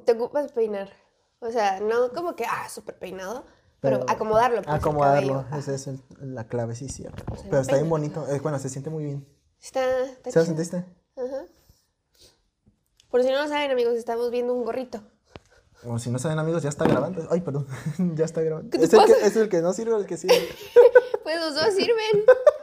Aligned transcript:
te 0.00 0.12
ocupas 0.12 0.52
peinar. 0.52 0.90
O 1.40 1.50
sea, 1.50 1.80
no 1.80 2.10
como 2.12 2.34
que, 2.36 2.44
ah, 2.44 2.68
súper 2.68 2.98
peinado, 2.98 3.44
pero, 3.80 4.00
Pero 4.00 4.10
acomodarlo. 4.10 4.62
pues, 4.62 4.74
Acomodarlo, 4.74 5.44
esa 5.56 5.74
es 5.74 5.86
el- 5.86 6.02
la 6.20 6.48
clave, 6.48 6.74
sí, 6.74 6.88
cierto. 6.88 7.22
O 7.32 7.36
sea, 7.36 7.46
Pero 7.48 7.62
está 7.62 7.76
bien 7.76 7.88
bonito. 7.88 8.26
eh, 8.28 8.40
bueno, 8.40 8.58
se 8.58 8.68
siente 8.68 8.90
muy 8.90 9.04
bien. 9.04 9.28
Está, 9.60 10.02
está 10.04 10.30
¿Se 10.30 10.38
lo 10.40 10.44
sentiste? 10.46 10.84
Ajá. 11.16 11.44
Por 13.10 13.22
si 13.22 13.28
no 13.30 13.40
lo 13.42 13.48
saben, 13.48 13.70
amigos, 13.70 13.94
estamos 13.94 14.30
viendo 14.30 14.52
un 14.54 14.64
gorrito. 14.64 15.00
O 15.84 15.98
si 15.98 16.10
no 16.10 16.18
saben, 16.18 16.38
amigos, 16.40 16.62
ya 16.64 16.68
está 16.68 16.84
grabando. 16.86 17.26
Ay, 17.30 17.40
perdón. 17.40 17.66
ya 18.16 18.24
está 18.24 18.42
grabando. 18.42 18.70
¿Qué 18.70 18.78
te 18.78 18.84
es, 18.86 18.92
el 18.92 19.04
que, 19.06 19.12
es 19.26 19.36
el 19.36 19.48
que 19.48 19.60
no 19.62 19.72
sirve 19.72 19.92
o 19.94 19.98
el 19.98 20.06
que 20.06 20.16
sirve. 20.16 20.36
Pues 21.22 21.38
los 21.40 21.54
dos 21.54 21.74
sirven. 21.74 22.24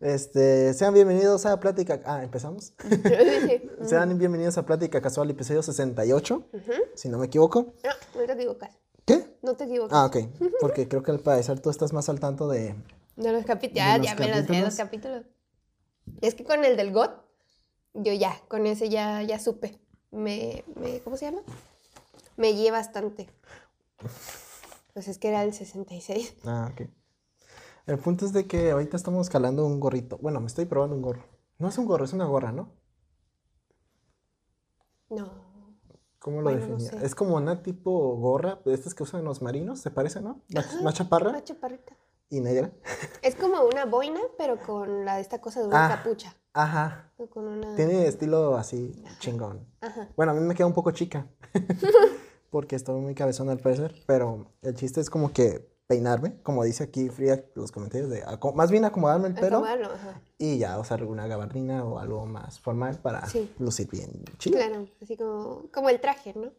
Este, 0.00 0.74
sean 0.74 0.94
bienvenidos 0.94 1.44
a 1.44 1.58
Plática. 1.58 2.00
Ah, 2.04 2.22
empezamos. 2.22 2.72
Sean 3.82 4.16
bienvenidos 4.16 4.56
a 4.56 4.64
Plática 4.64 5.00
Casual, 5.00 5.30
episodio 5.30 5.62
68, 5.62 6.48
ujú. 6.52 6.72
si 6.94 7.08
no 7.08 7.18
me 7.18 7.26
equivoco. 7.26 7.74
no, 7.82 8.20
no 8.20 8.26
te 8.26 8.32
equivocas. 8.32 8.78
¿Qué? 9.04 9.36
No 9.42 9.54
te 9.56 9.64
equivocas. 9.64 9.98
Ah, 9.98 10.06
ok. 10.06 10.16
Porque 10.60 10.86
creo 10.86 11.02
que 11.02 11.10
al 11.10 11.18
parecer 11.20 11.58
tú 11.60 11.70
estás 11.70 11.92
más 11.92 12.08
al 12.08 12.20
tanto 12.20 12.46
de. 12.48 12.76
De 13.16 13.32
los 13.32 13.44
capítulos. 13.44 13.74
de 13.74 13.80
Ya, 13.80 13.98
los 13.98 14.06
ya 14.06 14.14
me 14.14 14.28
los 14.28 14.46
sé, 14.46 14.60
los 14.60 14.76
capítulos. 14.76 15.24
Es 16.20 16.34
que 16.34 16.44
con 16.44 16.64
el 16.64 16.76
del 16.76 16.92
GOT, 16.92 17.10
yo 17.94 18.12
ya, 18.12 18.40
con 18.46 18.66
ese 18.66 18.88
ya, 18.88 19.22
ya 19.22 19.40
supe. 19.40 19.80
Me, 20.12 20.64
me, 20.76 21.00
¿cómo 21.00 21.16
se 21.16 21.24
llama? 21.26 21.42
Me 22.36 22.52
guié 22.52 22.70
bastante. 22.70 23.28
Pues 24.94 25.08
es 25.08 25.18
que 25.18 25.28
era 25.28 25.42
el 25.42 25.52
66. 25.52 26.36
Ah, 26.44 26.70
ok. 26.72 26.88
El 27.88 27.98
punto 27.98 28.24
es 28.26 28.32
de 28.32 28.46
que 28.46 28.70
ahorita 28.70 28.96
estamos 28.96 29.28
calando 29.30 29.66
un 29.66 29.80
gorrito. 29.80 30.18
Bueno, 30.18 30.40
me 30.40 30.46
estoy 30.46 30.66
probando 30.66 30.94
un 30.94 31.02
gorro. 31.02 31.24
No 31.58 31.68
es 31.68 31.78
un 31.78 31.86
gorro, 31.86 32.04
es 32.04 32.12
una 32.12 32.26
gorra, 32.26 32.52
¿no? 32.52 32.70
No. 35.10 35.48
¿Cómo 36.18 36.38
lo 36.42 36.50
Bueno, 36.50 36.66
no 36.66 36.76
definía? 36.76 37.00
sé. 37.00 37.06
Es 37.06 37.14
como 37.14 37.36
una 37.36 37.62
tipo 37.62 38.16
gorra, 38.16 38.60
de 38.64 38.74
estas 38.74 38.94
que 38.94 39.02
usan 39.04 39.24
los 39.24 39.40
marinos, 39.40 39.80
¿se 39.80 39.90
parece, 39.90 40.20
no? 40.20 40.42
Más, 40.54 40.82
más 40.82 40.94
chaparra 40.94 41.30
Una 41.30 41.42
chaparrita. 41.42 41.96
y 42.28 42.40
negra. 42.40 42.70
Es 43.22 43.34
como 43.36 43.62
una 43.62 43.86
boina, 43.86 44.20
pero 44.36 44.58
con 44.58 45.04
la, 45.04 45.18
esta 45.20 45.40
cosa 45.40 45.60
de 45.60 45.68
una 45.68 45.86
Ah. 45.86 45.96
capucha. 45.96 46.36
Ajá. 46.52 47.12
Con 47.30 47.46
una... 47.46 47.74
Tiene 47.76 48.06
estilo 48.06 48.56
así 48.56 49.02
chingón. 49.20 49.66
Ajá. 49.80 50.08
Bueno, 50.16 50.32
a 50.32 50.34
mí 50.34 50.40
me 50.42 50.54
queda 50.54 50.66
un 50.66 50.74
poco 50.74 50.90
chica. 50.90 51.26
porque 52.50 52.76
estoy 52.76 53.00
muy 53.00 53.14
cabezón 53.14 53.48
al 53.48 53.58
parecer. 53.60 53.94
Pero 54.06 54.46
el 54.62 54.74
chiste 54.74 55.00
es 55.00 55.08
como 55.08 55.32
que 55.32 55.72
peinarme, 55.92 56.36
como 56.42 56.62
dice 56.64 56.84
aquí 56.84 57.08
Frida 57.08 57.40
los 57.54 57.72
comentarios 57.72 58.10
de 58.10 58.22
más 58.54 58.70
bien 58.70 58.84
acomodarme 58.84 59.28
el 59.28 59.34
pelo 59.34 59.64
y 60.36 60.58
ya 60.58 60.78
usar 60.78 61.00
alguna 61.00 61.26
gabardina 61.26 61.82
o 61.82 61.98
algo 61.98 62.26
más 62.26 62.60
formal 62.60 62.98
para 62.98 63.26
Sí. 63.26 63.50
lucir 63.58 63.88
bien 63.90 64.22
chido. 64.38 64.58
Claro, 64.58 64.86
así 65.02 65.16
como, 65.16 65.64
como 65.72 65.88
el 65.88 65.98
traje, 66.00 66.34
¿no? 66.36 66.52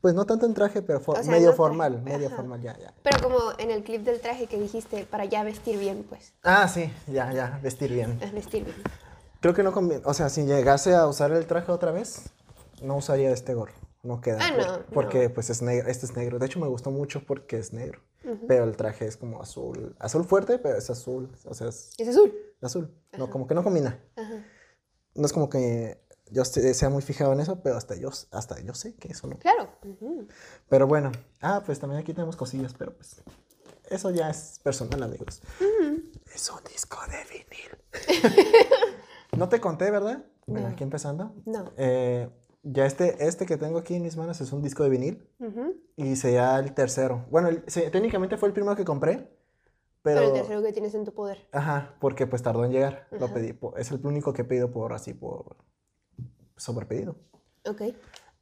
Pues 0.00 0.14
no 0.14 0.24
tanto 0.26 0.46
en 0.46 0.54
traje, 0.54 0.80
pero 0.82 1.00
for- 1.00 1.18
O 1.18 1.22
sea, 1.22 1.32
medio 1.32 1.50
no 1.50 1.56
formal, 1.56 2.00
pero 2.04 2.04
medio 2.16 2.28
ajá. 2.28 2.36
formal, 2.36 2.62
ya, 2.62 2.78
ya. 2.78 2.94
Pero 3.02 3.18
como 3.20 3.38
en 3.58 3.72
el 3.72 3.82
clip 3.82 4.02
del 4.04 4.20
traje 4.20 4.46
que 4.46 4.60
dijiste, 4.60 5.04
para 5.04 5.24
ya 5.24 5.42
vestir 5.42 5.78
bien, 5.80 6.06
pues. 6.08 6.32
Ah, 6.44 6.68
sí, 6.68 6.92
ya, 7.08 7.32
ya, 7.32 7.58
vestir 7.62 7.92
bien. 7.92 8.16
Es 8.22 8.32
vestir 8.32 8.62
bien. 8.64 8.76
Creo 9.40 9.54
que 9.54 9.64
no 9.64 9.72
conviene, 9.72 10.02
o 10.06 10.14
sea, 10.14 10.28
si 10.28 10.44
llegase 10.44 10.94
a 10.94 11.06
usar 11.08 11.32
el 11.32 11.46
traje 11.46 11.72
otra 11.72 11.90
vez, 11.90 12.30
no 12.80 12.96
usaría 12.96 13.30
este 13.32 13.54
gorro, 13.54 13.74
no 14.04 14.20
queda. 14.20 14.38
Ah, 14.40 14.52
por- 14.56 14.66
no, 14.66 14.86
Porque 14.94 15.28
no. 15.28 15.34
pues 15.34 15.50
es 15.50 15.62
negro, 15.62 15.88
este 15.90 16.06
es 16.06 16.14
negro. 16.16 16.38
De 16.38 16.46
hecho 16.46 16.60
me 16.60 16.68
gustó 16.68 16.90
mucho 16.92 17.24
porque 17.26 17.58
es 17.58 17.72
negro, 17.72 18.00
pero 18.48 18.64
el 18.64 18.76
traje 18.76 19.06
es 19.06 19.16
como 19.16 19.40
azul, 19.40 19.94
azul 19.98 20.24
fuerte, 20.24 20.58
pero 20.58 20.76
es 20.78 20.88
azul, 20.90 21.30
o 21.44 21.54
sea, 21.54 21.68
es 21.68 21.92
Es 21.98 22.08
azul. 22.08 22.34
azul. 22.60 22.94
No, 23.18 23.30
como 23.30 23.46
que 23.46 23.54
no 23.54 23.62
combina. 23.64 23.98
Ajá. 24.16 24.44
No 25.14 25.26
es 25.26 25.32
como 25.32 25.48
que 25.48 26.00
yo 26.30 26.44
sea 26.44 26.88
muy 26.90 27.02
fijado 27.02 27.32
en 27.32 27.40
eso, 27.40 27.62
pero 27.62 27.76
hasta 27.76 27.94
yo, 27.96 28.10
hasta 28.32 28.60
yo 28.60 28.74
sé 28.74 28.94
que 28.96 29.08
eso 29.08 29.26
no. 29.28 29.38
Claro. 29.38 29.70
Pero 30.68 30.86
bueno, 30.86 31.12
ah, 31.40 31.62
pues 31.64 31.78
también 31.78 32.00
aquí 32.00 32.12
tenemos 32.12 32.36
cosillas, 32.36 32.74
pero 32.76 32.94
pues 32.94 33.22
eso 33.88 34.10
ya 34.10 34.28
es 34.30 34.60
personal, 34.62 35.02
amigos. 35.04 35.40
Es 36.34 36.50
un 36.50 36.62
disco 36.64 36.98
de 37.08 37.18
vinil. 37.30 38.50
no 39.36 39.48
te 39.48 39.60
conté, 39.60 39.90
¿verdad? 39.90 40.24
Bueno, 40.46 40.68
No. 40.68 40.74
aquí 40.74 40.82
empezando. 40.84 41.34
No. 41.44 41.72
Eh, 41.76 42.28
ya 42.68 42.84
este, 42.86 43.26
este 43.26 43.46
que 43.46 43.56
tengo 43.56 43.78
aquí 43.78 43.94
en 43.94 44.02
mis 44.02 44.16
manos 44.16 44.40
es 44.40 44.52
un 44.52 44.62
disco 44.62 44.82
de 44.82 44.88
vinil 44.90 45.28
Ujú. 45.38 45.74
y 45.96 46.16
sería 46.16 46.58
el 46.58 46.72
tercero. 46.74 47.24
Bueno, 47.30 47.48
el- 47.48 47.62
se- 47.68 47.90
técnicamente 47.90 48.36
fue 48.36 48.48
el 48.48 48.52
primero 48.54 48.74
que 48.76 48.84
compré, 48.84 49.16
pero... 50.02 50.20
Pero 50.20 50.22
el 50.26 50.32
tercero 50.32 50.62
que 50.62 50.72
tienes 50.72 50.94
en 50.94 51.04
tu 51.04 51.12
poder. 51.14 51.46
Ajá, 51.52 51.94
porque 52.00 52.26
pues 52.26 52.42
tardó 52.42 52.64
en 52.64 52.72
llegar. 52.72 53.06
Lo 53.12 53.26
Ajá. 53.26 53.34
pedí, 53.34 53.52
po- 53.52 53.76
es 53.76 53.90
el 53.92 54.04
único 54.06 54.32
que 54.32 54.42
he 54.42 54.44
pedido 54.44 54.70
por 54.70 54.92
así, 54.92 55.14
por 55.14 55.56
sobrepedido. 56.56 57.16
Ok. 57.68 57.82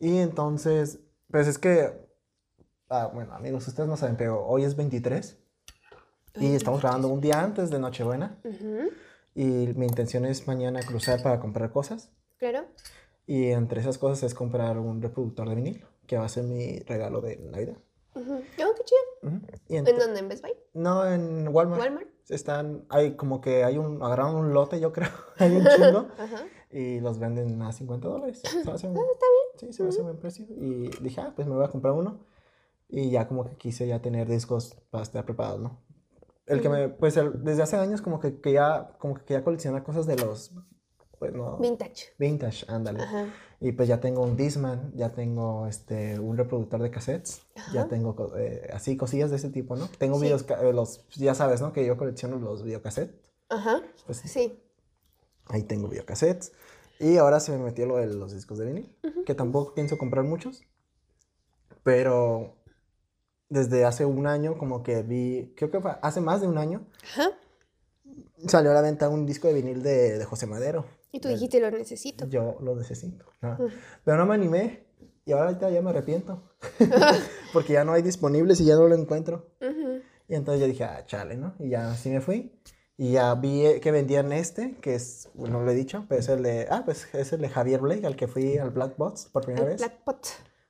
Y 0.00 0.18
entonces, 0.18 1.00
pues 1.30 1.46
es 1.46 1.58
que, 1.58 1.92
ah, 2.88 3.10
bueno, 3.12 3.32
amigos, 3.34 3.66
ustedes 3.68 3.88
no 3.88 3.96
saben, 3.96 4.16
pero 4.16 4.44
hoy 4.46 4.64
es 4.64 4.76
23 4.76 5.38
y 6.36 6.54
estamos 6.54 6.80
grabando 6.82 7.08
un 7.08 7.20
día 7.20 7.40
antes 7.42 7.70
de 7.70 7.78
Nochebuena 7.78 8.38
Ujú. 8.44 8.90
y 9.34 9.44
mi 9.44 9.86
intención 9.86 10.24
es 10.24 10.46
mañana 10.46 10.80
cruzar 10.82 11.22
para 11.22 11.38
comprar 11.40 11.70
cosas 11.70 12.10
Claro. 12.38 12.64
Y 13.26 13.46
entre 13.46 13.80
esas 13.80 13.98
cosas 13.98 14.22
es 14.22 14.34
comprar 14.34 14.78
un 14.78 15.00
reproductor 15.02 15.48
de 15.48 15.54
vinil 15.54 15.84
que 16.06 16.18
va 16.18 16.24
a 16.26 16.28
ser 16.28 16.44
mi 16.44 16.78
regalo 16.80 17.20
de 17.20 17.36
Navidad. 17.38 17.76
Ujú. 18.14 18.34
Oh, 18.34 18.74
qué 18.76 18.84
chido. 18.84 19.00
Ujú. 19.34 19.40
Y 19.68 19.76
¿En 19.76 19.84
dónde? 19.84 20.20
¿En 20.20 20.28
Best 20.28 20.42
Buy? 20.42 20.52
no, 20.74 21.06
en 21.10 21.48
Walmart. 21.48 21.80
¿Walmart? 21.82 22.08
Están, 22.28 22.84
hay 22.88 23.16
como 23.16 23.40
que 23.40 23.64
hay 23.64 23.76
un, 23.76 24.02
agarraron 24.02 24.36
un 24.36 24.54
lote, 24.54 24.80
yo 24.80 24.92
creo, 24.92 25.08
hay 25.38 25.56
un 25.56 25.66
chingo 25.66 26.08
Ajá. 26.18 26.44
y 26.70 27.00
los 27.00 27.18
venden 27.18 27.60
a 27.62 27.72
50 27.72 28.08
dólares. 28.08 28.40
Se 28.42 28.70
hace 28.70 28.88
un- 28.88 28.96
Ah, 28.96 29.00
está 29.12 29.26
bien. 29.26 29.72
Sí, 29.72 29.72
se 29.76 29.82
me 29.82 29.88
hace 29.90 30.02
buen 30.02 30.16
precio. 30.18 30.46
Y 30.48 30.90
dije, 31.02 31.20
ah, 31.20 31.32
pues 31.34 31.46
me 31.48 31.54
voy 31.54 31.64
a 31.64 31.68
comprar 31.68 31.92
uno. 31.94 32.20
Y 32.88 33.10
ya 33.10 33.26
como 33.28 33.44
que 33.44 33.56
quise 33.56 33.86
ya 33.86 34.00
tener 34.00 34.28
discos 34.28 34.76
para 34.90 35.02
estar 35.02 35.24
preparado, 35.24 35.58
¿no? 35.58 35.80
El 36.46 36.60
que 36.60 36.68
me, 36.68 36.88
pues 36.90 37.16
el- 37.16 37.42
desde 37.42 37.62
hace 37.62 37.76
años 37.76 38.00
como 38.02 38.20
que, 38.20 38.40
que 38.40 38.52
ya, 38.52 38.90
como 38.98 39.14
que 39.14 39.24
quería 39.24 39.42
coleccionar 39.44 39.82
cosas 39.82 40.06
de 40.06 40.16
los, 40.16 40.52
pues 41.18 41.32
no, 41.32 41.56
Vintage. 41.58 42.12
vintage, 42.18 42.64
ándale. 42.68 43.02
Ajá. 43.02 43.26
Y 43.60 43.72
pues 43.72 43.88
ya 43.88 44.00
tengo 44.00 44.22
un 44.22 44.36
Discman, 44.36 44.92
ya 44.94 45.12
tengo 45.12 45.66
este, 45.66 46.18
un 46.18 46.36
reproductor 46.36 46.82
de 46.82 46.90
cassettes, 46.90 47.42
ya 47.72 47.86
tengo 47.88 48.32
eh, 48.36 48.68
así 48.72 48.96
cosillas 48.96 49.30
de 49.30 49.36
ese 49.36 49.48
tipo, 49.50 49.74
¿no? 49.76 49.88
Tengo 49.98 50.16
Sí. 50.18 50.24
videos, 50.24 50.44
eh, 50.50 50.72
los, 50.72 51.06
ya 51.14 51.34
sabes, 51.34 51.60
¿no? 51.62 51.72
Que 51.72 51.86
yo 51.86 51.96
colecciono 51.96 52.36
los 52.38 52.62
videocassettes. 52.62 53.32
Ajá. 53.48 53.80
Pues 54.06 54.18
sí. 54.18 54.60
Ahí 55.46 55.62
tengo 55.62 55.88
videocassettes. 55.88 56.52
Y 56.98 57.16
ahora 57.16 57.40
se 57.40 57.52
me 57.52 57.58
metió 57.58 57.86
lo 57.86 57.96
de 57.96 58.06
los 58.06 58.32
discos 58.32 58.58
de 58.58 58.66
vinil, 58.66 58.96
que 59.26 59.34
tampoco 59.34 59.74
pienso 59.74 59.96
comprar 59.98 60.24
muchos. 60.24 60.62
Pero 61.82 62.56
desde 63.48 63.84
hace 63.84 64.04
un 64.04 64.26
año, 64.26 64.58
como 64.58 64.82
que 64.82 65.02
vi, 65.02 65.52
creo 65.56 65.70
que 65.70 65.80
fue 65.80 65.96
hace 66.02 66.20
más 66.20 66.40
de 66.40 66.48
un 66.48 66.58
año, 66.58 66.86
Ajá. 67.02 67.30
salió 68.46 68.70
a 68.70 68.74
la 68.74 68.80
venta 68.80 69.08
un 69.08 69.26
disco 69.26 69.48
de 69.48 69.54
vinil 69.54 69.82
de, 69.82 70.18
de 70.18 70.24
José 70.24 70.46
Madero. 70.46 70.86
Y 71.14 71.20
tú 71.20 71.28
dijiste, 71.28 71.60
lo 71.60 71.70
necesito. 71.70 72.26
Yo 72.26 72.56
lo 72.60 72.74
necesito. 72.74 73.24
¿no? 73.40 73.56
Pero 74.04 74.16
no 74.16 74.26
me 74.26 74.34
animé. 74.34 74.84
Y 75.24 75.30
ahora 75.30 75.46
ahorita 75.46 75.70
ya 75.70 75.80
me 75.80 75.90
arrepiento. 75.90 76.42
Porque 77.52 77.74
ya 77.74 77.84
no 77.84 77.92
hay 77.92 78.02
disponibles 78.02 78.60
y 78.60 78.64
ya 78.64 78.74
no 78.74 78.88
lo 78.88 78.96
encuentro. 78.96 79.46
Ujú. 79.60 80.00
Y 80.28 80.34
entonces 80.34 80.60
yo 80.60 80.66
dije, 80.66 80.82
ah, 80.82 81.04
chale, 81.06 81.36
¿no? 81.36 81.54
Y 81.60 81.68
ya 81.68 81.92
así 81.92 82.10
me 82.10 82.20
fui. 82.20 82.50
Y 82.96 83.12
ya 83.12 83.32
vi 83.36 83.64
eh, 83.64 83.80
que 83.80 83.92
vendían 83.92 84.32
este, 84.32 84.74
que 84.80 84.96
es, 84.96 85.28
no 85.34 85.62
lo 85.62 85.70
he 85.70 85.74
dicho, 85.74 86.04
pero 86.08 86.20
es 86.20 86.28
el 86.28 86.42
de, 86.42 86.66
ah, 86.68 86.82
pues 86.84 87.06
es 87.14 87.32
el 87.32 87.42
de 87.42 87.48
Javier 87.48 87.80
Blake, 87.80 88.04
al 88.04 88.16
que 88.16 88.26
fui 88.26 88.58
al 88.58 88.70
Black 88.70 88.96
Box 88.96 89.28
por 89.32 89.44
primera 89.44 89.66
vez. 89.66 89.76
Black 89.76 90.02
Pot. 90.02 90.26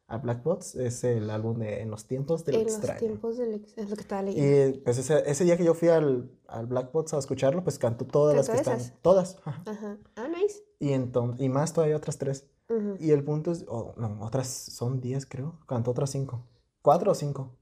A 0.06 0.18
Black 0.18 0.42
Box 0.42 0.74
es 0.74 1.02
el 1.04 1.30
álbum 1.30 1.58
de 1.58 1.80
En 1.80 1.90
los 1.90 2.06
tiempos 2.06 2.44
del 2.44 2.56
En 2.56 2.64
los 2.64 2.74
extraño. 2.74 2.98
tiempos 3.00 3.38
del 3.38 3.54
ex- 3.54 3.72
Es 3.78 3.88
lo 3.88 3.96
que 3.96 4.02
estaba 4.02 4.22
leyendo. 4.22 4.76
Y 4.76 4.80
pues 4.80 4.98
ese, 4.98 5.22
ese 5.30 5.44
día 5.44 5.56
que 5.56 5.64
yo 5.64 5.72
fui 5.74 5.88
al, 5.88 6.30
al 6.46 6.66
Black 6.66 6.92
Box 6.92 7.14
a 7.14 7.18
escucharlo, 7.18 7.64
pues 7.64 7.78
cantó 7.78 8.04
todas 8.06 8.36
las 8.36 8.46
que 8.48 8.52
¿Cantó 8.56 8.70
están. 8.72 8.86
esas? 8.86 9.00
Todas. 9.02 9.38
ajá. 9.44 9.62
Ajá. 9.66 9.98
Ah, 10.16 10.28
nice. 10.28 10.62
Y, 10.78 10.92
entonces, 10.92 11.40
y 11.40 11.48
más 11.48 11.72
todavía 11.72 11.96
otras 11.96 12.18
tres. 12.18 12.46
Ujú. 12.68 12.96
Y 13.00 13.12
el 13.12 13.24
punto 13.24 13.50
es, 13.52 13.64
oh, 13.68 13.94
no, 13.96 14.18
otras 14.22 14.46
son 14.48 15.00
10 15.00 15.24
creo, 15.26 15.58
cantó 15.66 15.90
otras 15.92 16.10
5, 16.10 16.46
4 16.82 17.12
o 17.12 17.14
5. 17.14 17.56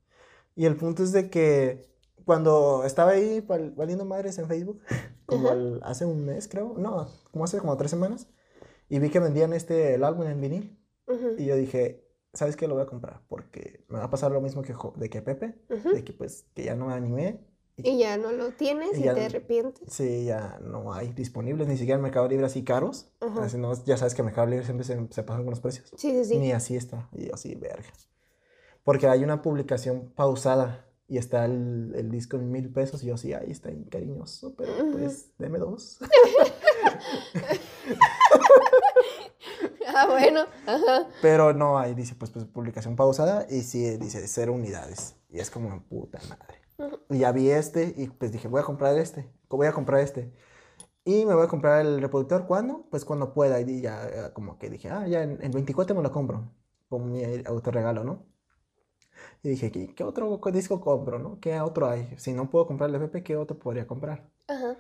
Y 0.57 0.65
el 0.67 0.77
punto 0.77 1.03
es 1.05 1.13
de 1.13 1.31
que 1.31 1.89
cuando 2.25 2.83
estaba 2.85 3.13
ahí 3.13 3.41
val- 3.41 3.71
valiendo 3.73 4.05
madres 4.05 4.39
en 4.39 4.47
Facebook, 4.49 4.81
como 5.27 5.49
al- 5.49 5.81
hace 5.85 6.07
un 6.07 6.25
mes 6.25 6.49
creo, 6.49 6.75
no, 6.77 7.09
como 7.31 7.45
hace 7.45 7.59
como 7.59 7.77
tres 7.77 7.91
semanas, 7.93 8.27
y 8.89 8.99
vi 8.99 9.11
que 9.11 9.21
vendían 9.21 9.53
este, 9.53 9.95
el 9.95 10.03
álbum 10.05 10.27
en 10.27 10.41
vinil, 10.41 10.79
Ujú. 11.09 11.35
y 11.39 11.47
yo 11.47 11.57
dije, 11.57 12.02
¿sabes 12.33 12.57
qué? 12.57 12.67
Lo 12.69 12.75
voy 12.75 12.83
a 12.83 12.87
comprar, 12.87 13.21
porque 13.29 13.85
me 13.89 13.99
va 13.99 14.05
a 14.05 14.11
pasar 14.11 14.33
lo 14.33 14.41
mismo 14.41 14.63
que, 14.63 14.75
de 14.97 15.11
que 15.11 15.23
Pepe, 15.23 15.55
Ujú. 15.71 15.91
de 15.91 16.05
que 16.05 16.13
pues 16.13 16.47
que 16.55 16.65
ya 16.65 16.75
no 16.75 16.87
me 16.87 16.95
animé, 16.95 17.41
Y 17.77 17.99
ya 17.99 18.17
no 18.19 18.33
lo 18.33 18.51
tienes 18.51 18.99
Y 18.99 19.09
y, 19.09 19.15
te 19.15 19.25
arrepientes. 19.25 19.93
sí, 19.93 20.27
ya 20.27 20.59
no 20.63 20.93
hay 20.93 21.13
disponibles, 21.13 21.67
ni 21.69 21.77
siquiera 21.77 21.97
en 21.97 22.03
Mercado 22.03 22.29
Libre 22.29 22.47
así 22.47 22.63
caros, 22.65 23.11
Ajá. 23.21 23.45
así 23.45 23.57
no, 23.59 23.73
ya 23.85 23.97
sabes 23.97 24.15
que 24.15 24.23
en 24.23 24.27
Mercado 24.27 24.47
Libre 24.47 24.65
siempre 24.65 24.85
se, 24.85 24.95
se 25.11 25.23
pasan 25.23 25.43
con 25.45 25.51
los 25.51 25.61
precios. 25.61 25.89
Sí, 25.97 26.11
sí, 26.11 26.25
sí. 26.25 26.39
Ni 26.39 26.53
así 26.53 26.77
está. 26.77 27.09
Y 27.13 27.31
así, 27.33 27.55
verga. 27.55 27.89
Porque 28.85 29.07
hay 29.07 29.23
una 29.25 29.43
publicación 29.43 30.13
pausada 30.15 30.87
y 31.09 31.19
está 31.19 31.45
el, 31.45 31.93
el 31.95 32.11
disco 32.11 32.37
en 32.37 32.51
mil 32.51 32.71
pesos 32.71 33.03
y 33.05 33.07
yo 33.07 33.17
sí, 33.17 33.33
ahí 33.33 33.51
está 33.51 33.71
cariñoso, 33.91 34.55
pero 34.57 34.73
pues 34.93 35.31
deme 35.39 35.59
dos. 35.59 35.99
Ah, 39.97 40.07
bueno. 40.09 40.47
Ajá. 40.67 41.09
Pero 41.21 41.53
no, 41.53 41.79
ahí 41.79 41.95
dice 41.95 42.15
pues, 42.15 42.31
pues 42.31 42.45
publicación 42.47 42.97
pausada 42.97 43.47
y 43.51 43.63
sí 43.63 43.97
dice 43.99 44.27
cero 44.27 44.53
unidades. 44.53 45.17
Y 45.29 45.41
es 45.41 45.51
como 45.51 45.83
puta 45.85 46.19
madre. 46.29 46.63
Y 47.11 47.19
ya 47.19 47.33
vi 47.33 47.51
este 47.51 47.95
y 47.97 48.09
pues 48.09 48.33
dije, 48.33 48.49
voy 48.49 48.61
a 48.61 48.65
comprar 48.65 48.97
este, 48.99 49.31
voy 49.49 49.67
a 49.67 49.73
comprar 49.73 50.01
este. 50.01 50.33
Y 51.05 51.25
me 51.27 51.35
voy 51.35 51.45
a 51.45 51.49
comprar 51.49 51.85
el 51.85 52.01
reproductor, 52.01 52.47
¿cuándo? 52.47 52.87
Pues 52.91 53.05
cuando 53.05 53.35
pueda. 53.35 53.61
Y 53.61 53.81
ya 53.81 54.07
eh, 54.09 54.33
como 54.33 54.59
que 54.59 54.71
dije, 54.71 54.89
ah, 54.91 55.07
ya 55.09 55.23
en, 55.23 55.39
en 55.43 55.51
24 55.51 55.97
me 55.97 56.03
lo 56.03 56.13
compro. 56.13 56.51
Como 56.89 57.07
mi 57.07 57.23
autorregalo, 57.47 58.05
¿no? 58.05 58.27
Y 59.43 59.51
dije, 59.51 59.73
¿qué, 59.73 59.95
qué 59.95 60.05
otro 60.05 60.41
disco 60.53 60.81
compro, 60.81 61.19
no? 61.19 61.41
¿Qué 61.41 61.61
otro 61.61 61.89
hay? 61.89 62.15
Si 62.19 62.33
no 62.33 62.49
puedo 62.51 62.67
comprar 62.67 62.91
el 62.91 62.97
FP, 62.97 63.23
¿qué 63.23 63.37
otro 63.37 63.59
podría 63.59 63.87
comprar? 63.87 64.31
Ajá. 64.49 64.77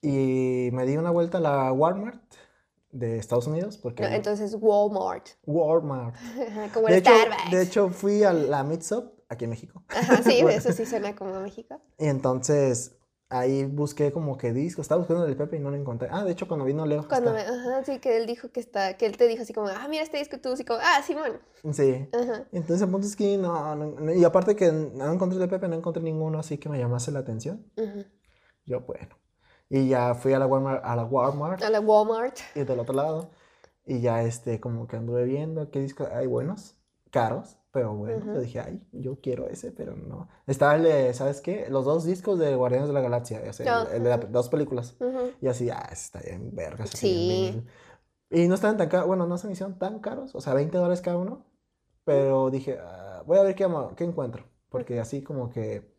Y 0.00 0.70
me 0.72 0.86
di 0.86 0.96
una 0.96 1.10
vuelta 1.10 1.38
a 1.38 1.40
la 1.40 1.72
Walmart 1.72 2.22
de 2.94 3.18
Estados 3.18 3.46
Unidos, 3.46 3.76
porque... 3.76 4.02
No, 4.04 4.08
entonces 4.08 4.56
Walmart. 4.58 5.28
Walmart. 5.46 6.14
Ajá, 6.16 6.68
Como 6.74 6.86
De 6.86 6.94
el 6.94 6.98
hecho, 7.00 7.10
Starbucks. 7.10 7.50
de 7.50 7.62
hecho, 7.62 7.88
fui 7.90 8.22
a 8.24 8.32
la 8.32 8.62
Mixup 8.64 9.12
aquí 9.28 9.44
en 9.44 9.50
México. 9.50 9.82
Ajá, 9.88 10.22
sí, 10.22 10.38
Bueno, 10.42 10.58
eso 10.58 10.72
sí 10.72 10.86
suena 10.86 11.14
como 11.16 11.40
México. 11.40 11.80
Y 11.98 12.06
entonces 12.06 12.96
ahí 13.30 13.64
busqué 13.64 14.12
como 14.12 14.36
que 14.38 14.52
disco, 14.52 14.80
estaba 14.80 15.00
buscando 15.00 15.26
el 15.26 15.36
Pepe 15.36 15.56
y 15.56 15.58
no 15.58 15.70
lo 15.70 15.76
encontré. 15.76 16.08
Ah, 16.12 16.22
de 16.24 16.30
hecho, 16.30 16.46
cuando 16.46 16.64
vino 16.64 16.86
Leo. 16.86 17.08
Cuando 17.08 17.32
me, 17.32 17.40
está- 17.40 17.52
ajá, 17.52 17.84
sí, 17.84 17.98
que 17.98 18.16
él 18.16 18.26
dijo 18.26 18.52
que 18.52 18.60
está, 18.60 18.96
que 18.96 19.06
él 19.06 19.16
te 19.16 19.26
dijo 19.26 19.42
así 19.42 19.52
como, 19.52 19.66
ah, 19.66 19.88
mira 19.88 20.04
este 20.04 20.18
disco, 20.18 20.38
tú 20.38 20.52
así 20.52 20.64
como, 20.64 20.78
ah, 20.80 21.02
Simón. 21.04 21.40
Sí. 21.72 22.08
Ajá. 22.12 22.46
Entonces 22.52 22.82
el 22.82 22.90
punto 22.90 23.06
es 23.08 23.16
que 23.16 23.36
no, 23.36 23.74
no- 23.74 24.14
y 24.14 24.22
aparte 24.24 24.54
que 24.54 24.70
no 24.70 25.12
encontré 25.12 25.42
el 25.42 25.48
Pepe, 25.48 25.66
no 25.66 25.74
encontré 25.74 26.00
ninguno 26.02 26.38
así 26.38 26.58
que 26.58 26.68
me 26.68 26.78
llamase 26.78 27.10
la 27.10 27.20
atención. 27.20 27.66
Ujú. 27.76 28.04
Yo, 28.66 28.82
bueno. 28.82 29.16
Y 29.76 29.88
ya 29.88 30.14
fui 30.14 30.32
a 30.32 30.38
la 30.38 30.46
Walmart, 30.46 30.84
a 30.84 30.94
la 30.94 31.04
Walmart 31.04 31.62
A 31.62 31.70
la 31.70 31.80
Walmart. 31.80 32.36
y 32.54 32.62
del 32.62 32.78
otro 32.78 32.94
lado. 32.94 33.30
Y 33.86 34.00
ya 34.00 34.22
este, 34.22 34.60
como 34.60 34.86
que 34.86 34.96
anduve 34.96 35.24
viendo 35.24 35.70
qué 35.70 35.80
discos 35.80 36.08
hay 36.10 36.26
buenos, 36.26 36.76
caros, 37.10 37.56
pero 37.72 37.92
bueno. 37.94 38.24
Yo 38.34 38.40
dije, 38.40 38.60
ay, 38.60 38.86
yo 38.92 39.20
quiero 39.20 39.48
ese, 39.48 39.72
pero 39.72 39.96
no. 39.96 40.28
Estaba 40.46 40.76
el 40.76 40.84
de, 40.84 41.12
¿sabes 41.12 41.40
qué? 41.40 41.66
Los 41.70 41.84
dos 41.84 42.04
discos 42.04 42.38
de 42.38 42.54
Guardianes 42.54 42.86
de 42.88 42.94
la 42.94 43.00
Galaxia, 43.00 43.42
o 43.48 43.52
sea, 43.52 43.82
el- 43.82 43.88
el, 43.96 44.02
de 44.04 44.08
las 44.10 44.30
dos 44.32 44.48
películas. 44.48 44.94
Ujú. 45.00 45.32
Y 45.40 45.48
así, 45.48 45.68
ah, 45.70 45.88
está 45.90 46.20
bien 46.20 46.54
vergas. 46.54 46.94
ese 46.94 47.06
Sí. 47.08 47.28
bien. 47.28 47.66
Y 48.30 48.48
no 48.48 48.54
estaban 48.54 48.76
tan 48.76 48.88
caros, 48.88 49.06
bueno, 49.08 49.26
no 49.26 49.38
se 49.38 49.46
me 49.48 49.54
hicieron 49.54 49.78
tan 49.78 49.98
caros, 49.98 50.34
o 50.36 50.40
sea, 50.40 50.54
20 50.54 50.78
dólares 50.78 51.00
cada 51.00 51.16
uno. 51.18 51.44
Pero 52.04 52.50
dije, 52.50 52.78
ah, 52.80 53.22
voy 53.26 53.38
a 53.38 53.42
ver 53.42 53.54
qué, 53.56 53.66
qué 53.96 54.04
encuentro. 54.04 54.44
Porque 54.68 55.00
así 55.00 55.22
como 55.22 55.50
que 55.50 55.93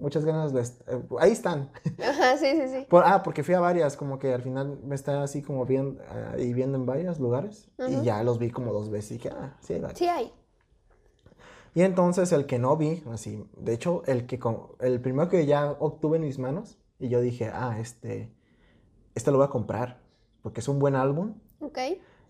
muchas 0.00 0.24
ganas 0.24 0.52
est- 0.54 0.80
eh, 0.88 1.00
ahí 1.20 1.32
están. 1.32 1.70
Ajá, 2.02 2.36
sí, 2.36 2.46
sí, 2.52 2.68
sí. 2.68 2.86
Por- 2.88 3.04
ah, 3.04 3.22
porque 3.22 3.42
fui 3.42 3.54
a 3.54 3.60
varias, 3.60 3.96
como 3.96 4.18
que 4.18 4.32
al 4.34 4.42
final 4.42 4.78
me 4.84 4.94
estaba 4.94 5.22
así 5.22 5.42
como 5.42 5.64
viendo, 5.66 6.02
ah, 6.08 6.36
y 6.38 6.52
viendo 6.52 6.76
en 6.78 6.86
varios 6.86 7.18
lugares. 7.20 7.68
Y 7.88 8.02
ya 8.02 8.22
los 8.22 8.38
vi 8.38 8.50
como 8.50 8.72
dos 8.72 8.90
veces 8.90 9.10
y 9.12 9.14
dije, 9.14 9.30
ah, 9.30 9.56
sí, 9.60 9.74
hay 9.74 9.80
varios. 9.80 9.98
Sí 9.98 10.08
hay. 10.08 10.32
Y 11.74 11.82
entonces 11.82 12.32
el 12.32 12.46
que 12.46 12.58
no 12.58 12.76
vi, 12.76 13.02
así, 13.12 13.44
de 13.56 13.72
hecho, 13.74 14.02
el 14.06 14.26
que 14.26 14.38
con- 14.38 14.68
el 14.80 15.00
primero 15.00 15.28
que 15.28 15.46
ya 15.46 15.70
obtuve 15.78 16.16
en 16.16 16.24
mis 16.24 16.38
manos, 16.38 16.78
y 16.98 17.08
yo 17.08 17.20
dije, 17.20 17.50
ah, 17.52 17.76
este, 17.80 18.32
este 19.14 19.30
lo 19.30 19.38
voy 19.38 19.46
a 19.46 19.50
comprar, 19.50 20.00
porque 20.42 20.60
es 20.60 20.68
un 20.68 20.78
buen 20.80 20.96
álbum, 20.96 21.34
Ok. 21.60 21.78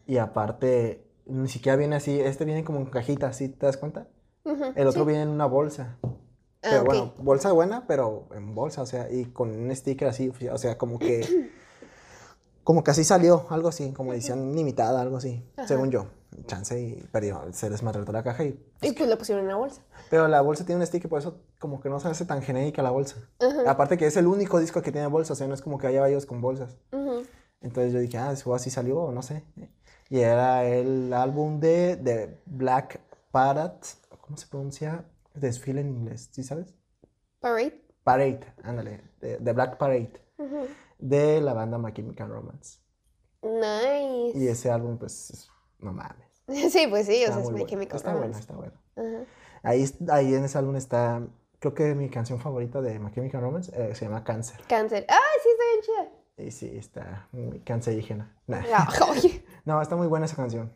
y 0.07 0.19
aparte, 0.19 1.07
ni 1.25 1.49
siquiera 1.49 1.77
viene 1.77 1.97
así, 1.97 2.21
este 2.21 2.45
viene 2.45 2.65
como 2.65 2.81
en 2.81 2.87
cajita, 2.87 3.33
¿sí 3.33 3.49
te 3.49 3.65
das 3.67 3.77
cuenta? 3.79 4.09
El 4.75 4.87
otro 4.87 5.03
sí. 5.05 5.07
viene 5.09 5.23
en 5.23 5.29
una 5.29 5.47
bolsa, 5.47 5.97
Ah, 6.63 6.69
pero 6.71 6.81
ok. 6.83 6.87
bueno, 6.87 7.15
bolsa 7.19 7.53
buena, 7.53 7.87
pero 7.87 8.29
en 8.35 8.55
bolsa, 8.55 8.83
o 8.83 8.87
sea, 8.87 9.11
y 9.11 9.27
con 9.27 9.51
un 9.51 9.75
sticker 9.75 10.09
así, 10.09 10.31
o 10.53 10.59
sea, 10.59 10.77
como 10.77 10.99
que, 10.99 11.27
como 12.65 12.85
que 12.85 12.91
así 12.91 13.05
salió, 13.05 13.47
algo 13.51 13.69
así, 13.69 13.93
como 13.93 14.13
edición 14.13 14.55
limitada, 14.55 15.01
algo 15.01 15.17
así, 15.17 15.45
Ajá. 15.57 15.67
según 15.69 15.91
yo. 15.91 16.07
Chance 16.47 16.81
y 16.81 17.03
perdió, 17.11 17.43
se 17.53 17.69
desmadró 17.69 18.05
toda 18.05 18.19
la 18.21 18.23
caja 18.23 18.45
y 18.45 18.65
Y 18.83 18.93
pues 18.93 19.09
lo 19.11 19.19
pusieron 19.19 19.43
en 19.43 19.47
una 19.51 19.57
bolsa. 19.57 19.83
pero 20.11 20.29
la 20.29 20.41
bolsa 20.43 20.65
tiene 20.65 20.81
un 20.81 20.87
sticker, 20.87 21.11
por 21.11 21.19
eso 21.19 21.41
como 21.59 21.81
que 21.81 21.89
no 21.89 21.99
se 21.99 22.07
hace 22.07 22.25
tan 22.25 22.41
genérica 22.41 22.83
la 22.83 22.91
bolsa. 22.91 23.17
Ajá. 23.41 23.69
Aparte 23.69 23.99
que 23.99 24.07
es 24.07 24.17
el 24.17 24.29
único 24.29 24.61
disco 24.61 24.81
que 24.81 24.93
tiene 24.93 25.09
bolsa, 25.09 25.33
o 25.33 25.37
sea, 25.37 25.49
no 25.49 25.55
es 25.55 25.61
como 25.61 25.77
que 25.79 25.89
haya 25.89 26.01
varios 26.01 26.27
con 26.27 26.41
bolsas. 26.41 26.77
Entonces 27.63 27.93
yo 27.93 27.99
dije, 27.99 28.17
ah, 28.19 28.33
eso 28.33 28.55
así 28.55 28.71
salió, 28.71 29.11
no 29.11 29.23
sé. 29.23 29.45
Y 30.09 30.21
era 30.21 30.65
el 30.65 31.13
álbum 31.13 31.59
de, 31.61 31.97
de 31.97 32.39
Black 32.47 33.01
Parade, 33.33 33.81
¿cómo 34.21 34.37
se 34.37 34.47
pronuncia? 34.47 35.05
Desfile 35.35 35.81
en 35.81 35.91
inglés, 35.91 36.29
¿sí 36.33 36.43
sabes? 36.43 36.75
Parade. 37.41 37.85
Parade, 38.05 38.41
ándale, 38.63 39.03
de 39.21 39.53
Black 39.53 39.77
Parade, 39.79 40.13
Ujú. 40.39 40.67
de 40.99 41.41
la 41.41 41.53
banda 41.55 41.79
My 41.79 41.93
Chemical 41.93 42.29
Romance. 42.29 42.81
Nice. 43.43 44.39
Y 44.39 44.49
ese 44.49 44.71
álbum, 44.71 44.99
pues, 44.99 45.31
es- 45.31 45.51
no 45.79 45.93
mames. 45.93 46.27
Sí, 46.73 46.87
pues 46.89 47.07
sí, 47.07 47.13
o 47.25 47.29
Está 47.29 47.33
sea, 47.35 47.43
es 47.43 47.47
My 47.49 47.53
bueno. 47.53 47.67
Chemical 47.67 47.97
Está 47.97 48.11
bueno, 48.13 48.27
Romance. 48.27 48.41
está 48.41 48.55
bueno. 48.57 48.73
Ajá. 48.97 49.25
Ahí, 49.63 49.85
ahí 50.11 50.35
en 50.35 50.45
ese 50.45 50.59
álbum 50.59 50.77
está, 50.77 51.23
creo 51.59 51.75
que 51.75 51.95
mi 51.95 52.09
canción 52.11 52.41
favorita 52.41 52.81
de 52.81 52.99
My 52.99 53.11
Chemical 53.13 53.41
Romance 53.43 53.71
eh, 53.75 53.95
se 53.95 54.07
llama 54.07 54.25
Cáncer. 54.25 54.61
Cáncer. 54.69 55.07
¡Ay, 55.09 55.17
sí, 55.43 55.49
está 55.51 55.65
bien 55.71 55.83
chida! 55.83 56.47
Y 56.47 56.51
sí, 56.51 56.77
está 56.77 57.29
muy 57.33 57.61
cancerígena. 57.61 58.35
Nah. 58.47 58.63
Ah, 58.75 58.89
oye. 59.11 59.45
No, 59.67 59.81
está 59.81 59.95
muy 59.97 60.07
buena 60.07 60.25
esa 60.27 60.37
canción. 60.37 60.75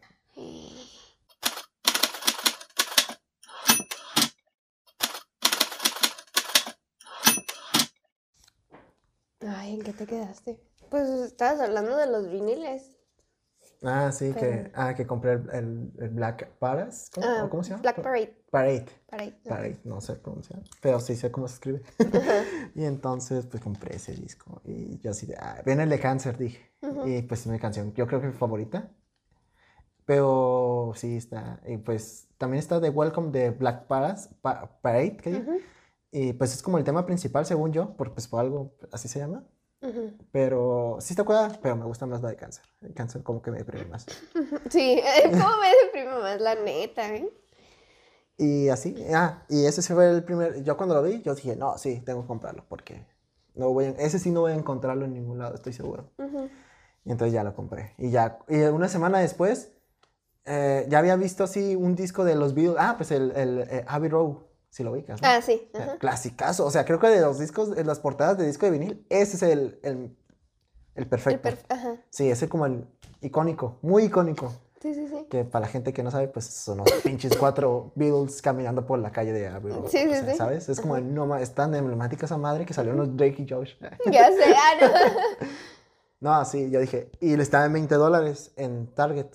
Ay, 9.47 9.75
¿en 9.75 9.83
qué 9.83 9.93
te 9.93 10.07
quedaste? 10.07 10.61
Pues 10.91 11.09
estabas 11.09 11.61
hablando 11.61 11.97
de 11.97 12.07
los 12.07 12.31
viniles. 12.31 12.97
Ah, 13.83 14.11
sí, 14.13 14.33
que, 14.33 14.71
ah, 14.75 14.95
que 14.95 15.07
compré 15.07 15.33
el, 15.33 15.51
el- 15.53 15.93
el 15.99 16.09
Black 16.11 16.49
Paras. 16.59 17.11
¿Cómo, 17.15 17.27
Ah, 17.27 17.49
¿cómo 17.51 17.63
se 17.63 17.71
llama? 17.71 17.83
Black 17.83 18.03
Parade. 18.03 18.37
Parade. 18.51 18.87
Parade. 19.11 19.33
Parade, 19.47 19.79
no 19.85 20.01
sé 20.01 20.15
pronunciar, 20.15 20.63
pero 20.81 21.01
sí 21.01 21.17
sé 21.17 21.31
cómo 21.31 21.49
se 21.49 21.55
escribe. 21.55 21.83
y 22.75 22.85
entonces, 22.85 23.47
pues 23.47 23.63
compré 23.63 23.97
ese 23.97 24.13
disco. 24.15 24.63
Y 24.65 24.99
yo 25.01 25.11
así 25.11 25.27
de, 25.27 25.37
ah, 25.39 25.61
viene 25.67 25.83
el 25.83 25.91
de 25.91 26.01
Cáncer, 26.01 26.39
dije. 26.39 26.73
Y 27.05 27.23
pues 27.23 27.41
es 27.41 27.47
mi 27.49 27.59
canción, 27.59 27.93
yo 27.95 28.07
creo 28.07 28.21
que 28.21 28.29
mi 28.29 28.33
favorita. 28.33 28.91
Pero 30.07 30.93
sí 30.97 31.17
está. 31.17 31.61
Y 31.67 31.79
pues 31.79 32.29
también 32.39 32.59
está 32.61 32.81
The 32.81 32.91
Welcome 32.91 33.31
de 33.31 33.51
Black 33.51 33.87
Paras, 33.87 34.29
Pa- 34.43 34.79
Parade, 34.83 35.17
¿qué 35.17 35.31
digo? 35.31 35.53
Ujú, 35.53 35.61
Y 36.17 36.33
pues 36.33 36.55
es 36.55 36.63
como 36.63 36.79
el 36.79 36.85
tema 36.85 37.05
principal, 37.07 37.45
según 37.45 37.73
yo, 37.73 37.97
porque 37.97 38.15
pues 38.15 38.29
por 38.29 38.39
algo 38.39 38.73
así 38.93 39.09
se 39.09 39.19
llama. 39.19 39.43
ujú. 39.83 40.13
Pero 40.31 40.99
sí 41.01 41.13
está 41.13 41.25
cuidada, 41.25 41.59
pero 41.61 41.75
me 41.75 41.85
gusta 41.87 42.07
más 42.07 42.23
la 42.23 42.29
de 42.29 42.37
Cáncer. 42.37 42.65
El 42.83 42.95
Cáncer 42.95 43.25
como 43.25 43.43
que 43.43 43.51
me 43.51 43.59
deprime 43.59 43.87
más. 43.87 44.07
Sí, 44.71 45.03
¿cómo 45.25 45.57
me 45.61 45.71
deprime 45.85 46.17
más 46.21 46.41
la 46.41 46.55
neta, 46.55 47.13
eh? 47.17 47.29
Y 48.37 48.69
así, 48.69 48.95
ah, 49.13 49.43
y 49.49 49.65
ese 49.67 49.83
fue 49.95 50.09
el 50.09 50.23
primer, 50.23 50.63
yo 50.63 50.77
cuando 50.77 50.95
lo 50.95 51.03
vi, 51.03 51.21
yo 51.23 51.35
dije, 51.35 51.57
no, 51.57 51.79
sí, 51.79 52.01
tengo 52.05 52.23
que 52.23 52.29
comprarlo, 52.29 52.65
porque 52.69 53.05
no 53.57 53.73
voy 53.73 53.87
a- 53.87 53.91
ese 53.91 54.19
sí 54.21 54.31
no 54.31 54.41
voy 54.43 54.53
a 54.53 54.57
encontrarlo 54.57 55.05
en 55.05 55.15
ningún 55.15 55.39
lado, 55.39 55.55
estoy 55.57 55.73
seguro. 55.73 56.11
Ujú. 56.19 56.49
Y 57.05 57.11
entonces 57.13 57.33
ya 57.33 57.43
lo 57.45 57.55
compré. 57.57 57.95
Y 57.99 58.11
ya, 58.11 58.39
y 58.49 58.57
una 58.63 58.89
semana 58.89 59.19
después, 59.19 59.73
eh, 60.47 60.87
ya 60.89 60.99
había 60.99 61.17
visto 61.17 61.45
así 61.45 61.77
un 61.77 61.95
disco 61.97 62.25
de 62.25 62.35
los 62.37 62.55
Beatles, 62.55 62.77
ah, 62.79 62.95
pues 62.97 63.11
el, 63.11 63.33
el 63.37 63.59
eh, 63.71 63.85
Abbey 63.89 64.09
Road, 64.11 64.37
si 64.75 64.83
lo 64.83 64.91
ubicas, 64.91 65.23
¿no? 65.23 65.29
Ah, 65.29 65.41
sí. 65.41 65.71
Ajá. 65.73 65.99
Clasicazo, 65.99 66.67
o 66.67 66.71
sea, 66.73 66.85
creo 66.85 66.99
que 66.99 67.07
de 67.07 67.21
los 67.21 67.39
discos, 67.39 67.77
de 67.77 67.85
las 67.85 68.01
portadas 68.01 68.37
de 68.39 68.45
disco 68.47 68.67
de 68.67 68.73
vinil, 68.73 69.07
ese 69.09 69.37
es 69.37 69.43
el, 69.45 69.79
el, 69.85 69.93
el 69.93 70.17
El 70.97 71.07
perfecto. 71.07 71.49
perf- 71.49 71.65
Ajá. 71.69 71.97
Sí, 72.11 72.29
ese 72.29 72.47
es 72.47 72.51
como 72.51 72.67
el 72.67 72.85
icónico, 73.21 73.79
muy 73.83 74.05
icónico. 74.05 74.53
Sí, 74.83 74.93
sí, 74.95 75.07
sí. 75.09 75.27
Que 75.31 75.45
para 75.45 75.67
la 75.67 75.69
gente 75.69 75.93
que 75.93 76.03
no 76.03 76.11
sabe, 76.11 76.27
pues 76.29 76.45
son 76.47 76.79
los 76.79 76.93
pinches 77.05 77.37
cuatro 77.39 77.93
Beatles 77.95 78.43
caminando 78.43 78.85
por 78.85 78.99
la 78.99 79.13
calle 79.13 79.33
de 79.33 79.47
Abbey. 79.49 79.73
Sí, 79.73 79.79
o 79.81 79.89
sí, 79.89 80.09
sea, 80.11 80.31
sí. 80.33 80.37
¿Sabes? 80.37 80.69
Es 80.69 80.81
como, 80.81 80.99
no, 80.99 81.25
ma- 81.25 81.41
es 81.41 81.55
tan 81.55 81.73
emblemática 81.75 82.27
esa 82.27 82.37
madre 82.37 82.67
que 82.67 82.75
salieron 82.75 82.99
los 82.99 83.17
Drake 83.17 83.43
y 83.43 83.49
Josh. 83.49 83.75
Ya 84.13 84.27
sé, 84.33 84.55
ah, 84.57 84.73
no. 84.81 85.49
No, 86.21 86.45
sí, 86.47 86.71
yo 86.71 86.81
dije, 86.81 87.11
y 87.21 87.37
le 87.37 87.43
estaba 87.43 87.67
en 87.67 87.73
20 87.75 87.95
dólares 87.97 88.53
en 88.57 88.87
Target. 88.95 89.29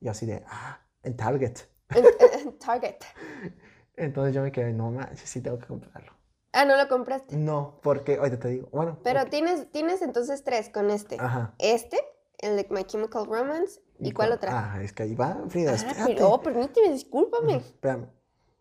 Y 0.00 0.08
así 0.08 0.26
de, 0.26 0.42
ah, 0.48 0.80
en 1.02 1.16
Target. 1.16 1.54
En- 1.94 2.04
en 2.40 2.58
Target. 2.58 2.96
Entonces 4.00 4.34
yo 4.34 4.42
me 4.42 4.50
quedé, 4.50 4.72
no 4.72 4.90
manches, 4.90 5.28
sí 5.28 5.40
tengo 5.42 5.58
que 5.58 5.66
comprarlo. 5.66 6.12
Ah, 6.52 6.64
no 6.64 6.76
lo 6.76 6.88
compraste. 6.88 7.36
No, 7.36 7.78
porque, 7.82 8.16
ahorita 8.16 8.38
te 8.40 8.48
digo, 8.48 8.68
bueno. 8.72 8.98
Pero 9.04 9.26
tienes, 9.26 9.70
tienes 9.70 10.02
entonces 10.02 10.42
tres 10.42 10.68
con 10.70 10.90
este. 10.90 11.16
Ajá. 11.20 11.54
Este, 11.58 11.98
el 12.38 12.56
de 12.56 12.66
My 12.70 12.82
Chemical 12.84 13.26
Romance. 13.26 13.80
¿Y, 13.98 14.12
cuál 14.12 14.32
otra? 14.32 14.50
Ah, 14.74 14.82
es 14.82 14.92
que 14.94 15.02
ahí 15.02 15.14
va, 15.14 15.38
Frida, 15.48 15.76
Ah, 15.78 16.04
pero, 16.06 16.30
oh, 16.30 16.40
permíteme, 16.40 16.90
discúlpame. 16.90 17.56
Espérame. 17.56 18.06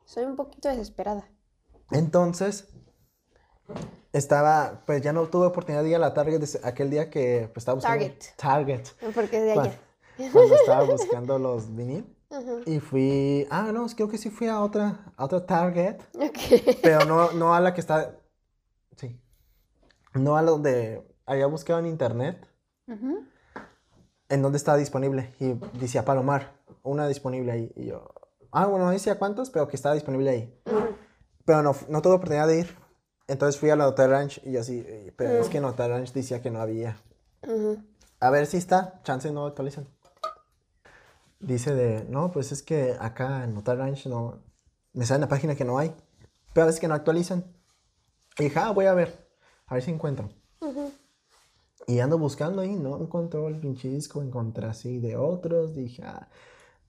Soy 0.03 0.25
un 0.25 0.35
poquito 0.35 0.67
desesperada. 0.67 1.29
Entonces, 1.91 2.67
estaba, 4.11 4.83
pues 4.85 5.01
ya 5.01 5.13
no 5.13 5.27
tuve 5.27 5.45
oportunidad 5.47 5.83
de 5.83 5.89
ir 5.89 5.95
a 5.95 5.99
la 5.99 6.13
Target 6.13 6.43
ese- 6.43 6.59
aquel 6.63 6.89
día 6.89 7.09
que 7.09 7.49
pues, 7.53 7.61
estaba 7.61 7.75
buscando. 7.75 8.05
Target. 8.05 8.23
Target. 8.35 9.13
Porque 9.15 9.37
es 9.37 9.43
de 9.45 9.53
Cuando, 9.53 9.71
allá. 10.17 10.31
cuando 10.33 10.55
estaba 10.55 10.83
buscando 10.91 11.39
los 11.39 11.73
vinil. 11.75 12.15
Y 12.65 12.79
fui, 12.79 13.47
ah, 13.49 13.71
no, 13.73 13.87
creo 13.87 14.07
que 14.07 14.17
sí 14.17 14.29
fui 14.29 14.47
a 14.47 14.61
otra, 14.61 15.11
a 15.17 15.25
otra 15.25 15.45
Target, 15.45 15.97
pero 16.83 17.05
no, 17.05 17.31
no 17.33 17.55
a 17.55 17.59
la 17.59 17.73
que 17.73 17.81
está, 17.81 18.17
sí, 18.97 19.19
no 20.13 20.37
a 20.37 20.41
la 20.41 20.51
donde 20.51 21.03
había 21.25 21.47
buscado 21.47 21.79
en 21.79 21.87
internet, 21.87 22.47
en 24.29 24.41
donde 24.41 24.57
estaba 24.57 24.77
disponible. 24.77 25.33
Y 25.39 25.53
decía 25.79 26.05
Palomar, 26.05 26.53
una 26.83 27.07
disponible 27.07 27.51
ahí. 27.51 27.71
Y 27.75 27.85
yo, 27.87 28.13
ah, 28.51 28.65
bueno, 28.67 28.85
no 28.85 28.91
decía 28.91 29.17
cuántos, 29.17 29.49
pero 29.49 29.67
que 29.67 29.75
estaba 29.75 29.95
disponible 29.95 30.29
ahí. 30.29 30.61
Pero 31.45 31.63
no, 31.63 31.75
no 31.87 32.01
tuve 32.01 32.13
oportunidad 32.13 32.47
de 32.47 32.59
ir. 32.59 32.75
Entonces 33.27 33.59
fui 33.59 33.69
a 33.69 33.75
la 33.75 33.87
Hotel 33.87 34.09
Ranch 34.11 34.41
y 34.43 34.51
yo 34.53 34.61
así, 34.61 34.83
"Eh, 34.87 35.13
pero 35.15 35.33
es 35.33 35.49
que 35.49 35.57
en 35.59 35.65
Hotel 35.65 35.91
Ranch 35.91 36.13
decía 36.13 36.41
que 36.41 36.49
no 36.51 36.59
había. 36.61 36.97
A 38.19 38.29
ver 38.31 38.45
si 38.47 38.57
está, 38.57 39.01
chance 39.03 39.31
no 39.31 39.45
actualizan. 39.45 39.87
Dice 41.39 41.73
de, 41.73 42.03
no, 42.05 42.31
pues 42.31 42.51
es 42.51 42.61
que 42.61 42.95
acá 42.99 43.43
en 43.43 43.55
Hotel 43.57 43.77
Ranch 43.77 44.07
no, 44.07 44.43
me 44.93 45.05
sale 45.05 45.17
en 45.17 45.21
la 45.21 45.29
página 45.29 45.55
que 45.55 45.65
no 45.65 45.77
hay. 45.77 45.93
Pero 46.53 46.69
es 46.69 46.79
que 46.79 46.87
no 46.87 46.93
actualizan. 46.93 47.45
Y 48.37 48.45
dije, 48.45 48.59
ah, 48.59 48.71
voy 48.71 48.85
a 48.85 48.93
ver, 48.93 49.29
a 49.67 49.75
ver 49.75 49.83
si 49.83 49.91
encuentro. 49.91 50.29
Y 51.87 51.99
ando 51.99 52.17
buscando 52.17 52.61
ahí, 52.61 52.75
no 52.75 53.01
encontró 53.01 53.47
el 53.47 53.59
pinche 53.59 53.89
disco, 53.89 54.21
encontré 54.21 54.67
así 54.67 54.99
de 54.99 55.15
otros, 55.15 55.73
dije, 55.73 56.03
ah, 56.03 56.29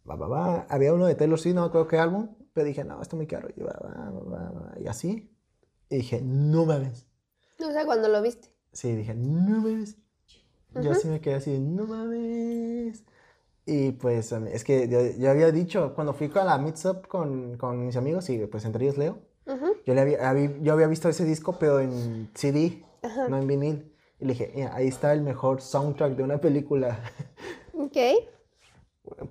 va, 0.08 0.16
va, 0.16 0.28
va. 0.28 0.66
Había 0.68 0.92
uno 0.92 1.06
de 1.06 1.14
Taylor 1.14 1.38
Swift, 1.38 1.54
no 1.54 1.70
creo 1.70 1.88
que 1.88 1.98
álbum, 1.98 2.34
pero 2.52 2.66
dije, 2.66 2.84
no, 2.84 3.00
está 3.00 3.16
muy 3.16 3.26
caro, 3.26 3.48
y 3.56 3.60
va, 3.60 3.72
va, 3.82 4.10
va, 4.10 4.50
va, 4.50 4.74
y 4.78 4.86
así. 4.86 5.34
Y 5.88 5.96
dije, 5.96 6.20
no 6.22 6.66
mames. 6.66 7.06
O 7.58 7.70
sea, 7.72 7.84
cuando 7.84 8.08
lo 8.08 8.20
viste. 8.22 8.52
Sí, 8.72 8.94
dije, 8.94 9.14
no 9.14 9.60
mames. 9.60 9.96
Yo 10.74 10.92
así 10.92 11.08
me 11.08 11.20
quedé 11.20 11.34
así, 11.34 11.58
no 11.58 11.86
mames. 11.86 13.04
Y 13.66 13.92
pues, 13.92 14.32
es 14.32 14.64
que 14.64 14.88
yo, 14.88 15.00
yo 15.18 15.30
había 15.30 15.52
dicho, 15.52 15.92
cuando 15.94 16.12
fui 16.12 16.30
a 16.34 16.44
la 16.44 16.58
Meets 16.58 16.84
Up 16.86 17.06
con, 17.08 17.56
con 17.56 17.84
mis 17.86 17.96
amigos, 17.96 18.28
y 18.30 18.38
pues 18.46 18.64
entre 18.64 18.84
ellos 18.84 18.98
Leo, 18.98 19.18
yo, 19.84 19.94
le 19.94 20.00
había, 20.00 20.30
habí- 20.30 20.58
yo 20.62 20.72
había 20.72 20.86
visto 20.86 21.08
ese 21.08 21.24
disco, 21.24 21.56
pero 21.58 21.80
en 21.80 22.30
CD, 22.34 22.84
Ajá. 23.02 23.28
no 23.28 23.36
en 23.38 23.46
vinil. 23.46 23.92
Y 24.18 24.24
le 24.26 24.32
dije, 24.34 24.52
"Mira, 24.54 24.74
ahí 24.74 24.86
está 24.88 25.12
el 25.12 25.22
mejor 25.22 25.60
soundtrack 25.60 26.14
de 26.16 26.22
una 26.22 26.38
película. 26.40 27.00
Ok. 27.74 27.96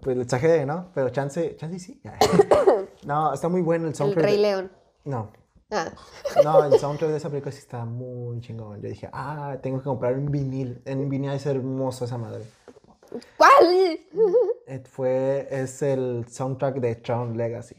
Pues 0.02 0.18
le 0.18 0.24
exageré, 0.24 0.66
¿no? 0.66 0.92
Pero 0.96 1.10
chance, 1.10 1.56
chance 1.56 1.78
sí. 1.80 2.02
no, 3.06 3.32
está 3.34 3.48
muy 3.48 3.62
bueno 3.62 3.86
el 3.86 3.90
El 3.92 3.96
soundtrack. 3.96 4.26
Rey 4.26 4.36
de- 4.38 4.42
León. 4.42 4.72
No, 5.06 5.32
Ah. 5.72 5.92
no, 6.44 6.64
el 6.64 6.80
soundtrack 6.80 7.12
de 7.12 7.18
esa 7.18 7.30
película 7.30 7.52
sí 7.52 7.60
está 7.60 7.86
muy 7.86 8.40
chingón. 8.42 8.82
Yo 8.82 8.90
dije, 8.90 9.08
ah, 9.14 9.58
tengo 9.62 9.78
que 9.78 9.84
comprar 9.84 10.18
un 10.18 10.32
vinil. 10.32 10.82
En 10.86 11.08
vinil 11.08 11.30
es 11.32 11.46
hermoso 11.46 12.06
esa 12.06 12.18
madre. 12.18 12.44
¿Cuál? 13.38 14.00
Fue, 14.86 15.48
es 15.50 15.82
el 15.82 16.26
soundtrack 16.28 16.76
de 16.80 16.96
Tron 16.96 17.36
Legacy. 17.38 17.76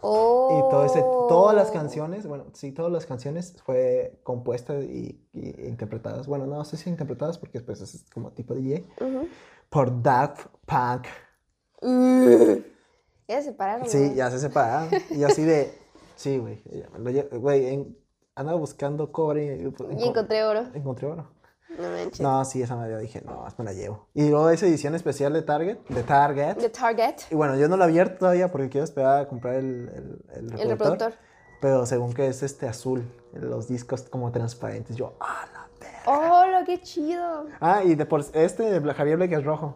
Oh. 0.00 0.48
Y 0.66 0.70
todo 0.70 0.84
ese, 0.84 1.00
todas 1.00 1.56
las 1.56 1.70
canciones, 1.72 2.26
bueno, 2.26 2.46
sí, 2.52 2.70
todas 2.72 2.92
las 2.92 3.04
canciones 3.04 3.60
fue 3.64 4.20
compuestas 4.22 4.84
y, 4.84 5.20
y 5.32 5.66
interpretadas. 5.66 6.26
Bueno, 6.28 6.46
no 6.46 6.64
sé 6.64 6.76
si 6.76 6.88
interpretadas 6.88 7.36
porque 7.38 7.60
pues 7.60 7.80
es 7.80 8.04
como 8.12 8.30
tipo 8.32 8.54
DJ. 8.54 8.84
Ujú. 9.00 9.28
Por 9.68 10.02
Daft 10.02 10.46
Punk. 10.66 11.06
Uh. 11.82 12.60
Ya 13.26 13.42
se 13.42 13.50
separaron. 13.50 13.88
Sí, 13.88 13.98
¿no? 14.10 14.14
ya 14.14 14.30
se 14.30 14.38
separaron. 14.38 14.88
Y 15.10 15.24
así 15.24 15.42
de, 15.42 15.72
sí, 16.16 16.38
güey. 16.38 16.62
Güey, 17.32 17.96
andaba 18.34 18.56
buscando 18.58 19.10
cobre. 19.10 19.56
y, 19.56 19.68
pues, 19.70 19.90
Y 19.90 19.94
encon- 19.94 20.08
encontré 20.10 20.44
oro. 20.44 20.64
encontré 20.74 21.06
oro. 21.08 21.28
No 21.78 21.88
manches. 21.90 22.20
No, 22.20 22.44
sí, 22.44 22.60
esa 22.62 22.76
madre 22.76 22.98
dije, 22.98 23.22
no, 23.24 23.46
me 23.56 23.64
la 23.64 23.72
llevo. 23.72 24.06
Y 24.14 24.28
luego 24.28 24.50
esa 24.50 24.66
edición 24.66 24.94
especial 24.94 25.32
de 25.32 25.42
Target, 25.42 25.78
de 25.88 26.02
Target. 26.02 26.56
The 26.56 26.70
Target. 26.70 27.14
Y 27.30 27.34
bueno, 27.34 27.56
yo 27.56 27.68
no 27.68 27.76
la 27.76 27.84
abierto 27.84 28.18
todavía 28.18 28.50
porque 28.50 28.68
quiero 28.68 28.84
esperar 28.84 29.20
a 29.22 29.28
comprar 29.28 29.54
el, 29.54 29.88
el, 29.94 30.20
el 30.34 30.50
reproductor. 30.50 30.60
El 30.60 30.68
reproductor. 30.70 31.12
Pero 31.60 31.86
según 31.86 32.12
que 32.14 32.26
es 32.28 32.42
este 32.42 32.68
azul, 32.68 33.04
los 33.32 33.68
discos 33.68 34.02
como 34.02 34.30
transparentes. 34.32 34.96
Yo, 34.96 35.14
ah, 35.20 35.44
la 35.52 35.68
verga. 35.80 36.02
¡Oh, 36.60 36.64
qué 36.64 36.80
chido! 36.80 37.46
Ah, 37.60 37.82
y 37.84 37.94
de 37.94 38.06
por 38.06 38.24
este 38.32 38.80
de 38.80 38.94
Javier 38.94 39.16
Blake 39.16 39.34
es 39.34 39.44
rojo. 39.44 39.74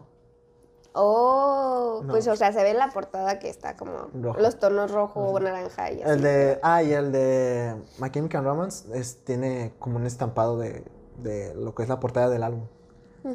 Oh, 0.95 2.01
No. 2.03 2.11
pues 2.13 2.27
o 2.27 2.35
sea, 2.35 2.53
se 2.53 2.61
ve 2.61 2.69
en 2.71 2.77
la 2.77 2.89
portada 2.89 3.39
que 3.39 3.49
está 3.49 3.75
como 3.75 4.09
Rojo. 4.13 4.39
los 4.39 4.59
tonos 4.59 4.91
rojo, 4.91 5.39
naranja 5.39 5.91
y 5.91 6.01
así. 6.03 6.11
El 6.11 6.21
de, 6.21 6.59
ah, 6.61 6.83
y 6.83 6.93
el 6.93 7.11
de 7.11 7.75
My 7.99 8.11
Chemical 8.11 8.43
Romance 8.43 8.85
es, 8.97 9.23
tiene 9.25 9.73
como 9.79 9.97
un 9.97 10.05
estampado 10.05 10.57
de, 10.59 10.83
de 11.21 11.53
lo 11.55 11.73
que 11.75 11.83
es 11.83 11.89
la 11.89 11.99
portada 11.99 12.29
del 12.29 12.43
álbum. 12.43 12.63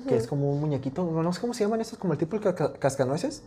Que 0.06 0.16
es 0.16 0.26
como 0.26 0.50
un 0.52 0.60
muñequito, 0.60 1.02
no 1.04 1.32
sé 1.32 1.40
cómo 1.40 1.54
se 1.54 1.64
llaman 1.64 1.80
esos, 1.80 1.98
como 1.98 2.12
el 2.12 2.18
tipo 2.18 2.38
de 2.38 2.54
ca- 2.54 2.72
cascanueces. 2.74 3.42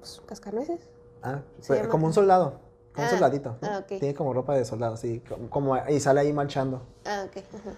Pues, 0.00 0.20
cascanueces. 0.26 0.80
Ah, 1.22 1.40
pues, 1.66 1.86
como 1.86 2.06
un 2.06 2.12
soldado, 2.12 2.54
como 2.94 3.02
Ah, 3.06 3.10
un 3.10 3.10
soldadito. 3.10 3.56
¿no? 3.62 3.68
ah, 3.68 3.78
ok. 3.82 3.86
Tiene 4.00 4.14
como 4.14 4.32
ropa 4.32 4.54
de 4.56 4.64
soldado, 4.64 4.96
sí, 4.96 5.22
como, 5.50 5.76
y 5.88 6.00
sale 6.00 6.20
ahí 6.20 6.32
marchando. 6.32 6.82
Ah, 7.04 7.26
ok. 7.28 7.36
ajá. 7.54 7.76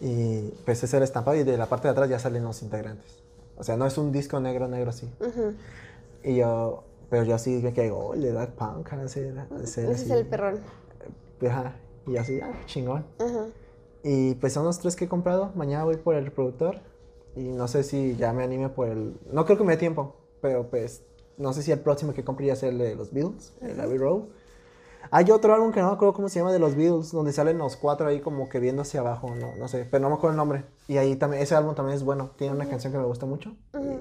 Y 0.00 0.50
pues 0.64 0.82
es 0.84 0.92
el 0.94 1.02
estampado 1.02 1.36
y 1.36 1.42
de 1.44 1.56
la 1.56 1.66
parte 1.66 1.88
de 1.88 1.92
atrás 1.92 2.08
ya 2.08 2.18
salen 2.18 2.44
los 2.44 2.62
integrantes. 2.62 3.22
O 3.56 3.64
sea, 3.64 3.76
no 3.76 3.86
es 3.86 3.96
un 3.98 4.12
disco 4.12 4.38
negro, 4.40 4.68
negro 4.68 4.90
así. 4.90 5.10
Ujú. 5.20 5.54
Y 6.24 6.36
yo, 6.36 6.84
pero 7.10 7.24
yo 7.24 7.34
así 7.34 7.50
me 7.62 7.72
quedo, 7.72 7.98
oh, 7.98 8.14
el 8.14 8.22
de 8.22 8.32
Dark 8.32 8.52
Punk, 8.54 8.88
de 8.90 9.08
ser 9.08 9.34
Ese 9.62 9.90
es 9.90 10.02
así". 10.02 10.12
el 10.12 10.26
perrón. 10.26 10.60
Ajá, 11.48 11.72
y 12.06 12.16
así, 12.16 12.40
ah, 12.40 12.52
chingón. 12.66 13.04
Ajá. 13.18 13.46
Y 14.04 14.34
pues 14.36 14.52
son 14.52 14.64
los 14.64 14.78
tres 14.78 14.96
que 14.96 15.04
he 15.04 15.08
comprado. 15.08 15.52
Mañana 15.54 15.84
voy 15.84 15.96
por 15.96 16.14
el 16.14 16.24
reproductor. 16.24 16.80
Y 17.36 17.44
no 17.52 17.68
sé 17.68 17.82
si 17.82 18.16
ya 18.16 18.32
me 18.32 18.42
anime 18.44 18.68
por 18.68 18.88
el. 18.88 19.18
No 19.30 19.44
creo 19.44 19.56
que 19.58 19.64
me 19.64 19.72
dé 19.74 19.78
tiempo. 19.78 20.16
Pero 20.40 20.68
pues. 20.68 21.02
No 21.38 21.52
sé 21.54 21.62
si 21.62 21.72
el 21.72 21.80
próximo 21.80 22.12
que 22.12 22.24
compre 22.24 22.46
ya 22.46 22.56
sea 22.56 22.68
el 22.68 22.78
de 22.78 22.94
los 22.94 23.12
Beatles, 23.12 23.54
el 23.62 23.80
Abbey 23.80 23.96
Road. 23.98 24.24
Hay 25.10 25.30
otro 25.30 25.52
álbum 25.54 25.72
que 25.72 25.80
no 25.80 25.88
me 25.88 25.94
acuerdo 25.94 26.12
cómo 26.14 26.28
se 26.28 26.38
llama 26.38 26.52
de 26.52 26.58
los 26.58 26.76
Beatles, 26.76 27.10
donde 27.10 27.32
salen 27.32 27.58
los 27.58 27.76
cuatro 27.76 28.06
ahí 28.06 28.20
como 28.20 28.48
que 28.48 28.60
viendo 28.60 28.82
hacia 28.82 29.00
abajo, 29.00 29.34
no, 29.34 29.56
no 29.56 29.66
sé, 29.66 29.86
pero 29.90 30.02
no 30.02 30.10
me 30.10 30.14
acuerdo 30.16 30.32
el 30.34 30.36
nombre. 30.36 30.64
Y 30.88 30.98
ahí 30.98 31.16
también, 31.16 31.42
ese 31.42 31.54
álbum 31.56 31.74
también 31.74 31.96
es 31.96 32.04
bueno, 32.04 32.30
tiene 32.36 32.54
una 32.54 32.68
canción 32.68 32.92
que 32.92 32.98
me 32.98 33.04
gusta 33.06 33.26
mucho. 33.26 33.56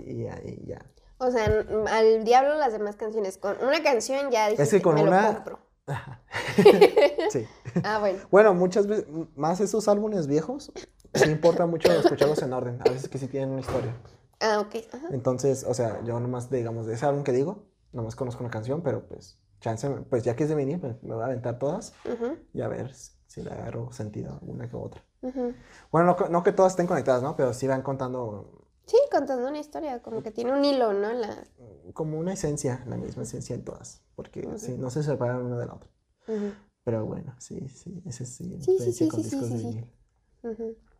y, 0.06 0.12
y 0.24 0.28
ahí 0.28 0.62
ya. 0.68 0.86
O 1.18 1.32
sea, 1.32 1.46
al 1.90 2.24
diablo 2.26 2.56
las 2.56 2.74
demás 2.74 2.98
canciones. 2.98 3.38
Con 3.38 3.56
una 3.64 3.82
canción 3.82 4.30
ya 4.30 4.44
dijiste, 4.50 4.64
Es 4.64 4.70
que 4.70 4.82
con 4.82 4.96
me 4.96 5.04
una- 5.04 5.30
lo 5.30 5.34
compro. 5.36 5.60
Sí. 7.30 7.48
Ah, 7.84 8.00
bueno. 8.00 8.20
Bueno, 8.30 8.54
muchas 8.54 8.88
veces, 8.88 9.06
más 9.36 9.60
esos 9.62 9.88
álbumes 9.88 10.28
viejos, 10.28 10.72
sí 11.14 11.30
importa 11.30 11.66
mucho 11.66 11.90
escucharlos 11.92 12.42
en 12.42 12.54
orden. 12.54 12.82
A 12.82 12.90
veces 12.90 13.10
que 13.10 13.18
sí 13.18 13.28
tienen 13.28 13.50
una 13.52 13.62
historia. 13.62 13.96
Ah, 14.40 14.60
ok. 14.60 14.76
Ajá. 14.94 15.08
Entonces, 15.12 15.64
o 15.68 15.74
sea, 15.74 16.04
yo 16.04 16.20
nomás, 16.20 16.50
digamos, 16.50 16.86
de 16.86 16.96
ese 16.96 17.06
álbum 17.06 17.24
que 17.24 17.32
digo, 17.32 17.64
nomás 17.92 18.16
conozco 18.16 18.44
una 18.44 18.52
canción, 18.52 18.82
pero 18.82 19.08
pues, 19.08 19.38
chance, 19.60 19.90
pues 20.10 20.24
ya 20.24 20.36
que 20.36 20.44
es 20.44 20.50
de 20.50 20.56
vinil, 20.56 20.80
pues 20.80 21.02
me 21.04 21.14
voy 21.14 21.24
a 21.24 21.28
aventar 21.28 21.60
todas 21.60 21.94
Ujú, 22.06 22.38
y 22.54 22.62
a 22.62 22.68
ver 22.68 22.94
si 22.94 23.42
le 23.44 23.52
agarro 23.52 23.92
sentido 23.92 24.34
a 24.34 24.40
una 24.42 24.70
que 24.70 24.76
otra. 24.76 25.04
ujú. 25.22 25.54
Bueno, 25.92 26.16
no, 26.20 26.30
no 26.30 26.44
que 26.44 26.52
todas 26.52 26.74
estén 26.74 26.88
conectadas, 26.88 27.22
¿no? 27.24 27.36
Pero 27.36 27.54
sí 27.54 27.68
van 27.68 27.82
contando 27.82 28.61
Sí, 28.92 28.98
contando 29.10 29.48
una 29.48 29.60
historia, 29.60 30.02
como 30.02 30.22
que 30.22 30.32
tiene 30.32 30.52
un 30.52 30.66
hilo, 30.66 30.92
¿no? 30.92 31.14
La... 31.14 31.44
como 31.94 32.20
una 32.20 32.34
esencia, 32.34 32.84
la 32.88 32.98
misma 32.98 33.24
esencia 33.24 33.56
en 33.56 33.64
todas, 33.64 34.02
porque 34.18 34.46
sí, 34.58 34.76
no 34.78 34.90
se 34.90 35.02
separan 35.02 35.44
una 35.46 35.58
de 35.58 35.66
la 35.66 35.74
otra. 35.76 35.90
Pero 36.84 37.06
bueno, 37.06 37.34
sí, 37.40 37.70
sí, 37.70 38.02
ese 38.06 38.26
sí, 38.26 38.58
Sí, 38.60 38.92
sí, 38.92 39.08
con 39.08 39.24
sí, 39.24 39.30
discos 39.30 39.48
sí, 39.50 39.54
de 39.56 39.60
vinil. 39.64 39.86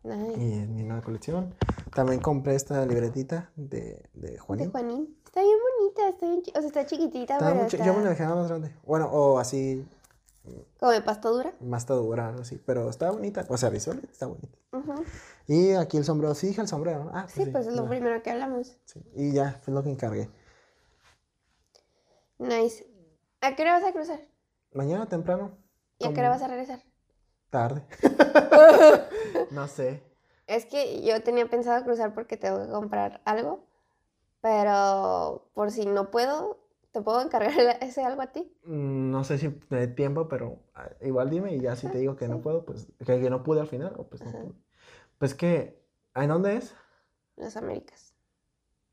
Nice. 0.04 0.40
Y 0.40 0.52
en 0.54 0.74
mi 0.74 0.82
nueva 0.84 1.02
colección 1.02 1.54
también 1.94 2.20
compré 2.20 2.54
esta 2.54 2.84
libretita 2.86 3.50
de, 3.56 4.02
de 4.14 4.30
De 4.32 4.38
Juanín. 4.38 4.70
Juanín. 4.70 5.16
Está 5.26 5.42
bien 5.42 5.56
bonita, 5.78 6.08
está 6.08 6.26
bien 6.26 6.42
O 6.48 6.58
sea, 6.60 6.66
está 6.66 6.86
chiquitita, 6.86 7.34
Estaba 7.34 7.50
pero 7.52 7.62
mucho- 7.64 7.76
está 7.76 7.86
Yo 7.86 7.94
me 7.94 8.02
la 8.04 8.10
dejé 8.10 8.24
más 8.26 8.48
grande. 8.48 8.74
Bueno, 8.86 9.06
o 9.12 9.38
así, 9.38 9.84
como 10.78 10.90
de 10.92 11.00
pasta 11.02 11.28
dura. 11.28 11.54
más 11.60 11.86
dura, 11.86 12.28
algo 12.28 12.42
así. 12.42 12.60
Pero 12.66 12.90
está 12.90 13.10
bonita. 13.10 13.44
O 13.48 13.56
sea, 13.56 13.70
visualmente 13.70 14.12
está 14.12 14.26
bonita. 14.26 14.58
Y 15.46 15.72
aquí 15.72 15.96
el 15.98 16.04
sombrero. 16.04 16.34
Sí, 16.34 16.48
dije 16.48 16.60
el 16.60 16.68
sombrero. 16.68 17.04
¿no? 17.04 17.10
Ah, 17.14 17.26
Sí, 17.28 17.46
pues 17.46 17.66
es 17.66 17.74
lo 17.74 17.82
no, 17.82 17.88
primero 17.88 18.22
que 18.22 18.30
hablamos. 18.30 18.76
sí. 18.84 19.00
Y 19.14 19.32
ya, 19.32 19.60
fue 19.62 19.72
lo 19.72 19.82
que 19.82 19.90
encargué. 19.90 20.28
Nice. 22.38 22.86
¿A 23.40 23.54
qué 23.54 23.62
hora 23.62 23.72
vas 23.78 23.84
a 23.84 23.92
cruzar? 23.92 24.20
Mañana 24.72 25.06
temprano. 25.06 25.52
¿Y 25.98 26.06
a 26.06 26.12
qué 26.12 26.20
hora 26.20 26.30
vas 26.30 26.42
a 26.42 26.48
regresar? 26.48 26.80
Tarde. 27.50 27.84
no 29.50 29.68
sé. 29.68 30.02
Es 30.46 30.66
que 30.66 31.02
yo 31.02 31.22
tenía 31.22 31.48
pensado 31.48 31.84
cruzar 31.84 32.14
porque 32.14 32.36
tengo 32.36 32.60
que 32.64 32.70
comprar 32.72 33.20
algo, 33.24 33.64
pero 34.40 35.48
por 35.54 35.70
si 35.70 35.86
no 35.86 36.10
puedo, 36.10 36.58
¿te 36.92 37.02
puedo 37.02 37.20
encargar 37.22 37.52
ese 37.82 38.04
algo 38.04 38.22
a 38.22 38.32
ti? 38.32 38.52
Mm, 38.64 39.10
No 39.10 39.24
sé 39.24 39.38
si 39.38 39.48
me 39.70 39.78
dé 39.78 39.88
tiempo, 39.88 40.28
pero 40.28 40.58
ah, 40.74 40.90
igual 41.02 41.30
dime 41.30 41.54
y 41.54 41.60
ya 41.60 41.76
si 41.76 41.88
te 41.88 41.98
digo 41.98 42.16
que 42.16 42.28
no 42.28 42.40
puedo, 42.40 42.64
pues 42.64 42.86
que, 43.04 43.20
que 43.20 43.30
no 43.30 43.42
pude 43.42 43.60
al 43.60 43.66
final, 43.68 43.94
o 43.98 44.08
pues 44.08 44.22
no 44.22 44.30
pude. 44.30 44.54
Pues 45.18 45.34
que, 45.34 45.82
¿en 46.14 46.28
dónde 46.28 46.56
es? 46.56 46.74
Las 47.36 47.56
Américas, 47.58 48.14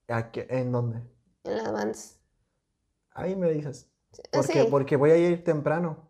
¿A 0.09 0.31
qué- 0.31 0.47
¿En 0.49 0.71
dónde? 0.71 1.01
en 1.43 1.57
las 1.57 1.71
Vans. 1.71 2.19
Ahí 3.13 3.35
me 3.35 3.51
dices. 3.51 3.89
Ah, 4.17 4.17
Porque, 4.31 4.63
sí. 4.63 4.67
porque 4.69 4.95
voy 4.95 5.11
a 5.11 5.17
ir 5.17 5.43
temprano, 5.43 6.09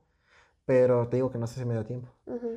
pero 0.65 1.07
te 1.09 1.17
digo 1.17 1.31
que 1.31 1.37
no 1.37 1.47
sé 1.47 1.59
si 1.59 1.65
me 1.65 1.75
da 1.75 1.83
tiempo. 1.85 2.09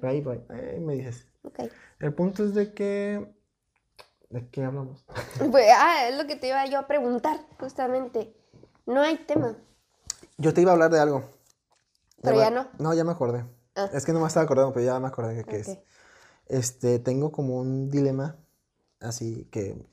Ahí 0.02 0.20
voy, 0.20 0.40
ahí 0.48 0.80
me 0.80 0.94
dices. 0.94 1.26
ok. 1.44 1.60
El 2.00 2.14
punto 2.14 2.44
es 2.44 2.54
de 2.54 2.72
que... 2.74 3.26
¿De 4.30 4.48
qué 4.50 4.64
hablamos? 4.64 5.04
Pues, 5.50 5.66
ah, 5.76 6.08
es 6.08 6.16
lo 6.16 6.26
que 6.26 6.36
te 6.36 6.48
iba 6.48 6.64
yo 6.66 6.78
a 6.78 6.86
preguntar, 6.86 7.38
justamente. 7.58 8.34
No 8.86 9.00
hay 9.00 9.18
tema. 9.18 9.56
Yo 10.38 10.52
te 10.52 10.60
iba 10.60 10.70
a 10.70 10.74
hablar 10.74 10.90
de 10.90 11.00
algo. 11.00 11.24
Pero 12.22 12.38
ya 12.38 12.50
no. 12.50 12.68
No, 12.78 12.94
ya 12.94 13.04
me 13.04 13.12
acordé. 13.12 13.44
Ah. 13.74 13.90
Es 13.92 14.04
que 14.04 14.12
no 14.12 14.20
me 14.20 14.26
estaba 14.26 14.44
acordando, 14.44 14.72
pero 14.72 14.86
ya 14.86 14.98
me 15.00 15.08
acordé 15.08 15.34
de 15.34 15.44
qué 15.44 15.56
es. 15.60 15.78
Este, 16.46 16.98
tengo 16.98 17.32
como 17.32 17.58
un 17.58 17.90
dilema 17.90 18.36
así 19.00 19.48
que 19.50 19.86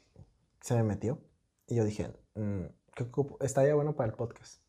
se 0.62 0.75
me 0.75 0.84
metió. 0.84 1.19
Y 1.67 1.75
yo 1.75 1.84
dije, 1.84 2.13
mm, 2.36 2.65
¿qué 2.96 3.03
ocupo? 3.03 3.38
estaría 3.41 3.75
bueno 3.75 3.96
para 3.96 4.10
el 4.10 4.15
podcast. 4.15 4.62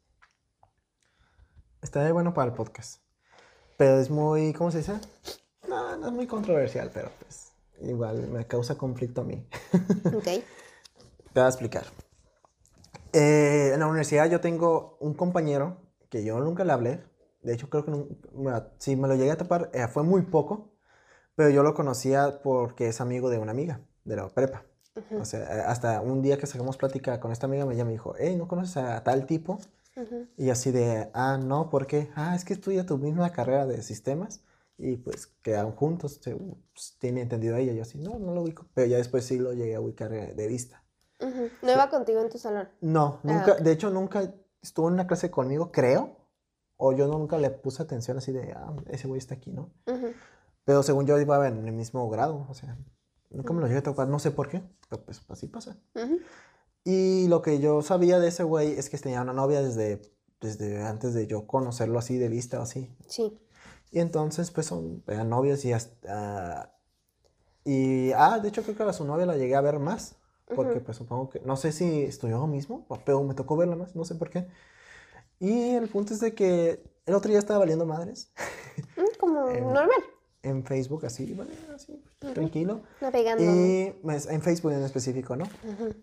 Estaría 1.83 2.13
bueno 2.13 2.35
para 2.35 2.51
el 2.51 2.55
podcast. 2.55 3.03
Pero 3.77 3.99
es 3.99 4.11
muy, 4.11 4.53
¿cómo 4.53 4.71
se 4.71 4.79
dice? 4.79 5.01
No, 5.67 5.97
no 5.97 6.09
es 6.09 6.13
muy 6.13 6.27
controversial, 6.27 6.91
pero 6.93 7.11
pues 7.19 7.53
igual 7.81 8.29
me 8.29 8.47
causa 8.47 8.77
conflicto 8.77 9.23
a 9.23 9.25
mí. 9.25 9.47
Ok. 10.15 10.25
Te 10.25 11.39
voy 11.39 11.45
a 11.45 11.49
explicar. 11.49 11.85
Eh, 13.13 13.73
en 13.75 13.81
la 13.81 13.87
universidad 13.87 14.31
yo 14.31 14.41
tengo 14.41 14.97
un 15.01 15.15
compañero 15.15 15.79
que 16.11 16.25
yo 16.25 16.41
nunca 16.41 16.65
le 16.65 16.73
hablé. 16.73 17.01
De 17.43 17.55
hecho, 17.55 17.69
creo 17.71 17.85
que 17.85 17.91
nun- 17.91 18.19
bueno, 18.33 18.65
si 18.79 18.97
me 18.97 19.09
lo 19.09 19.15
llegué 19.17 19.31
a 19.31 19.37
tapar 19.37 19.71
eh, 19.73 19.87
fue 19.89 20.03
muy 20.03 20.23
poco, 20.23 20.73
pero 21.37 21.51
yo 21.51 21.63
lo 21.63 21.75
conocía 21.75 22.41
porque 22.43 22.89
es 22.89 23.01
amigo 23.01 23.31
de 23.31 23.39
una 23.39 23.53
amiga 23.53 23.81
de 24.05 24.17
la 24.17 24.29
prepa. 24.29 24.65
O 25.19 25.25
sea, 25.25 25.41
eh, 25.43 25.63
hasta 25.67 26.01
un 26.03 26.23
día 26.23 26.39
que 26.39 26.47
sacamos 26.47 26.77
plática 26.79 27.21
con 27.21 27.33
esta 27.33 27.47
amiga, 27.47 27.67
ella 27.73 27.85
me 27.85 27.93
dijo, 27.93 28.15
hey, 28.19 28.37
¿no 28.37 28.49
conoces 28.49 28.79
a 28.79 29.03
tal 29.05 29.27
tipo? 29.27 29.59
Ujú. 29.97 30.29
Y 30.37 30.51
así 30.51 30.71
de, 30.73 31.11
ah, 31.15 31.39
no, 31.39 31.71
¿por 31.71 31.87
qué? 31.87 32.11
Ah, 32.17 32.35
es 32.37 32.45
que 32.45 32.55
estudia 32.55 32.87
tu 32.87 32.99
misma 32.99 33.33
carrera 33.33 33.67
de 33.67 33.83
sistemas 33.83 34.43
y 34.79 34.97
pues 34.97 35.27
quedaron 35.43 35.73
juntos. 35.73 36.21
se- 36.23 36.37
pues, 36.37 36.97
tiene 36.99 37.23
entendido 37.23 37.57
ella. 37.57 37.73
Yo 37.73 37.83
así, 37.83 37.99
no, 37.99 38.19
no 38.19 38.35
lo 38.35 38.43
ubico. 38.43 38.67
Pero 38.75 38.87
ya 38.89 38.97
después 38.99 39.25
sí 39.27 39.39
lo 39.39 39.53
llegué 39.53 39.75
a 39.77 39.81
ubicar 39.81 40.13
eh, 40.15 40.35
de 40.35 40.47
vista. 40.49 40.85
No 41.63 41.73
iba 41.73 41.89
contigo 41.91 42.21
en 42.21 42.29
tu 42.31 42.39
salón. 42.39 42.69
No, 42.81 43.19
Ah, 43.19 43.33
nunca, 43.33 43.55
de 43.57 43.73
hecho 43.73 43.91
nunca 43.91 44.33
estuvo 44.63 44.89
en 44.89 44.95
una 44.95 45.07
clase 45.07 45.31
conmigo, 45.31 45.71
creo. 45.73 46.17
O 46.77 46.93
yo 46.93 47.07
nunca 47.07 47.37
le 47.37 47.51
puse 47.51 47.83
atención 47.83 48.17
así 48.19 48.33
de, 48.33 48.53
ah, 48.53 48.75
ese 48.89 49.07
güey 49.07 49.19
está 49.19 49.35
aquí, 49.35 49.51
¿no? 49.53 49.71
Pero 50.65 50.83
según 50.83 51.07
yo 51.07 51.19
iba 51.21 51.47
en 51.47 51.67
el 51.67 51.73
mismo 51.75 52.09
grado, 52.09 52.47
o 52.49 52.55
sea, 52.55 52.79
nunca 53.29 53.53
me 53.53 53.61
lo 53.61 53.67
llegué 53.67 53.81
a 53.81 53.83
tocar, 53.83 54.09
no 54.09 54.19
sé 54.19 54.31
por 54.31 54.49
qué, 54.49 54.63
pero 54.89 55.03
pues 55.05 55.23
así 55.29 55.47
pasa. 55.47 55.77
Y 56.85 57.29
lo 57.29 57.43
que 57.43 57.61
yo 57.61 57.83
sabía 57.83 58.19
de 58.19 58.29
ese 58.29 58.45
güey 58.45 58.73
es 58.73 58.89
que 58.89 58.97
tenía 58.97 59.21
una 59.21 59.35
novia 59.35 59.61
desde, 59.63 60.01
desde 60.41 60.83
antes 60.83 61.13
de 61.13 61.27
yo 61.27 61.47
conocerlo 61.47 61.99
así 61.99 62.17
de 62.17 62.29
vista 62.29 62.59
o 62.61 62.63
así. 62.63 62.91
Sí. 63.09 63.39
Y 63.91 64.01
entonces, 64.01 64.51
pues 64.51 64.67
son, 64.67 65.03
eran 65.07 65.29
novios 65.29 65.65
y 65.65 65.73
hasta... 65.73 66.73
y, 67.65 68.13
ah, 68.13 68.39
de 68.39 68.49
hecho 68.49 68.63
creo 68.63 68.77
que 68.77 68.83
a 68.85 68.93
su 68.93 69.05
novia 69.05 69.27
la 69.27 69.37
llegué 69.37 69.57
a 69.57 69.61
ver 69.61 69.79
más. 69.81 70.17
Porque 70.57 70.81
pues 70.81 70.97
supongo 70.97 71.31
que, 71.31 71.41
no 71.41 71.57
sé 71.57 71.73
si 71.73 72.03
estudió 72.03 72.47
mismo, 72.47 72.85
o- 72.89 72.99
pero 73.05 73.23
me 73.23 73.35
tocó 73.35 73.57
verla 73.57 73.77
más, 73.77 73.95
no 73.97 74.05
sé 74.05 74.15
por 74.15 74.31
qué. 74.31 74.47
Y 75.39 75.71
el 75.75 75.89
punto 75.89 76.13
es 76.15 76.21
de 76.21 76.35
que 76.35 76.83
el 77.07 77.15
otro 77.15 77.31
día 77.31 77.39
estaba 77.39 77.59
valiendo 77.61 77.87
madres 77.87 78.31
Mm, 78.97 79.19
Como 79.19 79.49
En- 79.49 79.65
normal. 79.73 79.91
en 80.43 80.65
Facebook, 80.65 81.05
así, 81.07 81.33
vale, 81.35 81.51
así, 81.75 82.03
tranquilo. 82.19 82.81
Navegando. 83.01 83.43
Y 83.45 83.93
pues, 84.03 84.27
en 84.27 84.41
Facebook 84.43 84.73
en 84.73 84.83
específico, 84.83 85.37
¿no? 85.37 85.45
Ujú. 85.45 85.95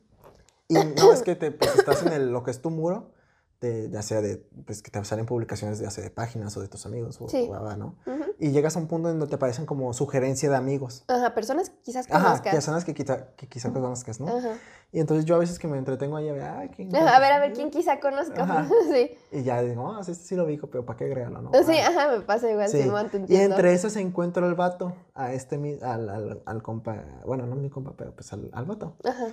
Y 0.67 0.73
no 0.75 1.13
es 1.13 1.21
que 1.23 1.35
te, 1.35 1.51
pues, 1.51 1.75
estás 1.75 2.03
en 2.03 2.13
el, 2.13 2.31
lo 2.31 2.43
que 2.43 2.51
es 2.51 2.61
tu 2.61 2.69
muro, 2.69 3.11
de, 3.61 3.89
ya 3.89 4.01
sea 4.03 4.21
de, 4.21 4.37
pues 4.65 4.83
que 4.83 4.91
te 4.91 5.03
salen 5.03 5.25
publicaciones 5.25 5.79
de, 5.79 5.89
sea 5.89 6.03
de 6.03 6.11
páginas 6.11 6.55
o 6.57 6.61
de 6.61 6.67
tus 6.67 6.85
amigos, 6.85 7.19
o, 7.19 7.27
Sí. 7.27 7.47
o, 7.49 7.55
ah, 7.55 7.75
¿no? 7.75 7.95
Ujú. 8.05 8.23
Y 8.39 8.51
llegas 8.51 8.75
a 8.75 8.79
un 8.79 8.87
punto 8.87 9.09
en 9.09 9.17
donde 9.17 9.29
te 9.31 9.35
aparecen 9.35 9.65
como 9.65 9.91
sugerencia 9.93 10.49
de 10.49 10.55
amigos. 10.55 11.03
Ajá, 11.07 11.33
personas 11.33 11.69
que 11.71 11.77
quizás 11.81 12.05
Ajá, 12.11 12.23
conozcas. 12.25 12.53
personas 12.53 12.85
que 12.85 12.93
quizá, 12.93 13.33
que 13.35 13.47
quizá 13.47 13.73
conozcas, 13.73 14.19
¿no? 14.19 14.27
Ajá. 14.27 14.51
Y 14.91 14.99
entonces 14.99 15.25
yo 15.25 15.35
a 15.35 15.39
veces 15.39 15.57
que 15.59 15.67
me 15.67 15.77
entretengo 15.77 16.15
ahí 16.17 16.29
a 16.29 16.33
ver, 16.33 16.43
ay, 16.43 16.69
¿quién? 16.69 16.95
Ajá, 16.95 17.17
A 17.17 17.19
ver, 17.19 17.31
a 17.33 17.39
ver, 17.39 17.53
¿quién 17.53 17.71
quizá 17.71 17.99
conozca? 17.99 18.43
Ajá. 18.43 18.67
Sí. 18.91 19.11
Y 19.31 19.43
ya 19.43 19.61
digo, 19.63 19.91
ah, 19.91 20.03
sí, 20.03 20.11
este 20.11 20.23
sí 20.25 20.35
lo 20.35 20.45
ubico, 20.45 20.67
pero 20.67 20.85
¿para 20.85 20.97
qué 20.97 21.05
agregarlo, 21.05 21.41
no? 21.41 21.51
Sí, 21.53 21.77
Ah, 21.79 21.87
ajá, 21.89 22.11
me 22.15 22.21
pasa 22.21 22.49
igual, 22.51 22.69
sí. 22.69 22.83
Simón, 22.83 23.09
te 23.09 23.17
Y 23.17 23.21
entiendo. 23.21 23.55
entre 23.55 23.73
esas 23.73 23.95
encuentro 23.95 24.45
al 24.45 24.53
vato, 24.55 24.93
a 25.15 25.33
este, 25.33 25.55
al, 25.81 26.09
al, 26.09 26.41
al 26.45 26.61
compa, 26.63 27.03
bueno, 27.25 27.45
no 27.47 27.55
mi 27.55 27.69
compa, 27.69 27.93
pero 27.97 28.13
pues 28.13 28.31
al, 28.33 28.49
al 28.53 28.65
vato. 28.65 28.95
Ajá. 29.03 29.27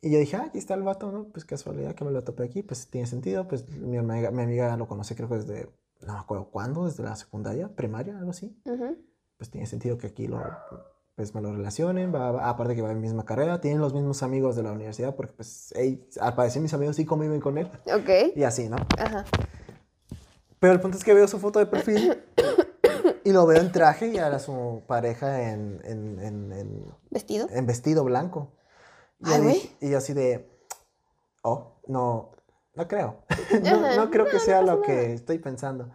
Y 0.00 0.10
yo 0.12 0.18
dije, 0.18 0.36
ah, 0.36 0.44
aquí 0.46 0.58
está 0.58 0.74
el 0.74 0.82
vato, 0.82 1.10
¿no? 1.10 1.24
Pues 1.24 1.44
casualidad 1.44 1.94
que 1.94 2.04
me 2.04 2.10
lo 2.12 2.22
topé 2.22 2.44
aquí, 2.44 2.62
pues 2.62 2.86
tiene 2.88 3.06
sentido, 3.06 3.48
pues 3.48 3.68
mi 3.78 3.96
amiga, 3.96 4.30
mi 4.30 4.42
amiga 4.42 4.76
lo 4.76 4.86
conoce 4.86 5.16
creo 5.16 5.28
que 5.28 5.36
desde, 5.36 5.68
no 6.06 6.12
me 6.12 6.18
acuerdo 6.20 6.50
cuándo, 6.50 6.86
desde 6.86 7.02
la 7.02 7.16
secundaria, 7.16 7.68
primaria, 7.74 8.16
algo 8.16 8.30
así. 8.30 8.56
Ujú. 8.64 8.96
Pues 9.36 9.50
tiene 9.50 9.66
sentido 9.66 9.98
que 9.98 10.06
aquí 10.08 10.28
lo, 10.28 10.40
pues 11.16 11.34
me 11.34 11.40
lo 11.40 11.52
relacionen, 11.52 12.14
va, 12.14 12.30
va- 12.30 12.48
aparte 12.48 12.76
que 12.76 12.82
va 12.82 12.90
en 12.92 12.98
mi 12.98 13.02
misma 13.08 13.24
carrera, 13.24 13.60
tienen 13.60 13.80
los 13.80 13.92
mismos 13.92 14.22
amigos 14.22 14.54
de 14.54 14.62
la 14.62 14.70
universidad, 14.72 15.16
porque 15.16 15.32
pues, 15.32 15.74
al 16.20 16.34
parecer 16.36 16.62
mis 16.62 16.74
amigos 16.74 16.94
sí 16.94 17.04
conviven 17.04 17.40
con 17.40 17.58
él, 17.58 17.68
Ok. 17.86 18.36
y 18.36 18.44
así, 18.44 18.68
¿no? 18.68 18.76
Ajá. 18.98 19.24
Pero 20.60 20.72
el 20.72 20.80
punto 20.80 20.96
es 20.96 21.04
que 21.04 21.14
veo 21.14 21.26
su 21.28 21.38
foto 21.40 21.58
de 21.58 21.66
perfil 21.66 22.18
y 23.24 23.32
lo 23.32 23.46
veo 23.46 23.60
en 23.60 23.70
traje 23.72 24.08
y 24.08 24.18
a 24.18 24.38
su 24.38 24.82
pareja 24.86 25.50
en, 25.52 25.80
en, 25.84 26.18
en, 26.20 26.52
en, 26.52 26.84
¿Vestido? 27.10 27.48
en 27.50 27.66
vestido 27.66 28.04
blanco. 28.04 28.52
Y, 29.20 29.28
Ay, 29.30 29.36
yo 29.38 29.42
güey. 29.42 29.54
dije- 29.54 29.76
y 29.80 29.90
yo 29.90 29.98
así 29.98 30.12
de, 30.12 30.48
oh, 31.42 31.72
no, 31.86 32.30
no 32.74 32.88
creo. 32.88 33.22
no, 33.62 33.96
no 33.96 34.10
creo 34.10 34.26
que 34.26 34.34
No, 34.34 34.40
sea 34.40 34.62
lo 34.62 34.82
que 34.82 35.14
estoy 35.14 35.38
pensando. 35.38 35.90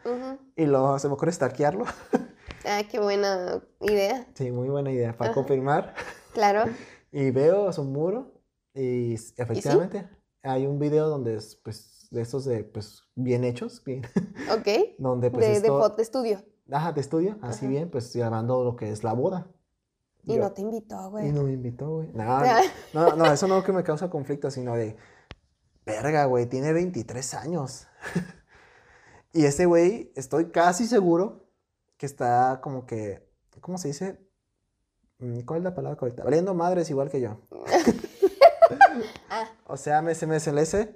Y 0.55 0.65
luego 0.65 0.97
se 0.99 1.07
me 1.07 1.13
ocurre 1.15 1.31
stalkearlo. 1.31 1.85
Ah, 2.65 2.81
qué 2.89 2.97
buena 2.97 3.61
idea. 3.81 4.25
sí, 4.35 4.49
muy 4.49 4.69
buena 4.69 4.89
idea 4.89 5.17
para 5.17 5.33
confirmar. 5.33 5.93
Claro. 6.33 6.63
Y 7.11 7.29
veo 7.29 7.71
su 7.73 7.83
muro 7.83 8.31
y 8.73 9.15
efectivamente 9.35 10.07
hay 10.41 10.65
un 10.65 10.79
video 10.79 11.09
donde 11.09 11.35
es, 11.35 11.57
pues, 11.57 12.07
de 12.09 12.21
esos 12.21 12.45
de, 12.45 12.63
pues, 12.63 13.03
bien 13.15 13.43
hechos, 13.43 13.83
bien, 13.83 14.03
Ok. 14.49 14.95
donde, 14.97 15.29
pues, 15.29 15.61
de, 15.61 15.69
de 15.69 16.01
estudio. 16.01 16.41
Ajá, 16.71 16.93
de 16.93 17.01
estudio, 17.01 17.37
así 17.41 17.67
bien, 17.67 17.89
pues 17.91 18.15
grabando 18.15 18.63
lo 18.63 18.75
que 18.77 18.89
es 18.91 19.03
la 19.03 19.11
boda. 19.13 19.45
Y 20.25 20.35
Yo- 20.35 20.41
no 20.41 20.51
te 20.51 20.61
invitó, 20.61 21.09
güey. 21.09 21.27
Y 21.27 21.31
no 21.31 21.43
me 21.43 21.53
invitó, 21.53 21.89
güey. 21.95 22.09
No, 22.13 22.39
no, 22.93 23.15
no, 23.15 23.25
eso 23.31 23.47
no 23.47 23.63
que 23.63 23.71
me 23.73 23.83
causa 23.83 24.09
conflicto, 24.09 24.49
sino 24.51 24.75
de, 24.75 24.95
verga, 25.85 26.25
güey, 26.25 26.45
tiene 26.47 26.71
23 26.73 27.33
años. 27.33 27.87
y 29.33 29.45
ese 29.45 29.65
güey, 29.65 30.11
estoy 30.15 30.51
casi 30.51 30.87
seguro 30.87 31.49
que 31.97 32.05
está 32.05 32.59
como 32.61 32.85
que, 32.85 33.27
¿cómo 33.61 33.77
se 33.77 33.89
dice? 33.89 34.19
Mm, 35.19 35.41
¿Cuál 35.41 35.59
es 35.59 35.63
la 35.63 35.75
palabra 35.75 35.97
correcta? 35.97 36.23
Valiendo 36.23 36.53
madres 36.53 36.89
igual 36.89 37.09
que 37.09 37.21
yo. 37.21 37.41
Ah, 39.29 39.49
O 39.65 39.77
sea, 39.77 40.01
me 40.01 40.13
MSLS, 40.13 40.87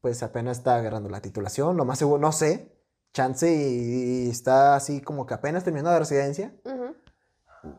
pues 0.00 0.22
apenas 0.22 0.58
está 0.58 0.76
agarrando 0.76 1.08
la 1.08 1.20
titulación, 1.22 1.76
lo 1.76 1.84
más 1.84 1.98
seguro, 1.98 2.18
no 2.20 2.32
sé, 2.32 2.72
chance 3.14 3.50
y, 3.50 4.26
y 4.26 4.30
está 4.30 4.74
así 4.74 5.00
como 5.00 5.24
que 5.26 5.34
apenas 5.34 5.64
terminando 5.64 5.90
la 5.92 5.98
residencia. 6.00 6.54
ujú. 6.64 6.91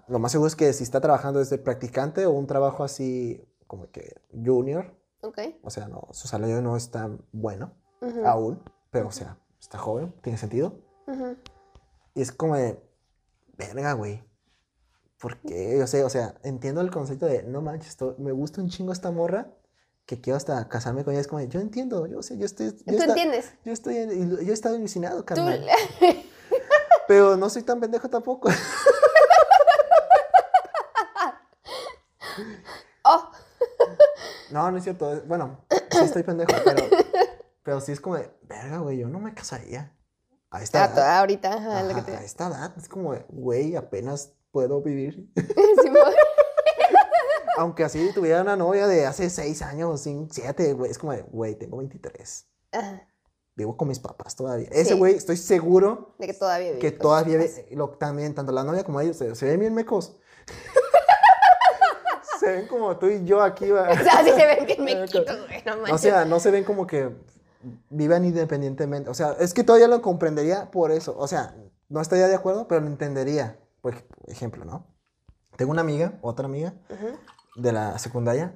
Lo 0.07 0.19
más 0.19 0.31
seguro 0.31 0.47
es 0.47 0.55
que 0.55 0.71
si 0.73 0.83
está 0.83 1.01
trabajando 1.01 1.39
desde 1.39 1.57
practicante 1.57 2.25
o 2.25 2.31
un 2.31 2.47
trabajo 2.47 2.83
así 2.83 3.45
como 3.67 3.89
que 3.91 4.15
junior, 4.33 4.95
Ok. 5.21 5.39
o 5.63 5.69
sea, 5.69 5.87
no, 5.87 6.07
su 6.11 6.27
salario 6.27 6.61
no 6.61 6.77
es 6.77 6.91
tan 6.91 7.21
bueno 7.31 7.73
Ujú. 8.01 8.25
aún, 8.25 8.63
pero 8.91 9.07
o 9.07 9.11
sea, 9.11 9.37
está 9.59 9.77
joven, 9.77 10.13
tiene 10.21 10.37
sentido. 10.37 10.79
Ujú. 11.07 11.35
Y 12.15 12.21
es 12.21 12.31
como 12.31 12.55
de, 12.55 12.81
verga, 13.57 13.93
güey. 13.93 14.23
¿Por 15.19 15.37
qué? 15.39 15.77
Yo 15.79 15.87
sé, 15.87 16.03
o 16.03 16.09
sea, 16.09 16.35
entiendo 16.43 16.81
el 16.81 16.91
concepto 16.91 17.25
de, 17.25 17.43
no 17.43 17.61
manches, 17.61 17.89
esto- 17.89 18.15
me 18.19 18.31
gusta 18.31 18.61
un 18.61 18.69
chingo 18.69 18.91
esta 18.93 19.09
morra, 19.11 19.51
que 20.05 20.19
quiero 20.19 20.35
hasta 20.37 20.67
casarme 20.67 21.03
con 21.05 21.13
ella. 21.13 21.21
Es 21.21 21.27
como 21.27 21.39
de, 21.39 21.47
yo 21.47 21.61
entiendo, 21.61 22.05
yo 22.07 22.21
sé, 22.21 22.37
yo 22.37 22.45
estoy... 22.45 22.67
Yo, 22.67 22.73
¿Tú 22.85 22.91
esta- 22.91 23.05
entiendes? 23.05 23.53
yo 23.63 23.71
estoy, 23.71 23.95
yo 23.95 24.49
he 24.51 24.53
estado 24.53 24.75
ilusionado, 24.75 25.25
carnal. 25.25 25.65
Pero 27.07 27.35
no 27.37 27.49
soy 27.49 27.63
tan 27.63 27.79
pendejo 27.79 28.09
tampoco. 28.09 28.49
No, 34.53 34.71
no 34.71 34.77
es 34.77 34.83
cierto. 34.83 35.21
Bueno, 35.25 35.65
sí 35.91 35.99
estoy 36.03 36.23
pendejo, 36.23 36.51
pero, 36.63 36.83
pero 37.63 37.81
sí 37.81 37.91
es 37.91 37.99
como 37.99 38.15
de, 38.17 38.31
verga, 38.43 38.77
güey, 38.77 38.99
yo 38.99 39.09
no 39.09 39.19
me 39.19 39.33
casaría. 39.33 39.91
A 40.51 40.61
esta 40.61 40.83
ah, 40.83 40.93
toda 40.93 41.19
ahorita, 41.19 41.53
ajá, 41.53 41.81
lo 41.81 41.87
que 41.89 41.93
Ajá, 42.01 42.05
te... 42.05 42.15
a 42.17 42.23
esta 42.23 42.47
edad. 42.47 42.73
Es 42.77 42.87
como 42.87 43.13
de, 43.13 43.25
güey, 43.29 43.75
apenas 43.75 44.33
puedo 44.51 44.81
vivir. 44.81 45.27
Aunque 47.57 47.83
así 47.83 48.11
tuviera 48.13 48.41
una 48.41 48.55
novia 48.55 48.87
de 48.87 49.05
hace 49.05 49.29
seis 49.29 49.61
años, 49.63 50.07
siete, 50.31 50.73
güey. 50.73 50.91
Es 50.91 50.97
como 50.99 51.11
de, 51.13 51.23
güey, 51.23 51.55
tengo 51.55 51.77
23. 51.77 52.47
Ajá, 52.71 53.07
Vivo 53.55 53.77
con 53.77 53.87
mis 53.87 53.99
papás 53.99 54.35
todavía. 54.35 54.67
Ese 54.71 54.93
Sí. 54.93 54.97
güey, 54.97 55.13
estoy 55.15 55.37
seguro 55.37 56.15
de 56.17 56.25
que 56.27 56.33
todavía 56.33 56.69
vive 56.69 56.79
que 56.79 56.91
con 56.93 56.99
todavía 57.01 57.39
sus 57.43 57.55
ve- 57.57 57.67
lo, 57.71 57.89
también, 57.89 58.33
tanto 58.33 58.51
la 58.51 58.63
novia 58.63 58.83
como 58.83 58.99
ellos, 58.99 59.17
se, 59.17 59.35
se 59.35 59.45
ven 59.45 59.59
bien 59.59 59.73
mecos. 59.75 60.17
se 62.43 62.51
ven 62.51 62.67
como 62.67 62.97
tú 62.97 63.07
y 63.07 63.23
yo 63.25 63.41
aquí. 63.41 63.69
va. 63.71 63.89
O 63.91 63.95
sea, 63.95 64.23
sí 64.23 64.31
se 64.31 64.45
ven 64.45 64.65
bien 64.65 64.83
mequitos, 65.01 65.25
güey, 65.47 65.63
no 65.65 65.77
manches. 65.77 65.93
O 65.93 65.97
sea, 65.97 66.25
no 66.25 66.39
se 66.39 66.51
ven 66.51 66.63
como 66.63 66.85
que 66.87 67.09
vivan 67.89 68.25
independientemente. 68.25 69.09
O 69.09 69.13
sea, 69.13 69.35
es 69.39 69.53
que 69.53 69.63
todavía 69.63 69.87
lo 69.87 70.01
comprendería 70.01 70.69
por 70.71 70.91
eso. 70.91 71.15
O 71.17 71.27
sea, 71.27 71.55
no 71.89 72.01
estaría 72.01 72.27
de 72.27 72.35
acuerdo, 72.35 72.67
pero 72.67 72.81
lo 72.81 72.87
entendería. 72.87 73.59
Por 73.81 73.95
ejemplo, 74.27 74.65
¿no? 74.65 74.87
Tengo 75.57 75.71
una 75.71 75.81
amiga, 75.81 76.17
otra 76.21 76.45
amiga 76.45 76.73
de 77.55 77.71
la 77.71 77.99
secundaria, 77.99 78.55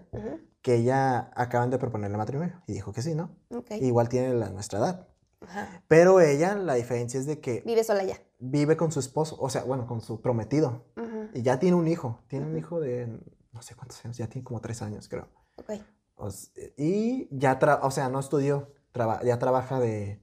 que 0.62 0.76
ella 0.76 1.32
acaban 1.36 1.69
de 1.69 1.78
proponerle 1.78 2.17
matrimonio. 2.17 2.62
Y 2.65 2.73
dijo 2.73 2.91
que 2.91 3.02
sí, 3.02 3.13
¿no? 3.13 3.30
Igual 3.69 4.10
tiene 4.10 4.34
la, 4.34 4.50
nuestra 4.50 4.80
edad. 4.80 5.08
Ajá. 5.41 5.84
Pero 5.88 6.19
ella, 6.21 6.56
la 6.56 6.73
diferencia 6.73 7.19
es 7.19 7.28
de 7.28 7.39
que 7.39 7.62
Vive 7.65 7.84
sola 7.84 8.04
ya. 8.04 8.17
vive 8.39 8.76
con 8.76 8.91
su 8.91 9.00
esposo, 9.00 9.38
o 9.39 9.50
sea, 9.50 9.63
bueno, 9.63 9.86
con 9.86 10.02
su 10.02 10.19
prometido. 10.21 10.86
Y 11.34 11.43
ya 11.43 11.60
tiene 11.60 11.76
un 11.76 11.88
hijo. 11.88 12.19
Tiene 12.28 12.47
un 12.47 12.58
hijo 12.58 12.80
de 12.80 13.19
no 13.51 13.62
sé 13.62 13.75
cuántos 13.75 14.03
años, 14.05 14.17
ya 14.17 14.27
tiene 14.27 14.43
como 14.45 14.62
tres 14.62 14.81
años, 14.81 15.07
creo. 15.10 15.27
Ok. 15.57 15.71
O 16.15 16.27
s- 16.29 16.49
y 16.77 17.27
ya, 17.31 17.60
o 17.81 17.91
sea, 17.91 18.10
no 18.10 18.19
estudió, 18.19 18.73
traba- 18.91 19.23
ya 19.23 19.38
trabaja 19.39 19.79
de... 19.79 20.21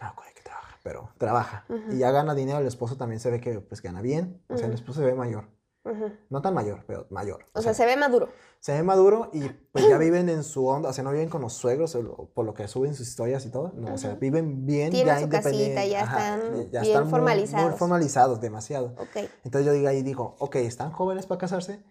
No, 0.00 0.08
de 0.26 0.34
qué 0.34 0.42
trabaja, 0.42 0.78
pero 0.82 1.10
trabaja. 1.18 1.64
Ujú. 1.68 1.92
Y 1.92 1.98
ya 1.98 2.10
gana 2.10 2.34
dinero, 2.34 2.58
el 2.58 2.66
esposo 2.66 2.96
también 2.96 3.20
se 3.20 3.30
ve 3.30 3.40
que 3.40 3.60
pues 3.60 3.82
gana 3.82 4.02
bien. 4.02 4.42
O 4.48 4.56
sea, 4.56 4.66
el 4.66 4.72
Ujú. 4.72 4.80
esposo 4.80 5.00
se 5.00 5.06
ve 5.06 5.14
mayor. 5.14 5.48
Ujú. 5.84 6.12
No 6.30 6.42
tan 6.42 6.54
mayor, 6.54 6.84
pero 6.86 7.06
mayor. 7.10 7.46
O 7.54 7.62
sea, 7.62 7.74
se 7.74 7.84
ve 7.86 7.96
maduro. 7.96 8.28
se 8.60 8.72
ve 8.72 8.84
maduro 8.84 9.30
y 9.32 9.48
pues 9.72 9.88
ya 9.88 9.98
viven 9.98 10.28
en 10.28 10.44
su 10.44 10.64
onda, 10.66 10.90
o 10.90 10.92
sea, 10.92 11.02
no 11.02 11.10
viven 11.10 11.28
con 11.28 11.40
los 11.42 11.52
suegros, 11.54 11.94
o 11.96 12.30
por 12.32 12.44
lo 12.46 12.54
que 12.54 12.68
suben 12.68 12.94
sus 12.94 13.08
historias 13.08 13.44
y 13.46 13.50
todo. 13.50 13.72
No, 13.74 13.94
o 13.94 13.98
sea, 13.98 14.14
viven 14.14 14.64
bien, 14.64 14.90
Tienen 14.90 15.14
ya 15.16 15.20
su 15.20 15.28
casita, 15.28 15.84
ya 15.84 16.02
Ajá, 16.04 16.36
están 16.36 16.70
ya 16.70 16.80
bien 16.80 16.84
están 16.92 17.02
muy- 17.04 17.10
formalizados. 17.10 17.70
Muy, 17.70 17.78
formalizados, 17.78 18.40
demasiado. 18.40 18.94
Ok. 18.98 19.28
Entonces 19.44 19.66
yo 19.66 19.72
digo 19.72 19.88
ahí, 19.88 20.02
digo, 20.02 20.36
ok, 20.38 20.56
están 20.56 20.92
jóvenes 20.92 21.26
para 21.26 21.38
casarse, 21.38 21.82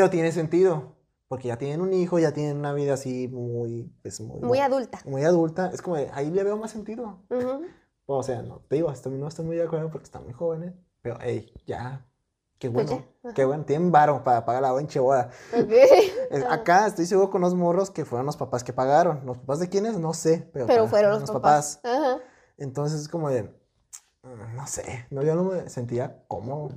pero 0.00 0.08
tiene 0.08 0.32
sentido, 0.32 0.96
porque 1.28 1.48
ya 1.48 1.58
tienen 1.58 1.82
un 1.82 1.92
hijo, 1.92 2.18
ya 2.18 2.32
tienen 2.32 2.56
una 2.56 2.72
vida 2.72 2.94
así 2.94 3.28
muy, 3.28 3.92
pues, 4.00 4.18
muy, 4.22 4.40
Muy 4.40 4.58
adulta. 4.58 4.98
muy 5.04 5.24
adulta. 5.24 5.70
Es 5.74 5.82
como, 5.82 5.96
ahí 6.14 6.30
le 6.30 6.42
veo 6.42 6.56
más 6.56 6.70
sentido. 6.70 7.18
Ujú. 7.28 7.66
O 8.06 8.22
sea, 8.22 8.40
no, 8.40 8.60
te 8.66 8.76
digo, 8.76 8.90
estoy, 8.90 9.12
no 9.18 9.28
estoy 9.28 9.44
muy 9.44 9.56
de 9.56 9.64
acuerdo 9.64 9.90
porque 9.90 10.04
están 10.06 10.24
muy 10.24 10.32
jóvenes, 10.32 10.72
pero 11.02 11.18
hey, 11.20 11.52
ya, 11.66 12.06
qué 12.58 12.70
Pues 12.70 12.86
bueno, 12.88 13.06
ajá. 13.24 13.34
qué 13.34 13.44
bueno, 13.44 13.66
tienen 13.66 13.92
varo 13.92 14.24
para 14.24 14.46
pagar 14.46 14.62
la 14.62 14.72
bonche 14.72 14.98
boda. 15.00 15.28
Ok. 15.52 15.68
Es- 16.30 16.44
Ah. 16.44 16.54
Acá 16.54 16.86
estoy 16.86 17.04
seguro 17.04 17.28
con 17.28 17.42
los 17.42 17.54
morros 17.54 17.90
que 17.90 18.06
fueron 18.06 18.24
los 18.24 18.38
papás 18.38 18.64
que 18.64 18.72
pagaron. 18.72 19.26
¿Los 19.26 19.36
papás 19.36 19.58
de 19.60 19.68
quiénes? 19.68 19.98
No 19.98 20.14
sé, 20.14 20.48
pero, 20.54 20.66
Pero 20.66 20.86
fueron 20.88 21.20
los 21.20 21.30
papás. 21.30 21.78
Ajá. 21.84 22.20
Entonces 22.56 23.02
es 23.02 23.08
como 23.10 23.28
de, 23.28 23.42
mm, 24.22 24.56
no 24.56 24.66
sé, 24.66 25.06
no, 25.10 25.22
yo 25.22 25.34
no 25.34 25.44
me 25.44 25.68
sentía 25.68 26.24
cómodo. 26.26 26.70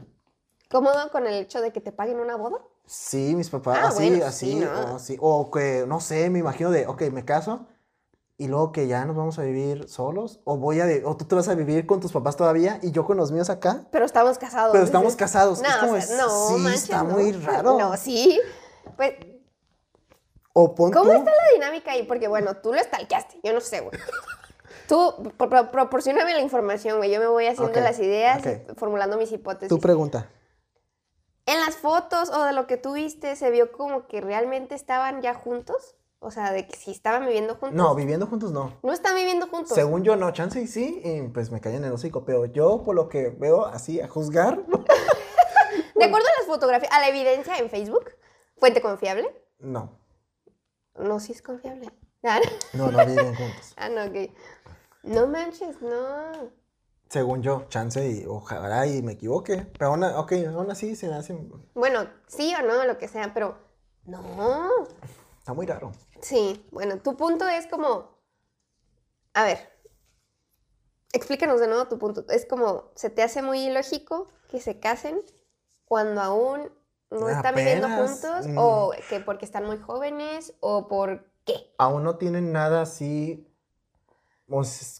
¿Cómodo 0.70 1.10
con 1.10 1.26
el 1.26 1.36
hecho 1.36 1.62
de 1.62 1.72
que 1.72 1.80
te 1.80 1.94
paguen 1.94 2.20
una 2.20 2.36
boda? 2.36 2.58
Sí, 2.86 3.36
mis 3.36 3.50
papás, 3.50 3.80
Ah, 3.82 3.88
así, 3.88 4.10
bueno, 4.10 4.26
así, 4.26 4.46
sí, 4.52 4.56
¿no? 4.56 4.98
o, 5.22 5.38
o 5.40 5.52
que, 5.52 5.86
no 5.88 6.00
sé, 6.02 6.30
me 6.30 6.40
imagino 6.40 6.70
de, 6.70 6.86
ok, 6.88 7.02
me 7.12 7.24
caso 7.26 7.66
y 8.38 8.48
luego 8.48 8.72
que 8.72 8.88
ya 8.88 9.06
nos 9.06 9.16
vamos 9.16 9.40
a 9.40 9.44
vivir 9.44 9.88
solos, 9.88 10.42
o 10.44 10.58
voy 10.58 10.82
a, 10.82 10.88
o 11.06 11.16
tú 11.16 11.24
te 11.26 11.36
vas 11.36 11.48
a 11.48 11.56
vivir 11.56 11.86
con 11.86 12.00
tus 12.02 12.12
papás 12.12 12.36
todavía 12.36 12.80
y 12.82 12.92
yo 12.92 13.06
con 13.06 13.16
los 13.16 13.32
míos 13.32 13.50
acá, 13.50 13.86
Pero 13.92 14.06
estamos 14.06 14.38
casados. 14.38 14.72
pero 14.74 14.84
estamos 14.84 15.16
casados. 15.16 15.62
No, 15.62 15.68
es 15.70 15.76
como, 15.78 15.94
o 15.94 16.02
sea, 16.02 16.18
no, 16.18 16.48
sí, 16.50 16.54
manches, 16.56 16.84
está 16.84 17.04
no. 17.04 17.10
muy 17.14 17.32
raro. 17.32 17.78
No, 17.80 17.96
sí. 17.96 18.40
Pues, 18.98 19.14
O 20.52 20.76
pon 20.76 20.92
¿cómo 20.92 21.06
tú- 21.12 21.18
está 21.18 21.32
la 21.32 21.54
dinámica 21.54 21.92
ahí? 21.92 22.04
Porque, 22.04 22.28
bueno, 22.28 22.58
tú 22.58 22.74
lo 22.74 22.80
stalkeaste, 22.84 23.40
yo 23.44 23.54
no 23.54 23.62
sé, 23.62 23.80
güey. 23.80 23.98
Tú, 24.90 25.32
pro- 25.38 25.50
pro- 25.50 25.72
proporcioname 25.72 26.34
la 26.34 26.42
información, 26.42 26.98
güey. 26.98 27.12
Yo 27.12 27.20
me 27.20 27.28
voy 27.28 27.46
haciendo 27.48 27.80
las 27.80 27.98
ideas, 28.00 28.40
ok. 28.46 28.76
formulando 28.78 29.18
mis 29.18 29.32
hipótesis. 29.32 29.70
tu 29.70 29.80
pregunta. 29.80 30.28
En 31.46 31.60
las 31.60 31.76
fotos 31.76 32.30
o 32.30 32.44
de 32.44 32.54
lo 32.54 32.68
que 32.68 32.78
tú 32.78 32.94
viste, 32.94 33.36
¿se 33.36 33.52
vio 33.52 33.72
como 33.72 34.08
que 34.08 34.22
realmente 34.22 34.76
estaban 34.76 35.22
ya 35.22 35.34
juntos? 35.34 35.96
O 36.20 36.32
sea, 36.32 36.54
de 36.54 36.66
que 36.66 36.78
si 36.78 36.92
estaban 36.92 37.26
viviendo 37.26 37.56
juntos. 37.56 37.74
No, 37.74 37.94
viviendo 37.96 38.28
juntos 38.28 38.54
no. 38.54 38.78
No 38.82 38.94
están 38.94 39.16
viviendo 39.16 39.48
juntos. 39.48 39.76
Según 39.76 40.04
yo, 40.04 40.16
no, 40.16 40.32
chance 40.32 40.62
y 40.62 40.68
sí, 40.68 41.02
y 41.04 41.22
pues 41.28 41.52
me 41.52 41.60
caen 41.60 41.78
en 41.78 41.86
el 41.86 41.92
hocico, 41.92 42.24
pero 42.24 42.46
yo 42.46 42.82
por 42.84 42.96
lo 42.96 43.10
que 43.10 43.30
veo 43.30 43.66
así 43.66 44.00
a 44.00 44.08
juzgar, 44.08 44.64
De 45.96 46.06
acuerdo 46.06 46.28
a 46.28 46.40
las 46.40 46.48
fotografías, 46.48 46.92
a 46.92 47.00
la 47.02 47.10
evidencia 47.10 47.58
en 47.58 47.70
Facebook, 47.70 48.12
fuente 48.58 48.82
confiable. 48.82 49.30
no, 49.60 49.98
No, 50.96 51.20
sí 51.20 51.34
es 51.34 51.42
confiable. 51.42 51.90
Ah, 52.26 52.40
no, 52.72 52.90
no 52.90 53.06
viven 53.06 53.36
juntos. 53.36 53.74
ah, 53.76 53.90
no, 53.90 54.06
ok. 54.06 54.32
No 55.04 55.28
manches, 55.28 55.82
no. 55.82 56.54
Según 57.14 57.44
yo, 57.44 57.66
chance 57.70 58.10
y 58.10 58.26
ojalá 58.26 58.88
y 58.88 59.04
me 59.04 59.12
equivoque, 59.12 59.68
pero 59.78 59.92
aún, 59.92 60.04
a- 60.04 60.20
ok, 60.20 60.32
aún 60.52 60.72
así 60.72 60.96
se 60.96 61.14
hace, 61.14 61.38
Bueno, 61.76 62.08
sí 62.26 62.52
o 62.60 62.64
no, 62.66 62.84
lo 62.86 62.98
que 62.98 63.08
sea, 63.08 63.36
pero 63.36 63.56
no. 64.06 64.68
está 65.38 65.54
muy 65.54 65.68
raro. 65.68 65.92
Sí, 66.22 66.66
bueno, 66.72 66.98
tu 66.98 67.16
punto 67.16 67.48
es 67.48 67.68
como, 67.68 68.18
a 69.36 69.44
ver, 69.44 69.60
explícanos 71.14 71.60
de 71.60 71.68
nuevo 71.68 71.88
tu 71.88 72.00
punto. 72.00 72.26
Es 72.30 72.48
como, 72.48 72.86
¿se 72.96 73.12
te 73.12 73.22
hace 73.22 73.44
muy 73.44 73.60
ilógico 73.68 74.26
que 74.50 74.60
se 74.60 74.80
casen 74.80 75.22
cuando 75.86 76.20
aún 76.20 76.72
no 77.12 77.30
están 77.30 77.54
viviendo 77.54 77.90
juntos? 77.90 78.48
mm. 78.48 78.58
¿O 78.58 78.92
que 79.08 79.20
porque 79.20 79.46
están 79.46 79.68
muy 79.68 79.78
jóvenes? 79.78 80.56
¿O 80.62 80.88
por 80.88 81.30
qué? 81.46 81.76
Aún 81.78 82.04
no 82.04 82.16
tienen 82.18 82.52
nada 82.52 82.82
así, 82.82 83.48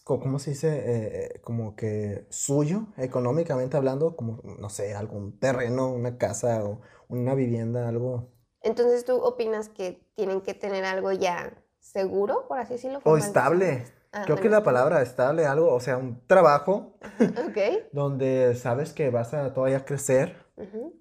¿cómo 0.04 0.38
se 0.38 0.50
dice? 0.50 0.68
Eh, 0.68 1.16
eh, 1.34 1.40
como 1.40 1.76
que 1.76 2.26
suyo, 2.30 2.86
económicamente 2.96 3.76
hablando, 3.76 4.16
como, 4.16 4.40
no 4.58 4.68
sé, 4.68 4.94
algún 4.94 5.38
terreno, 5.38 5.92
una 5.92 6.18
casa 6.18 6.64
o 6.64 6.80
una 7.08 7.34
vivienda, 7.34 7.88
algo. 7.88 8.32
Entonces, 8.62 9.04
¿tú 9.04 9.16
opinas 9.16 9.68
que 9.68 10.00
tienen 10.14 10.40
que 10.40 10.54
tener 10.54 10.84
algo 10.84 11.12
ya 11.12 11.52
seguro, 11.78 12.48
por 12.48 12.58
así 12.58 12.74
decirlo? 12.74 13.00
O 13.04 13.16
estable. 13.16 13.84
Ah, 14.12 14.22
Creo 14.24 14.36
que 14.36 14.42
bueno, 14.42 14.56
la 14.58 14.64
palabra 14.64 15.02
estable, 15.02 15.44
algo, 15.44 15.72
o 15.72 15.80
sea, 15.80 15.96
un 15.98 16.24
trabajo 16.26 16.94
Ok. 17.48 17.88
donde 17.92 18.54
sabes 18.54 18.92
que 18.92 19.10
vas 19.10 19.34
a 19.34 19.52
todavía 19.52 19.84
crecer 19.84 20.36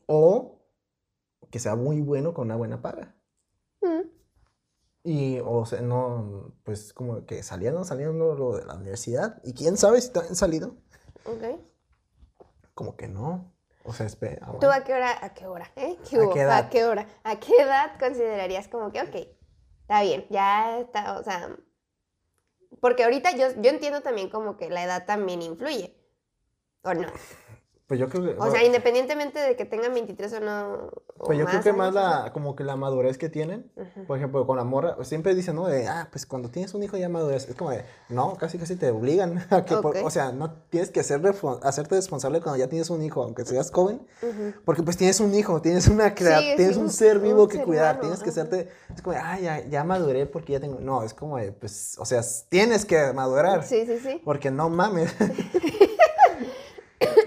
o 0.08 0.60
que 1.52 1.60
sea 1.60 1.76
muy 1.76 2.02
bueno 2.02 2.34
con 2.34 2.48
una 2.48 2.56
buena 2.56 2.82
paga. 2.82 3.16
Mm. 3.82 4.13
Y, 5.04 5.40
o 5.44 5.66
sea, 5.66 5.82
no, 5.82 6.54
pues 6.64 6.94
como 6.94 7.26
que 7.26 7.44
salieron, 7.44 7.84
saliendo 7.86 8.36
lo 8.36 8.56
de 8.56 8.66
la 8.66 8.76
universidad. 8.76 9.42
Y 9.44 9.54
quién 9.54 9.78
sabe 9.78 10.00
si 10.00 10.12
han 10.18 10.36
salido. 10.36 10.76
Ok. 11.26 11.60
Como 12.74 12.96
que 12.96 13.08
no. 13.08 13.54
O 13.84 13.94
sea, 13.94 14.06
espera. 14.06 14.48
¿Tú 14.62 14.68
a 14.68 14.84
qué 14.84 14.94
hora? 14.94 15.18
¿A 15.22 15.34
qué 15.34 15.46
hora? 15.46 15.70
¿Eh? 15.76 15.98
¿Qué 16.10 16.18
¿A 16.18 16.30
qué 16.30 16.40
edad? 16.40 16.58
¿A 16.58 16.70
qué 16.70 16.86
hora? 16.86 17.08
¿A 17.24 17.40
qué 17.40 17.54
edad 17.62 18.00
considerarías 18.00 18.70
como 18.70 18.92
que, 18.92 19.02
ok, 19.02 19.16
está 19.82 20.02
bien, 20.02 20.26
ya 20.30 20.80
está, 20.80 21.20
o 21.20 21.24
sea, 21.24 21.56
porque 22.80 23.04
ahorita 23.04 23.32
yo, 23.36 23.48
yo 23.62 23.70
entiendo 23.70 24.02
también 24.02 24.30
como 24.30 24.58
que 24.58 24.70
la 24.70 24.84
edad 24.84 25.06
también 25.06 25.42
influye, 25.42 25.96
¿o 26.84 26.94
no? 26.94 27.08
Pues 27.94 28.00
yo 28.00 28.10
creo 28.10 28.24
que. 28.24 28.42
O 28.42 28.50
sea, 28.50 28.64
independientemente 28.64 29.38
de 29.40 29.56
que 29.56 29.66
tengan 29.66 29.94
23 29.94 30.34
o 30.34 30.40
no. 30.40 30.74
o 31.20 31.26
pues 31.26 31.38
yo 31.38 31.46
creo 31.46 31.62
que 31.62 31.74
más 31.74 31.94
la, 31.94 32.32
como 32.34 32.56
que 32.56 32.64
la 32.64 32.76
madurez 32.76 33.20
que 33.20 33.30
tienen. 33.30 33.70
Ujú. 33.76 34.06
Por 34.08 34.18
ejemplo, 34.18 34.48
con 34.48 34.58
la 34.58 34.64
morra, 34.64 34.96
pues, 34.96 35.08
siempre 35.10 35.36
dicen, 35.36 35.56
¿no? 35.56 35.68
De, 35.68 35.88
ah, 35.88 36.08
pues 36.12 36.26
cuando 36.26 36.50
tienes 36.50 36.74
un 36.74 36.82
hijo 36.82 36.98
ya 36.98 37.08
madurez. 37.08 37.48
Es 37.48 37.56
como 37.56 37.70
de, 37.70 37.86
no, 38.10 38.34
casi 38.36 38.58
casi 38.58 38.76
te 38.78 38.90
obligan 38.90 39.46
a 39.52 39.64
que, 39.64 39.76
por- 39.78 39.96
Ok. 39.96 40.06
o 40.06 40.10
sea, 40.10 40.32
no 40.32 40.54
tienes 40.72 40.90
que 40.90 41.02
refo- 41.02 41.60
hacerte 41.62 41.94
responsable 41.94 42.42
cuando 42.42 42.58
ya 42.58 42.68
tienes 42.68 42.90
un 42.90 43.04
hijo, 43.04 43.22
aunque 43.22 43.46
seas 43.46 43.70
joven. 43.70 44.02
Ujú. 44.24 44.54
Porque 44.66 44.82
pues 44.82 44.98
tienes 44.98 45.20
un 45.20 45.36
hijo, 45.36 45.62
tienes 45.62 45.88
una 45.88 46.10
Sí, 46.10 46.16
tienes 46.58 46.74
sí, 46.76 46.82
un 46.82 46.90
ser 46.90 47.20
vivo 47.20 47.44
un 47.44 47.48
que 47.50 47.58
ser 47.58 47.66
cuidar, 47.66 47.92
humano, 47.98 48.02
tienes 48.02 48.24
que 48.24 48.30
hacerte, 48.32 48.70
es 48.96 49.04
como, 49.04 49.14
de, 49.16 49.20
ah, 49.22 49.40
ya, 49.40 49.60
ya 49.68 49.84
maduré 49.84 50.26
porque 50.26 50.54
ya 50.54 50.60
tengo, 50.60 50.80
no, 50.80 51.04
es 51.04 51.14
como 51.14 51.38
de, 51.38 51.52
pues, 51.52 51.96
o 52.00 52.06
sea, 52.06 52.22
tienes 52.50 52.86
que 52.86 53.14
madurar, 53.14 53.64
Sí, 53.64 53.86
sí, 53.86 54.00
sí. 54.00 54.20
porque 54.26 54.50
no 54.50 54.70
mames. 54.70 55.14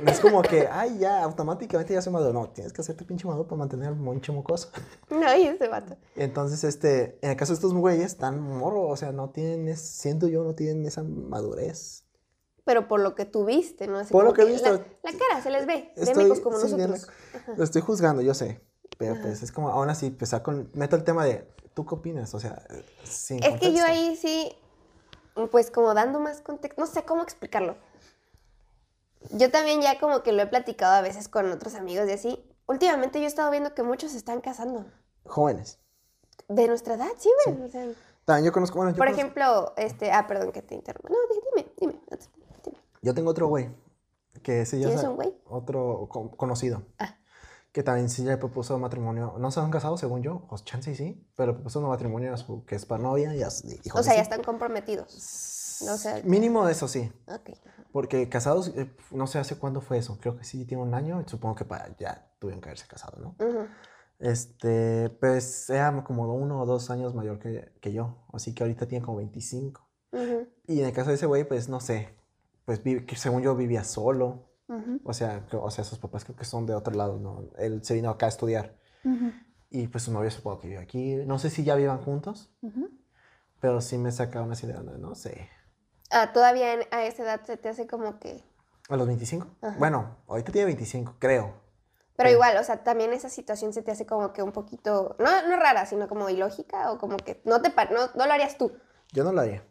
No 0.03 0.11
es 0.11 0.21
como 0.21 0.43
que, 0.43 0.69
ay, 0.71 0.99
ya, 0.99 1.23
automáticamente 1.23 1.95
ya 1.95 2.03
soy 2.03 2.13
maduro. 2.13 2.33
No, 2.33 2.49
tienes 2.51 2.73
que 2.73 2.81
hacerte 2.81 3.05
pinche 3.05 3.27
maduro 3.27 3.47
para 3.49 3.59
mantener 3.59 3.89
el 3.91 3.97
monche 3.97 4.33
mocoso. 4.33 4.71
No, 5.11 5.35
y 5.37 5.47
ese 5.47 5.69
vato. 5.69 5.97
Entonces, 6.17 6.65
este, 6.65 7.19
en 7.23 7.31
el 7.31 7.37
caso 7.37 7.53
de 7.53 7.57
estos 7.57 7.73
güeyes, 7.75 8.07
están 8.07 8.41
morro, 8.41 8.83
o 8.89 8.97
sea, 8.97 9.13
no 9.13 9.31
tienen, 9.31 9.69
es- 9.69 9.81
siento 9.81 10.29
yo, 10.29 10.43
no 10.45 10.55
tienen 10.55 10.85
esa 10.87 11.03
madurez. 11.03 12.05
Pero 12.65 12.89
por 12.89 12.99
lo 13.01 13.15
que 13.15 13.25
tú 13.25 13.45
viste, 13.45 13.87
¿no? 13.87 13.99
Así 13.99 14.13
Por 14.13 14.25
lo 14.25 14.33
que 14.35 14.43
he 14.43 14.47
visto. 14.47 14.73
La, 14.73 15.11
la 15.13 15.19
cara 15.19 15.41
se 15.43 15.51
les 15.51 15.67
ve, 15.67 15.93
de 15.97 16.03
Estoy- 16.03 16.25
mecos 16.25 16.41
como 16.41 16.59
sí, 16.59 16.73
de 16.75 16.89
nosotros. 16.89 17.15
Lo 17.57 17.63
estoy 17.65 17.81
juzgando, 17.83 18.23
yo 18.23 18.35
sé. 18.35 18.61
Pero 18.99 19.15
pues 19.21 19.43
es 19.43 19.53
como, 19.53 19.69
aún 19.69 19.89
así, 19.91 20.11
pues 20.11 20.35
con, 20.43 20.71
meto 20.75 20.97
el 20.97 21.05
tema 21.05 21.25
de, 21.25 21.47
¿tú 21.75 21.85
qué 21.87 21.95
opinas? 21.95 22.35
O 22.35 22.41
sea, 22.41 22.67
sin 23.05 23.43
Es 23.45 23.61
que 23.61 23.73
yo 23.75 23.85
ahí 23.85 24.17
sí, 24.17 24.53
pues 25.51 25.71
como 25.71 25.93
dando 25.95 26.19
más 26.19 26.41
contexto, 26.41 26.81
no 26.81 26.87
sé 26.87 27.03
cómo 27.05 27.23
explicarlo. 27.23 27.77
Yo 29.31 29.51
también 29.51 29.81
ya 29.81 29.99
como 29.99 30.23
que 30.23 30.33
lo 30.33 30.43
he 30.43 30.47
platicado 30.47 30.95
a 30.95 31.01
veces 31.03 31.29
con 31.29 31.51
otros 31.51 31.75
amigos 31.75 32.09
y 32.09 32.13
así. 32.13 32.45
Últimamente 32.67 33.19
yo 33.19 33.25
he 33.25 33.29
estado 33.29 33.51
viendo 33.51 33.75
que 33.75 33.83
muchos 33.83 34.13
se 34.13 34.19
están 34.19 34.41
casando. 34.41 34.87
Jóvenes. 35.25 35.79
De 36.49 36.67
nuestra 36.69 36.95
edad, 36.95 37.09
sí, 37.19 37.31
güey. 37.47 37.63
o 37.63 37.69
sea, 37.71 37.87
También 38.25 38.45
yo 38.47 38.53
conozco, 38.53 38.77
bueno, 38.77 38.91
yo, 38.93 38.97
por 38.97 39.07
conozco- 39.07 39.21
ejemplo, 39.21 39.73
este, 39.77 40.11
ah, 40.13 40.27
perdón 40.27 40.53
que 40.53 40.63
te 40.63 40.75
interrumpa. 40.75 41.09
No, 41.11 41.17
di- 41.29 41.41
dime, 41.57 41.73
dime. 41.79 42.01
dime. 42.65 42.79
yo 43.03 43.15
tengo 43.15 43.31
otro 43.31 43.47
güey, 43.49 43.69
que 44.43 44.63
ese 44.63 44.79
ya 44.81 44.87
¿Tienes 44.87 45.03
es 45.05 45.09
un 45.09 45.17
güey? 45.17 45.35
otro 45.49 46.09
co- 46.11 46.31
conocido, 46.37 46.83
Ah. 46.99 47.17
Que 47.77 47.83
también 47.83 48.09
sí 48.09 48.23
le 48.25 48.39
propuso 48.39 48.79
matrimonio, 48.79 49.35
no 49.39 49.51
se 49.51 49.61
han 49.61 49.71
casado 49.71 49.99
según 49.99 50.23
yo, 50.23 50.47
o 50.49 50.57
chance 50.57 50.95
sí, 50.95 51.29
pero 51.37 51.49
le 51.49 51.55
propuso 51.57 51.79
un 51.81 51.89
matrimonio 51.89 52.33
a 52.33 52.39
su- 52.39 52.65
que 52.65 52.75
es 52.75 52.87
para 52.87 53.03
novia 53.03 53.37
y 53.37 53.43
a 53.43 53.51
su- 53.51 53.69
dijo 53.69 53.99
O 53.99 54.03
sea, 54.03 54.15
ya 54.15 54.21
sí. 54.21 54.23
están 54.23 54.43
comprometidos. 54.43 55.13
o 55.87 55.97
sea- 55.99 56.23
Mínimo 56.25 56.65
de 56.65 56.73
eso 56.73 56.89
sí, 56.89 57.13
Ok. 57.29 57.51
porque 57.93 58.31
casados, 58.31 58.69
eh, 58.69 58.91
no 59.11 59.27
sé 59.27 59.39
hace 59.39 59.57
cuándo 59.59 59.83
fue 59.83 59.99
eso, 59.99 60.17
creo 60.19 60.39
que 60.39 60.45
sí 60.45 60.65
tiene 60.65 60.83
un 60.85 60.95
año, 60.95 61.23
supongo 61.29 61.55
que 61.55 61.67
para 61.67 61.95
ya 61.99 62.27
tuvieron 62.39 62.63
que 62.63 62.71
haberse 62.71 62.87
casado, 62.87 63.19
¿no? 63.21 63.37
Este, 64.19 65.11
pues 65.21 65.69
era 65.69 66.03
como 66.03 66.35
uno 66.35 66.63
o 66.63 66.65
dos 66.65 66.89
años 66.91 67.15
mayor 67.15 67.39
que, 67.39 67.73
que 67.83 67.93
yo. 67.93 68.25
Así 68.33 68.55
que 68.55 68.63
ahorita 68.63 68.89
tiene 68.89 69.05
como 69.05 69.19
25. 69.19 69.87
Ujú, 70.13 70.49
Y 70.67 70.81
en 70.81 70.87
el 70.87 70.93
caso 70.95 71.11
de 71.11 71.17
ese 71.17 71.27
güey, 71.27 71.47
pues 71.47 71.69
no 71.69 71.81
sé. 71.81 72.17
Pues 72.65 72.81
que 72.81 73.17
según 73.17 73.43
yo 73.43 73.55
vivía 73.55 73.85
solo. 73.85 74.49
O 75.05 75.13
sea, 75.13 75.47
creo- 75.47 75.63
o 75.63 75.71
sea, 75.71 75.85
sus 75.85 75.99
papás 75.99 76.25
creo 76.25 76.37
que 76.37 76.45
son 76.45 76.67
de 76.67 76.75
otro 76.75 76.95
lado, 76.95 77.19
¿no? 77.19 77.45
Él 77.59 77.85
se 77.85 77.95
vino 77.95 78.11
acá 78.11 78.27
a 78.27 78.29
estudiar. 78.31 78.77
Y 79.71 79.89
pues 79.89 80.05
su 80.05 80.13
novio 80.13 80.31
supongo 80.31 80.61
que 80.61 80.69
vive 80.69 80.81
aquí. 80.81 81.17
No 81.27 81.39
sé 81.39 81.51
si 81.51 81.65
ya 81.65 81.75
vivan 81.75 81.99
juntos, 82.03 82.51
ujú. 82.63 82.91
pero 83.61 83.81
sí 83.81 83.99
me 83.99 84.13
saca 84.13 84.43
una 84.43 84.55
idea, 84.55 84.81
no, 84.81 84.97
no 84.99 85.15
sé. 85.15 85.49
Ah, 86.11 86.33
todavía 86.33 86.75
en- 86.75 86.87
a 86.91 87.05
esa 87.05 87.25
edad 87.25 87.45
se 87.45 87.57
te 87.57 87.69
hace 87.69 87.87
como 87.87 88.19
que... 88.19 88.43
¿A 88.89 88.97
los 88.97 89.07
25? 89.07 89.49
Ajá. 89.61 89.77
Bueno, 89.79 90.17
ahorita 90.29 90.53
tiene 90.53 90.67
25, 90.67 91.17
creo. 91.19 91.55
Pero 92.17 92.31
igual, 92.31 92.57
o 92.57 92.65
sea, 92.65 92.83
también 92.83 93.13
esa 93.13 93.29
situación 93.29 93.73
se 93.73 93.83
te 93.83 93.91
hace 93.91 94.07
como 94.07 94.33
que 94.33 94.43
un 94.43 94.53
poquito, 94.53 95.17
no, 95.19 95.49
no 95.49 95.57
rara, 95.57 95.85
sino 95.85 96.09
como 96.09 96.31
ilógica 96.31 96.91
o 96.91 96.99
como 96.99 97.17
que 97.19 97.43
no 97.45 97.61
te 97.61 97.69
no, 97.69 98.09
no 98.15 98.27
lo 98.27 98.33
harías 98.33 98.57
tú. 98.57 98.73
Yo 99.13 99.23
no 99.25 99.33
lo 99.33 99.41
haría. 99.43 99.63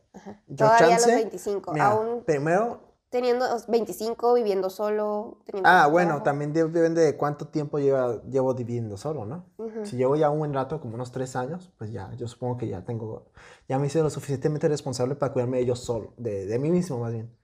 Yo 0.47 0.67
Todavía 0.67 0.95
a 0.95 0.99
los 0.99 1.07
chance, 1.07 1.15
25, 1.15 1.73
Mira, 1.73 1.89
aún 1.91 2.23
primero, 2.23 2.94
teniendo 3.09 3.45
25, 3.67 4.33
viviendo 4.33 4.69
solo. 4.69 5.39
Teniendo 5.45 5.69
ah, 5.69 5.87
bueno, 5.87 6.07
trabajo. 6.09 6.23
también 6.23 6.53
de- 6.53 6.65
depende 6.67 7.01
de 7.01 7.15
cuánto 7.17 7.47
tiempo 7.47 7.79
lleva, 7.79 8.21
llevo 8.23 8.53
viviendo 8.53 8.97
solo, 8.97 9.25
¿no? 9.25 9.45
Si 9.83 9.95
llevo 9.97 10.15
ya 10.15 10.29
un 10.29 10.39
buen 10.39 10.53
rato, 10.53 10.79
como 10.81 10.95
unos 10.95 11.11
tres 11.11 11.35
años, 11.35 11.71
pues 11.77 11.91
ya, 11.91 12.11
yo 12.15 12.27
supongo 12.27 12.57
que 12.57 12.67
ya 12.67 12.83
tengo, 12.83 13.31
ya 13.69 13.77
me 13.79 13.87
hice 13.87 14.01
lo 14.01 14.09
suficientemente 14.09 14.67
responsable 14.67 15.15
para 15.15 15.31
cuidarme 15.33 15.57
de 15.57 15.65
yo 15.65 15.75
solo, 15.75 16.13
de, 16.17 16.45
de 16.45 16.59
mí 16.59 16.71
mismo 16.71 16.99
más 16.99 17.13
bien. 17.13 17.35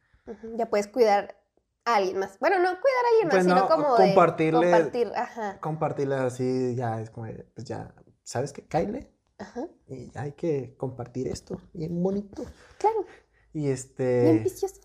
Ya 0.56 0.70
puedes 0.70 0.88
cuidar 0.88 1.38
a 1.86 1.96
alguien 1.96 2.20
más. 2.20 2.38
Bueno, 2.40 2.58
no 2.58 2.66
cuidar 2.70 3.06
a 3.06 3.10
alguien 3.12 3.28
más, 3.28 3.36
Pues 3.36 3.44
sino 3.44 3.56
no, 3.56 3.68
como 3.70 3.98
de 3.98 4.14
compartirle- 4.16 4.72
compartir, 4.72 5.12
ajá, 5.16 5.60
Compartirla 5.60 6.26
así, 6.26 6.76
ya 6.76 7.02
es 7.02 7.10
como, 7.10 7.28
pues 7.56 7.66
ya, 7.66 7.94
¿sabes 8.24 8.54
qué? 8.54 8.66
Cáile. 8.68 9.12
ajá, 9.40 9.68
Y 9.88 10.12
hay 10.18 10.34
que 10.34 10.76
compartir 10.78 11.28
esto, 11.28 11.60
bien 11.74 12.02
bonito. 12.02 12.44
claro, 12.78 13.06
Y 13.54 13.62
bien 13.62 13.74
este, 13.74 14.42
vicioso. 14.44 14.82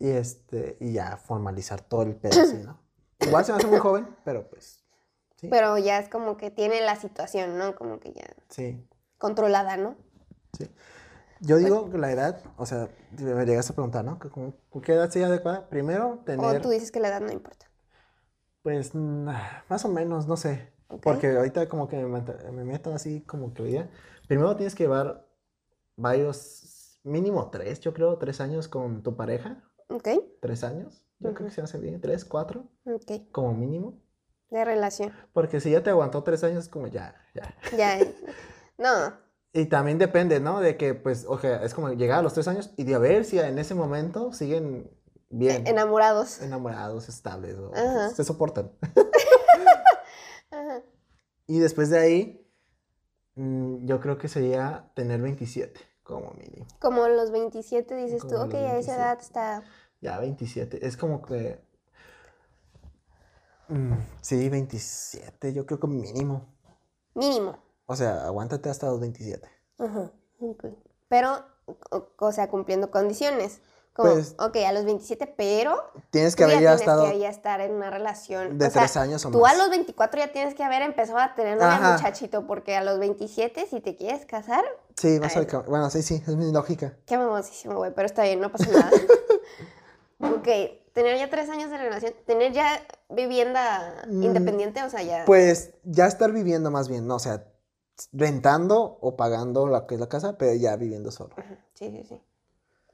Y 0.00 0.08
este, 0.08 0.76
y 0.80 0.94
ya 0.94 1.16
formalizar 1.16 1.80
todo 1.82 2.02
el 2.02 2.16
pedo 2.16 2.40
así, 2.42 2.56
¿no? 2.56 2.80
Igual 3.20 3.44
se 3.44 3.52
me 3.52 3.58
hace 3.58 3.68
muy 3.68 3.78
joven, 3.78 4.08
pero 4.24 4.48
pues, 4.50 4.82
sí, 5.36 5.46
Pero 5.48 5.78
ya 5.78 5.98
es 6.00 6.08
como 6.08 6.36
que 6.36 6.50
tiene 6.50 6.80
la 6.80 6.96
situación, 6.96 7.56
¿no? 7.58 7.76
Como 7.76 8.00
que 8.00 8.12
ya 8.12 8.24
sí, 8.48 8.84
controlada, 9.18 9.76
¿no? 9.76 9.96
sí. 10.58 10.68
Yo 11.42 11.56
digo 11.56 11.90
que 11.90 11.96
la 11.96 12.10
edad, 12.12 12.42
o 12.58 12.66
sea, 12.66 12.88
me 13.18 13.46
llegas 13.46 13.70
a 13.70 13.74
preguntar, 13.74 14.04
¿no? 14.04 14.18
Que 14.18 14.28
como- 14.28 14.54
¿Con 14.68 14.82
qué 14.82 14.92
edad 14.92 15.08
sería 15.10 15.28
adecuada? 15.28 15.68
Primero, 15.70 16.12
O 16.12 16.24
tener, 16.24 16.60
tú 16.60 16.68
dices 16.70 16.90
que 16.90 17.00
la 17.00 17.08
edad 17.08 17.20
no 17.20 17.32
importa. 17.32 17.66
pues, 18.62 18.94
más 18.94 19.84
o 19.84 19.88
menos, 19.88 20.26
no 20.26 20.36
sé. 20.36 20.72
Porque 21.02 21.28
ahorita 21.36 21.68
como 21.68 21.88
que 21.88 21.96
me, 21.96 22.20
me 22.52 22.64
meto 22.64 22.92
así 22.92 23.22
como 23.22 23.54
que 23.54 23.62
vida. 23.62 23.88
Primero 24.28 24.56
tienes 24.56 24.74
que 24.74 24.84
llevar 24.84 25.26
varios, 25.96 26.98
mínimo 27.04 27.50
tres, 27.50 27.80
yo 27.80 27.94
creo, 27.94 28.18
tres 28.18 28.40
años 28.40 28.68
con 28.68 29.02
tu 29.02 29.16
pareja. 29.16 29.62
Ok, 29.90 30.08
Tres 30.40 30.64
años. 30.64 31.04
Yo 31.18 31.34
creo 31.34 31.48
que 31.48 31.54
se 31.54 31.60
hace 31.60 31.78
bien. 31.78 32.00
Tres, 32.00 32.24
cuatro, 32.24 32.64
ok. 32.86 33.30
como 33.32 33.52
mínimo. 33.52 33.98
De 34.50 34.64
relación. 34.64 35.12
Porque 35.32 35.60
si 35.60 35.70
ya 35.70 35.82
te 35.82 35.90
aguantó 35.90 36.22
tres 36.22 36.42
años, 36.44 36.64
es 36.64 36.68
como 36.70 36.86
ya, 36.86 37.14
ya. 37.34 37.54
Ya. 37.76 37.98
No, 38.78 39.12
Y 39.52 39.66
también 39.66 39.98
depende, 39.98 40.40
¿no? 40.40 40.60
De 40.60 40.78
que, 40.78 40.94
pues, 40.94 41.26
o 41.28 41.38
sea, 41.38 41.62
es 41.62 41.74
como 41.74 41.90
llegar 41.90 42.20
a 42.20 42.22
los 42.22 42.32
tres 42.32 42.48
años 42.48 42.70
y 42.78 42.84
de 42.84 42.94
a 42.94 42.98
ver 42.98 43.26
si 43.26 43.38
en 43.38 43.58
ese 43.58 43.74
momento 43.74 44.32
siguen 44.32 44.90
bien. 45.28 45.66
enamorados. 45.66 46.40
enamorados, 46.40 47.10
estables, 47.10 47.56
o 47.58 47.70
Ajá. 47.74 48.08
se 48.10 48.24
soportan. 48.24 48.72
Ajá. 50.50 50.82
Y 51.46 51.58
después 51.58 51.90
de 51.90 51.98
ahí, 51.98 52.50
mm, 53.34 53.84
yo 53.86 54.00
creo 54.00 54.16
que 54.16 54.28
sería 54.28 54.90
tener 54.94 55.20
27, 55.20 55.78
como 56.10 56.32
mínimo. 56.32 56.66
Como 56.80 57.08
los 57.08 57.30
27 57.30 57.94
dices 57.96 58.22
tú, 58.22 58.28
Como 58.34 58.44
ok, 58.44 58.52
los 58.54 58.62
a 58.62 58.76
esa 58.78 58.96
27. 58.96 59.00
edad 59.02 59.20
está... 59.20 59.62
Ya, 60.00 60.18
27. 60.18 60.86
Es 60.86 60.96
como 60.96 61.22
que. 61.22 61.60
mm, 63.68 63.92
sí, 64.20 64.48
27, 64.48 65.52
yo 65.52 65.66
creo 65.66 65.78
que 65.80 65.86
mínimo. 65.86 66.46
Mínimo. 67.14 67.58
O 67.86 67.96
sea, 67.96 68.24
aguántate 68.24 68.70
hasta 68.70 68.86
los 68.86 69.00
27. 69.00 69.46
Ajá. 69.78 70.10
ok. 70.40 70.64
Pero, 71.08 71.44
o, 71.90 72.06
o 72.18 72.32
sea, 72.32 72.48
cumpliendo 72.48 72.90
condiciones. 72.90 73.60
Como, 73.92 74.12
Pues- 74.12 74.36
ok, 74.38 74.56
a 74.66 74.72
los 74.72 74.84
27, 74.84 75.34
pero 75.36 75.82
Tienes 76.10 76.34
tú 76.34 76.38
que 76.38 76.44
haber 76.44 76.56
ya 76.56 76.62
ya 76.62 76.76
tienes 76.76 76.80
estado 76.82 77.10
que 77.10 77.18
ya 77.18 77.28
estar 77.28 77.60
en 77.60 77.72
una 77.72 77.90
relación. 77.90 78.56
de 78.56 78.66
o 78.66 78.70
sea, 78.70 78.82
tres 78.82 78.96
años 78.96 79.26
o 79.26 79.30
Tú 79.32 79.40
más. 79.40 79.54
a 79.54 79.58
los 79.58 79.68
24 79.70 80.20
ya 80.20 80.32
tienes 80.32 80.54
que 80.54 80.62
haber 80.62 80.82
empezado 80.82 81.18
a 81.18 81.34
tener 81.34 81.58
un 81.58 81.64
muchachito, 81.92 82.46
porque 82.46 82.76
a 82.76 82.84
los 82.84 83.00
27, 83.00 83.66
si 83.68 83.80
te 83.80 83.96
quieres 83.96 84.24
casar, 84.26 84.64
Sí, 85.00 85.18
Ay. 85.22 85.30
a 85.34 85.40
ver. 85.40 85.64
Bueno, 85.66 85.88
sí, 85.88 86.02
sí, 86.02 86.16
es 86.16 86.36
mi 86.36 86.52
lógica. 86.52 86.94
qué 87.06 87.16
mamosísimo, 87.16 87.76
güey, 87.76 87.90
pero 87.94 88.04
está 88.04 88.22
bien, 88.24 88.38
no 88.40 88.52
pasa 88.52 88.70
nada. 88.70 88.90
ok, 90.20 90.48
tener 90.92 91.16
ya 91.18 91.30
tres 91.30 91.48
años 91.48 91.70
de 91.70 91.78
relación, 91.78 92.12
tener 92.26 92.52
ya 92.52 92.82
vivienda 93.08 94.04
Mm, 94.06 94.22
independiente, 94.22 94.82
o 94.82 94.90
sea, 94.90 95.02
ya... 95.02 95.24
Pues 95.24 95.70
ya 95.84 96.06
estar 96.06 96.30
viviendo 96.32 96.70
más 96.70 96.88
bien, 96.88 97.06
¿no? 97.06 97.16
O 97.16 97.18
sea, 97.18 97.46
rentando 98.12 98.98
o 99.00 99.16
pagando 99.16 99.66
la 99.68 99.86
que 99.86 99.94
es 99.94 100.00
la 100.00 100.08
casa, 100.08 100.36
pero 100.36 100.52
ya 100.54 100.76
viviendo 100.76 101.10
solo. 101.10 101.34
Sí, 101.74 101.90
sí, 101.90 102.04
sí. 102.06 102.22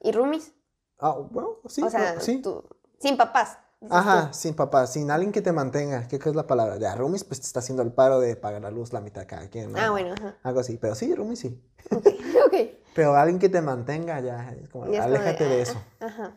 ¿Y 0.01 0.11
roomies? 0.13 0.53
Ah, 0.99 1.17
bueno, 1.29 1.57
sí, 1.67 1.83
o 1.83 1.89
sea, 1.89 2.19
sí. 2.21 2.41
tú- 2.41 2.63
sin 2.99 3.17
papás. 3.17 3.57
Ajá, 3.89 4.33
sin 4.33 4.53
papá, 4.55 4.87
sin 4.87 5.11
alguien 5.11 5.31
que 5.31 5.41
te 5.41 5.51
mantenga. 5.51 6.07
¿Qué, 6.07 6.19
qué 6.19 6.29
es 6.29 6.35
la 6.35 6.47
palabra? 6.47 6.77
De 6.77 6.93
roomies, 6.95 7.23
pues 7.23 7.39
te 7.41 7.45
está 7.47 7.59
haciendo 7.59 7.83
el 7.83 7.91
paro 7.91 8.19
de 8.19 8.35
pagar 8.35 8.61
la 8.61 8.71
luz 8.71 8.91
la 8.91 9.01
mitad 9.01 9.25
cada 9.27 9.49
quien. 9.49 9.71
¿no? 9.71 9.79
Ah, 9.79 9.91
bueno, 9.91 10.13
ajá. 10.13 10.35
Algo 10.43 10.59
así, 10.59 10.77
pero 10.77 10.95
sí, 10.95 11.13
roomies 11.13 11.39
sí. 11.39 11.61
Ok. 11.91 12.53
Pero 12.95 13.15
alguien 13.15 13.37
que 13.37 13.49
te 13.49 13.61
mantenga 13.61 14.19
ya, 14.21 14.51
es 14.59 14.69
como, 14.69 14.85
Y 14.87 14.95
es 14.95 15.03
como 15.03 15.15
aléjate 15.15 15.43
de, 15.43 15.61
eso. 15.61 15.79
ah, 16.01 16.05
Ajá. 16.07 16.35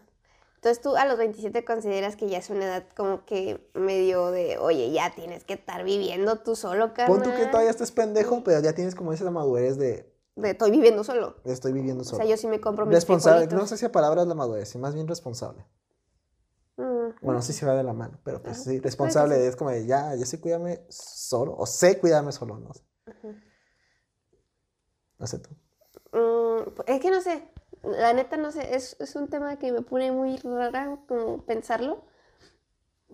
Entonces 0.57 0.83
tú 0.83 0.95
a 0.95 1.07
los 1.07 1.17
27 1.17 1.65
consideras 1.65 2.17
que 2.17 2.29
ya 2.29 2.37
es 2.37 2.51
una 2.51 2.67
edad 2.67 2.85
como 2.95 3.25
que 3.25 3.67
medio 3.73 4.31
de, 4.31 4.59
oye, 4.59 4.91
ya 4.93 5.15
tienes 5.15 5.43
que 5.45 5.55
estar 5.55 5.83
viviendo 5.85 6.37
tú 6.37 6.55
solo, 6.55 6.93
carnal. 6.93 7.23
Pon 7.23 7.23
tú 7.23 7.35
que 7.35 7.47
todavía 7.47 7.71
estés 7.71 7.91
pendejo, 7.93 8.45
pero 8.45 8.61
ya 8.61 8.75
tienes 8.75 8.95
como 8.95 9.15
esa 9.15 9.31
madurez 9.31 9.79
de, 9.79 10.13
De 10.37 10.51
estoy 10.51 10.71
viviendo 10.71 11.03
solo. 11.03 11.37
estoy 11.47 11.73
viviendo 11.73 12.03
O 12.03 12.05
solo. 12.05 12.19
sea, 12.19 12.27
yo 12.27 12.37
sí 12.37 12.47
me 12.47 12.61
compro 12.61 12.85
mis 12.85 12.97
responsable, 12.97 13.47
no 13.47 13.67
sé 13.67 13.79
si 13.79 13.87
la 13.87 13.93
palabra 13.93 14.21
es 14.21 14.29
la 14.29 14.35
madurez, 14.35 14.69
sino 14.69 14.83
más 14.83 14.95
bien 14.95 15.09
responsable. 15.09 15.65
Bueno, 16.81 17.35
no 17.35 17.43
sé 17.43 17.53
si 17.53 17.65
va 17.65 17.75
de 17.75 17.83
la 17.83 17.93
mano, 17.93 18.19
pero 18.25 18.43
pues 18.43 18.57
Ajá, 18.57 18.65
sí, 18.65 18.81
responsable 18.81 19.37
sí. 19.37 19.43
es 19.43 19.57
como 19.57 19.71
de, 19.71 19.87
ya, 19.87 20.15
yo 20.17 20.25
sé 20.25 20.41
cuidarme 20.41 20.81
solo, 20.89 21.55
o 21.57 21.67
sé 21.67 21.99
cuidarme 21.99 22.33
solo, 22.33 22.59
no 22.59 22.73
sé. 22.73 22.83
Ujú. 23.07 23.35
No 25.19 25.27
sé 25.27 25.39
tú. 25.39 25.51
Mm, 26.13 26.81
es 26.87 27.01
que 27.01 27.11
no 27.11 27.21
sé, 27.21 27.43
la 27.83 28.13
neta 28.13 28.37
no 28.37 28.51
sé, 28.51 28.75
es, 28.75 28.97
es 29.01 29.15
un 29.17 29.29
tema 29.29 29.59
que 29.59 29.73
me 29.73 29.83
pone 29.83 30.11
muy 30.13 30.37
rara 30.39 30.99
como 31.07 31.45
pensarlo, 31.45 32.05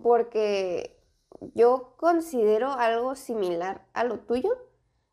porque 0.01 0.99
yo 1.55 1.93
considero 1.97 2.71
algo 2.71 3.15
similar 3.15 3.85
a 3.93 4.03
lo 4.03 4.19
tuyo, 4.19 4.49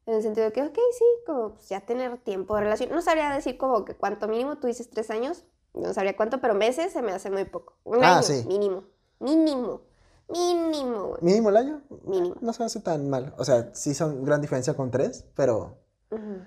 en 0.07 0.15
el 0.15 0.23
sentido 0.23 0.47
de 0.47 0.53
que, 0.53 0.63
ok, 0.63 0.79
sí, 0.99 1.05
como 1.27 1.55
pues, 1.55 1.69
ya 1.69 1.81
tener 1.81 2.19
tiempo 2.19 2.55
de 2.57 2.63
relación, 2.63 2.91
no 2.91 3.01
sabría 3.03 3.31
decir 3.31 3.57
como 3.59 3.85
que 3.85 3.95
cuánto 3.97 4.29
mínimo, 4.29 4.59
tú 4.59 4.67
dices 4.67 4.91
tres 4.91 5.11
años, 5.11 5.45
no 5.75 5.93
sabría 5.93 6.17
cuánto, 6.17 6.41
pero 6.41 6.55
meses 6.55 6.93
se 6.93 7.03
me 7.03 7.13
hace 7.13 7.31
muy 7.31 7.45
poco, 7.45 7.75
un 7.85 8.03
Ah, 8.03 8.15
año, 8.19 8.23
sí. 8.23 8.45
mínimo, 8.47 8.85
mínimo, 9.21 9.83
mínimo, 10.29 11.07
güey, 11.09 11.19
Mínimo 11.23 11.49
el 11.51 11.57
año, 11.57 11.83
mínimo. 12.07 12.37
no 12.41 12.53
se 12.53 12.65
hace 12.65 12.81
tan 12.81 13.09
mal. 13.11 13.35
O 13.39 13.45
sea, 13.45 13.71
sí 13.75 13.95
son 13.95 14.25
gran 14.25 14.41
diferencia 14.41 14.75
con 14.75 14.91
tres, 14.91 15.25
pero 15.35 15.79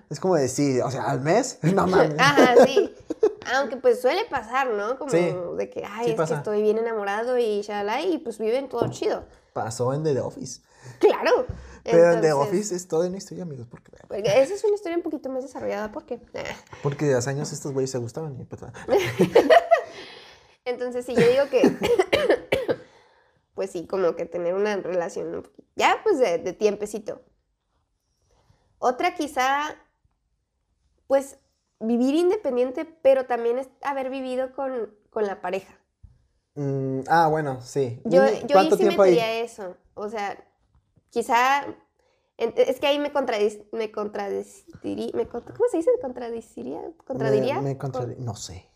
es 0.10 0.20
como 0.20 0.36
decir, 0.36 0.82
o 0.82 0.90
sea, 0.92 1.04
al 1.10 1.22
mes, 1.22 1.60
no 1.76 1.88
mames. 1.88 2.16
Ajá, 2.20 2.56
sí. 2.66 2.94
Aunque 3.56 3.78
pues 3.78 4.02
suele 4.02 4.26
pasar, 4.30 4.70
¿no? 4.74 4.98
Como 4.98 5.12
Sí, 5.12 5.34
de 5.58 5.70
que, 5.70 5.84
ay, 5.86 6.06
sí 6.06 6.12
es 6.12 6.18
pasa. 6.18 6.34
que 6.36 6.38
estoy 6.40 6.62
bien 6.62 6.78
enamorado 6.78 7.38
y 7.38 7.62
shalala, 7.62 8.02
y 8.02 8.18
pues 8.18 8.38
viven 8.40 8.68
todo 8.70 8.88
chido. 8.90 9.24
Pasó 9.54 9.94
en 9.94 10.04
The 10.04 10.20
Office. 10.20 10.62
Claro. 11.00 11.48
Pero 11.84 12.12
en 12.12 12.22
The 12.22 12.28
Entonces, 12.28 12.50
Office 12.50 12.76
es 12.76 12.88
toda 12.88 13.08
una 13.08 13.18
historia, 13.18 13.44
amigos, 13.44 13.68
porque, 13.70 13.92
porque 14.08 14.42
Esa 14.42 14.54
es 14.54 14.64
una 14.64 14.76
historia 14.76 14.98
un 14.98 15.04
poquito 15.04 15.30
más 15.30 15.44
desarrollada, 15.44 15.92
¿por 15.92 16.06
qué? 16.06 16.20
porque 16.84 17.06
de 17.06 17.16
hace 17.16 17.30
años 17.30 17.52
estos 17.52 17.72
güeyes 17.72 17.92
se 17.92 17.98
gustaban 17.98 18.40
y 18.40 18.46
pues, 18.46 18.62
Entonces, 20.66 21.06
sí, 21.06 21.16
yo 21.16 21.26
digo 21.28 21.50
que, 21.50 21.62
pues 23.56 23.72
sí, 23.72 23.88
como 23.88 24.16
que 24.16 24.26
tener 24.26 24.54
una 24.54 24.76
relación 24.76 25.50
ya 25.78 26.02
pues 26.04 26.20
de, 26.20 26.40
de 26.40 26.52
tiempecito. 26.52 27.22
Otra 28.80 29.16
quizá, 29.16 29.76
pues 31.08 31.38
vivir 31.80 32.16
independiente, 32.16 32.86
pero 32.86 33.26
también 33.26 33.60
es 33.60 33.70
haber 33.82 34.10
vivido 34.10 34.54
con, 34.54 34.94
con 35.10 35.26
la 35.26 35.42
pareja. 35.42 35.74
mm, 36.56 37.02
ah, 37.08 37.28
bueno, 37.30 37.62
sí. 37.62 38.02
Yo, 38.04 38.26
yo 38.46 38.60
ahí 38.60 38.70
sí 38.70 38.78
tiempo 38.78 39.04
ahí? 39.04 39.12
metería 39.12 39.40
eso. 39.42 39.78
O 39.94 40.10
sea, 40.10 40.38
quizá. 41.18 41.66
en- 42.38 42.54
Es 42.56 42.80
que 42.80 42.86
ahí 42.88 43.00
me, 43.00 43.12
contradeciría. 43.12 43.66
Me, 43.72 45.28
contra- 45.28 45.56
¿Cómo 45.56 45.68
se 45.70 45.78
dice? 45.78 45.90
¿Contradiría? 46.00 47.62
Me, 47.62 47.76
me 47.76 48.16
No 48.20 48.36
sé. 48.36 48.70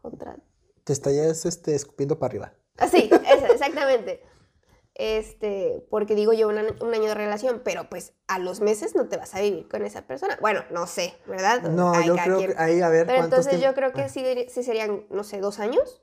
Contra- 0.00 0.36
Te 0.84 0.92
estarías 0.92 1.44
este, 1.44 1.74
escupiendo 1.74 2.18
para 2.18 2.30
arriba. 2.30 2.52
Ah, 2.78 2.86
sí, 2.86 3.10
eso, 3.12 3.46
exactamente. 3.46 4.22
este, 4.94 5.84
porque 5.90 6.14
digo 6.14 6.32
yo 6.32 6.48
un, 6.48 6.58
año 6.58 7.08
de 7.08 7.14
relación, 7.14 7.62
pero 7.64 7.88
pues 7.88 8.14
a 8.26 8.38
los 8.38 8.60
meses 8.60 8.94
no 8.94 9.08
te 9.08 9.16
vas 9.16 9.34
a 9.34 9.40
vivir 9.40 9.68
con 9.68 9.84
esa 9.84 10.06
persona. 10.06 10.38
Bueno, 10.40 10.64
no 10.70 10.86
sé, 10.86 11.14
¿verdad? 11.26 11.62
No, 11.62 11.92
Hay 11.92 12.06
yo 12.06 12.16
creo 12.16 12.38
quien. 12.38 12.52
que 12.52 12.58
ahí 12.58 12.80
a 12.80 12.88
ver 12.88 13.06
Pero 13.06 13.24
entonces 13.24 13.60
yo 13.60 13.74
creo 13.74 13.92
que 13.92 14.02
Ah, 14.02 14.08
sí, 14.08 14.24
sí 14.48 14.62
serían, 14.62 15.06
no 15.10 15.24
sé, 15.24 15.40
dos 15.40 15.58
años. 15.58 16.02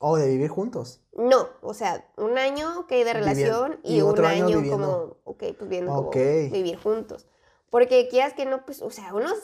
O 0.00 0.16
de 0.16 0.28
vivir 0.28 0.48
juntos. 0.48 1.00
No, 1.16 1.48
o 1.60 1.74
sea, 1.74 2.08
un 2.16 2.38
año 2.38 2.86
que 2.86 3.04
de 3.04 3.12
relación 3.12 3.80
y, 3.82 3.96
y 3.96 4.02
un 4.02 4.16
año, 4.24 4.46
año 4.46 4.60
viviendo. 4.60 4.70
como, 4.70 5.16
ok, 5.24 5.44
pues 5.58 5.68
viendo 5.68 5.92
como 5.92 6.08
Ok. 6.08 6.16
vivir 6.52 6.78
juntos. 6.78 7.26
Porque 7.70 8.08
quieras 8.08 8.32
que 8.32 8.46
no, 8.46 8.64
pues, 8.64 8.80
o 8.80 8.90
sea, 8.90 9.12
unos, 9.12 9.34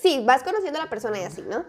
sí, 0.00 0.22
vas 0.24 0.42
conociendo 0.44 0.78
a 0.80 0.84
la 0.84 0.90
persona 0.90 1.18
y 1.20 1.24
así, 1.24 1.42
¿no? 1.42 1.64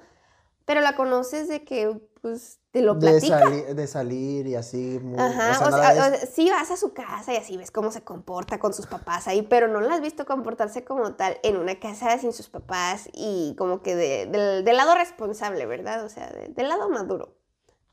Pero 0.66 0.82
la 0.82 0.96
conoces 0.96 1.48
de 1.48 1.64
que, 1.64 2.00
pues, 2.22 2.60
te 2.70 2.82
lo 2.84 2.94
de, 2.94 3.00
platica. 3.00 3.40
sali- 3.40 3.74
de 3.74 3.88
salir 3.88 4.46
y 4.46 4.54
así. 4.54 5.00
muy- 5.02 5.20
Ajá, 5.20 5.52
o 5.54 5.56
sea, 5.56 5.68
o 5.68 5.72
nada 5.72 5.94
sea, 5.94 6.10
de- 6.12 6.16
o 6.16 6.20
sea, 6.20 6.28
sí 6.28 6.50
vas 6.52 6.70
a 6.70 6.78
su 6.78 6.94
casa 6.94 7.34
y 7.34 7.38
así 7.38 7.58
ves 7.58 7.72
cómo 7.72 7.92
se 7.92 8.04
comporta 8.04 8.60
con 8.60 8.74
sus 8.74 8.86
papás 8.86 9.28
ahí, 9.28 9.42
pero 9.42 9.68
no 9.68 9.82
la 9.82 9.96
has 9.96 10.02
visto 10.02 10.26
comportarse 10.28 10.84
como 10.86 11.16
tal 11.16 11.40
en 11.42 11.58
una 11.58 11.80
casa 11.80 12.16
sin 12.20 12.32
sus 12.34 12.50
papás 12.50 13.10
y 13.14 13.56
como 13.58 13.82
que 13.82 13.96
de- 13.96 14.28
del, 14.28 14.64
del 14.64 14.78
lado 14.78 14.94
responsable, 14.94 15.66
¿verdad? 15.66 16.06
O 16.06 16.10
sea, 16.10 16.30
de- 16.30 16.50
del 16.50 16.70
lado 16.70 16.88
maduro. 16.90 17.39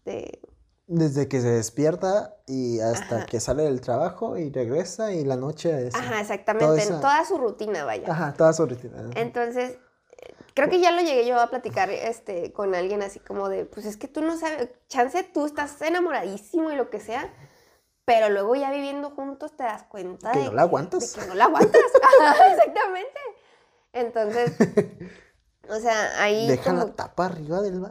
De, 0.06 0.40
Desde 0.86 1.28
que 1.28 1.40
se 1.40 1.48
despierta 1.50 2.36
y 2.46 2.80
hasta 2.80 3.16
Ajá. 3.16 3.26
que 3.26 3.40
sale 3.40 3.64
del 3.64 3.80
trabajo 3.80 4.38
y 4.38 4.50
regresa 4.50 5.12
y 5.12 5.24
la 5.24 5.36
noche 5.36 5.88
es... 5.88 5.94
Ajá, 5.94 6.20
exactamente, 6.20 6.72
en 6.74 6.78
esa- 6.78 7.00
toda 7.00 7.24
su 7.24 7.36
rutina, 7.38 7.84
vaya. 7.84 8.10
Ajá, 8.10 8.32
toda 8.34 8.52
su 8.52 8.64
rutina. 8.66 9.10
Entonces, 9.16 9.78
creo 10.54 10.70
que 10.70 10.80
ya 10.80 10.92
lo 10.92 11.02
llegué 11.02 11.26
yo 11.26 11.38
a 11.40 11.50
platicar 11.50 11.90
este, 11.90 12.52
con 12.52 12.74
alguien 12.74 13.02
así 13.02 13.18
como 13.18 13.48
de, 13.48 13.64
pues 13.66 13.84
es 13.84 13.96
que 13.96 14.06
tú 14.08 14.22
no 14.22 14.38
sabes, 14.38 14.68
chance 14.88 15.22
tú 15.24 15.44
estás 15.44 15.82
enamoradísimo 15.82 16.70
y 16.70 16.76
lo 16.76 16.88
que 16.88 17.00
sea, 17.00 17.34
pero 18.04 18.28
luego 18.30 18.54
ya 18.54 18.70
viviendo 18.70 19.10
juntos 19.10 19.56
te 19.56 19.64
das 19.64 19.82
cuenta 19.82 20.30
Que 20.30 20.38
de, 20.38 20.44
no 20.46 20.52
la 20.52 20.62
aguantas. 20.62 21.12
de 21.14 21.20
que 21.20 21.26
no 21.26 21.34
la 21.34 21.44
aguantas. 21.46 21.82
Ajá, 22.22 22.52
Exactamente. 22.52 23.20
Entonces, 23.92 24.52
o 25.68 25.80
sea, 25.80 26.22
ahí... 26.22 26.46
Deja 26.46 26.70
como- 26.70 26.84
la 26.84 26.92
tapa 26.94 27.26
arriba 27.26 27.60
del... 27.60 27.82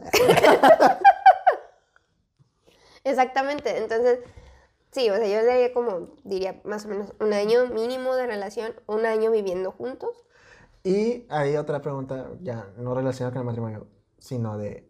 Exactamente, 3.06 3.78
entonces, 3.78 4.20
sí, 4.92 5.10
o 5.10 5.16
sea, 5.16 5.26
yo 5.28 5.40
diría 5.48 5.72
como, 5.74 6.10
diría 6.24 6.60
más 6.64 6.86
o 6.86 6.88
menos 6.88 7.14
un 7.20 7.32
año 7.32 7.66
mínimo 7.68 8.16
de 8.16 8.26
relación, 8.26 8.74
un 8.86 9.06
año 9.06 9.30
viviendo 9.30 9.72
juntos. 9.72 10.26
Y 10.84 11.26
hay 11.30 11.56
otra 11.56 11.82
pregunta, 11.82 12.30
ya 12.42 12.72
no 12.76 12.94
relacionada 12.94 13.32
con 13.32 13.40
el 13.40 13.46
matrimonio, 13.46 13.88
sino 14.18 14.56
de 14.58 14.88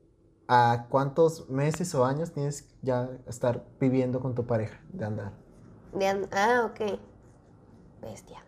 ¿a 0.49 0.87
cuántos 0.91 1.49
meses 1.49 1.95
o 1.95 2.05
años 2.05 2.33
tienes 2.33 2.69
ya 2.83 3.11
estar 3.27 3.65
viviendo 3.81 4.21
con 4.21 4.35
tu 4.35 4.47
pareja 4.47 4.81
de 4.93 5.05
andar? 5.07 5.33
De 5.93 6.07
and- 6.07 6.29
ah, 6.33 6.65
ok. 6.67 6.81
Bestia. 8.03 8.43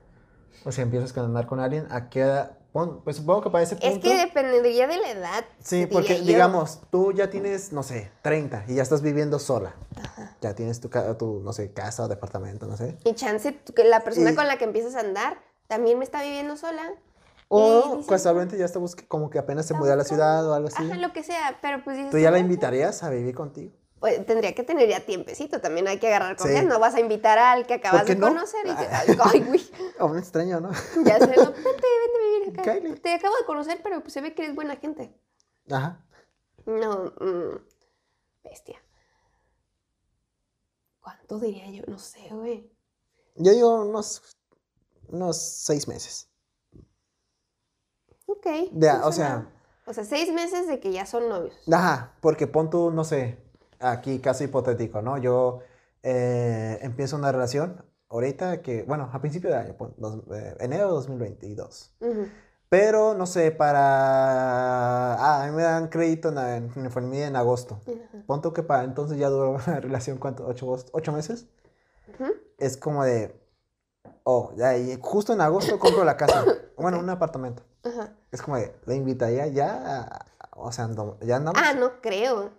O 0.65 0.73
sea, 0.73 0.85
empiezas 0.85 1.13
con 1.13 1.25
andar 1.25 1.47
con 1.47 1.61
alguien, 1.61 1.87
¿a 1.91 2.09
qué 2.11 2.21
edad? 2.21 2.58
Pues 3.05 3.17
supongo 3.17 3.43
que 3.43 3.51
para 3.51 3.65
ese 3.65 3.77
punto... 3.77 3.89
Es 3.89 3.99
que 4.03 4.17
dependería 4.17 4.87
de 4.87 4.97
la 4.99 5.11
edad. 5.11 5.45
Sí, 5.63 5.77
diría 5.77 5.93
porque 5.93 6.19
yo. 6.19 6.25
digamos, 6.25 6.81
tú 6.91 7.13
ya 7.13 7.31
tienes, 7.31 7.73
no 7.73 7.83
sé, 7.83 8.11
30 8.23 8.65
y 8.69 8.75
ya 8.77 8.83
estás 8.83 9.03
viviendo 9.03 9.39
sola. 9.39 9.75
Ya 10.41 10.55
tienes 10.55 10.81
tu, 10.81 10.89
tu, 11.19 11.41
no 11.45 11.53
sé, 11.53 11.73
casa 11.73 12.05
o 12.05 12.09
departamento, 12.09 12.67
no 12.67 12.77
sé. 12.77 12.97
Y 13.05 13.15
chance, 13.15 13.59
que 13.75 13.85
la 13.85 14.01
persona 14.01 14.31
Y- 14.31 14.35
con 14.35 14.47
la 14.47 14.57
que 14.59 14.65
empiezas 14.65 14.95
a 14.95 15.01
andar 15.01 15.39
también 15.67 15.99
me 15.99 16.05
está 16.05 16.23
viviendo 16.23 16.57
sola. 16.57 16.83
O 17.51 17.61
Y 17.61 17.91
dices, 17.97 18.07
casualmente 18.11 18.59
ya 18.59 18.67
está 18.67 18.79
como 19.09 19.31
que 19.31 19.39
apenas 19.39 19.65
se 19.65 19.73
mudó 19.75 19.93
a 19.93 19.97
la 19.97 20.05
ciudad 20.05 20.47
o 20.49 20.53
algo 20.55 20.69
así. 20.69 20.85
Ajá, 20.85 20.97
lo 20.97 21.13
que 21.15 21.23
sea, 21.23 21.59
pero 21.63 21.83
pues 21.83 21.97
dices. 21.97 22.11
¿Tú 22.11 22.19
ya 22.19 22.31
la 22.31 22.37
"Ah, 22.37 22.41
invitarías 22.41 23.03
a 23.03 23.09
vivir 23.11 23.35
contigo? 23.35 23.73
Pues 24.01 24.25
tendría 24.27 24.55
que 24.55 24.63
tener 24.63 24.89
ya 24.89 25.01
tiempecito, 25.05 25.61
también 25.61 25.89
hay 25.89 25.99
que 25.99 26.07
agarrar 26.07 26.37
Sí. 26.37 26.43
confianza. 26.45 26.69
No 26.69 26.79
vas 26.79 26.95
a 26.95 27.01
invitar 27.01 27.37
al 27.39 27.67
que 27.67 27.75
acabas 27.75 28.07
de 28.07 28.15
no? 28.15 28.29
conocer 28.29 28.61
y 28.67 28.75
que, 28.77 28.85
Ah. 28.85 29.03
ay, 29.25 29.41
güey, 29.41 29.71
A 29.99 30.05
un 30.05 30.17
extraño, 30.19 30.61
¿no? 30.61 30.71
ya 31.05 31.19
sé, 31.19 31.27
no, 31.37 31.53
vente, 31.53 31.63
vente 31.63 32.67
a 32.67 32.75
vivir 32.75 32.93
acá. 32.95 33.01
Te 33.03 33.15
acabo 33.15 33.37
de 33.37 33.45
conocer, 33.45 33.81
pero 33.83 34.01
pues 34.01 34.13
se 34.13 34.21
ve 34.21 34.35
que 34.35 34.43
eres 34.45 34.55
buena 34.55 34.77
gente. 34.77 35.13
Ajá. 35.71 36.05
No, 36.67 37.13
mm, 37.21 37.59
bestia. 38.45 38.81
¿Cuánto 41.01 41.39
diría 41.39 41.71
yo? 41.71 41.83
No 41.87 41.99
sé, 41.99 42.29
güey. 42.31 42.71
Yo 43.37 43.53
digo 43.53 43.83
unos, 43.83 44.23
unos 45.09 45.37
seis 45.41 45.89
meses. 45.89 46.29
Ok. 48.27 48.47
De- 48.73 48.93
no 48.93 49.07
o 49.07 49.13
sea, 49.13 49.51
O 49.87 49.93
sea, 49.95 50.05
seis 50.05 50.31
meses 50.33 50.67
de 50.67 50.81
que 50.81 50.93
ya 50.93 51.07
son 51.07 51.29
novios. 51.29 51.57
Ajá, 51.73 52.15
porque 52.21 52.47
pon 52.47 52.69
tú, 52.69 52.91
no 52.91 53.05
sé, 53.05 53.39
aquí 53.81 54.19
caso 54.21 54.45
hipotético, 54.45 55.03
¿no? 55.03 55.19
Yo 55.19 55.61
eh, 56.03 56.79
empiezo 56.83 57.17
una 57.17 57.33
relación 57.33 57.85
ahorita 58.09 58.63
que, 58.63 58.83
bueno, 58.85 59.11
a 59.13 59.21
principio 59.21 59.51
de 59.51 59.57
año, 59.57 59.75
dos- 59.97 60.23
eh, 60.33 60.57
enero 60.61 60.87
de 60.87 60.93
2022. 60.93 61.95
Ujú. 62.01 62.27
Pero, 62.71 63.15
no 63.15 63.27
sé, 63.27 63.51
para... 63.51 65.15
Ah, 65.15 65.43
a 65.43 65.47
mí 65.47 65.57
me 65.57 65.63
dan 65.63 65.89
crédito 65.89 66.29
en, 66.29 66.71
en, 66.77 67.15
en 67.15 67.37
agosto. 67.37 67.81
Pon 68.27 68.43
tú 68.43 68.53
que 68.53 68.63
para 68.63 68.85
entonces 68.85 69.19
ya 69.19 69.29
duró 69.29 69.59
la 69.67 69.81
relación, 69.81 70.19
¿cuánto? 70.19 70.47
¿Ocho, 70.47 70.77
ocho 70.93 71.13
meses? 71.13 71.47
Es 72.59 72.77
como 72.77 73.05
de... 73.05 73.35
Oh, 74.25 74.53
ya, 74.57 74.77
y 74.77 74.99
justo 75.01 75.33
en 75.33 75.41
agosto 75.41 75.79
compro 75.79 76.05
la 76.05 76.17
casa. 76.17 76.45
Bueno, 76.79 77.01
un 77.01 77.11
apartamento. 77.11 77.65
Es 78.31 78.41
como 78.41 78.57
de, 78.57 78.73
¿la 78.87 78.95
invitaría 78.95 79.49
ya? 79.49 80.05
a- 80.13 80.27
o 80.55 80.71
sea, 80.71 80.85
ando- 80.87 81.19
ya 81.23 81.35
andamos... 81.37 81.61
Ah, 81.65 81.73
no 81.75 82.01
creo. 82.01 82.51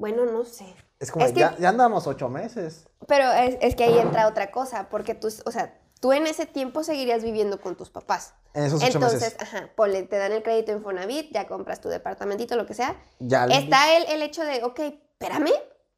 Bueno, 0.00 0.24
no 0.24 0.44
sé. 0.44 0.74
Es 0.98 1.10
como 1.12 1.26
Es 1.26 1.32
que- 1.32 1.40
ya, 1.40 1.54
ya 1.58 1.68
andamos 1.68 2.06
ocho 2.06 2.28
meses. 2.30 2.88
Pero 3.06 3.30
es, 3.32 3.58
es 3.60 3.76
que 3.76 3.84
ahí 3.84 3.98
entra 3.98 4.26
otra 4.26 4.50
cosa, 4.50 4.88
porque 4.88 5.14
tú, 5.14 5.28
o 5.44 5.50
sea, 5.50 5.78
tú 6.00 6.12
en 6.14 6.26
ese 6.26 6.46
tiempo 6.46 6.82
seguirías 6.82 7.22
viviendo 7.22 7.60
con 7.60 7.76
tus 7.76 7.90
papás. 7.90 8.32
En 8.54 8.64
esos 8.64 8.82
ocho 8.82 8.94
Entonces, 8.94 9.20
meses. 9.20 9.36
ajá, 9.40 9.70
ponle, 9.76 10.02
te 10.04 10.16
dan 10.16 10.32
el 10.32 10.42
crédito 10.42 10.72
en 10.72 10.82
Fonavit, 10.82 11.30
ya 11.32 11.46
compras 11.46 11.82
tu 11.82 11.90
departamentito, 11.90 12.56
lo 12.56 12.64
que 12.66 12.72
sea. 12.74 12.96
Ya 13.18 13.44
Está 13.44 13.94
el, 13.96 14.04
el 14.08 14.22
hecho 14.22 14.42
de, 14.42 14.64
ok, 14.64 14.78
espérame, 14.80 15.52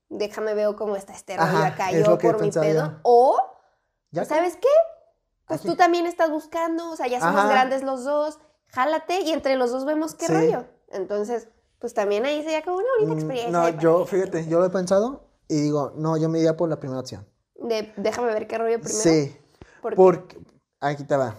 déjame 0.09 0.55
veo 0.55 0.75
cómo 0.77 0.97
está 0.97 1.13
este 1.13 1.37
rollo 1.37 1.49
Ajá, 1.49 1.67
acá, 1.69 1.93
yo 1.93 2.19
por 2.19 2.41
mi 2.43 2.51
pedo. 2.51 2.99
O, 3.05 3.39
ya 4.11 4.25
¿sabes 4.25 4.57
qué? 4.57 4.69
Pues 5.47 5.61
Aquí. 5.61 5.69
tú 5.69 5.77
también 5.77 6.07
estás 6.07 6.29
buscando, 6.31 6.91
o 6.91 6.97
sea, 6.97 7.07
ya 7.07 7.21
somos 7.21 7.41
Ajá. 7.41 7.51
grandes 7.51 7.83
los 7.85 8.03
dos, 8.05 8.41
jálate 8.67 9.21
y 9.21 9.33
entre 9.33 9.55
los 9.55 9.71
dos 9.71 9.85
vemos 9.85 10.15
qué 10.17 10.27
Sí. 10.27 10.33
rollo. 10.33 10.65
Entonces, 10.91 11.49
pues 11.83 11.93
también 11.93 12.25
ahí 12.25 12.43
sería 12.43 12.63
como 12.65 12.79
una 12.79 12.87
bonita 12.99 13.15
Mm, 13.15 13.19
experiencia. 13.19 13.51
No, 13.73 13.81
yo, 13.81 14.07
fíjate, 14.07 14.47
yo 14.47 14.59
lo 14.61 14.65
he 14.67 14.71
pensado 14.71 15.25
y 15.49 15.61
digo, 15.61 15.93
no, 15.97 16.17
yo 16.17 16.29
me 16.31 16.39
iría 16.39 16.57
por 16.57 16.71
la 16.71 16.79
primera 16.81 17.01
opción. 17.01 17.27
De, 17.57 17.93
déjame 17.99 18.29
ver 18.33 18.47
qué 18.47 18.57
rollo 18.57 18.81
primero. 18.81 19.03
Sí, 19.03 19.37
porque- 19.83 19.97
porque, 19.97 20.39
aquí 20.81 21.05
te 21.05 21.17
va. 21.17 21.37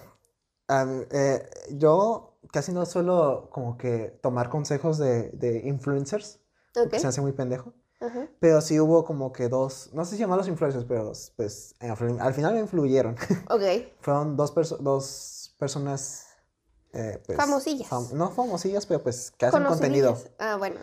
Eh, 0.69 1.49
yo 1.71 2.37
casi 2.51 2.71
no 2.73 2.85
suelo 2.85 3.49
como 3.51 3.77
que 3.77 4.19
tomar 4.21 4.49
consejos 4.49 4.97
de, 4.97 5.29
de 5.31 5.61
influencers, 5.65 6.39
Ok, 6.75 6.83
porque 6.83 6.99
se 6.99 7.07
hace 7.07 7.21
muy 7.21 7.31
pendejo. 7.31 7.73
Pero 8.41 8.59
sí 8.59 8.77
hubo 8.81 9.05
como 9.05 9.31
que 9.31 9.47
dos, 9.47 9.89
no 9.93 10.03
sé 10.03 10.15
si 10.15 10.17
llamarlos 10.21 10.49
influencers, 10.49 10.83
pero 10.83 11.13
pues 11.37 11.73
en- 11.79 12.19
al 12.19 12.33
final 12.33 12.53
me 12.53 12.59
influyeron. 12.59 13.15
Ok, 13.49 13.61
Fueron 14.01 14.35
dos, 14.35 14.53
perso- 14.53 14.77
dos 14.79 15.55
personas... 15.57 16.27
eh, 16.93 17.21
pues, 17.25 17.37
Famosillas. 17.37 17.89
fam- 17.89 18.11
no 18.11 18.29
famosillas, 18.31 18.85
pero 18.85 19.01
pues 19.03 19.31
que 19.31 19.45
hacen 19.47 19.63
contenido. 19.65 20.17
Ah, 20.39 20.55
bueno. 20.57 20.75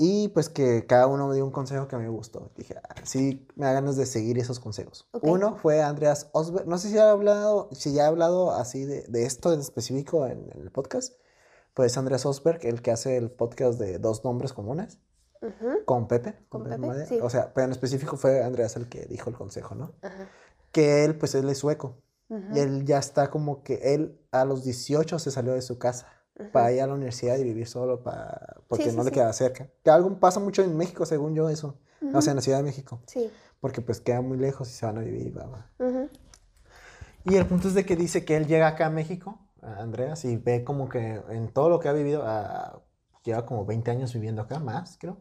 Y 0.00 0.28
pues 0.28 0.48
que 0.48 0.86
cada 0.86 1.08
uno 1.08 1.26
me 1.26 1.34
dio 1.34 1.44
un 1.44 1.50
consejo 1.50 1.88
que 1.88 1.96
a 1.96 1.98
mí 1.98 2.04
me 2.04 2.10
gustó. 2.10 2.52
Dije, 2.56 2.76
"Ah, 2.88 2.94
sí, 3.02 3.48
me 3.56 3.66
da 3.66 3.72
ganas 3.72 3.96
de 3.96 4.06
seguir 4.06 4.38
esos 4.38 4.60
consejos. 4.60 5.08
Uno 5.22 5.56
fue 5.56 5.82
Andreas 5.82 6.28
Osberg. 6.32 6.68
No 6.68 6.78
sé 6.78 6.88
si 6.88 6.94
ya 6.94 7.06
he 7.06 7.10
hablado, 7.10 7.68
si 7.72 7.92
ya 7.92 8.04
he 8.04 8.06
hablado 8.06 8.52
así 8.52 8.84
de, 8.84 9.02
de 9.08 9.24
esto 9.24 9.52
en 9.52 9.58
específico 9.60 10.26
en, 10.26 10.50
en 10.54 10.60
el 10.62 10.70
podcast. 10.70 11.14
Pues 11.74 11.96
Andreas 11.98 12.26
Osberg, 12.26 12.60
el 12.64 12.80
que 12.82 12.92
hace 12.92 13.16
el 13.16 13.30
podcast 13.30 13.78
de 13.80 13.98
Dos 13.98 14.24
Nombres 14.24 14.52
Comunes 14.52 14.98
con 15.84 16.06
Pepe. 16.08 16.34
Con 16.48 16.64
Pepe 16.64 16.78
Pepe, 16.78 17.06
sí. 17.06 17.18
O 17.22 17.30
sea, 17.30 17.52
pero 17.54 17.64
en 17.66 17.72
específico 17.72 18.16
fue 18.16 18.42
Andreas 18.42 18.76
el 18.76 18.88
que 18.88 19.04
dijo 19.06 19.30
el 19.30 19.36
consejo, 19.36 19.74
¿no? 19.74 19.92
Que 20.72 21.04
él, 21.04 21.16
pues 21.16 21.34
él 21.34 21.48
es 21.48 21.58
sueco. 21.58 21.96
Y 22.30 22.58
él 22.58 22.84
ya 22.84 22.98
está 22.98 23.30
como 23.30 23.62
que 23.62 23.94
él 23.94 24.20
a 24.32 24.44
los 24.44 24.64
18 24.64 25.18
se 25.18 25.30
salió 25.30 25.54
de 25.54 25.62
su 25.62 25.78
casa 25.78 26.06
para 26.52 26.72
ir 26.72 26.82
a 26.82 26.86
la 26.86 26.94
universidad 26.94 27.36
y 27.38 27.44
vivir 27.44 27.66
solo 27.66 28.02
para, 28.02 28.58
porque 28.68 28.90
sí, 28.90 28.96
no 28.96 29.02
le 29.02 29.10
sí. 29.10 29.14
queda 29.14 29.32
cerca. 29.32 29.68
Que 29.82 29.90
algo 29.90 30.20
pasa 30.20 30.38
mucho 30.38 30.62
en 30.62 30.76
México, 30.76 31.06
según 31.06 31.34
yo, 31.34 31.48
eso. 31.48 31.78
O 32.14 32.22
sea, 32.22 32.32
en 32.32 32.36
la 32.36 32.42
Ciudad 32.42 32.58
de 32.58 32.64
México. 32.64 33.00
Sí. 33.06 33.30
Porque 33.60 33.80
pues 33.80 34.00
queda 34.00 34.20
muy 34.20 34.38
lejos 34.38 34.68
y 34.68 34.72
se 34.72 34.86
van 34.86 34.98
a 34.98 35.00
vivir. 35.00 35.32
bla, 35.32 35.46
bla. 35.46 36.08
Y 37.24 37.34
el 37.34 37.46
punto 37.46 37.68
es 37.68 37.74
de 37.74 37.84
que 37.84 37.96
dice 37.96 38.24
que 38.24 38.36
él 38.36 38.46
llega 38.46 38.68
acá 38.68 38.86
a 38.86 38.90
México, 38.90 39.38
a 39.62 39.80
Andreas, 39.80 40.24
y 40.24 40.36
ve 40.36 40.64
como 40.64 40.88
que 40.88 41.20
en 41.28 41.48
todo 41.52 41.68
lo 41.68 41.80
que 41.80 41.88
ha 41.88 41.92
vivido, 41.92 42.24
lleva 43.24 43.44
como 43.44 43.66
20 43.66 43.90
años 43.90 44.14
viviendo 44.14 44.42
acá, 44.42 44.58
más 44.60 44.96
creo. 44.98 45.18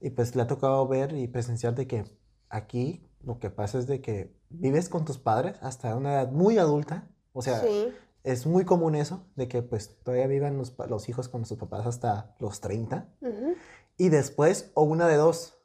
Y 0.00 0.10
pues 0.10 0.36
le 0.36 0.42
ha 0.42 0.46
tocado 0.46 0.86
ver 0.86 1.12
y 1.12 1.26
presenciar 1.26 1.74
de 1.74 1.86
que 1.86 2.04
aquí 2.48 3.08
lo 3.24 3.38
que 3.38 3.50
pasa 3.50 3.78
es 3.78 3.86
de 3.86 4.00
que 4.00 4.34
vives 4.50 4.88
con 4.88 5.04
tus 5.04 5.18
padres 5.18 5.56
hasta 5.62 5.94
una 5.96 6.12
edad 6.14 6.30
muy 6.30 6.58
adulta. 6.58 7.08
O 7.32 7.42
sea, 7.42 7.60
Sí. 7.60 7.92
es 8.22 8.46
muy 8.46 8.64
común 8.64 8.94
eso, 8.94 9.26
de 9.36 9.48
que 9.48 9.62
pues 9.62 9.96
todavía 10.02 10.26
vivan 10.26 10.56
los, 10.58 11.08
hijos 11.08 11.28
con 11.28 11.44
sus 11.44 11.58
papás 11.58 11.86
hasta 11.86 12.34
los 12.38 12.60
30. 12.60 13.08
ujú, 13.20 13.54
Y 13.96 14.08
después, 14.08 14.70
o 14.74 14.82
una 14.82 15.06
de 15.08 15.16
dos, 15.16 15.58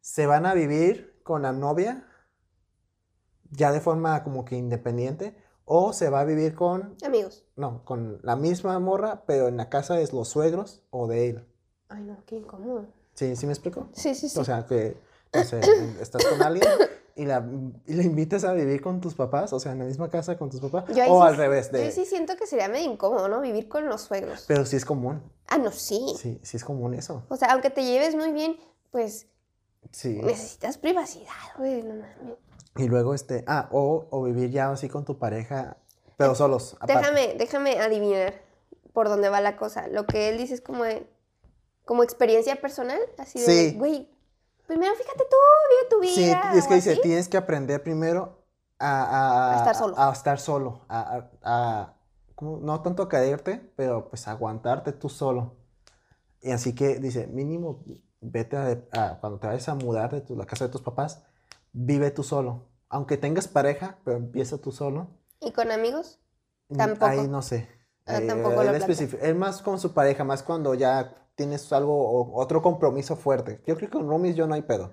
se 0.00 0.26
van 0.26 0.46
a 0.46 0.54
vivir 0.54 1.20
con 1.22 1.42
la 1.42 1.52
novia 1.52 2.06
ya 3.50 3.72
de 3.72 3.80
forma 3.80 4.22
como 4.24 4.44
que 4.44 4.56
independiente, 4.56 5.36
o 5.64 5.92
se 5.92 6.10
va 6.10 6.20
a 6.20 6.24
vivir 6.24 6.54
con, 6.54 6.96
Amigos. 7.04 7.44
no, 7.56 7.84
con 7.84 8.20
la 8.22 8.36
misma 8.36 8.78
morra, 8.78 9.24
pero 9.26 9.48
en 9.48 9.56
la 9.56 9.68
casa 9.68 9.94
de 9.94 10.08
los 10.12 10.28
suegros 10.28 10.82
o 10.90 11.06
de 11.06 11.30
él. 11.30 11.46
Ay, 11.88 12.02
no, 12.04 12.22
qué 12.26 12.36
incómodo. 12.36 12.86
¿Sí, 13.14 13.36
sí 13.36 13.46
me 13.46 13.52
explico? 13.52 13.88
Sí, 13.92 14.14
sí, 14.14 14.28
sí. 14.28 14.38
O 14.38 14.44
sea, 14.44 14.66
que, 14.66 14.96
no 15.34 15.44
sé, 15.44 15.60
estás 16.00 16.24
con 16.26 16.42
alguien 16.42 16.68
y 17.18 17.26
la, 17.26 17.44
y 17.86 17.94
la 17.94 18.02
invitas 18.04 18.44
a 18.44 18.52
vivir 18.54 18.80
con 18.80 19.00
tus 19.00 19.14
papás, 19.14 19.52
o 19.52 19.60
sea, 19.60 19.72
en 19.72 19.80
la 19.80 19.84
misma 19.84 20.08
casa 20.08 20.38
con 20.38 20.48
tus 20.50 20.60
papás, 20.60 20.84
Yo 20.94 21.04
o 21.12 21.20
sí- 21.22 21.28
al 21.28 21.36
revés, 21.36 21.66
Yo 21.70 21.78
de, 21.78 21.84
ahí 21.84 21.92
sí 21.92 22.04
siento 22.06 22.36
que 22.36 22.46
sería 22.46 22.68
medio 22.68 22.90
incómodo, 22.90 23.28
¿no? 23.28 23.40
Vivir 23.40 23.68
con 23.68 23.86
los 23.88 24.02
suegros. 24.02 24.44
pero 24.48 24.64
sí 24.64 24.76
es 24.76 24.84
común, 24.84 25.20
Ah, 25.48 25.58
no, 25.58 25.70
sí. 25.72 26.00
sí, 26.18 26.38
sí 26.42 26.56
es 26.56 26.64
común 26.64 26.94
eso, 26.94 27.24
O 27.28 27.36
sea, 27.36 27.52
aunque 27.52 27.70
te 27.70 27.82
lleves 27.84 28.14
muy 28.14 28.32
bien, 28.32 28.56
pues 28.90 29.26
sí. 29.90 30.20
necesitas 30.22 30.78
privacidad, 30.78 31.32
güey. 31.58 31.82
No 31.82 31.94
mames. 31.96 32.38
Y 32.76 32.86
luego, 32.86 33.12
este, 33.14 33.42
ah, 33.48 33.68
o, 33.72 34.06
o 34.10 34.22
vivir 34.22 34.50
ya 34.50 34.70
así 34.70 34.88
con 34.88 35.04
tu 35.04 35.18
pareja, 35.18 35.76
pero 36.16 36.34
solos, 36.36 36.74
aparte. 36.80 36.94
Déjame, 36.94 37.34
déjame 37.36 37.78
adivinar 37.80 38.34
por 38.92 39.08
dónde 39.08 39.28
va 39.28 39.40
la 39.40 39.56
cosa. 39.56 39.88
Lo 39.88 40.06
que 40.06 40.28
él 40.28 40.38
dice 40.38 40.54
es 40.54 40.60
como 40.60 40.84
de- 40.84 41.06
como 41.84 42.02
experiencia 42.02 42.54
personal, 42.60 43.00
así 43.18 43.40
de, 43.40 43.46
Sí. 43.46 43.74
güey, 43.76 44.08
primero 44.68 44.94
fíjate 44.94 45.24
tú, 45.28 45.36
vive 45.70 45.90
tu 45.90 46.14
Sí, 46.14 46.24
vida. 46.26 46.52
y 46.54 46.58
es 46.58 46.66
que 46.68 46.74
dice, 46.76 46.92
así. 46.92 47.00
tienes 47.00 47.28
que 47.28 47.36
aprender 47.36 47.82
primero 47.82 48.44
a, 48.78 49.02
a- 49.02 49.52
A 49.54 49.56
estar 49.56 49.74
solo. 49.74 49.94
A, 49.98 50.12
estar 50.12 50.38
solo, 50.38 50.82
a, 50.88 51.94
no 52.40 52.80
tanto 52.82 53.02
a 53.02 53.08
caerte, 53.08 53.72
pero 53.74 54.08
pues 54.08 54.28
aguantarte 54.28 54.92
tú 54.92 55.08
solo. 55.08 55.56
Y 56.40 56.52
así 56.52 56.74
que 56.74 57.00
dice, 57.00 57.26
mínimo, 57.26 57.82
vete 58.20 58.56
a, 58.92 59.18
cuando 59.20 59.40
te 59.40 59.48
vayas 59.48 59.68
a 59.68 59.74
mudar 59.74 60.12
de 60.12 60.20
tu- 60.20 60.36
la 60.36 60.46
casa 60.46 60.66
de 60.66 60.70
tus 60.70 60.82
papás, 60.82 61.24
vive 61.72 62.12
tú 62.12 62.22
solo. 62.22 62.66
Aunque 62.88 63.16
tengas 63.16 63.48
pareja, 63.48 63.98
pero 64.04 64.16
empieza 64.18 64.58
tú 64.58 64.70
solo. 64.70 65.08
¿Y 65.40 65.50
con 65.52 65.72
amigos? 65.72 66.20
Tampoco. 66.76 67.06
Ahí 67.06 67.26
no 67.26 67.42
sé. 67.42 67.68
Ah, 68.06 68.18
Eh, 68.18 68.26
tampoco 68.26 68.62
lo 68.62 68.70
él 69.22 69.34
más 69.34 69.60
con 69.62 69.78
su 69.80 69.92
pareja, 69.92 70.24
más 70.24 70.42
cuando 70.42 70.74
ya 70.74 71.27
tienes 71.38 71.72
algo, 71.72 72.34
otro 72.34 72.60
compromiso 72.60 73.14
fuerte. 73.14 73.60
Yo 73.64 73.76
creo 73.76 73.88
que 73.88 73.96
con 73.96 74.08
roomies 74.08 74.34
yo 74.34 74.48
no 74.48 74.54
hay 74.56 74.62
pedo. 74.62 74.92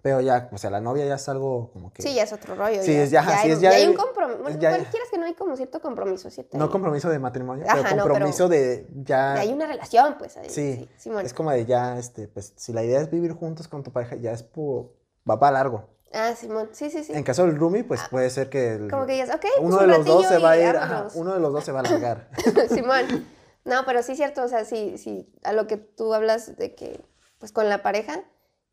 Pero 0.00 0.20
ya, 0.20 0.48
o 0.52 0.56
sea, 0.56 0.70
la 0.70 0.80
novia 0.80 1.04
ya 1.04 1.16
es 1.16 1.28
algo 1.28 1.70
como 1.72 1.92
que... 1.92 2.02
Sí, 2.02 2.14
ya 2.14 2.22
es 2.22 2.32
otro 2.32 2.54
rollo. 2.54 2.80
Sí, 2.84 2.94
es 2.94 3.10
ya- 3.10 3.24
ya, 3.24 3.30
sí, 3.38 3.46
hay, 3.46 3.50
es 3.50 3.60
ya 3.60 3.70
ya 3.72 3.76
hay 3.78 3.88
un 3.88 3.94
compromiso. 3.94 4.42
Bueno, 4.44 4.58
quieras 4.60 5.08
que 5.10 5.18
no 5.18 5.24
hay 5.26 5.34
como 5.34 5.56
cierto 5.56 5.80
compromiso, 5.80 6.30
¿cierto? 6.30 6.56
No 6.56 6.70
compromiso 6.70 7.10
de 7.10 7.18
matrimonio, 7.18 7.64
Ajá, 7.68 7.80
pero 7.82 7.96
no, 7.96 8.02
compromiso 8.04 8.48
de 8.48 8.86
ya... 8.94 9.34
ya 9.34 9.40
hay 9.40 9.52
una 9.52 9.66
relación, 9.66 10.14
pues. 10.18 10.36
ahí, 10.36 10.48
Sí, 10.48 10.76
sí, 10.76 10.88
Simón. 10.98 11.26
Es 11.26 11.34
como 11.34 11.50
de 11.50 11.66
ya, 11.66 11.98
este, 11.98 12.28
pues, 12.28 12.52
si 12.54 12.72
la 12.72 12.84
idea 12.84 13.00
es 13.00 13.10
vivir 13.10 13.32
juntos 13.32 13.66
con 13.66 13.82
tu 13.82 13.90
pareja, 13.90 14.14
ya 14.14 14.30
es 14.30 14.44
por... 14.44 14.92
va 15.28 15.40
para 15.40 15.52
largo. 15.54 15.88
Ah, 16.14 16.32
Simón, 16.36 16.68
sí, 16.70 16.90
sí, 16.90 17.02
sí. 17.02 17.12
En 17.12 17.24
caso 17.24 17.44
del 17.44 17.56
roomie, 17.56 17.82
pues 17.82 18.00
puede 18.08 18.30
ser 18.30 18.48
que... 18.48 18.74
el- 18.74 18.88
Como 18.88 19.04
que 19.06 19.14
digas, 19.14 19.30
ok, 19.34 19.44
uno 19.62 19.78
pues 19.78 19.80
de 19.80 19.86
los 19.98 20.06
dos 20.06 20.26
se 20.28 20.38
va 20.38 20.50
a 20.52 20.56
ir, 20.58 20.76
ajá, 20.76 21.08
uno 21.14 21.34
de 21.34 21.40
los 21.40 21.52
dos 21.52 21.64
se 21.64 21.72
va 21.72 21.80
a 21.80 21.82
largar. 21.82 22.28
Simón. 22.68 23.26
No, 23.64 23.84
pero 23.86 24.02
sí 24.02 24.12
es 24.12 24.18
cierto, 24.18 24.42
o 24.42 24.48
sea, 24.48 24.64
sí, 24.64 24.98
sí, 24.98 25.32
a 25.44 25.52
lo 25.52 25.66
que 25.66 25.76
tú 25.76 26.12
hablas 26.14 26.56
de 26.56 26.74
que, 26.74 27.00
pues 27.38 27.52
con 27.52 27.68
la 27.68 27.82
pareja, 27.82 28.24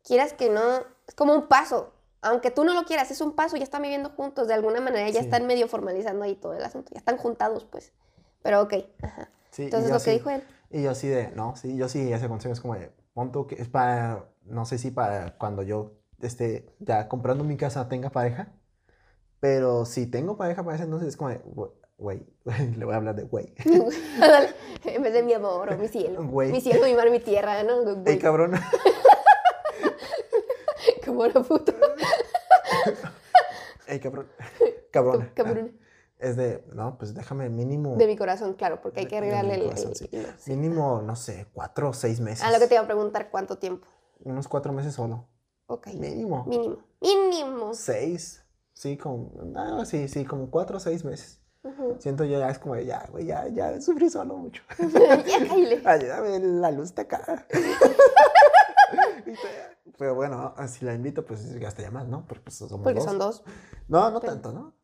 quieras 0.02 0.32
que 0.32 0.50
no, 0.50 0.78
es 1.06 1.14
como 1.14 1.34
un 1.34 1.46
paso. 1.48 1.92
Aunque 2.22 2.50
tú 2.50 2.64
no 2.64 2.74
lo 2.74 2.84
quieras, 2.84 3.10
es 3.10 3.20
un 3.20 3.32
paso, 3.34 3.56
ya 3.56 3.62
están 3.64 3.82
viviendo 3.82 4.10
juntos, 4.10 4.46
de 4.48 4.54
alguna 4.54 4.80
manera 4.80 5.08
ya 5.08 5.20
Sí. 5.20 5.26
están 5.26 5.46
medio 5.46 5.68
formalizando 5.68 6.24
ahí 6.24 6.34
todo 6.34 6.52
el 6.54 6.64
asunto, 6.64 6.90
ya 6.92 6.98
están 6.98 7.16
juntados, 7.16 7.64
pues. 7.64 7.92
Pero 8.42 8.62
ok, 8.62 8.74
ajá. 9.02 9.30
Sí, 9.50 9.64
Entonces 9.64 9.90
lo 9.90 10.00
que 10.00 10.12
dijo 10.12 10.30
él. 10.30 10.42
Y 10.70 10.82
yo 10.82 10.94
sí 10.94 11.08
de, 11.08 11.28
no, 11.32 11.56
sí, 11.56 11.76
yo 11.76 11.88
sí, 11.88 12.12
ese 12.12 12.28
consejo 12.28 12.52
es 12.52 12.60
como 12.60 12.74
de, 12.74 12.92
pon 13.14 13.32
tú 13.32 13.46
que 13.46 13.56
es 13.56 13.68
para, 13.68 14.28
no 14.44 14.64
sé 14.66 14.78
si 14.78 14.90
para 14.90 15.36
cuando 15.38 15.62
yo 15.62 15.92
esté 16.20 16.66
ya 16.78 17.08
comprando 17.08 17.42
mi 17.44 17.56
casa 17.56 17.88
tenga 17.88 18.10
pareja, 18.10 18.52
pero 19.40 19.84
si 19.86 20.06
tengo 20.06 20.36
pareja 20.36 20.62
para 20.62 20.76
ese 20.76 20.84
entonces 20.84 21.08
es 21.08 21.16
como 21.16 21.30
de, 21.30 21.40
"Güey, 22.00 22.26
le 22.76 22.84
voy 22.84 22.94
a 22.94 22.96
hablar 22.96 23.14
de 23.14 23.24
güey. 23.24 23.54
En 24.84 25.02
vez 25.02 25.12
de 25.12 25.22
mi 25.22 25.34
amor 25.34 25.72
o 25.72 25.76
mi 25.76 25.88
cielo. 25.88 26.24
Güey. 26.26 26.50
Mi 26.50 26.60
cielo, 26.60 26.84
mi 26.86 26.94
mar, 26.94 27.10
mi 27.10 27.20
tierra, 27.20 27.62
¿no? 27.62 28.02
Ey, 28.06 28.18
cabrón, 28.18 28.54
como 31.04 31.26
la 31.26 31.42
puta. 31.42 31.72
ey, 33.86 34.00
cabrón, 34.00 34.28
cabrón. 34.90 35.30
Cabrón. 35.34 35.76
Es 36.18 36.36
de, 36.36 36.62
no, 36.74 36.98
pues 36.98 37.14
déjame 37.14 37.48
mínimo, 37.48 37.96
De 37.96 38.06
mi 38.06 38.14
corazón, 38.16 38.52
claro, 38.52 38.82
porque 38.82 39.00
hay 39.00 39.06
que 39.06 39.16
arreglarle 39.16 39.54
el... 39.54 39.62
corazón, 39.64 39.90
el- 39.92 39.96
sí. 39.96 40.08
el- 40.12 40.34
mínimo, 40.56 41.00
no 41.02 41.16
sé, 41.16 41.46
cuatro 41.54 41.88
o 41.90 41.92
seis 41.94 42.20
meses. 42.20 42.44
Ah, 42.44 42.52
lo 42.52 42.58
que 42.58 42.66
te 42.66 42.74
iba 42.74 42.82
a 42.82 42.86
preguntar, 42.86 43.30
¿cuánto 43.30 43.56
tiempo? 43.56 43.86
Unos 44.22 44.46
cuatro 44.46 44.70
meses 44.74 44.92
solo, 44.94 45.26
Ok. 45.66 45.86
mínimo. 45.94 46.44
Mínimo. 46.44 46.76
Mínimo. 47.00 47.72
Seis, 47.72 48.44
sí, 48.74 48.98
como, 48.98 49.32
no, 49.44 49.86
sí, 49.86 50.08
sí, 50.08 50.26
como 50.26 50.50
cuatro 50.50 50.76
o 50.76 50.80
seis 50.80 51.06
meses. 51.06 51.39
Siento 51.98 52.24
yo 52.24 52.38
ya 52.38 52.48
es 52.50 52.58
como 52.58 52.76
ya, 52.76 53.06
güey, 53.10 53.26
ya, 53.26 53.46
ya 53.48 53.80
sufrí 53.80 54.08
solo 54.08 54.34
mucho. 54.36 54.62
ya, 54.78 55.22
cállale. 55.22 55.82
Ayúdame, 55.84 56.38
la 56.60 56.70
luz 56.70 56.86
está 56.86 57.02
acá. 57.02 57.46
Pero 59.98 60.14
bueno, 60.14 60.54
si 60.68 60.84
la 60.84 60.94
invito, 60.94 61.24
pues 61.24 61.54
gasta 61.58 61.82
ya 61.82 61.90
más, 61.90 62.06
¿no? 62.08 62.24
Porque 62.26 62.42
pues 62.44 62.56
somos 62.56 62.80
Porque 62.82 63.00
dos. 63.00 63.04
son 63.04 63.18
dos. 63.18 63.42
No, 63.88 64.10
no 64.10 64.20
Pero- 64.20 64.32
tanto, 64.32 64.52
¿no? 64.52 64.74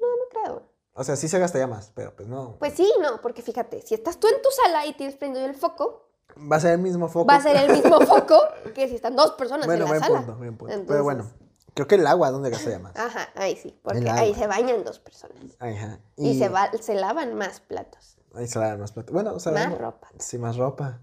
No 0.00 0.06
creo. 0.30 0.62
O 0.92 1.04
sea, 1.04 1.16
sí 1.16 1.28
se 1.28 1.38
gasta 1.38 1.58
ya 1.58 1.66
más, 1.68 1.92
pero 1.94 2.14
pues 2.16 2.28
no. 2.28 2.56
Pues 2.58 2.74
sí, 2.74 2.92
no, 3.00 3.20
porque 3.20 3.40
fíjate, 3.40 3.82
si 3.82 3.94
estás 3.94 4.18
tú 4.18 4.26
en 4.26 4.42
tu 4.42 4.48
sala 4.50 4.84
y 4.84 4.94
tienes 4.94 5.16
prendido 5.16 5.46
el 5.46 5.54
foco, 5.54 6.04
Va 6.52 6.56
a 6.56 6.60
ser 6.60 6.72
el 6.72 6.78
mismo 6.80 7.08
foco. 7.08 7.26
va 7.26 7.36
a 7.36 7.40
ser 7.40 7.56
el 7.56 7.72
mismo 7.72 8.00
foco 8.00 8.36
que 8.74 8.86
si 8.88 8.96
están 8.96 9.16
dos 9.16 9.32
personas 9.32 9.64
Bueno, 9.66 9.84
en 9.86 9.90
la 9.92 9.98
buen 9.98 10.00
sala. 10.02 10.18
punto, 10.18 10.36
buen 10.36 10.56
punto. 10.56 10.66
Pero 10.66 10.80
Entonces- 10.80 11.04
bueno, 11.04 11.24
creo 11.78 11.86
que 11.86 11.94
el 11.94 12.06
agua, 12.08 12.30
¿dónde 12.32 12.50
gasta 12.50 12.76
más? 12.80 12.96
Ajá, 12.96 13.28
ahí 13.36 13.54
sí, 13.56 13.78
porque 13.84 14.10
ahí 14.10 14.34
se 14.34 14.48
bañan 14.48 14.82
dos 14.82 14.98
personas. 14.98 15.56
Ajá. 15.60 16.00
Y, 16.16 16.36
se, 16.36 16.48
va, 16.48 16.70
se 16.80 16.94
lavan 16.96 17.34
más 17.34 17.60
platos, 17.60 18.16
Ahí 18.34 18.48
se 18.48 18.58
lavan 18.58 18.80
más 18.80 18.90
plata. 18.92 19.12
Bueno, 19.12 19.32
o 19.34 19.38
sea, 19.38 19.52
más 19.52 19.70
no- 19.70 19.78
ropa. 19.78 20.08
Sí, 20.18 20.38
más 20.38 20.56
ropa. 20.56 21.00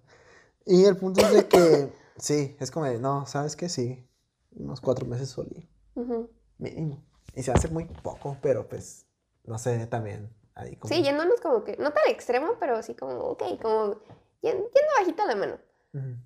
Y 0.66 0.84
el 0.84 0.98
punto 0.98 1.22
es 1.22 1.32
de 1.34 1.48
que, 1.48 1.94
sí, 2.18 2.58
es 2.60 2.72
como 2.72 2.86
de, 2.86 3.00
no, 3.00 3.26
¿sabes 3.26 3.56
qué? 3.56 3.70
Sí, 3.70 4.06
unos 4.52 4.82
cuatro 4.82 5.06
meses 5.06 5.30
solí, 5.30 5.70
mínimo. 6.58 7.04
Y 7.36 7.44
se 7.44 7.52
hace 7.54 7.70
muy 7.70 7.86
poco, 7.86 8.38
pero 8.42 8.68
pues, 8.68 9.06
no 9.46 9.58
sé, 9.58 9.88
también. 9.88 10.30
Ahí 10.56 10.76
como... 10.76 10.94
Sí, 10.94 11.02
yéndonos 11.04 11.40
como 11.42 11.64
que, 11.64 11.78
no 11.78 11.92
tan 11.94 12.04
extremo, 12.10 12.56
pero 12.60 12.82
sí 12.84 12.96
como, 12.96 13.16
ok, 13.16 13.44
como 13.62 13.94
yen- 14.42 14.54
yendo 14.72 14.92
bajita 15.00 15.26
la 15.26 15.36
mano. 15.36 15.58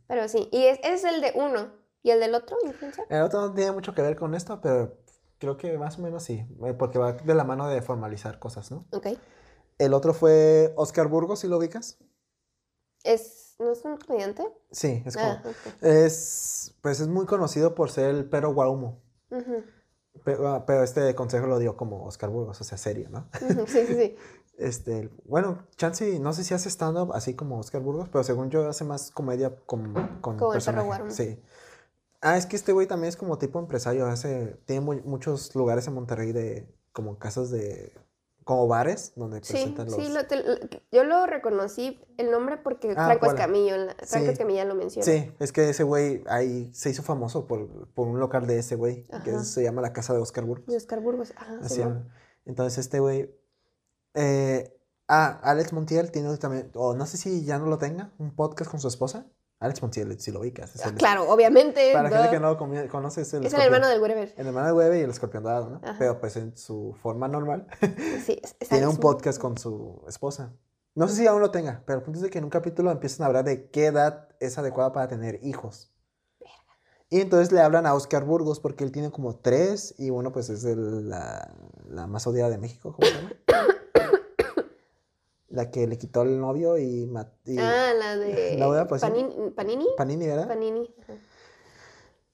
Pero 0.08 0.28
sí, 0.28 0.50
y 0.52 0.66
es, 0.66 0.80
es 0.82 1.04
el 1.04 1.22
de 1.22 1.32
uno. 1.36 1.72
¿Y 2.04 2.12
el 2.12 2.20
del 2.20 2.36
otro, 2.36 2.58
influencer? 2.66 3.06
El 3.10 3.22
otro 3.24 3.42
no 3.42 3.54
tiene 3.54 3.72
mucho 3.72 3.94
que 3.94 4.02
ver 4.02 4.16
con 4.16 4.34
esto, 4.36 4.62
pero 4.62 4.98
creo 5.38 5.58
que 5.58 5.78
más 5.78 6.00
o 6.00 6.02
menos 6.02 6.24
sí, 6.24 6.46
eh, 6.66 6.74
porque 6.74 7.00
va 7.00 7.14
de 7.14 7.34
la 7.34 7.44
mano 7.44 7.68
de 7.68 7.82
formalizar 7.82 8.40
cosas, 8.40 8.72
¿no? 8.72 8.86
Ok. 8.92 9.08
El 9.78 9.94
otro 9.94 10.14
fue 10.14 10.74
Oscar 10.76 11.08
Burgos, 11.08 11.40
¿sí 11.40 11.48
lo 11.48 11.58
ubicas? 11.58 11.98
¿Es, 13.04 13.56
¿No 13.60 13.72
es 13.72 13.84
un 13.86 13.98
comediante? 13.98 14.44
Sí, 14.72 15.02
es 15.06 15.16
como... 15.16 15.28
Ah, 15.30 15.42
ok. 15.46 15.84
Es, 15.84 16.76
pues 16.82 17.00
es 17.00 17.08
muy 17.08 17.26
conocido 17.26 17.76
por 17.76 17.90
ser 17.92 18.10
el 18.10 18.30
pero 18.30 18.54
guaumo. 18.54 19.02
Ujú, 19.32 19.64
Pero, 20.26 20.64
pero 20.66 20.84
este 20.84 21.16
consejo 21.16 21.48
lo 21.48 21.60
dio 21.60 21.78
como 21.78 22.06
Oscar 22.06 22.30
Burgos, 22.30 22.60
o 22.60 22.64
sea, 22.64 22.78
serio, 22.78 23.10
¿no? 23.10 23.30
Sí, 23.68 23.86
sí, 23.86 23.96
sí. 23.96 24.16
Este, 24.60 25.10
bueno, 25.24 25.66
Chansey, 25.78 26.20
no 26.20 26.34
sé 26.34 26.44
si 26.44 26.54
hace 26.54 26.68
stand-up 26.68 27.14
así 27.14 27.34
como 27.34 27.58
Oscar 27.60 27.82
Burgos, 27.82 28.10
pero 28.10 28.26
según 28.26 28.50
yo 28.50 28.68
hace 28.68 28.84
más 28.84 29.10
comedia 29.10 29.56
con, 29.66 29.94
con 30.20 30.38
Como 30.38 30.54
el 30.54 30.62
perro 30.62 30.84
guarumo. 30.84 31.12
Sí. 31.12 31.42
Ah, 32.22 32.38
es 32.38 32.46
que 32.46 32.56
este 32.56 32.74
güey 32.74 32.86
también 32.88 33.10
es 33.10 33.18
como 33.18 33.38
tipo 33.38 33.60
empresario, 33.60 34.06
hace, 34.06 34.60
tiene 34.66 34.82
mu- 34.82 35.02
muchos 35.06 35.56
lugares 35.56 35.88
en 35.88 35.94
Monterrey 35.94 36.32
de, 36.34 36.68
como 36.92 37.18
casas 37.18 37.50
de, 37.50 37.94
como 38.44 38.68
bares, 38.68 39.14
donde 39.16 39.42
Sí, 39.44 39.54
presentan 39.54 39.86
los... 39.86 39.96
sí, 39.96 40.12
lo- 40.12 40.26
te- 40.28 40.44
lo- 40.44 40.58
yo 40.92 41.04
lo 41.06 41.26
reconocí 41.28 42.02
el 42.18 42.30
nombre 42.32 42.58
porque 42.58 42.94
Ah, 42.98 43.06
Franco. 43.06 43.28
Escamillo, 43.28 43.76
Franco 44.06 44.26
Sí. 44.26 44.32
Escamilla 44.34 44.66
lo 44.66 44.76
menciona. 44.76 45.06
Sí, 45.06 45.32
es 45.40 45.52
que 45.54 45.70
ese 45.70 45.84
güey 45.84 46.24
ahí 46.28 46.70
se 46.74 46.90
hizo 46.90 47.04
famoso 47.04 47.48
por, 47.48 47.88
por 47.94 48.08
un 48.08 48.20
local 48.20 48.46
de 48.48 48.60
ese 48.60 48.76
güey, 48.76 49.04
que 49.24 49.40
se 49.40 49.64
llama 49.64 49.82
la 49.82 49.94
Casa 49.94 50.14
de 50.14 50.20
Oscar 50.20 50.44
Burgos. 50.44 50.68
De 50.68 50.76
Oscar 50.76 51.00
Burgos. 51.00 51.32
Ajá, 51.38 51.60
Así 51.62 51.76
sí. 51.76 51.84
Entonces 52.46 52.80
este 52.80 53.00
güey... 53.00 53.34
eh, 54.14 54.76
ah, 55.08 55.40
Alex 55.44 55.72
Montiel 55.74 56.12
tiene 56.12 56.36
también, 56.38 56.72
o 56.74 56.94
no 56.96 57.06
sé 57.06 57.18
si 57.18 57.46
ya 57.46 57.60
no 57.60 57.68
lo 57.68 57.78
tenga, 57.78 58.12
un 58.18 58.36
podcast 58.36 58.70
con 58.72 58.80
su 58.80 58.88
esposa. 58.90 59.26
Alex 59.60 59.82
Montiel, 59.82 60.18
si 60.20 60.32
lo 60.32 60.40
ubicas. 60.40 60.74
es 60.76 60.86
Ah, 60.86 60.90
el- 60.90 60.96
claro, 60.96 61.30
obviamente. 61.30 61.92
Para 61.94 62.10
la 62.10 62.18
gente 62.18 62.32
que 62.36 62.40
no 62.40 62.50
lo 62.54 62.58
conoce, 62.90 63.22
es 63.22 63.34
el, 63.34 63.46
es 63.46 63.54
el 63.54 63.62
hermano 63.62 63.90
del 63.90 64.02
Wherever. 64.02 64.34
El 64.38 64.48
hermano 64.48 64.68
de 64.68 64.74
Webe 64.74 65.00
y 65.00 65.02
el 65.02 65.10
escorpión 65.10 65.44
dorado, 65.44 65.70
¿no? 65.70 65.82
Ajá. 65.84 65.96
Pero 66.00 66.20
pues 66.20 66.38
en 66.38 66.56
su 66.58 66.96
forma 67.02 67.28
normal 67.28 67.68
Sí, 68.26 68.40
es- 68.42 68.56
es 68.60 68.70
tiene 68.70 68.88
un 68.88 68.98
podcast 68.98 69.40
con 69.40 69.58
su 69.58 70.02
esposa. 70.08 70.54
No 70.96 71.08
sé 71.08 71.16
si 71.16 71.28
aún 71.28 71.42
lo 71.42 71.52
tenga, 71.52 71.84
pero 71.86 72.00
el 72.00 72.04
punto 72.06 72.20
es 72.20 72.24
de 72.24 72.30
que 72.30 72.38
en 72.38 72.46
un 72.46 72.50
capítulo 72.50 72.90
empiezan 72.92 73.24
a 73.24 73.28
hablar 73.28 73.44
de 73.46 73.70
qué 73.70 73.88
edad 73.88 74.30
es 74.40 74.58
adecuada 74.58 74.92
para 74.94 75.08
tener 75.08 75.40
hijos. 75.44 75.92
Y 77.10 77.22
entonces 77.22 77.52
le 77.52 77.60
hablan 77.62 77.86
a 77.86 77.96
Oscar 77.96 78.24
Burgos 78.24 78.60
porque 78.60 78.84
él 78.84 78.92
tiene 78.92 79.10
como 79.12 79.36
tres 79.38 79.96
y 79.98 80.10
uno 80.10 80.32
pues 80.32 80.50
es 80.50 80.64
el- 80.64 81.10
la, 81.10 81.54
la 81.90 82.08
más 82.08 82.26
odiada 82.28 82.50
de 82.50 82.58
México, 82.60 82.94
¿cómo 82.96 83.08
se 83.08 83.14
llama? 83.14 83.32
La 85.50 85.72
que 85.72 85.88
le 85.88 85.98
quitó 85.98 86.22
el 86.22 86.40
novio 86.40 86.78
y, 86.78 87.10
y 87.46 87.58
Ah, 87.58 87.94
la 87.98 88.18
de 88.18 88.58
La 88.58 88.68
voy 88.68 88.78
a 88.78 88.88
pasar. 88.88 89.12
Panini, 89.12 89.50
Panini. 89.52 89.86
Panini, 89.98 90.28
¿verdad? 90.28 90.48
Panini. 90.48 90.94
ajá. 91.02 91.14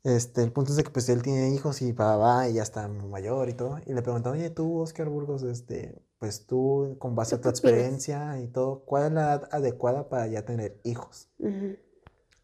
Este, 0.06 0.44
el 0.44 0.52
punto 0.52 0.70
es 0.70 0.78
de 0.78 0.84
que 0.84 0.92
pues 0.92 1.10
él 1.10 1.24
tiene 1.24 1.50
hijos 1.50 1.82
y 1.82 1.92
va, 1.92 2.16
va, 2.16 2.48
y 2.48 2.54
ya 2.54 2.62
está 2.62 2.88
mayor 2.88 3.50
y 3.50 3.54
todo. 3.54 3.80
Y 3.88 3.94
le 3.94 4.04
preguntan, 4.04 4.34
oye, 4.34 4.52
tú, 4.52 4.80
Oscar 4.80 5.10
Burgos, 5.10 5.42
este, 5.42 6.00
pues 6.20 6.46
tú, 6.46 6.96
con 7.00 7.16
base 7.16 7.36
a 7.36 7.42
tu 7.42 7.50
experiencia 7.50 8.40
y 8.40 8.48
todo, 8.48 8.84
¿cuál 8.86 9.08
es 9.08 9.12
la 9.14 9.22
edad 9.34 9.50
adecuada 9.52 10.08
para 10.08 10.28
ya 10.28 10.46
tener 10.46 10.80
hijos? 10.84 11.32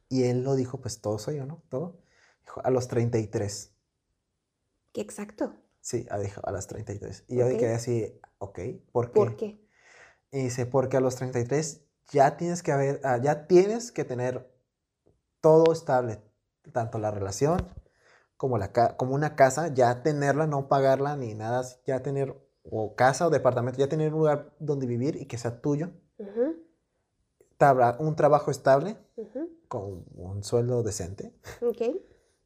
Y 0.09 0.23
él 0.23 0.43
lo 0.43 0.55
dijo, 0.55 0.81
pues 0.81 1.01
todo 1.01 1.19
soy 1.19 1.37
yo, 1.37 1.45
¿no? 1.45 1.61
Todo. 1.69 1.99
Dijo, 2.45 2.61
a 2.65 2.71
los 2.71 2.87
33. 2.87 3.71
¿Qué 4.91 5.01
exacto? 5.01 5.53
Sí, 5.81 6.07
ah, 6.09 6.17
dijo, 6.17 6.41
a 6.43 6.51
las 6.51 6.65
33. 6.65 7.25
Y 7.27 7.35
yo 7.37 7.45
Ok. 7.45 7.51
quedé 7.51 7.75
así, 7.75 8.19
ok, 8.39 8.59
¿por 8.91 9.11
qué? 9.11 9.13
¿Por 9.13 9.35
qué? 9.35 9.60
Y 10.31 10.43
dice, 10.43 10.65
porque 10.65 10.97
a 10.97 11.01
los 11.01 11.15
33 11.15 11.81
ya 12.11 12.37
tienes 12.37 12.63
que 12.63 12.71
haber, 12.71 13.01
ah, 13.03 13.17
ya 13.17 13.47
tienes 13.47 13.91
que 13.91 14.03
tener 14.05 14.49
todo 15.41 15.71
estable, 15.73 16.21
tanto 16.71 16.99
la 16.99 17.11
relación 17.11 17.67
como, 18.37 18.57
la 18.57 18.71
ca- 18.71 18.95
como 18.97 19.13
una 19.13 19.35
casa, 19.35 19.67
ya 19.73 20.03
tenerla, 20.03 20.47
no 20.47 20.67
pagarla 20.67 21.15
ni 21.15 21.33
nada, 21.33 21.63
ya 21.85 22.01
tener 22.01 22.35
o 22.63 22.95
casa 22.95 23.27
o 23.27 23.29
departamento, 23.29 23.79
ya 23.79 23.89
tener 23.89 24.13
un 24.13 24.19
lugar 24.19 24.53
donde 24.59 24.85
vivir 24.87 25.15
y 25.17 25.25
que 25.25 25.37
sea 25.37 25.61
tuyo, 25.61 25.91
tabla- 27.57 27.97
un 27.99 28.15
trabajo 28.15 28.51
estable 28.51 28.97
con 29.67 30.05
un 30.15 30.43
sueldo 30.43 30.83
decente, 30.83 31.33
Ok. 31.61 31.81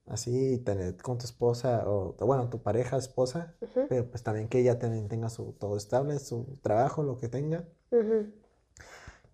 Así 0.08 0.60
tener 0.60 0.98
con 0.98 1.18
tu 1.18 1.26
esposa 1.26 1.84
o, 1.88 2.16
bueno, 2.26 2.50
tu 2.50 2.62
pareja, 2.62 2.98
esposa, 2.98 3.56
ujú, 3.62 3.88
pero 3.90 4.10
pues 4.10 4.24
también 4.24 4.48
que 4.48 4.60
ella 4.60 4.78
también 4.80 5.08
tenga 5.08 5.30
su 5.30 5.54
todo 5.54 5.78
estable, 5.78 6.20
su 6.20 6.60
trabajo, 6.62 7.04
lo 7.04 7.18
que 7.18 7.28
tenga. 7.28 7.68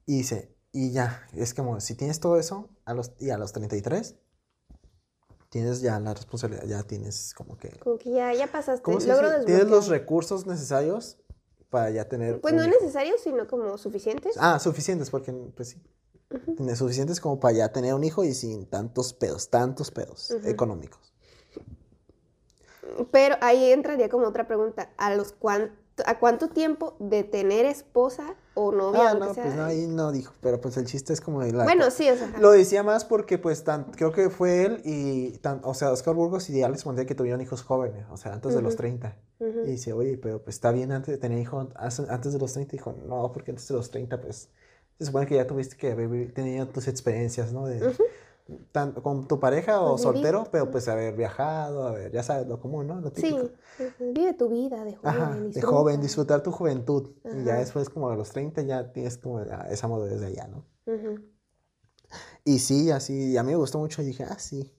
Y 0.06 0.18
dice, 0.18 0.56
y 0.72 0.92
ya, 0.92 1.28
es 1.34 1.54
como, 1.54 1.80
si 1.80 1.96
tienes 1.96 2.20
todo 2.20 2.38
eso, 2.38 2.70
a 2.86 2.94
los, 2.94 3.12
y 3.20 3.30
a 3.30 3.38
los 3.38 3.52
33, 3.54 4.16
tienes 5.50 5.82
ya 5.82 6.00
la 6.00 6.14
responsabilidad, 6.14 6.66
ya 6.66 6.84
tienes 6.84 7.34
como 7.34 7.58
que... 7.58 7.70
Como 7.80 7.98
que 7.98 8.12
ya, 8.12 8.34
ya 8.34 8.48
pasaste. 8.48 8.82
¿Cómo 8.82 9.00
se 9.00 9.10
Logro 9.10 9.32
dice? 9.32 9.46
Tienes 9.46 9.68
los 9.68 9.88
recursos 9.88 10.46
necesarios 10.48 11.18
para 11.70 11.90
ya 11.92 12.08
tener... 12.08 12.40
Pues 12.40 12.54
un 12.54 12.58
no 12.58 12.64
es 12.64 12.70
hijo. 12.70 12.80
necesario, 12.80 13.16
sino 13.22 13.48
como 13.48 13.78
suficientes. 13.78 14.36
Ah, 14.40 14.60
suficientes, 14.60 15.10
porque 15.10 15.34
pues 15.34 15.70
sí. 15.70 15.82
Tienes 16.58 16.78
suficientes 16.80 17.20
como 17.20 17.40
para 17.40 17.56
ya 17.56 17.72
tener 17.72 17.94
un 17.94 18.04
hijo 18.04 18.24
y 18.24 18.34
sin 18.34 18.66
tantos 18.66 19.14
pedos, 19.14 19.50
tantos 19.50 19.92
pedos 19.92 20.32
económicos. 20.46 21.14
Pero 23.12 23.36
ahí 23.42 23.72
entraría 23.72 24.10
como 24.10 24.28
otra 24.28 24.48
pregunta. 24.48 24.90
¿A 24.98 25.14
los 25.16 25.34
cuánto, 25.34 25.74
a 26.06 26.20
cuánto 26.20 26.50
tiempo 26.50 26.96
de 27.00 27.24
tener 27.24 27.66
esposa 27.66 28.36
o 28.54 28.72
novia 28.72 29.12
Ah, 29.12 29.14
no, 29.14 29.34
sea? 29.34 29.44
pues 29.44 29.56
no, 29.56 29.64
ahí 29.64 29.88
no 29.88 30.12
dijo, 30.12 30.34
pero 30.42 30.60
pues 30.60 30.76
el 30.78 30.86
chiste 30.86 31.14
es 31.14 31.22
como 31.22 31.42
de 31.42 31.54
la... 31.54 31.64
Bueno, 31.64 31.90
sí, 31.92 32.10
o 32.10 32.16
sea. 32.18 32.28
Lo 32.40 32.52
decía 32.52 32.84
más 32.84 33.06
porque, 33.06 33.38
pues, 33.38 33.64
tan, 33.64 33.86
creo 33.92 34.12
que 34.12 34.30
fue 34.30 34.66
él 34.66 34.82
y, 34.84 35.38
tan, 35.38 35.62
o 35.64 35.74
sea, 35.74 35.92
Oscar 35.92 36.16
Burgos 36.16 36.50
y 36.50 36.62
Alex 36.64 36.86
Montiel 36.86 37.08
que 37.08 37.16
tuvieron 37.16 37.40
hijos 37.42 37.62
jóvenes, 37.64 38.06
o 38.12 38.18
sea, 38.18 38.34
antes 38.34 38.54
de 38.54 38.62
los 38.62 38.74
Ujú. 38.74 38.82
30. 38.82 39.16
ujú. 39.40 39.60
Y 39.64 39.68
dice, 39.72 39.94
oye, 39.94 40.18
pero 40.18 40.44
pues 40.44 40.56
está 40.56 40.72
bien 40.72 40.92
antes 40.92 41.14
de 41.14 41.18
tener 41.18 41.40
hijos, 41.40 41.68
antes 41.76 42.34
de 42.34 42.40
los 42.40 42.52
30. 42.54 42.72
Dijo, 42.72 42.94
no, 43.06 43.32
porque 43.32 43.52
antes 43.52 43.68
de 43.68 43.76
los 43.76 43.90
30, 43.92 44.20
pues, 44.20 44.50
se 45.02 45.08
supone 45.08 45.26
que 45.28 45.36
ya 45.36 45.48
tuviste 45.48 45.76
que 45.76 45.92
haber 45.92 46.34
tenido 46.34 46.68
tus 46.68 46.88
experiencias, 46.88 47.52
¿no? 47.54 47.66
De, 47.66 47.82
tan- 48.72 48.94
con 48.94 49.28
tu 49.28 49.40
pareja 49.40 49.82
o 49.82 49.92
Pues, 49.92 50.04
vivir. 50.04 50.14
soltero, 50.16 50.48
pero 50.52 50.72
pues 50.72 50.88
haber 50.88 51.16
viajado, 51.16 51.88
haber, 51.88 52.12
ya 52.12 52.24
sabes, 52.24 52.48
lo 52.48 52.60
común, 52.60 52.88
¿no? 52.88 53.02
Lo 53.02 53.12
típico. 53.12 53.50
Sí, 53.78 53.86
vive 54.00 54.34
tu 54.34 54.50
vida 54.50 54.84
de 54.84 54.96
joven. 54.96 55.10
Ajá, 55.10 55.36
de 55.54 55.62
joven, 55.62 56.02
disfrutar 56.02 56.44
tu 56.44 56.52
juventud. 56.52 57.10
Y 57.26 57.44
ya 57.46 57.56
después, 57.56 57.90
como 57.90 58.10
a 58.10 58.16
los 58.16 58.30
30, 58.32 58.62
ya 58.62 58.92
tienes 58.92 59.18
como 59.18 59.40
esa 59.42 59.88
madurez 59.88 60.20
de 60.22 60.28
allá, 60.28 60.48
¿no? 60.48 60.66
Y 62.44 62.60
sí, 62.60 62.92
así, 62.92 63.32
y 63.32 63.38
a 63.38 63.44
mí 63.44 63.52
me 63.52 63.58
gustó 63.58 63.78
mucho 63.80 64.02
y 64.02 64.06
dije, 64.06 64.24
ah, 64.24 64.38
sí, 64.40 64.72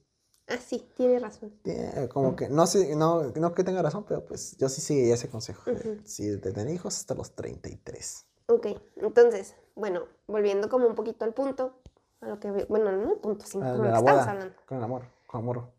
Ah, 0.47 0.57
sí, 0.57 0.85
tiene 0.97 1.19
razón. 1.19 1.53
Tiene 1.63 2.09
como 2.09 2.35
que, 2.35 2.49
no 2.49 2.67
sé, 2.67 2.95
no, 2.97 3.23
no 3.23 3.53
que 3.53 3.63
tenga 3.63 3.81
razón, 3.81 4.03
pero 4.05 4.25
pues 4.25 4.57
yo 4.57 4.67
sí 4.67 4.81
seguiría 4.81 5.13
ese 5.13 5.29
consejo. 5.29 5.63
Sí, 6.03 6.27
de 6.27 6.37
tener 6.37 6.69
hijos 6.73 6.97
hasta 6.97 7.15
los 7.15 7.33
33. 7.33 8.25
Ok, 8.47 8.67
entonces, 8.97 9.55
bueno, 9.75 10.03
volviendo 10.27 10.69
como 10.69 10.87
un 10.87 10.95
poquito 10.95 11.25
al 11.25 11.33
punto, 11.33 11.79
a 12.21 12.27
lo 12.27 12.39
que, 12.39 12.51
bueno, 12.69 12.91
no 12.91 13.11
al 13.11 13.17
punto, 13.17 13.45
sino 13.45 13.65
Ah, 13.65 13.71
como 13.73 13.83
de 13.85 13.89
lo 13.89 13.95
que 13.95 13.99
estamos 13.99 14.27
hablando. 14.27 14.55
con 14.67 14.77
el 14.77 14.83
amor, 14.83 15.03
con 15.27 15.41
amor. 15.41 15.71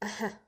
Ajá. 0.00 0.40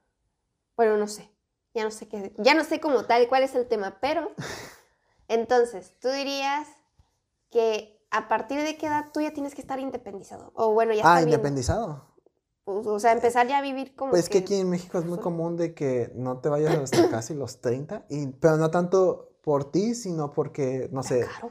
Bueno, 0.77 0.97
no 0.99 1.07
sé, 1.09 1.31
ya 1.75 1.85
no 1.85 1.91
sé 1.91 2.09
qué, 2.09 2.35
ya 2.39 2.55
no 2.55 2.65
sé 2.65 2.81
como 2.81 3.05
tal 3.05 3.29
cuál 3.29 3.43
es 3.43 3.55
el 3.55 3.67
tema, 3.67 3.97
pero, 4.01 4.31
entonces, 5.29 5.95
tú 6.01 6.09
dirías 6.09 6.69
que 7.51 7.99
a 8.11 8.29
partir 8.29 8.63
de 8.63 8.77
qué 8.77 8.87
edad 8.87 9.07
tú 9.13 9.21
ya 9.21 9.33
tienes 9.33 9.55
que 9.55 9.61
estar 9.61 9.79
independizado, 9.81 10.53
o 10.55 10.73
bueno, 10.73 10.93
ya 10.93 11.03
Ah, 11.05 11.23
independizado. 11.23 12.05
pues, 12.65 12.87
o 12.87 12.99
sea, 12.99 13.13
empezar 13.13 13.47
ya 13.47 13.59
a 13.59 13.63
vivir 13.63 13.95
como 13.97 14.11
Pues 14.11 14.29
que 14.29 14.39
que- 14.39 14.45
aquí 14.45 14.55
en 14.57 14.69
México 14.71 14.99
es 14.99 15.05
muy 15.07 15.19
común 15.19 15.57
de 15.57 15.75
que 15.75 16.11
no 16.15 16.41
te 16.41 16.49
vayas 16.49 16.75
hasta 16.75 17.09
casi 17.23 17.35
los 17.35 17.61
30, 17.61 18.05
y, 18.11 18.27
pero 18.29 18.57
no 18.59 18.71
tanto 18.71 19.31
por 19.43 19.71
ti, 19.71 19.95
sino 19.95 20.33
porque, 20.33 20.89
no 20.93 21.03
sé, 21.03 21.21
Caro. 21.21 21.51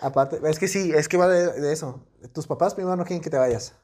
Aparte, 0.00 0.40
es 0.44 0.58
que 0.58 0.68
sí, 0.68 0.92
es 0.94 1.08
que 1.08 1.16
va 1.16 1.28
de, 1.28 1.60
de 1.60 1.72
eso. 1.72 2.04
Tus 2.32 2.46
papás 2.46 2.74
primero 2.74 2.96
no 2.96 3.04
quieren 3.04 3.22
que 3.22 3.30
te 3.30 3.38
vayas. 3.38 3.74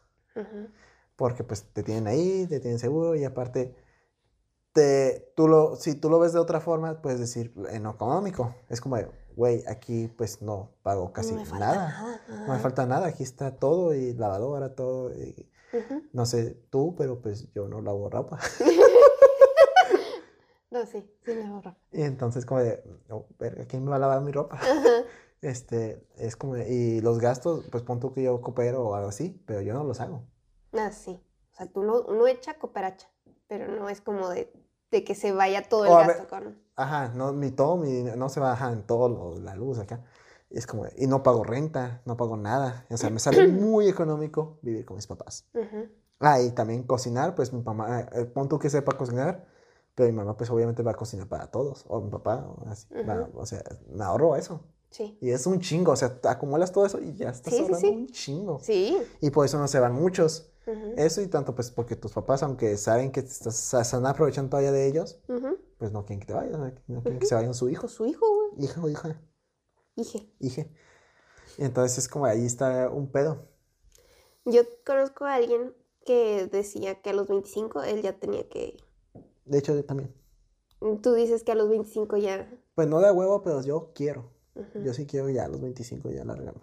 Porque 1.16 1.44
pues 1.44 1.64
te 1.72 1.82
tienen 1.82 2.06
ahí, 2.06 2.46
te 2.46 2.58
tienen 2.60 2.78
seguro 2.78 3.14
y 3.14 3.24
aparte, 3.24 3.74
te, 4.72 5.32
tú 5.36 5.46
lo, 5.48 5.76
si 5.76 5.94
tú 5.94 6.08
lo 6.08 6.18
ves 6.18 6.32
de 6.32 6.38
otra 6.38 6.60
forma, 6.60 7.00
puedes 7.02 7.20
decir 7.20 7.52
en 7.70 7.86
económico. 7.86 8.54
Es 8.68 8.80
como, 8.80 8.96
güey, 9.36 9.62
aquí 9.68 10.08
pues 10.08 10.40
no 10.42 10.74
pago 10.82 11.12
casi 11.12 11.34
no 11.34 11.44
nada. 11.44 11.58
nada. 11.58 12.20
No 12.46 12.52
me 12.54 12.58
falta 12.58 12.86
nada, 12.86 13.06
aquí 13.08 13.22
está 13.22 13.56
todo 13.56 13.94
y 13.94 14.14
lavadora, 14.14 14.74
todo. 14.74 15.12
y 15.12 15.48
no 16.12 16.26
sé 16.26 16.50
tú, 16.70 16.94
pero 16.96 17.20
pues 17.20 17.52
yo 17.52 17.68
no 17.68 17.80
lavo 17.82 18.08
ropa. 18.08 18.38
No, 20.70 20.86
sí, 20.86 21.04
sí 21.22 21.34
me 21.34 21.46
ahorro. 21.46 21.76
Y 21.92 22.00
entonces 22.00 22.46
como 22.46 22.60
de, 22.62 22.82
"Oh, 23.10 23.26
¿quién 23.68 23.84
me 23.84 23.90
va 23.90 23.96
a 23.96 23.98
lavar 23.98 24.22
mi 24.22 24.32
ropa? 24.32 24.56
Ajá. 24.56 25.04
Este, 25.42 26.06
es 26.16 26.36
como, 26.36 26.56
y 26.56 27.00
los 27.00 27.18
gastos, 27.18 27.64
pues 27.70 27.82
pon 27.82 28.00
tú 28.00 28.12
que 28.12 28.22
yo 28.22 28.40
coopero 28.40 28.82
o 28.86 28.94
algo 28.94 29.08
así, 29.08 29.42
pero 29.46 29.60
yo 29.60 29.74
no 29.74 29.84
los 29.84 30.00
hago. 30.00 30.22
Ah, 30.72 30.90
sí. 30.92 31.20
O 31.52 31.56
sea, 31.56 31.66
tú 31.66 31.82
no, 31.82 32.00
uno 32.02 32.26
echa 32.28 32.58
cooperacha, 32.58 33.10
pero 33.48 33.66
no 33.68 33.88
es 33.88 34.00
como 34.00 34.28
de, 34.30 34.52
de 34.90 35.04
que 35.04 35.14
se 35.14 35.32
vaya 35.32 35.68
todo 35.68 35.84
el 35.84 35.90
O 35.92 35.96
gasto 35.96 36.18
ver- 36.20 36.28
con... 36.28 36.62
Ajá, 36.76 37.08
no, 37.14 37.32
mi 37.34 37.50
todo, 37.50 37.76
mi, 37.76 38.02
no 38.04 38.28
se 38.30 38.40
baja 38.40 38.72
en 38.72 38.86
todo 38.86 39.08
lo- 39.08 39.38
la 39.40 39.54
luz 39.54 39.78
acá. 39.78 40.04
Es 40.48 40.66
como, 40.66 40.86
y 40.96 41.06
no 41.06 41.22
pago 41.22 41.44
renta, 41.44 42.02
no 42.06 42.16
pago 42.16 42.36
nada. 42.36 42.86
O 42.90 42.96
sea, 42.96 43.10
me 43.10 43.18
sale 43.18 43.42
muy 43.52 43.88
económico 43.88 44.58
vivir 44.62 44.84
con 44.86 44.96
mis 44.96 45.06
papás. 45.06 45.46
Ah, 46.20 46.40
y 46.40 46.52
también 46.52 46.84
cocinar, 46.84 47.34
pues 47.34 47.52
mi 47.52 47.62
mamá, 47.62 48.02
eh, 48.12 48.24
pon 48.26 48.48
tú 48.48 48.58
que 48.60 48.70
sepa 48.70 48.96
cocinar, 48.96 49.44
pero 49.96 50.08
mi 50.08 50.16
mamá 50.16 50.36
pues 50.36 50.48
obviamente 50.50 50.82
va 50.84 50.92
a 50.92 50.94
cocinar 50.94 51.26
para 51.28 51.50
todos, 51.50 51.84
o 51.88 52.00
mi 52.00 52.10
papá, 52.10 52.46
o 52.46 52.64
así. 52.68 52.86
va- 53.06 53.22
Ujú. 53.24 53.40
o 53.40 53.44
sea, 53.46 53.62
me 53.90 54.04
ahorro 54.04 54.36
eso. 54.36 54.60
Sí. 54.92 55.18
Y 55.20 55.30
es 55.30 55.46
un 55.46 55.58
chingo, 55.58 55.92
o 55.92 55.96
sea, 55.96 56.20
acumulas 56.24 56.70
todo 56.70 56.84
eso 56.86 57.00
y 57.00 57.14
ya 57.14 57.30
estás 57.30 57.54
Sí, 57.54 57.66
sí, 57.80 57.86
un 57.88 58.06
chingo. 58.08 58.60
Sí. 58.60 58.96
Y 59.20 59.30
por 59.30 59.46
eso 59.46 59.58
no 59.58 59.66
se 59.66 59.80
van 59.80 59.94
muchos. 59.94 60.52
Eso 60.96 61.20
y 61.20 61.26
tanto 61.26 61.56
pues 61.56 61.72
porque 61.72 61.96
tus 61.96 62.12
papás, 62.12 62.44
aunque 62.44 62.76
saben 62.76 63.10
que 63.10 63.22
te 63.22 63.28
estás, 63.28 63.74
están 63.74 64.06
aprovechando 64.06 64.50
todavía 64.50 64.70
de 64.70 64.86
ellos, 64.86 65.20
pues 65.78 65.90
no 65.90 66.04
quieren 66.04 66.20
que 66.20 66.26
te 66.26 66.34
vayas, 66.34 66.56
no 66.86 67.02
quieren 67.02 67.18
que 67.18 67.26
se 67.26 67.34
vayan 67.34 67.52
su 67.52 67.68
hijo, 67.68 67.88
su 67.88 68.06
hijo, 68.06 68.24
güey. 68.52 68.64
hija 68.64 68.80
o 68.80 68.88
hija. 68.88 69.20
Dije. 69.96 70.72
Y 71.58 71.64
entonces 71.64 71.98
es 71.98 72.08
como 72.08 72.26
ahí 72.26 72.46
está 72.46 72.88
un 72.90 73.10
pedo. 73.10 73.48
Yo 74.44 74.62
conozco 74.86 75.24
a 75.24 75.34
alguien 75.34 75.74
que 76.04 76.46
decía 76.50 77.00
que 77.00 77.10
a 77.10 77.12
los 77.14 77.28
25 77.28 77.82
él 77.82 78.02
ya 78.02 78.18
tenía 78.18 78.48
que... 78.48 78.76
De 79.44 79.58
hecho, 79.58 79.74
yo 79.74 79.84
también. 79.84 80.14
Tú 81.02 81.14
dices 81.14 81.44
que 81.44 81.52
a 81.52 81.54
los 81.54 81.68
25 81.68 82.16
ya... 82.16 82.48
Pues 82.74 82.88
no 82.88 83.00
de 83.00 83.10
huevo, 83.10 83.42
pero 83.42 83.62
yo 83.62 83.92
quiero. 83.94 84.30
Yo 84.84 84.92
sí 84.92 85.06
quiero 85.06 85.28
ya 85.30 85.44
a 85.44 85.48
los 85.48 85.60
25 85.60 86.10
ya 86.10 86.24
largarme. 86.24 86.62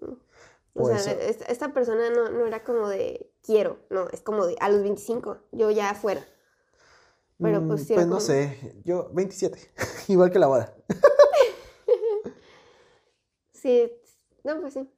O 0.00 0.82
Por 0.82 0.96
sea, 0.98 1.12
eso- 1.12 1.44
esta, 1.48 1.72
persona 1.72 2.08
no, 2.10 2.30
no 2.30 2.46
era 2.46 2.62
como 2.64 2.88
de 2.88 3.32
quiero, 3.42 3.78
no, 3.90 4.08
es 4.10 4.20
como 4.22 4.46
de 4.46 4.56
a 4.60 4.68
los 4.70 4.82
25, 4.82 5.38
yo 5.52 5.70
ya 5.70 5.90
afuera. 5.90 6.24
Pero 7.40 7.66
pues 7.66 7.82
Mm, 7.82 7.84
sí 7.84 7.94
pues 7.94 8.06
no 8.06 8.20
sé, 8.20 8.80
yo 8.84 9.10
27, 9.12 9.58
igual 10.08 10.30
que 10.30 10.38
la 10.38 10.46
boda. 10.46 10.74
Sí, 13.52 13.92
no, 14.44 14.60
pues 14.60 14.74
sí. 14.74 14.88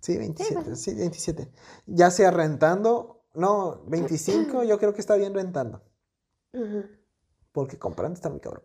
Sí, 0.00 0.18
27, 0.18 0.60
pues. 0.62 0.82
sí, 0.82 0.94
27. 0.94 1.50
Ya 1.86 2.10
sea 2.10 2.30
rentando, 2.30 3.22
no, 3.34 3.82
25 3.86 4.62
yo 4.64 4.78
creo 4.78 4.92
que 4.94 5.00
está 5.00 5.16
bien 5.16 5.34
rentando. 5.34 5.82
Porque 7.52 7.78
comprando 7.78 8.14
está 8.16 8.28
muy 8.28 8.40
cabrón. 8.40 8.62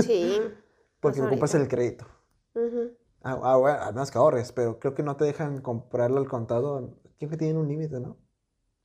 Sí. 0.00 0.38
Porque 1.00 1.20
Más 1.20 1.32
ocupas 1.32 1.54
ahorita. 1.54 1.62
el 1.64 1.68
crédito. 1.68 2.06
Ujú. 2.54 2.96
Ah, 3.22 3.38
ah, 3.42 3.56
bueno, 3.56 3.78
a 3.82 3.92
menos 3.92 4.10
que 4.10 4.18
ahorres, 4.18 4.52
pero 4.52 4.78
creo 4.78 4.94
que 4.94 5.02
no 5.02 5.16
te 5.16 5.24
dejan 5.24 5.60
comprarlo 5.60 6.18
al 6.18 6.28
contado. 6.28 6.96
Creo 7.18 7.30
que 7.30 7.36
tienen 7.36 7.58
un 7.58 7.68
límite, 7.68 8.00
¿no? 8.00 8.16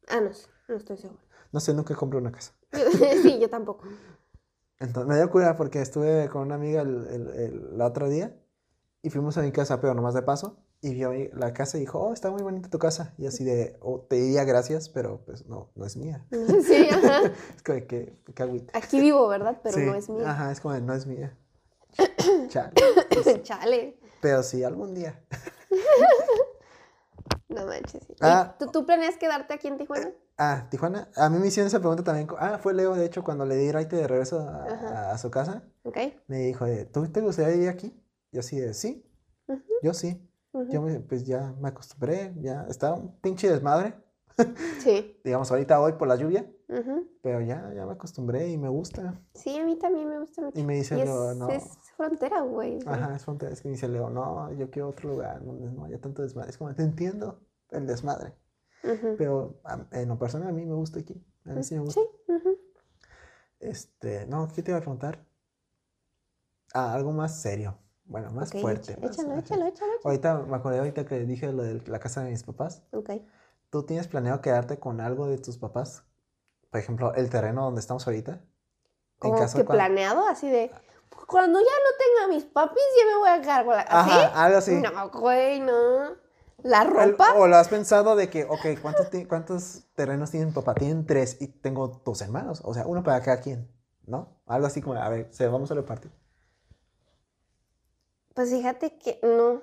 Ah, 0.07 0.19
no 0.21 0.33
sé, 0.33 0.47
no 0.67 0.75
estoy 0.75 0.97
segura. 0.97 1.21
No 1.51 1.59
sé, 1.59 1.73
nunca 1.73 1.95
compré 1.95 2.19
una 2.19 2.31
casa. 2.31 2.53
sí, 3.21 3.39
yo 3.39 3.49
tampoco. 3.49 3.85
Entonces, 4.79 5.07
me 5.07 5.15
dio 5.15 5.29
cura 5.29 5.55
porque 5.55 5.81
estuve 5.81 6.29
con 6.29 6.41
una 6.43 6.55
amiga 6.55 6.81
el, 6.81 7.07
el- 7.07 7.29
el- 7.29 7.69
el 7.75 7.81
otro 7.81 8.09
día 8.09 8.35
y 9.01 9.09
fuimos 9.09 9.37
a 9.37 9.41
mi 9.41 9.51
casa, 9.51 9.81
pero 9.81 9.93
nomás 9.93 10.13
de 10.13 10.21
paso. 10.23 10.57
y 10.81 10.93
vio 10.93 11.11
la 11.33 11.53
casa 11.53 11.77
y 11.77 11.81
dijo, 11.81 11.99
oh, 11.99 12.13
está 12.13 12.29
muy 12.29 12.43
bonita 12.43 12.69
tu 12.69 12.77
casa. 12.77 13.13
Y 13.17 13.25
así 13.25 13.43
de, 13.43 13.75
oh, 13.81 14.01
te 14.07 14.17
diría 14.17 14.43
gracias, 14.43 14.89
pero 14.89 15.21
pues 15.25 15.45
no, 15.47 15.71
no 15.75 15.85
es 15.85 15.97
mía. 15.97 16.25
Sí, 16.63 16.87
ajá. 16.91 17.21
Es 17.55 17.63
como 17.63 17.87
que, 17.87 18.13
agüita. 18.37 18.77
Aquí 18.77 18.99
vivo, 18.99 19.27
¿verdad? 19.27 19.59
Pero 19.63 19.77
Sí, 19.77 19.85
no 19.85 19.95
es 19.95 20.09
mío. 20.09 20.27
Ajá, 20.27 20.51
es 20.51 20.59
como 20.61 20.75
de, 20.75 20.81
no 20.81 20.93
es 20.93 21.07
mía. 21.07 21.35
Chale. 22.49 22.73
Chale. 23.43 23.99
Pero 24.21 24.43
sí, 24.43 24.63
algún 24.63 24.93
día. 24.93 25.21
No 27.47 27.65
manches. 27.65 28.03
¿Y 28.09 28.15
Ah. 28.21 28.55
¿Tú, 28.59 28.67
¿Tú 28.67 28.85
planeas 28.85 29.17
quedarte 29.17 29.53
aquí 29.53 29.67
en 29.67 29.77
Tijuana? 29.77 30.11
Ah, 30.37 30.67
Tijuana. 30.69 31.09
A 31.15 31.29
mí 31.29 31.37
me 31.39 31.47
hicieron 31.47 31.67
esa 31.67 31.79
pregunta 31.79 32.03
también. 32.03 32.27
Ah, 32.37 32.57
fue 32.61 32.73
Leo, 32.73 32.95
de 32.95 33.05
hecho, 33.05 33.23
cuando 33.23 33.45
le 33.45 33.55
di 33.55 33.71
raite 33.71 33.95
de 33.95 34.07
regreso 34.07 34.39
a, 34.39 35.17
su 35.17 35.31
casa. 35.31 35.63
¿Ok? 35.83 35.97
Me 36.27 36.39
dijo, 36.39 36.65
de, 36.65 36.85
¿tú 36.85 37.07
te 37.11 37.21
gustaría 37.21 37.53
vivir 37.53 37.69
aquí? 37.69 37.95
Yo 38.31 38.39
así 38.41 38.59
de, 38.59 38.73
sí. 38.73 39.05
Yo 39.81 39.93
sí. 39.93 40.21
Yo 40.69 40.81
me- 40.81 40.99
pues 41.01 41.25
ya 41.25 41.53
me 41.59 41.69
acostumbré. 41.69 42.33
Ya 42.41 42.65
estaba 42.69 42.95
un 42.95 43.19
pinche 43.21 43.49
desmadre. 43.49 43.93
Sí. 44.79 45.19
Digamos, 45.23 45.49
ahorita 45.51 45.79
hoy 45.79 45.93
por 45.93 46.07
la 46.07 46.15
lluvia. 46.15 46.45
Pero 47.21 47.41
ya, 47.41 47.71
ya 47.75 47.85
me 47.85 47.93
acostumbré 47.93 48.49
y 48.49 48.57
me 48.57 48.69
gusta. 48.69 49.21
Sí, 49.33 49.55
a 49.57 49.63
mí 49.63 49.75
también 49.77 50.09
me 50.09 50.19
gusta 50.19 50.41
mucho. 50.41 50.59
Y 50.59 50.63
me 50.63 50.75
dice 50.75 50.97
Y 50.97 51.01
es, 51.01 51.05
Leo, 51.07 51.33
no. 51.35 51.49
es 51.49 51.63
frontera, 51.95 52.41
güey. 52.41 52.79
Ajá, 52.85 53.15
es 53.15 53.23
frontera. 53.23 53.51
Es 53.53 53.61
que 53.61 53.67
me 53.67 53.73
dice 53.73 53.87
Leo, 53.87 54.09
no, 54.09 54.51
yo 54.53 54.69
quiero 54.71 54.89
otro 54.89 55.09
lugar 55.09 55.43
donde 55.45 55.69
no 55.71 55.85
haya 55.85 55.99
tanto 56.01 56.21
desmadre. 56.23 56.49
Es 56.49 56.57
como, 56.57 56.73
te 56.73 56.83
entiendo 56.83 57.39
el 57.71 57.85
desmadre. 57.87 58.33
Pero 59.17 59.59
a- 59.63 59.85
en 59.91 60.09
lo 60.09 60.17
personal 60.19 60.49
a 60.49 60.51
mí 60.51 60.65
me 60.65 60.75
gusta 60.75 60.99
aquí. 60.99 61.23
A 61.45 61.49
mí 61.53 61.63
sí 61.63 61.75
me 61.75 61.81
gusta. 61.81 62.01
Sí. 62.01 62.31
ujú. 62.31 62.57
Este, 63.59 64.25
no, 64.27 64.47
¿qué 64.53 64.61
te 64.61 64.71
iba 64.71 64.77
a 64.77 64.81
preguntar? 64.81 65.25
Ah, 66.73 66.93
algo 66.93 67.11
más 67.11 67.41
serio. 67.41 67.77
Bueno, 68.05 68.29
más 68.31 68.51
fuerte. 68.51 68.95
más- 68.97 69.17
échalo, 69.17 69.35
échalo. 69.39 69.65
échalo. 69.65 69.91
Ahorita 70.03 70.39
me 70.43 70.55
acordé 70.55 70.77
ahorita 70.79 71.05
que 71.05 71.19
dije 71.25 71.51
lo 71.51 71.63
de 71.63 71.81
la 71.87 71.99
casa 71.99 72.23
de 72.23 72.29
mis 72.31 72.43
papás. 72.43 72.83
Ok. 72.91 73.09
¿Tú 73.71 73.83
tienes 73.83 74.07
planeado 74.07 74.41
quedarte 74.41 74.77
con 74.79 75.01
algo 75.01 75.27
de 75.27 75.37
tus 75.39 75.57
papás? 75.57 76.04
Por 76.75 76.81
ejemplo, 76.81 77.13
el 77.13 77.29
terreno 77.29 77.63
donde 77.63 77.79
estamos 77.79 78.05
ahorita. 78.05 78.31
En 78.33 78.41
Como 79.17 79.37
caso 79.37 79.57
que 79.57 79.63
cuan- 79.63 79.77
planeado, 79.77 80.27
así 80.27 80.49
de. 80.49 80.69
Cuando 81.25 81.57
ya 81.57 81.65
no 81.65 81.97
tenga 81.97 82.25
a 82.25 82.27
mis 82.27 82.43
papis, 82.43 82.83
ya 82.99 83.05
me 83.13 83.17
voy 83.17 83.29
a 83.29 83.41
la. 83.41 83.79
¿Así? 83.87 84.11
Ajá, 84.11 84.43
algo 84.43 84.57
así. 84.57 84.75
No, 84.75 85.09
güey, 85.09 85.61
no. 85.61 86.17
¿La 86.63 86.81
El- 86.81 87.11
ropa? 87.11 87.33
o 87.37 87.47
lo 87.47 87.55
has 87.55 87.69
pensado 87.69 88.17
de 88.17 88.29
que, 88.29 88.43
ok, 88.43 88.81
¿cuántos, 88.81 89.07
cuántos 89.29 89.85
terrenos 89.95 90.31
tiene 90.31 90.47
mi 90.47 90.51
papá? 90.51 90.75
Tienen 90.75 91.05
tres 91.05 91.37
y 91.39 91.47
tengo 91.47 92.01
dos 92.03 92.21
hermanos. 92.21 92.59
O 92.65 92.73
sea, 92.73 92.85
uno 92.87 93.03
para 93.03 93.21
cada 93.21 93.39
quien, 93.39 93.71
¿no? 94.05 94.41
Algo 94.45 94.67
así 94.67 94.81
como, 94.81 95.01
a 95.01 95.07
ver, 95.07 95.29
se, 95.31 95.47
vamos 95.47 95.71
a 95.71 95.75
repartir. 95.75 96.11
Pues 98.33 98.49
fíjate 98.49 98.97
que 98.97 99.17
no. 99.23 99.61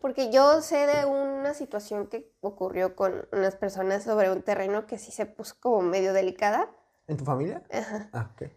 Porque 0.00 0.30
yo 0.30 0.60
sé 0.62 0.86
de 0.86 1.04
una 1.06 1.54
situación 1.54 2.06
que 2.06 2.30
ocurrió 2.40 2.94
con 2.94 3.26
unas 3.32 3.56
personas 3.56 4.04
sobre 4.04 4.30
un 4.30 4.42
terreno 4.42 4.86
que 4.86 4.98
sí 4.98 5.10
se 5.10 5.26
puso 5.26 5.56
como 5.60 5.82
medio 5.82 6.12
delicada. 6.12 6.68
¿En 7.08 7.16
tu 7.16 7.24
familia? 7.24 7.62
Ajá. 7.72 8.08
Ah, 8.12 8.30
ok. 8.32 8.50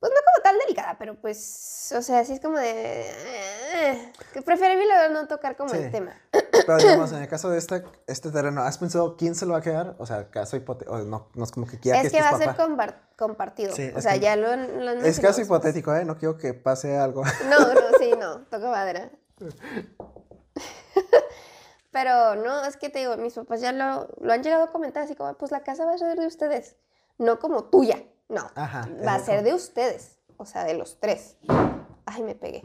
Pues 0.00 0.10
no 0.12 0.18
como 0.18 0.42
tal 0.42 0.58
delicada, 0.58 0.96
pero 0.98 1.14
pues, 1.14 1.94
o 1.96 2.02
sea, 2.02 2.18
así 2.18 2.32
es 2.32 2.40
como 2.40 2.58
de... 2.58 3.02
eh, 3.08 4.12
que 4.32 4.42
preferible 4.42 4.84
no 5.12 5.28
tocar 5.28 5.56
como 5.56 5.70
Sí. 5.70 5.76
el 5.76 5.92
tema. 5.92 6.20
Pero 6.32 6.76
digamos, 6.78 7.12
en 7.12 7.22
el 7.22 7.28
caso 7.28 7.48
de 7.50 7.58
este, 7.58 7.84
este 8.08 8.32
terreno, 8.32 8.62
¿has 8.62 8.78
pensado 8.78 9.16
quién 9.16 9.36
se 9.36 9.46
lo 9.46 9.52
va 9.52 9.60
a 9.60 9.62
quedar? 9.62 9.94
O 9.98 10.06
sea, 10.06 10.28
caso 10.28 10.56
hipotético, 10.56 10.98
no, 10.98 11.28
no 11.34 11.44
es 11.44 11.52
como 11.52 11.68
que 11.68 11.78
quiera 11.78 12.00
es 12.00 12.10
que 12.10 12.16
que 12.16 12.20
va 12.22 12.30
a 12.30 12.36
ser 12.36 12.56
compartido. 13.16 13.76
Sí, 13.76 13.92
o 13.94 14.00
sea, 14.00 14.16
ya 14.16 14.34
lo, 14.34 14.56
lo 14.56 14.90
Es 15.02 15.20
caso 15.20 15.40
hipotético, 15.40 15.94
¿eh? 15.94 16.04
No 16.04 16.18
quiero 16.18 16.36
que 16.36 16.52
pase 16.52 16.98
algo. 16.98 17.22
No, 17.48 17.72
no, 17.72 17.80
sí, 18.00 18.10
no, 18.18 18.40
toco 18.46 18.70
madera. 18.70 19.08
Pero 21.92 22.34
no, 22.36 22.64
es 22.64 22.76
que 22.76 22.88
te 22.88 23.00
digo, 23.00 23.16
mis 23.18 23.34
papás 23.34 23.60
ya 23.60 23.70
lo, 23.70 24.08
lo 24.20 24.32
han 24.32 24.42
llegado 24.42 24.64
a 24.64 24.72
comentar 24.72 25.04
así 25.04 25.14
como, 25.14 25.34
pues 25.34 25.52
la 25.52 25.62
casa 25.62 25.84
va 25.84 25.92
a 25.92 25.98
ser 25.98 26.18
de 26.18 26.26
ustedes, 26.26 26.76
no 27.18 27.38
como 27.38 27.64
tuya, 27.64 28.02
no, 28.28 28.50
Ajá. 28.54 28.88
va 29.06 29.14
a 29.14 29.18
ser 29.20 29.42
de 29.42 29.52
ustedes, 29.52 30.18
o 30.38 30.46
sea, 30.46 30.64
de 30.64 30.74
los 30.74 30.98
tres. 30.98 31.36
Ay, 32.06 32.22
me 32.22 32.34
pegué. 32.34 32.64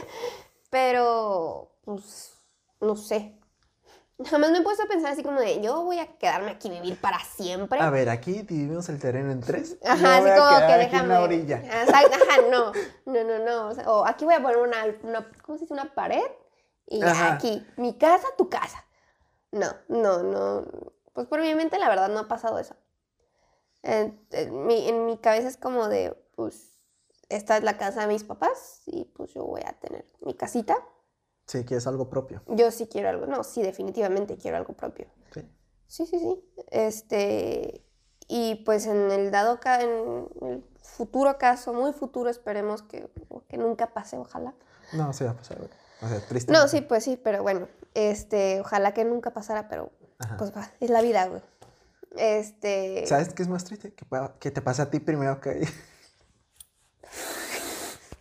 Pero, 0.70 1.72
pues, 1.84 2.34
no 2.80 2.96
sé. 2.96 3.36
Jamás 4.26 4.50
me 4.50 4.58
he 4.58 4.62
puesto 4.62 4.82
a 4.82 4.86
pensar 4.86 5.12
así 5.12 5.22
como 5.22 5.40
de, 5.40 5.62
yo 5.62 5.82
voy 5.82 5.98
a 5.98 6.18
quedarme 6.18 6.50
aquí 6.50 6.68
vivir 6.68 7.00
para 7.00 7.18
siempre. 7.20 7.80
A 7.80 7.88
ver, 7.88 8.10
aquí 8.10 8.42
dividimos 8.42 8.90
el 8.90 9.00
terreno 9.00 9.32
en 9.32 9.40
tres. 9.40 9.78
Ajá, 9.82 10.18
así 10.18 10.28
como 10.38 10.50
que 10.50 10.66
quedar 10.66 10.80
aquí 10.80 10.90
déjame. 10.90 11.02
en 11.02 11.08
la 11.08 11.22
orilla. 11.22 11.56
Exacto, 11.56 12.16
ajá, 12.16 12.42
no. 12.50 12.72
No, 13.06 13.24
no, 13.24 13.38
no. 13.38 13.68
O, 13.68 13.74
sea, 13.74 13.90
o 13.90 14.06
aquí 14.06 14.26
voy 14.26 14.34
a 14.34 14.42
poner 14.42 14.58
una, 14.58 14.84
una, 15.02 15.26
¿cómo 15.42 15.56
se 15.56 15.64
dice? 15.64 15.72
Una 15.72 15.94
pared. 15.94 16.20
Y 16.90 17.02
Ajá. 17.02 17.34
aquí, 17.36 17.66
mi 17.76 17.96
casa, 17.96 18.26
tu 18.36 18.50
casa. 18.50 18.84
No, 19.52 19.68
no, 19.88 20.22
no. 20.22 20.66
Pues 21.14 21.26
por 21.28 21.40
mi 21.40 21.54
mente, 21.54 21.78
la 21.78 21.88
verdad, 21.88 22.08
no 22.08 22.18
ha 22.18 22.28
pasado 22.28 22.58
eso. 22.58 22.74
En, 23.82 24.20
en 24.32 24.66
mi, 24.66 24.88
en 24.88 25.06
mi 25.06 25.16
cabeza 25.16 25.48
es 25.48 25.56
como 25.56 25.88
de, 25.88 26.14
pues, 26.34 26.72
esta 27.28 27.56
es 27.56 27.62
la 27.62 27.78
casa 27.78 28.02
de 28.02 28.08
mis 28.08 28.24
papás 28.24 28.82
y 28.86 29.04
pues 29.04 29.32
yo 29.32 29.44
voy 29.44 29.62
a 29.64 29.72
tener 29.74 30.04
mi 30.20 30.34
casita. 30.34 30.76
Sí, 31.46 31.64
que 31.64 31.76
es 31.76 31.86
algo 31.86 32.10
propio. 32.10 32.42
Yo 32.48 32.70
sí 32.72 32.88
quiero 32.88 33.08
algo, 33.08 33.26
no, 33.26 33.44
sí, 33.44 33.62
definitivamente 33.62 34.36
quiero 34.36 34.56
algo 34.56 34.74
propio. 34.74 35.06
Sí. 35.32 35.48
Sí, 35.86 36.06
sí, 36.06 36.18
sí. 36.18 36.44
Este, 36.70 37.84
y 38.28 38.56
pues 38.64 38.86
en 38.86 39.10
el 39.10 39.30
dado 39.30 39.60
ca 39.60 39.80
en 39.80 40.28
el 40.42 40.64
futuro 40.82 41.38
caso, 41.38 41.72
muy 41.72 41.92
futuro, 41.92 42.30
esperemos 42.30 42.82
que, 42.82 43.08
que 43.48 43.56
nunca 43.56 43.92
pase, 43.94 44.18
ojalá. 44.18 44.54
No, 44.92 45.12
se 45.12 45.24
va 45.24 45.30
a 45.30 45.36
pasar. 45.36 45.58
O 46.02 46.08
sea, 46.08 46.20
triste. 46.20 46.52
No, 46.52 46.68
sí, 46.68 46.80
pues 46.80 47.04
sí, 47.04 47.18
pero 47.22 47.42
bueno, 47.42 47.68
este, 47.94 48.60
ojalá 48.60 48.94
que 48.94 49.04
nunca 49.04 49.32
pasara, 49.32 49.68
pero 49.68 49.90
Ajá. 50.18 50.36
pues 50.36 50.54
va, 50.56 50.70
es 50.80 50.90
la 50.90 51.02
vida, 51.02 51.26
güey. 51.26 51.42
Este, 52.16 53.04
¿Sabes 53.06 53.32
qué 53.34 53.42
es 53.42 53.48
más 53.48 53.64
triste? 53.64 53.92
Que, 53.92 54.50
te 54.50 54.62
pase 54.62 54.82
a 54.82 54.90
ti 54.90 54.98
primero 54.98 55.40
que 55.40 55.60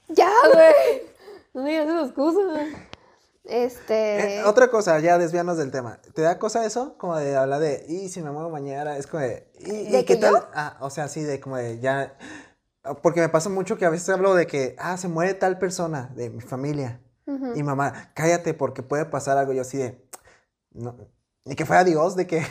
ya, 0.10 0.32
güey. 0.54 1.02
No 1.54 1.66
digas 1.66 1.88
esas 1.88 2.12
cosas. 2.12 2.68
Este, 3.46 4.40
Eh, 4.40 4.44
otra 4.44 4.70
cosa, 4.70 5.00
ya 5.00 5.18
desviarnos 5.18 5.58
del 5.58 5.72
tema. 5.72 6.00
¿Te 6.14 6.22
da 6.22 6.38
cosa 6.38 6.66
eso? 6.66 6.96
Como 6.98 7.18
de 7.18 7.36
hablar 7.36 7.60
de, 7.60 7.84
y 7.88 8.10
si 8.10 8.22
me 8.22 8.30
muero 8.32 8.50
mañana, 8.50 8.96
es 8.98 9.08
como 9.08 9.24
de, 9.24 9.50
¿y, 9.60 9.72
y 9.72 9.92
¿De 9.92 10.06
qué 10.06 10.18
tal? 10.18 10.34
yo? 10.34 10.48
Ah, 10.54 10.78
o 10.82 10.90
sea, 10.92 11.08
sí, 11.08 11.24
de 11.24 11.40
como 11.40 11.58
de 11.58 11.80
ya. 11.80 12.16
Porque 13.02 13.22
me 13.22 13.30
pasa 13.30 13.50
mucho 13.50 13.78
que 13.78 13.86
a 13.86 13.90
veces 13.90 14.08
hablo 14.10 14.36
de 14.36 14.46
que, 14.46 14.76
ah, 14.78 14.98
se 14.98 15.08
muere 15.08 15.34
tal 15.34 15.58
persona 15.58 16.12
de 16.16 16.30
mi 16.30 16.42
familia. 16.42 17.02
Ujú. 17.36 17.54
Y 17.56 17.64
mamá, 17.64 18.12
cállate 18.14 18.54
porque 18.54 18.84
puede 18.84 19.06
pasar 19.06 19.38
algo. 19.38 19.54
Yo 19.54 19.62
así 19.62 19.78
de, 19.78 20.06
no, 20.72 20.96
ni 21.46 21.56
que 21.56 21.66
fuera 21.66 21.84
Dios, 21.84 22.16
de 22.16 22.28
que. 22.28 22.44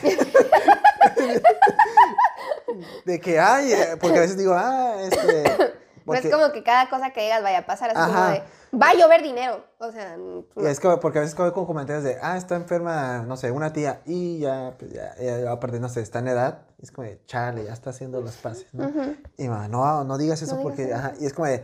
de 3.05 3.19
que, 3.19 3.39
ay, 3.39 3.71
eh, 3.73 3.97
porque 3.99 4.17
a 4.17 4.21
veces 4.21 4.37
digo, 4.37 4.53
ah, 4.55 4.95
este. 5.01 5.43
no 6.05 6.13
es 6.13 6.21
porque- 6.21 6.31
como 6.31 6.51
que 6.51 6.63
cada 6.63 6.89
cosa 6.89 7.11
que 7.11 7.21
digas 7.21 7.41
vaya 7.43 7.59
a 7.59 7.65
pasar, 7.65 7.91
así 7.95 8.11
como 8.11 8.25
de, 8.29 8.43
va 8.81 8.89
a 8.89 8.93
llover 8.95 9.21
dinero. 9.23 9.63
O 9.79 9.91
sea, 9.91 10.17
no. 10.17 10.45
Y 10.57 10.65
es 10.65 10.79
como, 10.79 10.99
porque 10.99 11.19
a 11.19 11.21
veces 11.21 11.35
con 11.35 11.51
comentarios 11.65 12.03
de, 12.03 12.17
ah, 12.21 12.37
está 12.37 12.55
enferma, 12.55 13.23
no 13.27 13.37
sé, 13.37 13.51
una 13.51 13.73
tía, 13.73 14.01
y 14.05 14.39
ya, 14.39 14.75
pues 14.77 14.91
ya, 14.91 15.15
ya, 15.17 15.51
aparte, 15.51 15.79
no 15.79 15.89
sé, 15.89 16.01
está 16.01 16.19
en 16.19 16.29
edad, 16.29 16.61
y 16.77 16.83
es 16.85 16.91
como 16.91 17.07
de, 17.07 17.21
chale, 17.25 17.63
ya 17.65 17.73
está 17.73 17.89
haciendo 17.91 18.21
los 18.21 18.35
pases, 18.37 18.67
¿no? 18.73 18.87
Ujú. 18.87 19.15
Y 19.37 19.47
mamá, 19.47 19.67
no, 19.67 20.03
no 20.03 20.17
digas 20.17 20.41
eso 20.41 20.55
No 20.55 20.59
digas 20.61 20.63
porque, 20.75 20.91
eso. 20.91 20.95
ajá, 20.95 21.13
y 21.19 21.25
es 21.25 21.33
como 21.33 21.47
de, 21.47 21.63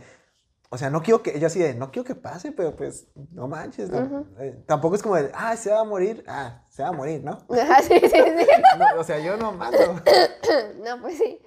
o 0.76 0.78
sea, 0.78 0.90
no 0.90 1.02
quiero 1.02 1.22
que, 1.22 1.40
yo 1.40 1.46
así 1.46 1.58
de, 1.58 1.72
no 1.72 1.90
quiero 1.90 2.04
que 2.04 2.14
pase, 2.14 2.52
pero 2.52 2.76
pues, 2.76 3.06
no 3.32 3.48
manches, 3.48 3.88
no, 3.88 4.26
eh, 4.38 4.62
tampoco 4.66 4.94
es 4.94 5.02
como 5.02 5.16
de, 5.16 5.30
ah, 5.32 5.56
se 5.56 5.70
va 5.70 5.80
a 5.80 5.84
morir, 5.84 6.22
ah, 6.28 6.64
se 6.68 6.82
va 6.82 6.90
a 6.90 6.92
morir, 6.92 7.24
¿no? 7.24 7.46
Ajá, 7.50 7.80
sí, 7.82 7.98
sí, 7.98 8.10
sí. 8.10 8.46
No, 8.78 9.00
o 9.00 9.02
sea, 9.02 9.18
yo 9.18 9.38
no 9.38 9.52
mato. 9.52 9.78
No, 10.84 11.00
pues 11.00 11.16
sí. 11.16 11.40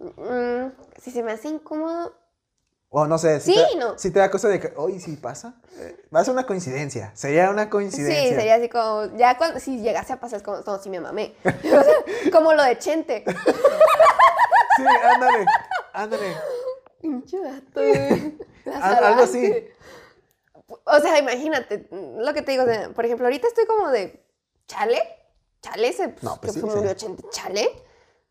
Mm, 0.00 0.72
si 1.00 1.12
se 1.12 1.22
me 1.22 1.30
hace 1.30 1.50
incómodo. 1.50 2.16
O 2.88 3.06
no 3.06 3.16
sé, 3.16 3.38
si, 3.38 3.54
Sí, 3.54 3.64
te, 3.72 3.78
no. 3.78 3.96
si 3.96 4.10
te 4.10 4.18
da 4.18 4.28
cosa 4.28 4.48
de 4.48 4.58
que, 4.58 4.72
oye, 4.74 4.98
si 4.98 5.14
pasa, 5.14 5.54
eh, 5.78 5.96
va 6.12 6.18
a 6.18 6.24
ser 6.24 6.32
una 6.34 6.44
coincidencia, 6.44 7.12
sería 7.14 7.50
una 7.50 7.70
coincidencia. 7.70 8.28
Sí, 8.28 8.34
sería 8.34 8.56
así 8.56 8.68
como. 8.68 9.16
Ya 9.16 9.38
cuando. 9.38 9.60
Si 9.60 9.78
llegase 9.78 10.12
a 10.12 10.18
pasar, 10.18 10.38
es 10.38 10.42
como, 10.42 10.58
no, 10.66 10.78
si 10.80 10.90
me 10.90 10.98
mamé. 10.98 11.36
O 11.44 11.82
sea, 11.84 12.30
como 12.32 12.52
lo 12.54 12.64
de 12.64 12.76
Chente. 12.78 13.24
Sí, 13.24 14.84
ándale, 15.12 15.46
ándale. 15.92 16.36
Pinche 17.04 17.38
vato, 17.38 17.80
güey. 17.80 18.38
Algo 18.80 19.22
así. 19.22 19.52
O 20.84 20.98
sea, 21.00 21.18
imagínate, 21.18 21.86
lo 21.90 22.32
que 22.32 22.40
te 22.42 22.52
digo, 22.52 22.64
o 22.64 22.66
sea, 22.66 22.88
por 22.90 23.04
ejemplo, 23.04 23.26
ahorita 23.26 23.46
estoy 23.46 23.66
como 23.66 23.90
de 23.90 24.24
chale, 24.66 24.98
chale, 25.60 25.92
se, 25.92 26.08
pues, 26.08 26.22
No, 26.22 26.36
pues 26.40 26.52
que 26.54 26.60
sí, 26.60 26.66
se 26.66 26.70
sí. 26.72 26.76
murió 26.78 26.94
Chente, 26.94 27.22
chale. 27.30 27.68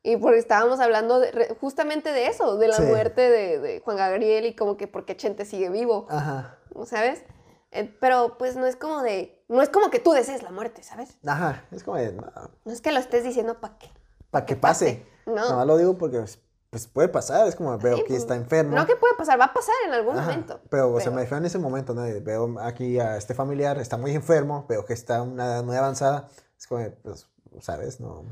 Y 0.01 0.17
porque 0.17 0.39
estábamos 0.39 0.79
hablando 0.79 1.19
de- 1.19 1.55
justamente 1.61 2.11
de 2.11 2.27
eso, 2.27 2.57
de 2.57 2.67
la 2.67 2.77
Sí. 2.77 2.81
muerte 2.83 3.21
de, 3.21 3.59
de 3.59 3.79
Juan 3.81 3.95
Gabriel 3.97 4.45
y 4.45 4.55
como 4.55 4.75
que 4.75 4.87
porque 4.87 5.15
Chente 5.15 5.45
sigue 5.45 5.69
vivo. 5.69 6.07
Ajá, 6.09 6.57
¿sabes? 6.85 7.23
Eh, 7.71 7.95
pero 8.01 8.37
pues 8.37 8.55
no 8.55 8.65
es 8.65 8.75
como 8.75 9.01
de, 9.03 9.43
no 9.47 9.61
es 9.61 9.69
como 9.69 9.89
que 9.91 9.99
tú 9.99 10.11
desees 10.11 10.43
la 10.43 10.51
muerte, 10.51 10.83
¿sabes? 10.83 11.17
ajá, 11.25 11.65
es 11.71 11.83
como 11.83 11.97
de, 11.97 12.11
no, 12.13 12.25
No 12.65 12.71
es 12.73 12.81
que 12.81 12.91
lo 12.91 12.99
estés 12.99 13.23
diciendo 13.23 13.59
para 13.61 13.77
qué. 13.77 13.89
para 14.31 14.45
que 14.45 14.55
pase. 14.55 15.05
No. 15.25 15.35
Nada 15.35 15.55
más 15.55 15.67
lo 15.67 15.77
digo 15.77 15.97
porque 15.97 16.17
pues, 16.17 16.39
pues 16.73 16.87
puede 16.87 17.07
pasar, 17.07 17.47
es 17.47 17.55
como 17.55 17.77
veo 17.77 17.97
Sí, 17.97 18.01
que 18.01 18.07
pues, 18.09 18.21
está 18.23 18.35
enfermo. 18.35 18.75
No 18.75 18.87
que 18.87 18.95
puede 18.95 19.13
pasar, 19.15 19.39
va 19.39 19.45
a 19.45 19.53
pasar 19.53 19.75
en 19.85 19.93
algún 19.93 20.17
Ajá, 20.17 20.25
momento. 20.31 20.59
Pero, 20.71 20.91
o 20.91 20.99
sea, 20.99 21.11
me 21.11 21.21
refiero 21.21 21.37
en 21.37 21.45
ese 21.45 21.59
momento, 21.59 21.93
¿no? 21.93 22.01
Veo 22.21 22.59
aquí 22.59 22.99
a 22.99 23.15
este 23.15 23.35
familiar, 23.35 23.77
está 23.77 23.95
muy 23.95 24.15
enfermo, 24.15 24.65
veo 24.67 24.83
que 24.83 24.93
está 24.93 25.21
una 25.21 25.45
edad 25.45 25.63
muy 25.63 25.75
avanzada. 25.77 26.27
Es 26.57 26.65
como, 26.65 26.83
pues, 27.03 27.27
¿sabes? 27.61 27.99
No. 27.99 28.25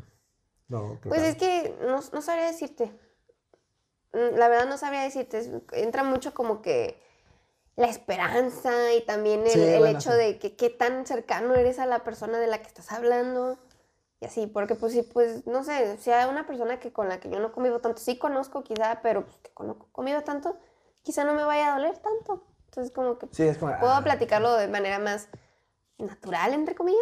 No. 0.68 0.98
Pues 1.04 1.22
que- 1.22 1.30
es 1.30 1.36
que 1.38 1.78
no, 1.86 2.00
no 2.14 2.22
sabría 2.24 2.46
decirte. 2.48 2.92
Mm, 4.14 4.38
La 4.38 4.48
verdad 4.50 4.68
no 4.68 4.78
sabría 4.78 5.04
decirte. 5.04 5.62
Entra 5.74 6.04
mucho 6.04 6.34
como 6.34 6.62
que 6.64 7.00
la 7.76 7.88
esperanza 7.88 8.94
y 8.94 9.06
también 9.06 9.42
el, 9.44 9.50
Sí, 9.52 9.62
el 9.62 9.80
bueno, 9.80 10.00
hecho 10.00 10.12
sí. 10.12 10.18
de 10.18 10.39
que 10.39 10.56
qué 10.56 10.70
tan 10.70 11.06
cercano 11.06 11.56
eres 11.56 11.78
a 11.80 11.86
la 11.86 12.04
persona 12.04 12.39
de 12.39 12.48
la 12.48 12.58
que 12.62 12.68
estás 12.68 12.92
hablando. 12.92 13.58
Y 14.22 14.26
así, 14.26 14.46
porque 14.46 14.76
pues 14.76 14.94
sí, 14.94 15.02
pues 15.02 15.48
no 15.48 15.64
sé, 15.64 15.98
si 15.98 16.12
hay 16.12 16.30
una 16.30 16.46
persona 16.46 16.80
que 16.80 16.94
con 16.94 17.10
la 17.10 17.20
que 17.20 17.30
yo 17.30 17.40
no 17.40 17.52
convivo 17.52 17.80
tanto, 17.80 18.00
sí 18.00 18.20
conozco 18.20 18.64
quizá, 18.64 19.00
pero 19.02 19.26
pues, 19.26 19.36
que 19.38 19.52
no 19.64 19.80
convivo 19.92 20.22
tanto, 20.22 20.58
quizá 21.02 21.24
no 21.24 21.34
me 21.34 21.44
vaya 21.44 21.74
a 21.74 21.78
doler 21.78 21.98
tanto. 21.98 22.46
Entonces 22.66 22.94
como 22.94 23.18
que 23.18 23.28
Sí, 23.32 23.44
es 23.44 23.58
como. 23.58 23.78
puedo 23.80 23.92
ah, 23.94 24.04
platicarlo 24.04 24.54
de 24.54 24.68
manera 24.68 25.00
más 25.00 25.28
natural, 25.98 26.54
entre 26.54 26.76
comillas. 26.76 27.02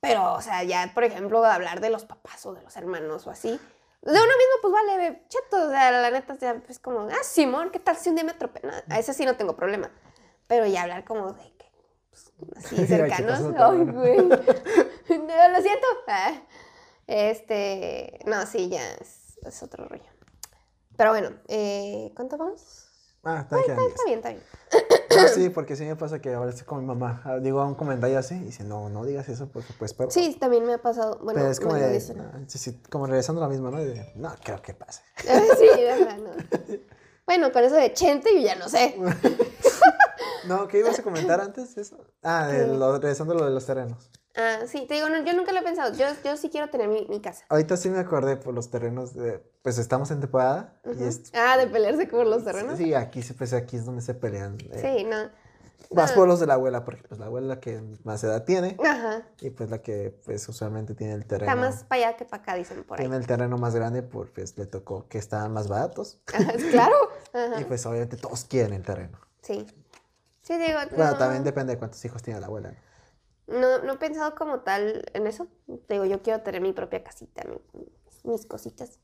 Pero, 0.00 0.34
o 0.34 0.40
sea, 0.40 0.62
ya, 0.62 0.92
por 0.94 1.04
ejemplo, 1.04 1.44
hablar 1.44 1.80
de 1.80 1.90
los 1.90 2.04
papás 2.04 2.46
o 2.46 2.54
de 2.54 2.62
los 2.62 2.76
hermanos 2.76 3.26
o 3.26 3.30
así. 3.30 3.50
De 3.50 4.10
uno 4.10 4.20
mismo, 4.20 4.54
pues 4.62 4.72
vale, 4.72 5.24
cheto. 5.28 5.66
O 5.66 5.70
sea, 5.70 5.90
la 5.90 6.10
neta, 6.10 6.36
sea, 6.36 6.54
pues 6.54 6.78
como, 6.78 7.00
ah, 7.00 7.22
Simón, 7.22 7.70
¿qué 7.70 7.80
tal 7.80 7.96
si 7.96 8.08
un 8.10 8.14
día 8.14 8.24
me 8.24 8.32
atropella? 8.32 8.82
A 8.88 8.98
ese 8.98 9.12
sí 9.12 9.24
no 9.24 9.36
tengo 9.36 9.56
problema. 9.56 9.90
Pero 10.46 10.66
ya 10.66 10.82
hablar 10.82 11.04
como 11.04 11.32
de 11.32 11.51
así 12.56 12.76
Ay, 12.78 12.86
cercanos. 12.86 13.40
Ay, 13.40 13.78
no 13.78 13.92
güey. 13.92 14.18
No, 15.08 15.48
lo 15.48 15.60
siento. 15.62 15.86
Ah, 16.08 16.32
Este, 17.06 18.18
no, 18.26 18.46
sí, 18.46 18.68
ya 18.68 18.92
es, 18.94 19.38
es 19.44 19.62
otro 19.62 19.86
rollo. 19.86 20.04
Pero 20.96 21.10
bueno, 21.10 21.30
eh, 21.48 22.12
¿cuánto 22.14 22.36
vamos? 22.38 22.86
Ah, 23.24 23.40
está 23.42 23.56
diez. 23.56 23.68
Está 23.70 24.04
bien, 24.06 24.18
está 24.18 24.28
bien. 24.30 24.42
Ah, 25.18 25.28
sí, 25.34 25.48
porque 25.50 25.76
sí 25.76 25.84
me 25.84 25.96
pasa 25.96 26.20
que 26.20 26.32
ahora 26.32 26.50
estoy 26.50 26.64
con 26.66 26.80
mi 26.80 26.86
mamá. 26.86 27.22
ah, 27.24 27.36
Digo 27.38 27.62
un 27.64 27.74
comentario 27.74 28.18
así 28.18 28.34
y 28.36 28.44
dice, 28.46 28.64
no, 28.64 28.88
no 28.88 29.04
digas 29.04 29.28
eso 29.28 29.48
porque 29.48 29.72
pues 29.78 29.92
puede 29.94 30.10
Sí, 30.10 30.36
también 30.40 30.64
me 30.64 30.74
ha 30.74 30.78
pasado. 30.82 31.18
Bueno, 31.22 31.40
Pero 31.40 31.50
es 31.52 31.60
como 31.60 31.74
de, 31.74 31.92
dicen. 31.92 32.20
ah, 32.20 32.40
sí, 32.46 32.58
sí, 32.58 32.80
como 32.90 33.06
regresando 33.06 33.40
a 33.42 33.46
la 33.46 33.50
misma, 33.50 33.70
¿no? 33.70 33.78
De, 33.78 34.12
no, 34.16 34.34
creo 34.42 34.60
que 34.62 34.74
pase. 34.74 35.02
sí, 35.18 35.26
sea, 35.76 36.16
no. 36.16 36.30
Bueno, 37.26 37.52
con 37.52 37.62
eso 37.64 37.76
de 37.76 37.92
Chente 37.92 38.34
yo 38.34 38.40
ya 38.40 38.56
no 38.56 38.68
sé. 38.68 38.96
No, 40.46 40.68
¿qué 40.68 40.78
ibas 40.80 40.98
a 40.98 41.02
comentar 41.02 41.40
antes? 41.40 41.76
Eso? 41.76 41.98
Ah, 42.22 42.46
de 42.48 42.66
¿Qué? 42.66 42.66
lo, 42.66 42.92
regresando 42.98 43.34
a 43.34 43.36
lo 43.38 43.44
de 43.44 43.50
los 43.52 43.64
terrenos. 43.66 44.10
Ah, 44.34 44.60
sí, 44.66 44.86
te 44.88 44.94
digo, 44.94 45.08
no, 45.10 45.22
yo 45.24 45.34
nunca 45.34 45.52
lo 45.52 45.58
he 45.58 45.62
pensado. 45.62 45.92
Yo, 45.94 46.06
yo 46.24 46.36
sí 46.36 46.48
quiero 46.48 46.68
tener 46.70 46.88
mi, 46.88 47.06
mi 47.08 47.20
casa. 47.20 47.44
Ahorita 47.50 47.76
sí 47.76 47.90
me 47.90 47.98
acordé 47.98 48.36
por 48.36 48.54
los 48.54 48.70
terrenos 48.70 49.14
de, 49.14 49.38
pues 49.62 49.76
estamos 49.78 50.10
en 50.10 50.20
temporada 50.20 50.80
y 50.86 50.90
Ujú. 50.90 51.04
es, 51.04 51.32
Ah, 51.34 51.56
de 51.58 51.66
pelearse 51.66 52.06
por 52.06 52.26
los 52.26 52.44
terrenos. 52.44 52.78
Sí, 52.78 52.84
Sí, 52.84 52.94
aquí, 52.94 53.22
pues 53.36 53.52
aquí 53.52 53.76
es 53.76 53.84
donde 53.84 54.00
se 54.02 54.14
pelean. 54.14 54.56
eh, 54.72 55.04
no. 55.08 55.42
Más 55.94 56.12
Ah. 56.12 56.14
por 56.14 56.26
los 56.26 56.40
de 56.40 56.46
la 56.46 56.54
abuela, 56.54 56.84
porque 56.84 57.02
pues 57.06 57.20
la 57.20 57.26
abuela 57.26 57.46
es 57.48 57.48
la 57.56 57.60
que 57.60 57.82
más 58.04 58.24
edad 58.24 58.44
tiene 58.44 58.78
Ajá. 58.82 59.26
y 59.40 59.50
pues 59.50 59.68
la 59.68 59.82
que 59.82 60.16
pues 60.24 60.48
usualmente 60.48 60.94
tiene 60.94 61.12
el 61.12 61.26
terreno. 61.26 61.52
Está 61.52 61.60
más 61.60 61.84
para 61.84 62.06
allá 62.08 62.16
que 62.16 62.24
para 62.24 62.42
acá, 62.42 62.54
dicen 62.54 62.82
por 62.84 62.98
ahí. 62.98 63.02
Tiene 63.04 63.16
el 63.18 63.26
terreno 63.26 63.58
más 63.58 63.74
grande 63.74 64.02
porque 64.02 64.32
pues 64.36 64.56
le 64.56 64.64
tocó 64.64 65.06
que 65.08 65.18
estaban 65.18 65.52
más 65.52 65.68
baratos 65.68 66.20
Ajá, 66.32 66.52
claro. 66.70 66.96
y 67.60 67.64
pues 67.64 67.84
obviamente 67.84 68.16
todos 68.16 68.44
quieren 68.46 68.72
el 68.72 68.82
terreno. 68.82 69.18
Sí. 69.42 69.66
Sí, 70.52 70.58
digo. 70.58 70.78
Bueno, 70.96 71.12
no, 71.12 71.16
también 71.18 71.44
depende 71.44 71.72
de 71.74 71.78
cuántos 71.78 72.04
hijos 72.04 72.22
tiene 72.22 72.40
la 72.40 72.46
abuela. 72.46 72.74
¿no? 73.46 73.78
no, 73.82 73.92
he 73.92 73.96
pensado 73.96 74.34
como 74.34 74.60
tal 74.60 75.04
en 75.14 75.26
eso. 75.26 75.48
Te 75.86 75.94
digo, 75.94 76.04
yo 76.04 76.22
quiero 76.22 76.42
tener 76.42 76.60
mi 76.60 76.72
propia 76.72 77.02
casita, 77.02 77.42
mi- 77.44 77.86
mis 78.24 78.46
cositas. 78.46 78.98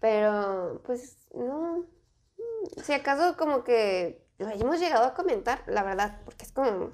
Pero, 0.00 0.82
pues, 0.84 1.16
no. 1.34 1.84
Si 2.82 2.92
acaso, 2.92 3.36
como 3.36 3.64
que 3.64 4.24
lo 4.38 4.48
hemos 4.50 4.80
llegado 4.80 5.04
a 5.04 5.14
comentar, 5.14 5.62
la 5.66 5.82
verdad, 5.82 6.20
porque 6.24 6.44
es 6.44 6.52
como. 6.52 6.90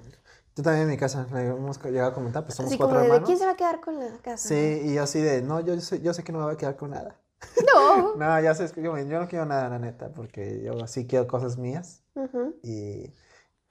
Yo 0.57 0.63
también 0.63 0.85
en 0.85 0.91
mi 0.91 0.97
casa, 0.97 1.27
le 1.33 1.49
hemos 1.49 1.83
llegado 1.83 2.11
a 2.11 2.15
comentar, 2.15 2.45
pues 2.45 2.55
somos 2.55 2.71
Así 2.71 2.79
como 2.79 2.91
cuatro 2.91 3.01
de, 3.01 3.09
¿de 3.09 3.15
hermanos. 3.15 3.27
quién 3.27 3.39
se 3.39 3.45
va 3.47 3.53
a 3.53 3.57
quedar 3.57 3.81
con 3.81 3.99
la 3.99 4.19
casa? 4.19 4.49
Sí, 4.49 4.81
y 4.85 4.95
yo 4.95 5.03
así 5.03 5.21
de, 5.21 5.43
no, 5.43 5.61
yo 5.61 5.79
sé, 5.81 6.01
yo 6.01 6.15
sé 6.15 6.23
que 6.23 6.33
no 6.33 6.39
me 6.39 6.45
voy 6.45 6.55
a 6.55 6.57
quedar 6.57 6.77
con 6.77 6.91
nada. 6.91 7.21
No. 7.75 8.15
No, 8.17 8.41
ya 8.41 8.55
sé, 8.55 8.69
yo, 8.81 8.97
yo 8.97 9.21
no 9.21 9.29
quiero 9.29 9.47
nada, 9.47 9.69
la 9.69 9.79
neta, 9.79 10.11
porque 10.13 10.63
yo 10.63 10.87
sí 10.87 11.07
quiero 11.07 11.27
cosas 11.27 11.59
mías. 11.59 12.03
Ujú. 12.15 12.55
Y, 12.63 13.13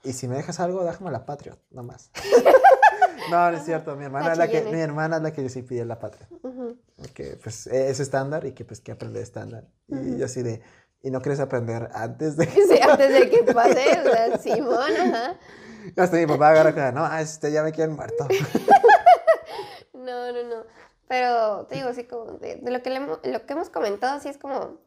y 0.04 0.14
si 0.14 0.28
me 0.28 0.36
dejas 0.36 0.60
algo, 0.60 0.84
déjame 0.84 1.12
la 1.12 1.26
Patriot, 1.26 1.60
nomás. 1.72 2.12
no, 3.32 3.51
no 3.51 3.58
es 3.58 3.64
cierto, 3.64 3.95
mi 3.95 4.06
hermana, 4.06 4.34
es 4.34 4.38
la 4.38 4.47
que, 4.47 4.62
mi 4.64 4.80
hermana 4.80 5.18
es 5.18 5.24
la 5.24 5.32
que 5.32 5.47
sí 5.49 5.62
pide 5.62 5.86
la 5.86 5.99
Patriot. 5.99 6.30
Porque 6.97 7.38
pues 7.41 7.68
es 7.68 7.99
estándar 7.99 8.45
y 8.45 8.54
que 8.54 8.66
pues 8.66 8.82
que 8.82 8.91
aprende 8.91 9.22
estándar. 9.22 9.68
Y 9.88 10.18
yo 10.18 10.26
así 10.26 10.41
de, 10.41 10.62
¿y 11.01 11.12
no 11.12 11.22
quieres 11.22 11.39
aprender 11.39 11.89
antes 11.93 12.38
de...? 12.38 12.45
Sí, 12.70 12.80
antes 12.82 13.14
de 13.14 13.30
que 13.30 13.43
pase, 13.54 13.99
o 13.99 14.12
sea, 14.12 14.38
Simón, 14.38 14.91
ajá. 14.99 15.36
Hasta 15.97 16.18
mi 16.18 16.26
papá 16.26 16.49
agarra 16.49 16.91
no, 16.91 17.18
este 17.18 17.51
ya 17.51 17.62
me 17.62 17.72
quieren 17.72 17.95
muerto. 17.95 18.28
No, 19.93 20.32
no, 20.32 20.43
no. 20.43 20.66
Pero 21.08 21.66
te 21.68 21.76
digo, 21.76 21.89
así 21.89 22.06
como 22.06 22.34
de, 22.34 22.56
de 22.56 22.72
lo, 22.72 22.82
que 22.82 22.89
le 22.89 22.97
hemos, 22.97 23.20
lo 23.24 23.45
que 23.45 23.54
hemos 23.54 23.70
comentado, 23.70 24.18
así 24.18 24.30
es 24.30 24.38
como. 24.38 24.80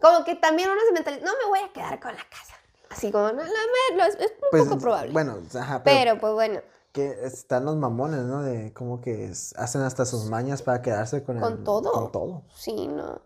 Como 0.00 0.24
que 0.24 0.34
también 0.34 0.68
uno 0.68 0.80
se 0.86 0.92
mentaliza, 0.92 1.24
no 1.24 1.32
me 1.38 1.48
voy 1.48 1.60
a 1.60 1.72
quedar 1.72 2.00
con 2.00 2.14
la 2.14 2.24
casa. 2.24 2.54
Así 2.96 3.10
como, 3.10 3.28
no, 3.32 3.42
no, 3.42 4.04
es, 4.04 4.14
es 4.14 4.30
un 4.30 4.48
Pues, 4.50 4.64
poco 4.64 4.78
probable. 4.78 5.12
Bueno, 5.12 5.38
ajá, 5.58 5.82
pero, 5.82 5.96
pero 5.98 6.20
pues 6.20 6.32
bueno, 6.34 6.60
que 6.92 7.24
están 7.24 7.64
los 7.64 7.76
mamones, 7.76 8.20
¿no? 8.20 8.42
De 8.42 8.72
como 8.72 9.00
que 9.00 9.32
hacen 9.56 9.80
hasta 9.82 10.04
sus 10.06 10.26
mañas 10.26 10.62
para 10.62 10.80
quedarse 10.80 11.24
con, 11.24 11.40
Con 11.40 11.52
el- 11.54 11.64
todo. 11.64 11.92
Con 11.92 12.12
todo. 12.12 12.42
sí, 12.54 12.86
no. 12.86 13.20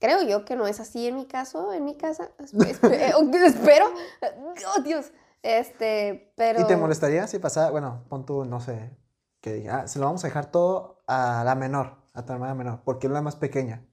Creo 0.00 0.22
yo 0.22 0.44
que 0.44 0.54
no 0.56 0.66
es 0.66 0.80
así 0.80 1.06
en 1.08 1.16
mi 1.16 1.26
caso, 1.26 1.72
en 1.72 1.84
mi 1.84 1.96
casa. 1.96 2.30
O- 2.38 2.62
espero. 2.62 3.86
Oh, 4.76 4.80
Dios. 4.82 5.12
Este, 5.42 6.32
pero. 6.36 6.60
¿Y 6.60 6.64
te 6.66 6.76
molestaría 6.76 7.26
si 7.26 7.38
pasara, 7.38 7.70
bueno, 7.70 8.04
pon 8.08 8.24
tú, 8.24 8.44
no 8.46 8.60
sé, 8.60 8.90
que 9.40 9.52
diga, 9.52 9.80
ah, 9.80 9.86
se 9.88 9.98
lo 9.98 10.06
vamos 10.06 10.24
a 10.24 10.28
dejar 10.28 10.50
todo 10.50 11.02
a 11.06 11.42
la 11.44 11.54
menor, 11.54 11.96
a 12.14 12.24
tu 12.24 12.32
hermana 12.32 12.54
menor, 12.54 12.80
porque 12.84 13.06
es 13.08 13.12
la 13.12 13.20
más 13.22 13.36
pequeña. 13.36 13.84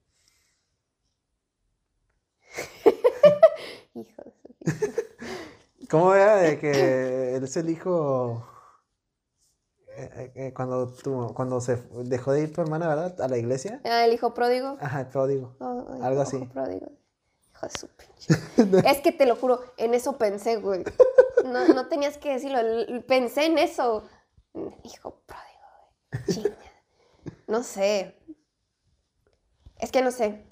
Hijo 3.94 4.22
de 4.24 4.32
su- 4.32 5.01
¿Cómo 5.92 6.14
era 6.14 6.36
de 6.36 6.58
que 6.58 7.36
él 7.36 7.44
es 7.44 7.56
el 7.56 7.68
hijo 7.70 8.42
eh, 9.88 10.10
eh, 10.16 10.32
eh, 10.34 10.52
cuando, 10.54 10.86
tu- 10.90 11.32
cuando 11.34 11.60
se 11.60 11.76
dejó 12.04 12.32
de 12.32 12.42
ir 12.44 12.52
tu 12.54 12.62
hermana, 12.62 12.88
¿verdad? 12.88 13.20
A 13.20 13.28
la 13.28 13.36
iglesia? 13.36 13.80
Ah, 13.84 14.04
el 14.06 14.12
hijo 14.14 14.32
pródigo. 14.32 14.78
Ajá, 14.80 15.00
el 15.02 15.06
pródigo. 15.08 15.54
Oh, 15.60 15.86
ay, 15.92 16.00
Algo 16.02 16.22
así. 16.22 16.38
pródigo. 16.46 16.86
Hijo 17.52 17.66
de 17.66 17.78
su 17.78 17.88
pinche. 17.88 18.88
es 18.88 19.00
que 19.02 19.12
te 19.12 19.26
lo 19.26 19.36
juro, 19.36 19.60
en 19.76 19.92
eso 19.92 20.16
pensé, 20.16 20.56
güey. 20.56 20.82
No, 21.44 21.68
no 21.68 21.86
tenías 21.88 22.16
que 22.16 22.32
decirlo, 22.32 22.58
pensé 23.06 23.44
en 23.44 23.58
eso. 23.58 24.04
Hijo 24.84 25.20
pródigo, 25.26 25.68
güey. 26.10 26.24
Chinga. 26.26 26.56
No 27.46 27.62
sé. 27.62 28.16
Es 29.78 29.92
que 29.92 30.00
no 30.00 30.10
sé. 30.10 30.42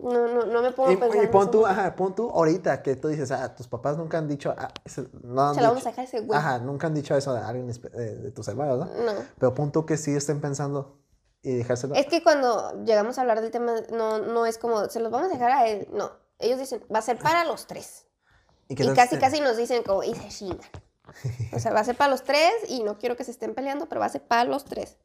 No, 0.00 0.28
no, 0.28 0.46
no 0.46 0.62
me 0.62 0.70
pongo 0.72 0.90
Y, 0.90 0.96
pensar. 0.96 1.24
y 1.24 1.26
pon 1.28 1.50
tú, 1.50 1.66
ajá, 1.66 1.94
pon 1.96 2.14
tú 2.14 2.30
ahorita 2.30 2.82
que 2.82 2.96
tú 2.96 3.08
dices, 3.08 3.30
ah, 3.30 3.54
tus 3.54 3.68
papás 3.68 3.96
nunca 3.96 4.18
han 4.18 4.28
dicho, 4.28 4.54
ah, 4.56 4.68
ese- 4.84 5.08
no 5.22 5.48
han 5.48 5.54
Se 5.54 5.60
la 5.60 5.68
vamos 5.68 5.82
dicho- 5.84 5.88
a 5.88 5.92
dejar 5.92 6.04
ese 6.04 6.20
güey. 6.20 6.38
Ajá, 6.38 6.58
nunca 6.58 6.86
han 6.86 6.94
dicho 6.94 7.14
eso 7.16 7.32
de 7.34 7.40
alguien 7.40 7.66
de, 7.68 8.14
de 8.16 8.30
tus 8.30 8.46
hermanos, 8.48 8.78
¿no? 8.78 8.84
No. 9.04 9.12
Pero 9.38 9.54
pon 9.54 9.72
tú 9.72 9.84
que 9.86 9.96
sí 9.96 10.14
estén 10.14 10.40
pensando 10.40 10.98
y 11.42 11.54
dejárselo. 11.56 11.94
Es 11.94 12.06
que 12.06 12.22
cuando 12.22 12.84
llegamos 12.84 13.18
a 13.18 13.22
hablar 13.22 13.40
del 13.40 13.50
tema, 13.50 13.74
no, 13.92 14.18
no 14.18 14.46
es 14.46 14.58
como, 14.58 14.88
se 14.88 15.00
los 15.00 15.10
vamos 15.10 15.30
a 15.30 15.34
dejar 15.34 15.50
a 15.50 15.66
él. 15.68 15.88
No. 15.92 16.10
Ellos 16.38 16.58
dicen, 16.58 16.82
va 16.94 17.00
a 17.00 17.02
ser 17.02 17.18
para 17.18 17.44
los 17.44 17.66
tres. 17.66 18.06
Y 18.68 18.74
casi, 18.76 18.90
estén- 19.16 19.20
casi 19.20 19.40
nos 19.40 19.56
dicen 19.56 19.82
como, 19.82 20.02
y 20.04 20.14
se 20.14 20.28
chingan. 20.28 20.60
O 21.52 21.58
sea, 21.58 21.72
va 21.72 21.80
a 21.80 21.84
ser 21.84 21.96
para 21.96 22.10
los 22.10 22.22
tres 22.22 22.52
y 22.68 22.84
no 22.84 22.96
quiero 22.98 23.16
que 23.16 23.24
se 23.24 23.32
estén 23.32 23.54
peleando, 23.54 23.88
pero 23.88 24.00
va 24.00 24.06
a 24.06 24.10
ser 24.10 24.22
para 24.22 24.44
los 24.44 24.64
tres. 24.64 24.96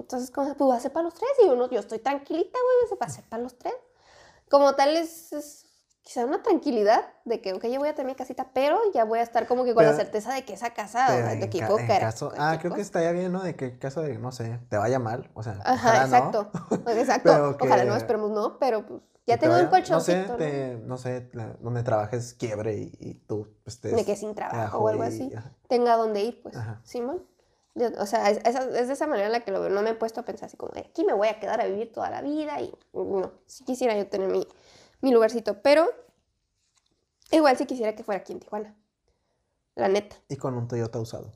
Entonces, 0.00 0.30
como, 0.30 0.54
pues 0.54 0.70
va 0.70 0.76
a 0.76 0.80
ser 0.80 0.92
para 0.92 1.04
los 1.04 1.14
tres 1.14 1.30
y 1.44 1.48
uno, 1.48 1.68
yo 1.70 1.80
estoy 1.80 1.98
tranquilita, 1.98 2.58
güey, 2.88 2.98
va 3.00 3.06
a 3.06 3.10
ser 3.10 3.24
para 3.24 3.42
los 3.42 3.58
tres. 3.58 3.74
Como 4.50 4.74
tal 4.74 4.96
es, 4.96 5.32
es 5.32 5.64
quizá 6.02 6.24
una 6.24 6.42
tranquilidad 6.42 7.04
de 7.26 7.42
que, 7.42 7.52
ok, 7.52 7.64
yo 7.66 7.80
voy 7.80 7.88
a 7.90 7.94
tener 7.94 8.06
mi 8.10 8.14
casita, 8.16 8.50
pero 8.54 8.78
ya 8.94 9.04
voy 9.04 9.18
a 9.18 9.22
estar 9.22 9.46
como 9.46 9.64
que 9.64 9.74
con 9.74 9.84
la 9.84 9.90
Pero- 9.90 10.02
certeza 10.02 10.32
de 10.32 10.44
que 10.44 10.54
esa 10.54 10.72
casa, 10.72 11.04
o 11.04 11.08
sea, 11.08 11.34
de 11.34 11.50
que 11.50 11.58
ca- 11.58 11.68
caso- 12.00 12.28
ah, 12.32 12.34
cualquier 12.36 12.58
creo 12.60 12.74
que 12.74 12.80
estaría 12.80 13.12
bien, 13.12 13.30
¿no? 13.32 13.42
De 13.42 13.54
que 13.56 13.66
en 13.66 13.78
caso 13.78 14.00
de, 14.00 14.16
no 14.18 14.32
sé, 14.32 14.58
te 14.70 14.78
vaya 14.78 14.98
mal, 14.98 15.30
o 15.34 15.42
sea, 15.42 15.60
Ajá, 15.64 16.06
ojalá 16.06 16.06
no. 16.06 16.16
exacto. 16.16 16.50
Exacto. 16.90 17.30
Pero 17.30 17.56
Ojalá 17.60 17.82
que- 17.82 17.88
no, 17.90 17.96
esperemos 17.96 18.30
no, 18.30 18.58
pero 18.58 18.86
pues, 18.86 19.02
ya 19.26 19.34
que 19.34 19.40
te 19.40 19.46
tengo 19.48 19.60
un 19.62 19.70
vaya- 19.70 19.86
No 19.90 20.00
sé, 20.00 20.12
colchoncito, 20.14 20.32
¿no? 20.32 20.36
te- 20.38 20.76
no 20.82 20.96
sé, 20.96 21.28
la- 21.34 21.52
donde 21.60 21.82
trabajes 21.82 22.32
quiebre 22.32 22.78
y, 22.78 22.90
y 23.00 23.14
tú 23.26 23.48
pues, 23.64 23.74
estés 23.76 23.92
Me 23.92 24.04
quedé 24.06 24.16
sin 24.16 24.34
trabajo 24.34 24.78
o 24.78 24.88
algo 24.88 25.04
y- 25.04 25.08
así. 25.08 25.34
ajá. 25.36 25.52
tenga 25.68 25.94
dónde 25.98 26.22
ir, 26.22 26.40
pues. 26.42 26.54
Simón. 26.84 27.22
Yo- 27.74 27.90
o 27.98 28.06
sea, 28.06 28.30
es, 28.30 28.38
es 28.44 28.88
de 28.88 28.92
esa 28.92 29.06
manera 29.06 29.26
en 29.26 29.32
la 29.32 29.40
que 29.40 29.50
lo 29.52 29.60
veo. 29.60 29.70
No 29.70 29.82
me 29.82 29.90
he 29.90 29.94
puesto 29.94 30.20
a 30.20 30.24
pensar 30.24 30.46
así 30.46 30.56
como, 30.56 30.72
"Ay, 30.74 30.84
aquí 30.88 31.04
me 31.04 31.12
voy 31.12 31.28
a 31.28 31.38
quedar 31.38 31.60
a 31.60 31.66
vivir 31.66 31.92
toda 31.92 32.10
la 32.10 32.22
vida 32.22 32.60
y 32.60 32.72
no. 32.92 33.32
Si 33.46 33.64
quisiera 33.64 33.96
yo 33.96 34.06
tener 34.08 34.28
mi, 34.28 34.46
mi 35.00 35.12
lugarcito, 35.12 35.62
pero 35.62 35.86
igual 37.30 37.56
si 37.56 37.66
quisiera 37.66 37.94
que 37.94 38.02
fuera 38.04 38.20
aquí 38.20 38.32
en 38.32 38.40
Tijuana. 38.40 38.74
La 39.74 39.88
neta. 39.88 40.16
Y 40.28 40.36
con 40.36 40.54
un 40.56 40.66
Toyota 40.66 40.98
usado. 40.98 41.32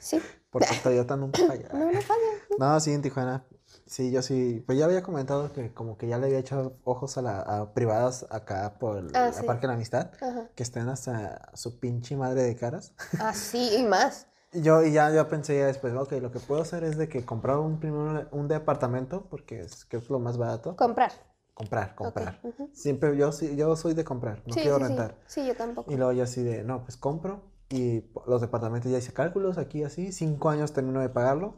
Sí. 0.00 0.20
Porque 0.50 0.68
Toyota 0.82 1.16
nunca 1.16 1.44
falla. 1.46 1.68
No, 1.72 1.90
no 1.92 2.00
falla. 2.00 2.20
No, 2.58 2.80
sí, 2.80 2.92
en 2.92 3.02
Tijuana. 3.02 3.44
Sí, 3.86 4.10
yo 4.12 4.22
sí. 4.22 4.62
Pues 4.66 4.78
ya 4.78 4.84
había 4.84 5.02
comentado 5.02 5.52
que 5.52 5.74
como 5.74 5.98
que 5.98 6.06
ya 6.06 6.18
le 6.18 6.26
había 6.26 6.38
echado 6.38 6.78
ojos 6.84 7.18
a, 7.18 7.22
la, 7.22 7.40
a 7.40 7.74
privadas 7.74 8.24
acá 8.30 8.78
por 8.78 8.98
el 8.98 9.10
Ah, 9.14 9.32
sí. 9.32 9.42
Parque 9.44 9.62
de 9.62 9.66
la 9.68 9.74
Amistad, 9.74 10.12
Ajá. 10.20 10.48
que 10.54 10.62
estén 10.62 10.88
hasta 10.88 11.50
su 11.54 11.78
pinche 11.80 12.16
madre 12.16 12.42
de 12.44 12.54
caras. 12.56 12.94
Así 13.18 13.76
y 13.76 13.82
más. 13.82 14.28
Yo 14.52 14.82
y 14.84 14.92
ya, 14.92 15.10
ya 15.10 15.28
pensé 15.28 15.58
ya 15.58 15.66
después, 15.66 15.94
ok, 15.94 16.12
lo 16.12 16.30
que 16.30 16.38
puedo 16.40 16.62
hacer 16.62 16.84
es 16.84 16.96
de 16.96 17.08
que 17.08 17.24
comprar 17.24 17.58
un 17.58 17.78
primero 17.78 18.28
un 18.30 18.48
departamento, 18.48 19.26
porque 19.28 19.60
es, 19.60 19.84
creo 19.84 20.00
que 20.00 20.04
es 20.06 20.10
lo 20.10 20.18
más 20.18 20.38
barato. 20.38 20.76
Comprar. 20.76 21.12
Comprar, 21.54 21.94
comprar. 21.94 22.40
Siempre 22.72 23.16
yo 23.16 23.32
sí, 23.32 23.56
yo 23.56 23.74
soy 23.76 23.94
de 23.94 24.04
comprar, 24.04 24.42
no 24.46 24.52
sí, 24.52 24.60
quiero 24.60 24.76
sí, 24.76 24.82
sí. 24.82 24.88
rentar. 24.88 25.14
Sí, 25.26 25.46
yo 25.46 25.54
tampoco. 25.54 25.90
Y 25.90 25.96
luego 25.96 26.12
ya 26.12 26.24
así 26.24 26.42
de, 26.42 26.62
no, 26.64 26.82
pues 26.82 26.96
compro 26.96 27.40
y 27.70 28.04
los 28.26 28.40
departamentos 28.40 28.90
ya 28.92 28.98
hice 28.98 29.12
cálculos 29.12 29.58
aquí 29.58 29.82
así, 29.82 30.12
cinco 30.12 30.50
años 30.50 30.72
termino 30.72 31.00
de 31.00 31.08
pagarlo 31.08 31.54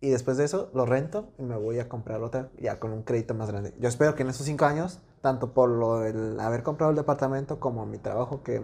y 0.00 0.10
después 0.10 0.36
de 0.36 0.44
eso 0.44 0.70
lo 0.74 0.84
rento 0.84 1.32
y 1.38 1.42
me 1.42 1.56
voy 1.56 1.78
a 1.78 1.88
comprar 1.88 2.22
otra 2.22 2.50
ya 2.58 2.78
con 2.78 2.92
un 2.92 3.02
crédito 3.02 3.34
más 3.34 3.50
grande. 3.50 3.74
Yo 3.78 3.88
espero 3.88 4.14
que 4.14 4.22
en 4.22 4.28
esos 4.28 4.46
cinco 4.46 4.66
años, 4.66 5.00
tanto 5.22 5.52
por 5.54 5.70
lo 5.70 6.00
del 6.00 6.38
haber 6.38 6.62
comprado 6.62 6.90
el 6.90 6.96
departamento 6.96 7.58
como 7.58 7.86
mi 7.86 7.98
trabajo 7.98 8.42
que, 8.42 8.62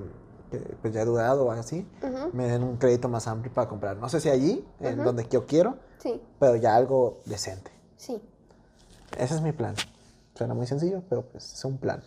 que, 0.52 0.58
pues 0.80 0.92
ya 0.94 1.02
he 1.02 1.04
durado 1.04 1.46
o 1.46 1.50
así, 1.50 1.86
me 2.32 2.46
den 2.46 2.62
un 2.62 2.76
crédito 2.76 3.08
más 3.08 3.26
amplio 3.26 3.52
para 3.52 3.68
comprar. 3.68 3.96
No 3.96 4.08
sé 4.08 4.20
si 4.20 4.28
allí, 4.28 4.64
en 4.80 4.94
Ujú. 4.96 5.02
donde 5.04 5.26
yo 5.28 5.46
quiero, 5.46 5.78
Sí, 5.98 6.20
pero 6.38 6.56
ya 6.56 6.76
algo 6.76 7.20
decente. 7.24 7.70
sí. 7.96 8.20
Ese 9.18 9.34
es 9.34 9.40
mi 9.42 9.52
plan. 9.52 9.74
Suena 10.34 10.54
muy 10.54 10.66
sencillo, 10.66 11.02
pero 11.08 11.22
pues 11.22 11.52
es 11.52 11.64
un 11.64 11.76
plan. 11.78 12.02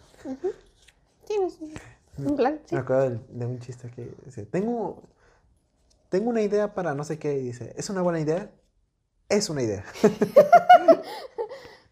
Sí, 1.27 1.35
no 1.39 1.49
sé. 1.49 1.65
Un 2.17 2.35
plan, 2.35 2.59
sí. 2.65 2.75
Me 2.75 2.81
acuerdo 2.81 3.19
de, 3.29 3.45
un 3.45 3.59
chiste 3.59 3.91
que 3.91 4.11
dice, 4.25 4.45
tengo, 4.45 5.03
tengo 6.09 6.29
una 6.29 6.41
idea 6.41 6.73
para 6.73 6.93
no 6.95 7.03
sé 7.03 7.19
qué, 7.19 7.33
y 7.37 7.43
dice, 7.43 7.73
¿es 7.77 7.89
una 7.89 8.01
buena 8.01 8.19
idea? 8.19 8.49
Es 9.29 9.49
una 9.49 9.61
idea. 9.61 9.83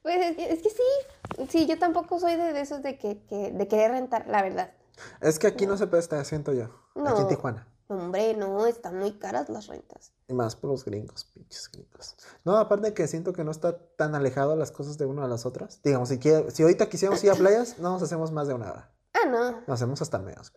Pues 0.01 0.17
es 0.19 0.35
que, 0.35 0.51
es 0.51 0.61
que 0.61 0.69
sí. 0.69 1.47
Sí, 1.49 1.65
yo 1.65 1.79
tampoco 1.79 2.19
soy 2.19 2.35
de, 2.35 2.51
de 2.51 2.59
esos 2.61 2.83
de 2.83 2.97
que, 2.97 3.21
que- 3.23 3.51
de 3.51 3.67
querer 3.69 3.91
rentar, 3.91 4.27
la 4.27 4.41
verdad. 4.41 4.71
Es 5.21 5.39
que 5.39 5.47
aquí 5.47 5.65
no 5.65 5.77
se 5.77 5.87
presta, 5.87 6.23
siento 6.23 6.53
yo. 6.53 6.65
Aquí 6.95 7.21
en. 7.21 7.27
Tijuana. 7.27 7.67
Hombre, 7.87 8.33
no, 8.35 8.65
están 8.65 8.97
muy 8.97 9.19
caras 9.19 9.49
las 9.49 9.67
rentas. 9.67 10.13
Y 10.27 10.33
más 10.33 10.55
por 10.55 10.69
los 10.71 10.85
gringos, 10.85 11.25
pinches 11.25 11.69
gringos. 11.71 12.15
No, 12.45 12.57
aparte 12.57 12.93
que 12.93 13.07
siento 13.07 13.33
que 13.33 13.43
no 13.43 13.51
está 13.51 13.77
tan 13.95 14.15
alejado 14.15 14.55
las 14.55 14.71
cosas 14.71 14.97
de 14.97 15.05
una 15.05 15.25
a 15.25 15.27
las 15.27 15.45
otras. 15.45 15.81
Digamos, 15.83 16.09
si, 16.09 16.17
quiere- 16.17 16.49
si 16.51 16.63
ahorita 16.63 16.87
quisiéramos 16.89 17.23
ir 17.23 17.31
a 17.31 17.35
playas, 17.35 17.77
no 17.79 17.91
nos 17.91 18.01
hacemos 18.01 18.31
más 18.31 18.47
de 18.47 18.53
una 18.53 18.71
hora. 18.71 18.91
Ah, 19.13 19.27
no. 19.27 19.51
Nos 19.51 19.69
hacemos 19.69 20.01
hasta 20.01 20.17
menos. 20.19 20.53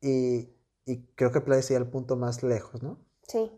Y, 0.00 0.50
y 0.84 1.06
creo 1.16 1.32
que 1.32 1.40
playa 1.40 1.62
sería 1.62 1.78
el 1.78 1.88
punto 1.90 2.16
más 2.16 2.42
lejos, 2.42 2.82
¿no? 2.82 2.98
Sí. 3.26 3.50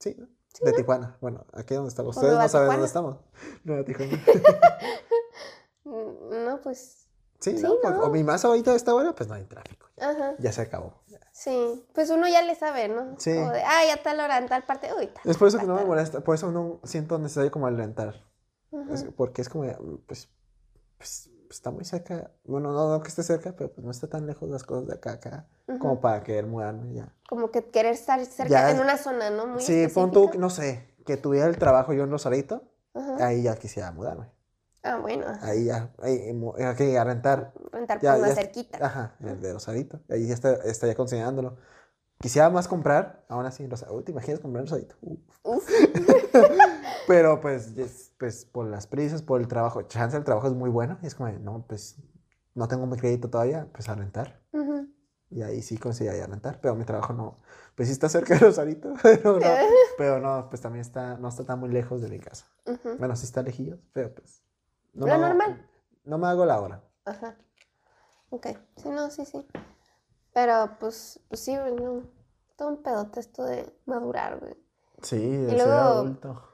Sí, 0.00 0.16
¿no? 0.18 0.26
de 0.60 0.72
Tijuana. 0.72 1.16
Bueno, 1.20 1.46
aquí 1.52 1.74
donde 1.74 1.88
estamos. 1.90 2.16
¿O 2.16 2.20
Ustedes 2.20 2.36
no 2.38 2.48
saben 2.48 2.68
Tijuana? 2.68 2.72
dónde 2.72 2.86
estamos. 2.86 3.16
Nueva 3.64 3.84
Tijuana. 3.84 4.24
No, 5.84 6.60
pues. 6.62 7.07
Sí, 7.40 7.56
Sí, 7.56 7.62
¿no? 7.62 7.74
Pues, 7.80 7.94
¿no? 7.94 8.00
O 8.04 8.10
mi 8.10 8.24
más 8.24 8.44
ahorita 8.44 8.72
a 8.72 8.74
esta 8.74 8.94
hora, 8.94 9.14
pues 9.14 9.28
no 9.28 9.34
hay 9.34 9.44
tráfico. 9.44 9.86
Ajá. 10.00 10.34
Ya 10.38 10.52
se 10.52 10.62
acabó. 10.62 10.94
Sí. 11.32 11.86
Pues 11.94 12.10
uno 12.10 12.26
ya 12.26 12.42
le 12.42 12.56
sabe, 12.56 12.88
¿no? 12.88 13.14
Sí. 13.18 13.32
Como 13.32 13.52
de, 13.52 13.62
ah, 13.62 13.84
ya 13.86 14.02
tal 14.02 14.18
hora, 14.18 14.38
en 14.38 14.48
tal 14.48 14.64
parte. 14.64 14.90
Uy, 14.98 15.06
tal. 15.06 15.22
Es 15.30 15.36
por 15.38 15.46
eso 15.46 15.58
que 15.58 15.66
no 15.66 15.76
me 15.76 15.84
molesta, 15.84 16.20
por 16.20 16.34
eso 16.34 16.50
no 16.50 16.80
siento 16.82 17.16
necesario 17.18 17.52
como. 17.52 17.68
Es- 17.68 19.04
porque 19.16 19.42
es 19.42 19.48
como, 19.48 19.64
de, 19.64 19.76
pues, 20.06 20.28
pues, 20.96 21.30
está 21.48 21.70
muy 21.70 21.84
cerca. 21.84 22.32
Bueno, 22.44 22.72
no, 22.72 22.90
no 22.90 23.00
que 23.02 23.08
esté 23.08 23.22
cerca, 23.22 23.54
pero 23.56 23.72
pues 23.72 23.84
no 23.84 23.90
está 23.92 24.08
tan 24.08 24.26
lejos 24.26 24.48
las 24.50 24.64
cosas 24.64 24.88
de 24.88 24.94
acá 24.94 25.10
a 25.10 25.14
acá. 25.14 25.46
Como 25.78 26.00
para 26.00 26.22
querer 26.24 26.46
mudarme 26.46 26.92
ya. 26.92 27.14
Como 27.28 27.50
que 27.52 27.64
querer 27.70 27.92
estar 27.92 28.18
cerca 28.26 28.48
Ya- 28.50 28.70
en 28.72 28.80
una 28.80 28.96
zona, 28.98 29.30
¿no? 29.30 29.46
Muy 29.46 29.60
Sí, 29.62 29.86
pon 29.94 30.10
tú, 30.10 30.30
no 30.38 30.50
sé, 30.50 30.92
que 31.06 31.16
tuviera 31.16 31.46
el 31.46 31.56
trabajo 31.56 31.92
yo 31.92 32.02
en 32.02 32.10
Rosarito, 32.10 32.62
Ajá. 32.94 33.26
ahí 33.26 33.42
ya 33.44 33.54
quisiera 33.56 33.92
mudarme. 33.92 34.26
Ah, 34.82 34.98
bueno. 34.98 35.26
Ahí 35.42 35.64
ya, 35.66 35.92
ahí, 36.00 36.32
mu- 36.32 36.54
aquí 36.56 36.94
a 36.96 37.04
rentar. 37.04 37.52
Rentar 37.72 38.00
Ya, 38.00 38.12
por 38.12 38.20
más 38.22 38.30
ya- 38.30 38.36
cerquita. 38.36 38.78
Ajá, 38.84 39.16
el 39.20 39.40
de 39.40 39.52
Rosarito. 39.52 40.00
Ahí 40.08 40.26
ya 40.28 40.34
está, 40.34 40.54
estaría 40.64 40.94
considerándolo. 40.94 41.56
Quisiera 42.20 42.50
más 42.50 42.66
comprar, 42.68 43.24
aún 43.28 43.46
así. 43.46 43.68
Uy, 43.90 44.02
¿Te 44.04 44.12
imaginas 44.12 44.40
comprar 44.40 44.62
en 44.64 44.70
Rosarito? 44.70 44.96
Uf. 45.02 45.20
Uf. 45.44 45.68
Pero 47.06 47.40
pues, 47.40 47.76
es- 47.76 48.12
pues 48.18 48.44
por 48.44 48.66
las 48.66 48.86
prisas, 48.86 49.22
por 49.22 49.40
el 49.40 49.48
trabajo, 49.48 49.82
chance 49.82 50.16
el 50.16 50.24
trabajo 50.24 50.46
es 50.48 50.54
muy 50.54 50.70
bueno. 50.70 50.98
Y 51.02 51.06
es 51.06 51.14
como, 51.14 51.30
no, 51.30 51.64
pues 51.66 51.96
no 52.54 52.68
tengo 52.68 52.86
mi 52.86 52.96
crédito 52.96 53.30
todavía, 53.30 53.68
pues 53.72 53.88
a 53.88 53.94
rentar. 53.94 54.40
Ujú. 54.52 54.88
Y 55.30 55.42
ahí 55.42 55.62
sí 55.62 55.76
conseguiría 55.78 56.26
rentar, 56.26 56.60
pero 56.60 56.74
mi 56.74 56.84
trabajo 56.84 57.12
no, 57.12 57.38
pues 57.76 57.88
sí 57.88 57.92
está 57.92 58.08
cerca 58.08 58.34
de 58.34 58.40
Rosarito, 58.40 58.94
pero 59.02 59.38
no, 59.38 59.46
pero 59.98 60.18
no, 60.20 60.48
pues 60.48 60.60
también 60.62 60.80
está, 60.80 61.16
no 61.18 61.28
está 61.28 61.44
tan 61.44 61.60
muy 61.60 61.68
lejos 61.68 62.00
de 62.00 62.08
mi 62.08 62.18
casa. 62.18 62.46
Ujú. 62.66 62.96
Bueno, 62.98 63.14
sí 63.16 63.26
está 63.26 63.42
lejillos, 63.42 63.78
pero 63.92 64.14
pues. 64.14 64.42
No 64.94 65.06
hago- 65.06 65.18
normal. 65.22 65.68
No 66.04 66.18
me 66.18 66.26
hago 66.26 66.44
la 66.46 66.60
hora. 66.60 66.82
Ajá. 67.04 67.36
Ok. 68.30 68.46
Sí, 68.76 68.88
no, 68.88 69.10
sí, 69.10 69.24
sí. 69.24 69.46
Pero 70.32 70.76
pues, 70.78 71.20
pues 71.28 71.40
sí, 71.40 71.54
no. 71.54 72.02
Todo 72.56 72.68
un 72.68 72.82
pedote 72.82 73.20
esto 73.20 73.44
de 73.44 73.72
madurar, 73.86 74.38
güey. 74.40 74.56
Sí, 75.02 75.18
de 75.18 75.54
Y 75.54 75.58
ser 75.58 75.70
adulto. 75.70 76.44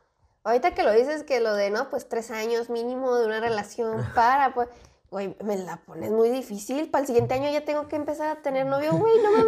Ahorita 0.45 0.75
que 0.75 0.83
lo 0.83 0.93
dices, 0.93 1.23
que 1.23 1.41
lo 1.41 1.55
de, 1.55 1.71
no, 1.71 1.89
pues 1.89 2.09
tres 2.09 2.31
años 2.31 2.69
mínimo 2.69 3.15
de 3.17 3.25
una 3.27 3.41
relación 3.41 3.97
para, 4.15 4.53
pues, 4.53 4.69
güey, 5.11 5.35
me 5.43 5.57
la 5.57 5.79
pones 5.87 6.11
muy 6.11 6.29
difícil. 6.29 6.91
Para 6.91 7.01
el 7.03 7.07
siguiente 7.07 7.35
año 7.35 7.51
ya 7.51 7.65
tengo 7.65 7.89
que 7.89 7.97
empezar 7.97 8.29
a 8.37 8.43
tener 8.43 8.67
novio, 8.67 8.93
güey, 8.93 9.23
no 9.23 9.31
mames. 9.31 9.47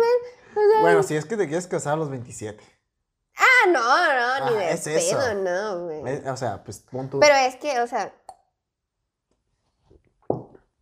O 0.57 0.72
sea, 0.72 0.80
Bueno, 0.80 1.03
si 1.03 1.14
es 1.16 1.26
que 1.26 1.37
te 1.37 1.47
quieres 1.47 1.66
casar 1.66 1.95
a 1.95 1.97
los 1.97 2.09
27. 2.09 2.62
ah, 3.37 3.68
no, 3.68 3.72
no, 3.80 4.51
ni 4.51 4.57
Ah, 4.57 4.59
de 4.59 4.72
es 4.72 4.87
eso. 4.87 5.18
pedo, 5.18 5.34
no, 5.34 5.84
güey. 5.84 6.14
Eh, 6.14 6.30
O 6.30 6.37
sea, 6.39 6.64
pues 6.64 6.78
pon 6.80 7.11
tu. 7.11 7.20
Pero 7.20 7.34
es 7.34 7.57
que, 7.57 7.80
o 7.80 7.87
sea. 7.87 8.14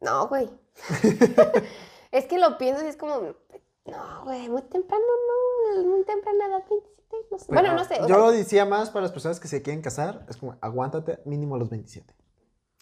No, 0.04 0.28
güey. 0.28 0.50
es 2.12 2.26
que 2.26 2.38
lo 2.38 2.58
pienso 2.58 2.84
y 2.84 2.88
es 2.88 2.96
como. 2.96 3.20
No, 3.86 4.24
güey, 4.24 4.48
muy 4.48 4.62
temprano, 4.62 5.02
no. 5.76 5.82
Muy 5.84 6.04
temprana 6.04 6.46
edad, 6.46 6.64
27. 6.68 6.94
No 7.30 7.38
sé. 7.38 7.44
Bueno, 7.48 7.74
no 7.74 7.84
sé. 7.84 7.96
Yo 8.00 8.06
sea- 8.08 8.18
lo 8.18 8.30
decía 8.32 8.64
más 8.66 8.90
para 8.90 9.02
las 9.02 9.12
personas 9.12 9.40
que 9.40 9.48
se 9.48 9.62
quieren 9.62 9.82
casar, 9.82 10.24
es 10.28 10.36
como, 10.36 10.56
aguántate 10.60 11.20
mínimo 11.24 11.54
a 11.54 11.58
los 11.58 11.70
27. 11.70 12.14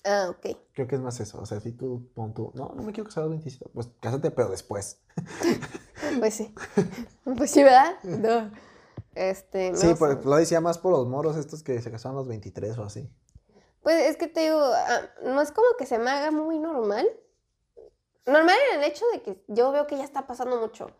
Ah, 0.04 0.28
ok. 0.30 0.56
Creo 0.74 0.88
que 0.88 0.96
es 0.96 1.00
más 1.00 1.20
eso. 1.20 1.40
O 1.40 1.46
sea, 1.46 1.60
si 1.60 1.72
tú 1.72 2.10
pon 2.14 2.34
tú, 2.34 2.50
no, 2.54 2.72
no 2.74 2.82
me 2.82 2.92
quiero 2.92 3.04
casar 3.08 3.22
a 3.22 3.26
los 3.26 3.32
27, 3.32 3.70
pues 3.72 3.88
cásate, 4.00 4.30
pero 4.30 4.48
después. 4.50 5.00
Pues 6.18 6.34
sí. 6.34 6.52
pues 7.36 7.50
sí, 7.52 7.62
¿verdad? 7.62 7.94
No. 8.02 8.50
Este, 9.14 9.70
no 9.70 9.76
sí, 9.78 9.94
por- 9.94 10.24
lo 10.26 10.36
decía 10.36 10.60
más 10.60 10.76
por 10.78 10.90
los 10.92 11.06
moros 11.06 11.36
estos 11.36 11.62
que 11.62 11.80
se 11.80 11.90
casaron 11.92 12.16
a 12.16 12.20
los 12.20 12.28
23 12.28 12.76
o 12.78 12.82
así. 12.84 13.08
Pues 13.82 13.96
es 14.10 14.16
que 14.16 14.28
te 14.28 14.40
digo, 14.40 14.60
ah, 14.62 15.00
no 15.24 15.40
es 15.40 15.50
como 15.52 15.66
que 15.78 15.86
se 15.86 15.98
me 15.98 16.10
haga 16.10 16.30
muy 16.30 16.58
normal. 16.58 17.06
Normal 18.26 18.56
en 18.72 18.80
el 18.80 18.84
hecho 18.88 19.04
de 19.12 19.22
que 19.22 19.44
yo 19.48 19.72
veo 19.72 19.86
que 19.86 19.96
ya 19.96 20.04
está 20.04 20.26
pasando 20.26 20.60
mucho. 20.60 20.90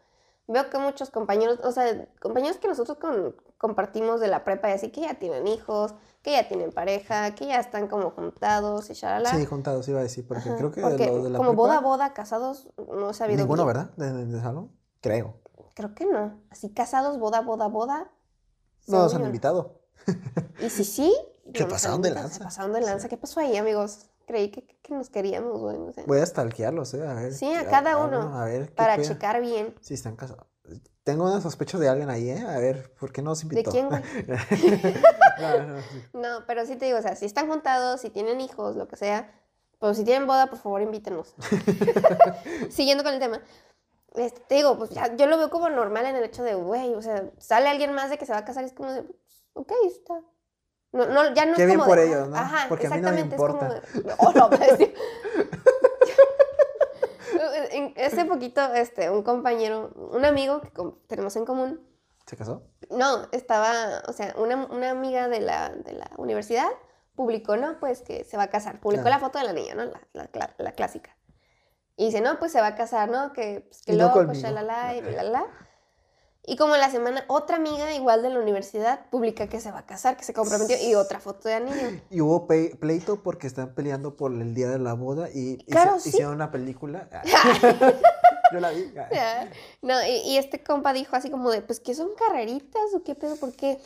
Veo 0.48 0.68
que 0.68 0.78
muchos 0.78 1.10
compañeros, 1.10 1.60
o 1.62 1.70
sea, 1.70 2.08
compañeros 2.20 2.58
que 2.58 2.66
nosotros 2.66 2.98
con- 2.98 3.36
compartimos 3.58 4.18
de 4.20 4.26
la 4.26 4.42
prepa 4.42 4.70
y 4.70 4.72
así, 4.72 4.90
que 4.90 5.02
ya 5.02 5.14
tienen 5.14 5.46
hijos, 5.46 5.94
que 6.22 6.32
ya 6.32 6.48
tienen 6.48 6.72
pareja, 6.72 7.32
que 7.36 7.46
ya 7.46 7.60
están 7.60 7.86
como 7.86 8.10
juntados 8.10 8.90
y 8.90 8.94
shalala. 8.94 9.30
Sí, 9.30 9.46
juntados 9.46 9.86
iba 9.88 10.00
a 10.00 10.02
decir, 10.02 10.26
porque 10.26 10.48
Ajá, 10.48 10.58
creo 10.58 10.72
que 10.72 10.80
porque 10.80 11.06
de 11.06 11.12
los 11.12 11.22
de 11.24 11.30
la 11.30 11.38
como 11.38 11.50
prepa, 11.52 11.62
boda, 11.62 11.80
boda, 11.80 12.12
casados, 12.12 12.68
no 12.76 13.10
he 13.10 13.14
sabido 13.14 13.38
Ninguno, 13.38 13.64
bien. 13.64 13.76
¿verdad? 13.76 13.90
De, 13.96 14.26
de- 14.26 14.40
salón. 14.40 14.72
Creo. 15.00 15.36
Creo 15.74 15.94
que 15.94 16.06
no. 16.06 16.40
Así 16.50 16.70
casados, 16.70 17.18
boda, 17.20 17.40
boda, 17.40 17.68
boda. 17.68 18.10
No 18.88 18.98
nos 19.04 19.14
han 19.14 19.24
invitado. 19.24 19.80
Y 20.58 20.68
si 20.70 20.84
sí, 20.84 21.14
Se 21.54 21.62
no 21.64 21.68
pasaron 21.68 22.02
de 22.02 22.10
lanza. 22.10 22.34
Se 22.38 22.44
pasaron 22.44 22.72
de 22.72 22.80
lanza. 22.80 23.08
¿Qué 23.08 23.16
pasó 23.16 23.40
ahí, 23.40 23.56
amigos? 23.56 24.10
Creí 24.26 24.50
que, 24.50 24.64
que 24.64 24.94
nos 24.94 25.10
queríamos, 25.10 25.60
güey. 25.60 25.76
o 25.76 25.92
sea, 25.92 26.04
Voy 26.06 26.20
a 26.20 26.26
stalkearlos, 26.26 26.94
¿eh? 26.94 27.06
A 27.06 27.14
ver. 27.14 27.32
Sí, 27.34 27.52
a 27.52 27.66
cada 27.68 27.98
uno, 27.98 28.38
A 28.38 28.44
ver. 28.44 28.72
para 28.74 28.96
pedo. 28.96 29.06
checar 29.08 29.40
bien. 29.40 29.74
Si 29.80 29.94
están 29.94 30.16
casados. 30.16 30.46
Tengo 31.02 31.24
una 31.24 31.40
sospecha 31.40 31.76
de 31.78 31.88
alguien 31.88 32.08
ahí, 32.10 32.30
¿eh? 32.30 32.44
A 32.46 32.58
ver, 32.58 32.94
¿por 32.94 33.10
qué 33.12 33.20
no 33.22 33.30
nos 33.30 33.40
¿De 33.40 33.46
invitó? 33.46 33.72
quién, 33.72 33.88
güey? 33.88 34.02
No, 35.40 35.66
no, 35.66 35.80
sí. 35.80 36.04
No, 36.12 36.46
pero 36.46 36.64
sí 36.66 36.76
te 36.76 36.84
digo, 36.84 36.98
o 36.98 37.02
sea, 37.02 37.16
si 37.16 37.24
están 37.24 37.48
juntados, 37.48 38.00
si 38.02 38.10
tienen 38.10 38.40
hijos, 38.40 38.76
lo 38.76 38.86
que 38.86 38.94
sea, 38.96 39.32
pues 39.80 39.96
si 39.96 40.04
tienen 40.04 40.28
boda, 40.28 40.46
por 40.48 40.58
favor, 40.60 40.80
invítenos. 40.82 41.34
Siguiendo 42.70 43.02
con 43.02 43.14
el 43.14 43.18
tema. 43.18 43.40
Este, 44.14 44.40
te 44.40 44.54
digo, 44.56 44.76
pues 44.78 44.90
ya, 44.90 45.16
yo 45.16 45.26
lo 45.26 45.38
veo 45.38 45.50
como 45.50 45.68
normal 45.70 46.06
en 46.06 46.14
el 46.16 46.22
hecho 46.24 46.42
de, 46.44 46.54
güey, 46.54 46.94
o 46.94 47.02
sea, 47.02 47.30
sale 47.38 47.68
alguien 47.68 47.92
más 47.94 48.10
de 48.10 48.18
que 48.18 48.26
se 48.26 48.32
va 48.32 48.38
a 48.38 48.44
casar 48.44 48.62
y 48.62 48.66
es 48.66 48.72
como 48.72 48.92
de, 48.92 49.02
pues, 49.02 49.44
ok, 49.54 49.72
está. 49.86 50.20
No, 50.92 51.06
no, 51.06 51.34
ya 51.34 51.46
no 51.46 51.54
Qué 51.56 51.62
es 51.62 51.66
bien 51.66 51.78
como 51.78 51.90
por 51.90 51.98
de, 51.98 52.06
ellos, 52.06 52.28
¿no? 52.28 52.36
Ajá, 52.36 52.66
Porque 52.68 52.86
a 52.86 52.90
mí 52.90 53.00
no 53.00 53.10
me 53.12 53.20
exactamente, 53.20 53.36
es 53.36 53.40
como 53.40 53.54
importa. 53.54 53.80
de, 53.98 54.14
oh, 54.18 54.32
no, 54.32 54.50
pues. 54.50 54.78
En- 57.72 57.94
Hace 58.04 58.24
poquito, 58.24 58.72
este, 58.74 59.10
un 59.10 59.22
compañero, 59.22 59.90
un 60.12 60.24
amigo 60.24 60.60
que 60.60 60.70
tenemos 61.06 61.34
en 61.36 61.44
común, 61.44 61.80
¿Se 62.26 62.36
casó? 62.36 62.62
no, 62.90 63.26
estaba, 63.32 64.02
o 64.06 64.12
sea, 64.12 64.34
una, 64.36 64.66
una 64.66 64.90
amiga 64.90 65.28
de 65.28 65.40
la, 65.40 65.70
de 65.70 65.92
la 65.94 66.10
universidad 66.18 66.68
publicó, 67.14 67.56
¿no? 67.56 67.78
Pues 67.80 68.02
que 68.02 68.24
se 68.24 68.36
va 68.36 68.44
a 68.44 68.50
casar. 68.50 68.80
Publicó 68.80 69.02
Claro. 69.04 69.16
la 69.16 69.20
foto 69.26 69.38
de 69.38 69.44
la 69.44 69.52
niña, 69.52 69.74
¿no? 69.74 69.84
La, 70.12 70.28
la 70.58 70.72
clásica. 70.72 71.16
Y 71.96 72.06
dice, 72.06 72.20
no, 72.20 72.38
pues 72.38 72.52
se 72.52 72.60
va 72.60 72.68
a 72.68 72.74
casar, 72.74 73.08
¿no? 73.10 73.32
Que, 73.32 73.64
pues, 73.68 73.82
que 73.82 73.94
loco, 73.94 74.14
conmigo. 74.14 74.34
shalala, 74.34 74.94
y 74.94 75.00
bla, 75.00 75.22
bla. 75.24 75.46
Y 76.44 76.56
como 76.56 76.74
en 76.74 76.80
la 76.80 76.90
semana, 76.90 77.24
otra 77.28 77.56
amiga 77.56 77.94
igual 77.94 78.20
de 78.22 78.30
la 78.30 78.40
universidad 78.40 79.08
publica 79.10 79.46
que 79.46 79.60
se 79.60 79.70
va 79.70 79.78
a 79.80 79.86
casar, 79.86 80.16
que 80.16 80.24
se 80.24 80.32
comprometió, 80.34 80.76
y 80.76 80.96
otra 80.96 81.20
foto 81.20 81.48
de 81.48 81.54
anillo. 81.54 82.00
Y 82.10 82.20
hubo 82.20 82.48
pleito 82.48 83.22
porque 83.22 83.46
están 83.46 83.74
peleando 83.74 84.16
por 84.16 84.32
el 84.32 84.52
día 84.52 84.68
de 84.68 84.80
la 84.80 84.94
boda 84.94 85.28
y 85.32 85.58
Claro, 85.66 86.00
sí. 86.00 86.08
hicieron 86.08 86.34
una 86.34 86.50
película. 86.50 87.08
Yo 88.52 88.60
la 88.60 88.70
vi. 88.70 88.92
No, 89.82 90.02
y, 90.04 90.16
y 90.32 90.36
este 90.36 90.62
compa 90.64 90.92
dijo 90.92 91.14
así 91.16 91.30
como 91.30 91.50
de, 91.50 91.62
pues, 91.62 91.78
¿qué 91.80 91.94
son 91.94 92.10
carreritas 92.16 92.82
o 92.94 93.02
qué 93.04 93.14
pedo? 93.14 93.36
¿Por 93.36 93.52
qué? 93.54 93.80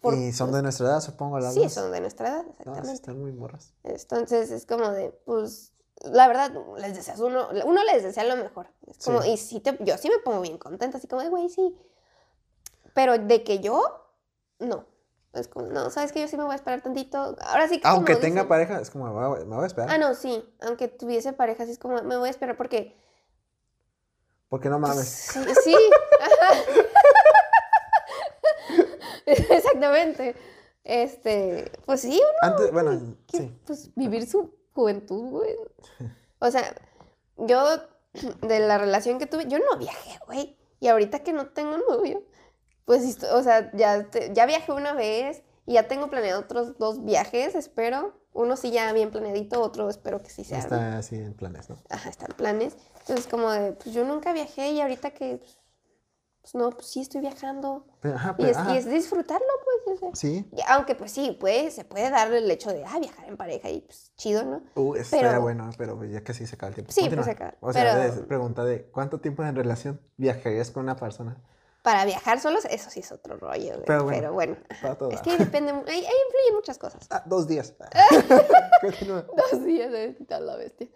Por- 0.00 0.14
Y 0.14 0.32
son 0.32 0.52
de 0.52 0.62
nuestra 0.62 0.86
edad, 0.86 1.00
supongo, 1.00 1.38
las 1.38 1.54
Sí, 1.54 1.60
dos. 1.60 1.72
son 1.74 1.92
de 1.92 2.00
nuestra 2.00 2.28
edad, 2.28 2.42
No, 2.44 2.50
exactamente. 2.52 2.92
están 2.94 3.20
muy 3.20 3.32
morras. 3.32 3.74
Entonces 3.84 4.50
es 4.50 4.64
como 4.66 4.90
de, 4.90 5.10
pues, 5.26 5.72
la 6.04 6.28
verdad, 6.28 6.52
les 6.78 6.94
deseas 6.94 7.18
uno, 7.20 7.48
uno 7.64 7.84
les 7.84 8.02
desea 8.02 8.24
lo 8.24 8.36
mejor. 8.36 8.68
Es 8.86 8.98
como, 9.04 9.22
Sí. 9.22 9.32
y 9.32 9.36
sí 9.36 9.60
te, 9.60 9.76
yo 9.80 9.96
sí 9.98 10.08
me 10.10 10.18
pongo 10.18 10.40
bien 10.40 10.58
contenta, 10.58 10.98
así 10.98 11.06
como 11.08 11.22
de, 11.22 11.28
güey, 11.28 11.48
sí. 11.48 11.76
Pero 12.94 13.18
de 13.18 13.42
que 13.44 13.60
yo, 13.60 13.82
no. 14.58 14.86
Es 15.32 15.48
como, 15.48 15.66
no, 15.66 15.90
sabes 15.90 16.12
que 16.12 16.20
yo 16.20 16.28
sí 16.28 16.36
me 16.38 16.44
voy 16.44 16.52
a 16.52 16.56
esperar 16.56 16.80
tantito. 16.80 17.36
Ahora 17.42 17.68
sí 17.68 17.78
que. 17.80 17.86
Aunque 17.88 18.14
como 18.14 18.22
tenga 18.22 18.42
dicen- 18.42 18.48
pareja, 18.48 18.80
es 18.80 18.90
como, 18.90 19.04
me 19.06 19.12
voy 19.12 19.40
a- 19.40 19.44
me 19.44 19.54
voy 19.54 19.64
a 19.64 19.66
esperar. 19.66 19.90
Ah, 19.90 19.98
no, 19.98 20.14
sí. 20.14 20.42
Aunque 20.62 20.88
tuviese 20.88 21.32
pareja, 21.34 21.66
sí 21.66 21.72
es 21.72 21.78
como, 21.78 22.00
me 22.02 22.16
voy 22.16 22.28
a 22.28 22.30
esperar 22.30 22.56
porque. 22.56 22.96
Porque 24.48 24.68
no 24.70 24.78
mames. 24.78 25.06
sí, 25.08 25.40
sí. 25.64 25.76
Exactamente. 29.26 30.36
Este, 30.84 31.72
pues 31.84 32.00
sí, 32.02 32.20
uno 32.20 32.52
Antes, 32.54 32.70
bueno, 32.72 33.16
que, 33.26 33.38
sí. 33.38 33.60
pues 33.66 33.92
vivir 33.96 34.28
su 34.28 34.54
juventud, 34.76 35.30
güey. 35.30 35.56
O 36.38 36.50
sea, 36.50 36.74
yo 37.38 37.64
de 38.42 38.60
la 38.60 38.76
relación 38.78 39.18
que 39.18 39.26
tuve, 39.26 39.46
yo 39.48 39.58
no 39.58 39.78
viajé, 39.78 40.18
güey. 40.26 40.56
Y 40.80 40.88
ahorita 40.88 41.20
que 41.20 41.32
no 41.32 41.46
tengo 41.48 41.78
novio, 41.78 42.22
pues, 42.84 43.22
o 43.32 43.42
sea, 43.42 43.70
ya, 43.72 44.04
te- 44.10 44.32
ya 44.34 44.44
viajé 44.46 44.70
una 44.72 44.92
vez 44.92 45.42
y 45.64 45.72
ya 45.74 45.88
tengo 45.88 46.08
planeado 46.10 46.40
otros 46.42 46.76
dos 46.78 47.02
viajes, 47.04 47.54
espero. 47.54 48.14
Uno 48.34 48.56
sí 48.56 48.70
ya 48.70 48.92
bien 48.92 49.10
planeadito, 49.10 49.62
otro 49.62 49.88
espero 49.88 50.22
que 50.22 50.28
sí 50.28 50.44
sea. 50.44 50.58
Está 50.58 50.98
así 50.98 51.16
en 51.16 51.32
planes, 51.32 51.70
¿no? 51.70 51.78
Ajá, 51.88 52.10
están 52.10 52.28
planes. 52.36 52.76
Entonces, 53.00 53.26
como 53.26 53.50
de, 53.50 53.72
pues 53.72 53.94
yo 53.94 54.04
nunca 54.04 54.34
viajé 54.34 54.72
y 54.72 54.80
ahorita 54.82 55.12
que, 55.12 55.38
pues 55.38 55.58
no, 56.54 56.70
pues 56.70 56.86
sí 56.86 57.00
estoy 57.00 57.20
viajando. 57.20 57.86
Pero, 58.00 58.14
ajá, 58.16 58.34
Y 58.38 58.44
es, 58.46 58.56
y 58.72 58.76
es 58.76 58.88
disfrutarlo, 58.88 59.46
pues, 59.84 59.96
o 59.96 60.00
sea. 60.00 60.10
Sí. 60.14 60.48
Aunque 60.68 60.94
pues 60.94 61.12
sí, 61.12 61.38
se 61.70 61.84
puede 61.84 62.10
dar 62.10 62.32
el 62.32 62.50
hecho 62.50 62.70
de, 62.70 62.84
ah, 62.84 62.98
viajar 62.98 63.28
en 63.28 63.36
pareja 63.36 63.68
y 63.70 63.80
pues 63.80 64.12
chido, 64.16 64.44
¿no? 64.44 64.62
Uh, 64.74 64.96
Pero- 65.10 65.40
bueno, 65.40 65.70
pero 65.78 65.96
pues 65.96 66.10
ya 66.12 66.22
casi 66.22 66.46
se 66.46 66.54
acaba 66.56 66.68
el 66.68 66.74
tiempo. 66.74 66.92
Sí, 66.92 67.00
Continúa. 67.00 67.24
pues, 67.24 67.36
se 67.36 67.42
acaba. 67.44 67.56
O 67.60 67.72
sea, 67.72 67.96
de- 67.96 68.22
pregunta 68.22 68.64
de 68.64 68.84
¿cuánto 68.90 69.20
tiempo 69.20 69.42
en 69.44 69.56
relación 69.56 70.00
viajarías 70.16 70.70
con 70.70 70.84
una 70.84 70.96
persona? 70.96 71.36
Para 71.82 72.04
viajar 72.04 72.40
solos, 72.40 72.64
eso 72.64 72.90
sí 72.90 72.98
es 73.00 73.12
otro 73.12 73.36
rollo, 73.36 73.74
güey. 73.74 73.84
Pero 73.86 74.06
Pero 74.06 74.32
bueno, 74.32 74.56
para 74.82 74.96
todo 74.96 75.10
es 75.12 75.20
que 75.22 75.36
depende, 75.38 75.70
ahí, 75.70 75.84
ahí 75.86 76.14
influyen 76.26 76.54
muchas 76.56 76.78
cosas. 76.78 77.06
Ah, 77.10 77.22
dos 77.26 77.46
días. 77.46 77.74
Continúa. 78.80 79.24
Dos 79.50 79.64
días 79.64 79.92
de 79.92 80.16
quitar 80.16 80.42
la 80.42 80.56
bestia. 80.56 80.88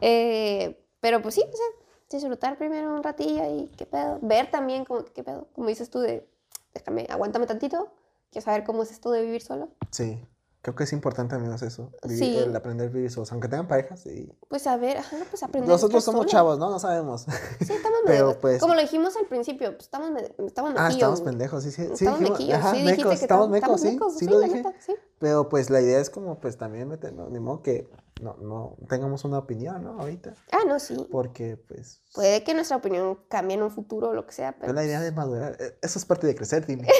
Eh, 0.00 0.78
pero 1.00 1.20
pues 1.20 1.34
sí, 1.34 1.42
o 1.42 1.56
sea, 1.56 1.66
disfrutar 2.10 2.56
primero 2.58 2.94
un 2.94 3.02
ratillo 3.02 3.44
y 3.44 3.66
qué 3.76 3.86
pedo. 3.86 4.18
Ver 4.22 4.50
también 4.50 4.84
como, 4.84 5.04
qué 5.04 5.22
pedo, 5.24 5.48
como 5.54 5.68
dices 5.68 5.90
tú, 5.90 6.00
de, 6.00 6.28
déjame, 6.74 7.06
aguántame 7.10 7.46
tantito, 7.46 7.88
quiero 8.30 8.44
saber 8.44 8.64
cómo 8.64 8.82
es 8.82 8.90
esto 8.92 9.10
de 9.10 9.22
vivir 9.22 9.42
solo. 9.42 9.68
Sí, 9.90 10.24
creo 10.62 10.74
que 10.76 10.84
es 10.84 10.92
importante 10.92 11.34
amigos 11.34 11.62
eso. 11.62 11.90
vivir- 12.02 12.18
Sí. 12.18 12.36
El 12.38 12.54
aprender 12.54 12.88
a 12.88 12.90
vivir 12.90 13.10
solos, 13.10 13.30
aunque 13.32 13.48
tengan 13.48 13.66
parejas. 13.68 14.06
Y... 14.06 14.32
Pues 14.48 14.66
a 14.66 14.76
ver, 14.76 14.98
ajá, 14.98 15.16
pues 15.30 15.42
aprender. 15.42 15.68
Nosotros 15.68 16.02
somos 16.04 16.20
solo. 16.20 16.30
chavos, 16.30 16.58
¿no? 16.58 16.70
No 16.70 16.78
sabemos. 16.78 17.22
Sí, 17.22 17.30
estamos 17.72 17.98
Pero, 18.06 18.26
medio, 18.28 18.40
pues- 18.40 18.60
como 18.60 18.74
lo 18.74 18.80
dijimos 18.80 19.16
al 19.16 19.26
principio, 19.26 19.72
pues 19.72 19.84
estamos, 19.84 20.10
estamos 20.46 20.70
ah, 20.76 20.82
mequillos, 20.84 20.94
estamos 20.94 21.20
güey. 21.20 21.32
pendejos, 21.32 21.62
sí, 21.64 21.70
sí. 21.72 21.82
Sí, 21.86 21.92
Estamos 21.92 22.20
dijimos, 22.20 22.38
mequillos, 22.38 22.58
ajá, 22.58 22.70
sí, 22.70 22.76
dijiste 22.78 22.96
mecos, 23.02 23.18
que 23.18 23.24
estamos 23.24 23.46
tam- 23.48 23.50
mecos, 23.50 23.80
sí, 23.80 23.90
mecos, 23.92 24.14
sí 24.16 24.26
lo 24.26 24.38
la 24.38 24.46
dije. 24.46 24.56
neta, 24.58 24.72
sí. 24.80 24.94
Pero 25.18 25.48
pues 25.48 25.70
la 25.70 25.80
idea 25.80 26.00
es 26.00 26.10
como 26.10 26.38
pues 26.38 26.56
también 26.58 26.88
meternos, 26.88 27.30
ni 27.30 27.40
modo 27.40 27.62
que 27.62 27.88
no, 28.20 28.36
no 28.36 28.76
tengamos 28.88 29.24
una 29.24 29.38
opinión, 29.38 29.82
¿no? 29.82 30.00
Ahorita. 30.00 30.34
Ah, 30.52 30.62
no, 30.66 30.78
sí. 30.78 30.96
Porque 31.10 31.56
pues... 31.56 32.02
Puede 32.14 32.44
que 32.44 32.54
nuestra 32.54 32.76
opinión 32.76 33.18
cambie 33.28 33.56
en 33.56 33.62
un 33.62 33.70
futuro 33.70 34.10
o 34.10 34.12
lo 34.14 34.26
que 34.26 34.32
sea, 34.32 34.52
Pero 34.52 34.60
pero 34.60 34.72
la 34.72 34.84
idea 34.84 35.00
de 35.00 35.12
madurar, 35.12 35.56
eh, 35.58 35.78
eso 35.82 35.98
es 35.98 36.04
parte 36.04 36.26
de 36.26 36.34
crecer, 36.34 36.66
dime. 36.66 36.88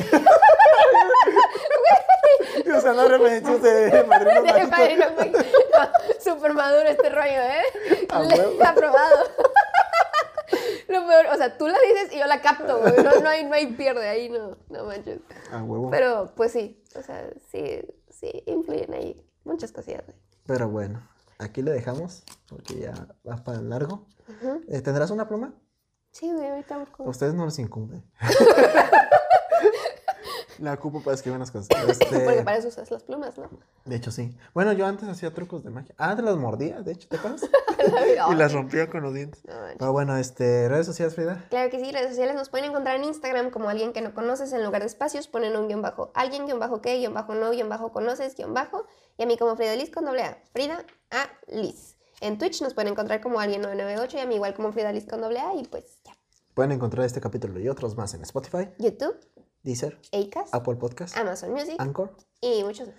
o 2.76 2.80
sea, 2.80 2.92
no 2.92 3.08
referencias 3.08 3.62
de 3.62 4.04
madrina 4.04 4.40
De 4.52 4.66
padrino. 4.68 5.04
Súper 6.20 6.54
maduro 6.54 6.88
este 6.88 7.08
rollo, 7.08 7.42
¿eh? 7.42 7.62
A 8.10 8.22
Le-. 8.22 8.64
Aprobado. 8.64 9.24
Lo 10.88 11.06
peor, 11.06 11.26
o 11.32 11.36
sea, 11.36 11.56
tú 11.56 11.66
la 11.66 11.78
dices 11.80 12.12
y 12.14 12.18
yo 12.18 12.26
la 12.26 12.40
capto, 12.40 12.78
güey. 12.78 12.92
No, 13.02 13.20
no 13.20 13.28
hay, 13.28 13.44
no 13.44 13.54
hay 13.54 13.66
pierde 13.68 14.06
ahí, 14.08 14.28
no, 14.28 14.56
no 14.68 14.84
manches. 14.84 15.20
A 15.50 15.62
huevo. 15.62 15.90
Pero, 15.90 16.32
pues 16.36 16.52
sí, 16.52 16.82
o 16.94 17.02
sea, 17.02 17.28
sí, 17.50 17.80
sí, 18.10 18.42
influyen 18.46 18.92
ahí 18.94 19.24
muchas 19.44 19.72
cosillas, 19.72 20.04
güey. 20.06 20.18
Pero 20.46 20.68
bueno, 20.68 21.06
aquí 21.38 21.62
le 21.62 21.72
dejamos, 21.72 22.22
porque 22.48 22.78
ya 22.80 22.92
va 23.28 23.42
para 23.42 23.60
largo. 23.60 24.06
Eh, 24.68 24.80
¿Tendrás 24.80 25.10
una 25.10 25.28
pluma? 25.28 25.54
Sí, 26.10 26.30
güey, 26.32 26.48
ahorita 26.48 26.76
A 26.76 26.78
busco. 26.78 27.04
ustedes 27.04 27.34
no 27.34 27.44
les 27.46 27.58
incumbe. 27.58 28.02
La 30.58 30.74
ocupo 30.74 31.02
para 31.02 31.14
escribir 31.14 31.36
unas 31.36 31.50
cosas. 31.50 31.68
Porque 31.68 31.92
Este, 31.92 32.42
para 32.42 32.56
eso 32.56 32.68
usas 32.68 32.90
las 32.90 33.02
plumas, 33.02 33.36
¿no? 33.38 33.48
de 33.84 33.96
hecho, 33.96 34.10
sí. 34.10 34.36
Bueno, 34.54 34.72
yo 34.72 34.86
antes 34.86 35.08
hacía 35.08 35.32
trucos 35.32 35.64
de 35.64 35.70
magia. 35.70 35.94
Ah, 35.98 36.14
te 36.16 36.22
las 36.22 36.36
mordía, 36.36 36.80
de 36.80 36.92
hecho, 36.92 37.08
¿te 37.08 37.16
acuerdas? 37.16 37.42
Y 38.30 38.34
las 38.34 38.52
rompía 38.52 38.88
con 38.88 39.02
los 39.02 39.12
dientes. 39.12 39.44
no. 39.44 39.52
Pero 39.78 39.92
bueno, 39.92 40.16
este, 40.16 40.68
redes 40.68 40.86
sociales, 40.86 41.14
Frida. 41.14 41.44
Claro 41.50 41.70
que 41.70 41.78
sí, 41.78 41.92
redes 41.92 42.10
sociales 42.10 42.34
nos 42.34 42.48
pueden 42.48 42.70
encontrar 42.70 42.96
en 42.96 43.04
Instagram 43.04 43.50
como 43.50 43.68
alguien 43.68 43.92
que 43.92 44.00
no 44.00 44.14
conoces, 44.14 44.52
en 44.52 44.64
lugar 44.64 44.82
de 44.82 44.86
espacios 44.86 45.28
ponen 45.28 45.56
un 45.56 45.68
guion 45.68 45.82
bajo, 45.82 46.10
alguien 46.14 46.46
guion 46.46 46.58
bajo 46.58 46.80
qué, 46.80 46.96
guion 46.98 47.12
bajo 47.14 47.34
no, 47.34 47.50
guion 47.50 47.68
bajo 47.68 47.92
conoces, 47.92 48.36
guion 48.36 48.54
bajo, 48.54 48.86
y 49.18 49.22
a 49.22 49.26
mí 49.26 49.36
como 49.36 49.56
Frida 49.56 49.76
Liz 49.76 49.90
con 49.90 50.04
doble 50.04 50.22
A, 50.22 50.38
Frida 50.52 50.84
A 51.10 51.28
Liz. 51.48 51.96
En 52.20 52.38
Twitch 52.38 52.62
nos 52.62 52.74
pueden 52.74 52.92
encontrar 52.92 53.20
como 53.20 53.40
alguien 53.40 53.60
998 53.60 54.16
y 54.16 54.20
a 54.20 54.26
mí 54.26 54.36
igual 54.36 54.54
como 54.54 54.72
Frida 54.72 54.92
Liz 54.92 55.06
con 55.06 55.20
doble 55.20 55.40
A 55.40 55.54
y 55.54 55.64
pues 55.64 55.98
ya. 56.04 56.16
Pueden 56.54 56.72
encontrar 56.72 57.04
este 57.04 57.20
capítulo 57.20 57.58
y 57.58 57.68
otros 57.68 57.96
más 57.96 58.14
en 58.14 58.22
Spotify, 58.22 58.68
YouTube, 58.78 59.16
Deezer, 59.64 59.98
Acast, 60.12 60.54
Apple 60.54 60.76
Podcast, 60.76 61.16
Amazon 61.16 61.50
Music 61.52 61.74
Anchor. 61.78 62.12
y 62.40 62.62
muchos 62.62 62.86
más. 62.88 62.96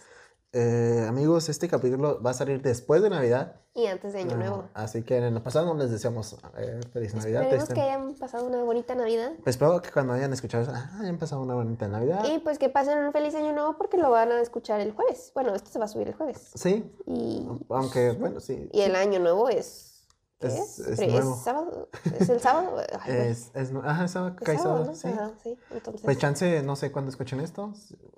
Eh, 0.58 1.06
amigos, 1.08 1.50
este 1.50 1.68
capítulo 1.68 2.22
va 2.24 2.32
a 2.32 2.34
salir 2.34 2.62
después 2.62 3.02
de 3.02 3.10
Navidad. 3.10 3.60
Y 3.74 3.88
antes 3.88 4.14
de 4.14 4.20
Año 4.22 4.36
Ah, 4.36 4.38
Nuevo. 4.38 4.70
Así 4.74 5.04
que 5.04 5.18
en 5.18 5.26
el 5.26 5.42
pasado 5.42 5.74
les 5.76 5.92
deseamos 5.92 6.38
eh, 6.58 6.80
feliz 6.94 7.14
Navidad. 7.14 7.42
Esperemos 7.44 7.70
que 7.70 7.82
hayan 7.82 8.16
pasado 8.16 8.46
una 8.48 8.64
bonita 8.64 8.96
Navidad. 8.96 9.34
Pues 9.44 9.58
espero 9.58 9.82
que 9.82 9.92
cuando 9.92 10.14
hayan 10.14 10.32
escuchado 10.32 10.64
eso, 10.64 10.72
ah, 10.74 10.98
hayan 11.02 11.18
pasado 11.18 11.42
una 11.42 11.56
bonita 11.56 11.90
Navidad. 11.90 12.24
Y 12.34 12.40
pues 12.40 12.58
que 12.58 12.70
pasen 12.70 13.00
un 13.00 13.12
feliz 13.12 13.36
Año 13.36 13.52
Nuevo 13.52 13.76
porque 13.78 13.98
lo 13.98 14.10
van 14.12 14.32
a 14.32 14.40
escuchar 14.40 14.80
el 14.80 14.94
jueves. 14.94 15.32
Bueno, 15.36 15.54
esto 15.54 15.70
se 15.70 15.78
va 15.78 15.86
a 15.86 15.90
subir 15.90 16.08
el 16.08 16.14
jueves. 16.14 16.52
Sí, 16.56 16.90
Y, 17.06 17.46
aunque, 17.70 18.14
bueno, 18.14 18.40
sí. 18.40 18.70
y 18.72 18.80
el 18.82 18.96
Año 18.96 19.20
Nuevo 19.20 19.50
es... 19.50 19.95
¿Qué 20.40 20.48
Es- 20.48 20.80
es? 20.80 21.00
es 21.00 21.24
sábado? 21.44 21.90
¿Es 22.20 22.30
el 22.30 22.40
sábado? 22.42 22.78
Ay. 23.02 23.14
Es, 23.14 23.52
es, 23.54 23.72
ajá, 23.84 24.06
cae 24.06 24.08
sábado, 24.08 24.36
sábado, 24.58 24.86
¿no? 24.88 24.96
sí. 24.96 25.08
Ajá, 25.08 25.32
sí. 25.42 25.58
Entonces, 25.72 26.02
Pues 26.04 26.18
chance, 26.18 26.62
no 26.64 26.76
sé 26.76 26.92
cuándo 26.92 27.10
escuchen 27.10 27.40
esto. 27.40 27.74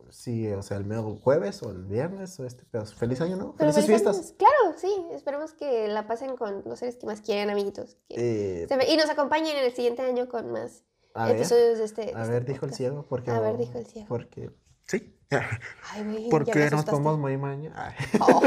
Si, 0.09 0.47
o 0.51 0.63
sea, 0.63 0.78
el 0.78 0.86
mero 0.86 1.15
jueves 1.22 1.61
o 1.63 1.70
el 1.70 1.84
viernes 1.86 2.39
o 2.39 2.45
este, 2.45 2.63
pero 2.72 2.86
feliz 2.86 3.22
año, 3.22 3.36
¿no? 3.36 3.53
pero 3.57 3.72
Felices 3.72 3.86
feliz 3.86 4.01
fiestas. 4.01 4.18
año. 4.30 4.38
Claro, 4.38 4.78
sí. 4.78 5.05
Esperemos 5.11 5.53
que 5.53 5.88
la 5.89 6.07
pasen 6.07 6.36
con 6.38 6.63
los 6.65 6.80
seres 6.80 6.95
que 6.97 7.05
más 7.05 7.22
quieren, 7.22 7.49
amiguitos. 7.49 7.97
que 8.09 8.63
Eh, 8.63 8.68
se 8.68 8.78
ve- 8.78 8.89
y 8.91 8.97
nos 8.97 9.09
acompañen 9.09 9.55
en 9.57 9.65
el 9.65 9.74
siguiente 9.74 10.01
año 10.01 10.28
con 10.30 10.51
más 10.51 10.84
a 11.13 11.28
ver, 11.28 11.36
episodios 11.36 11.78
de 11.78 11.84
este. 11.84 12.05
de 12.07 12.15
a 12.15 12.22
este 12.22 12.32
ver, 12.32 12.45
dijo 12.45 12.65
el 12.65 12.74
ciego, 12.74 13.05
porque... 13.07 13.32
A 13.32 13.39
ver, 13.39 13.57
dijo 13.57 13.78
el 13.78 13.86
ciego. 13.86 14.07
Porque, 14.07 14.49
sí. 14.88 15.13
Ay, 15.30 16.03
güey. 16.05 16.30
Porque 16.30 16.51
nos 16.55 16.65
asustaste. 16.74 16.91
podemos 16.91 17.20
muy 17.20 17.38
mañana. 17.38 17.93
Ay, 17.97 18.05
Oh. 18.22 18.41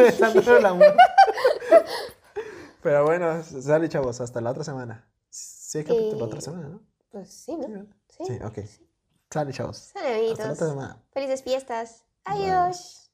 la. 0.61 0.95
Pero 2.83 3.05
bueno, 3.05 3.43
sale 3.43 3.89
chavos, 3.89 4.21
hasta 4.21 4.41
la 4.41 4.51
otra 4.51 4.65
semana. 4.65 5.07
Sí, 5.29 5.79
hay 5.79 5.85
capítulo 5.85 6.19
la 6.21 6.25
otra 6.27 6.39
Eh, 6.39 6.43
semana, 6.43 6.69
¿no? 6.69 6.83
Pues 7.11 7.33
sí, 7.33 7.57
¿no? 7.57 7.87
Sí. 8.09 8.25
Sí, 8.27 8.39
ok. 8.43 8.59
Sale 9.31 9.53
chavos. 9.53 9.77
Sale, 9.77 10.31
Hasta 10.33 10.47
la 10.47 10.53
otra 10.53 10.69
semana. 10.69 11.03
Felices 11.13 11.43
fiestas. 11.43 12.05
Bye. 12.25 12.35
Adiós. 12.55 13.10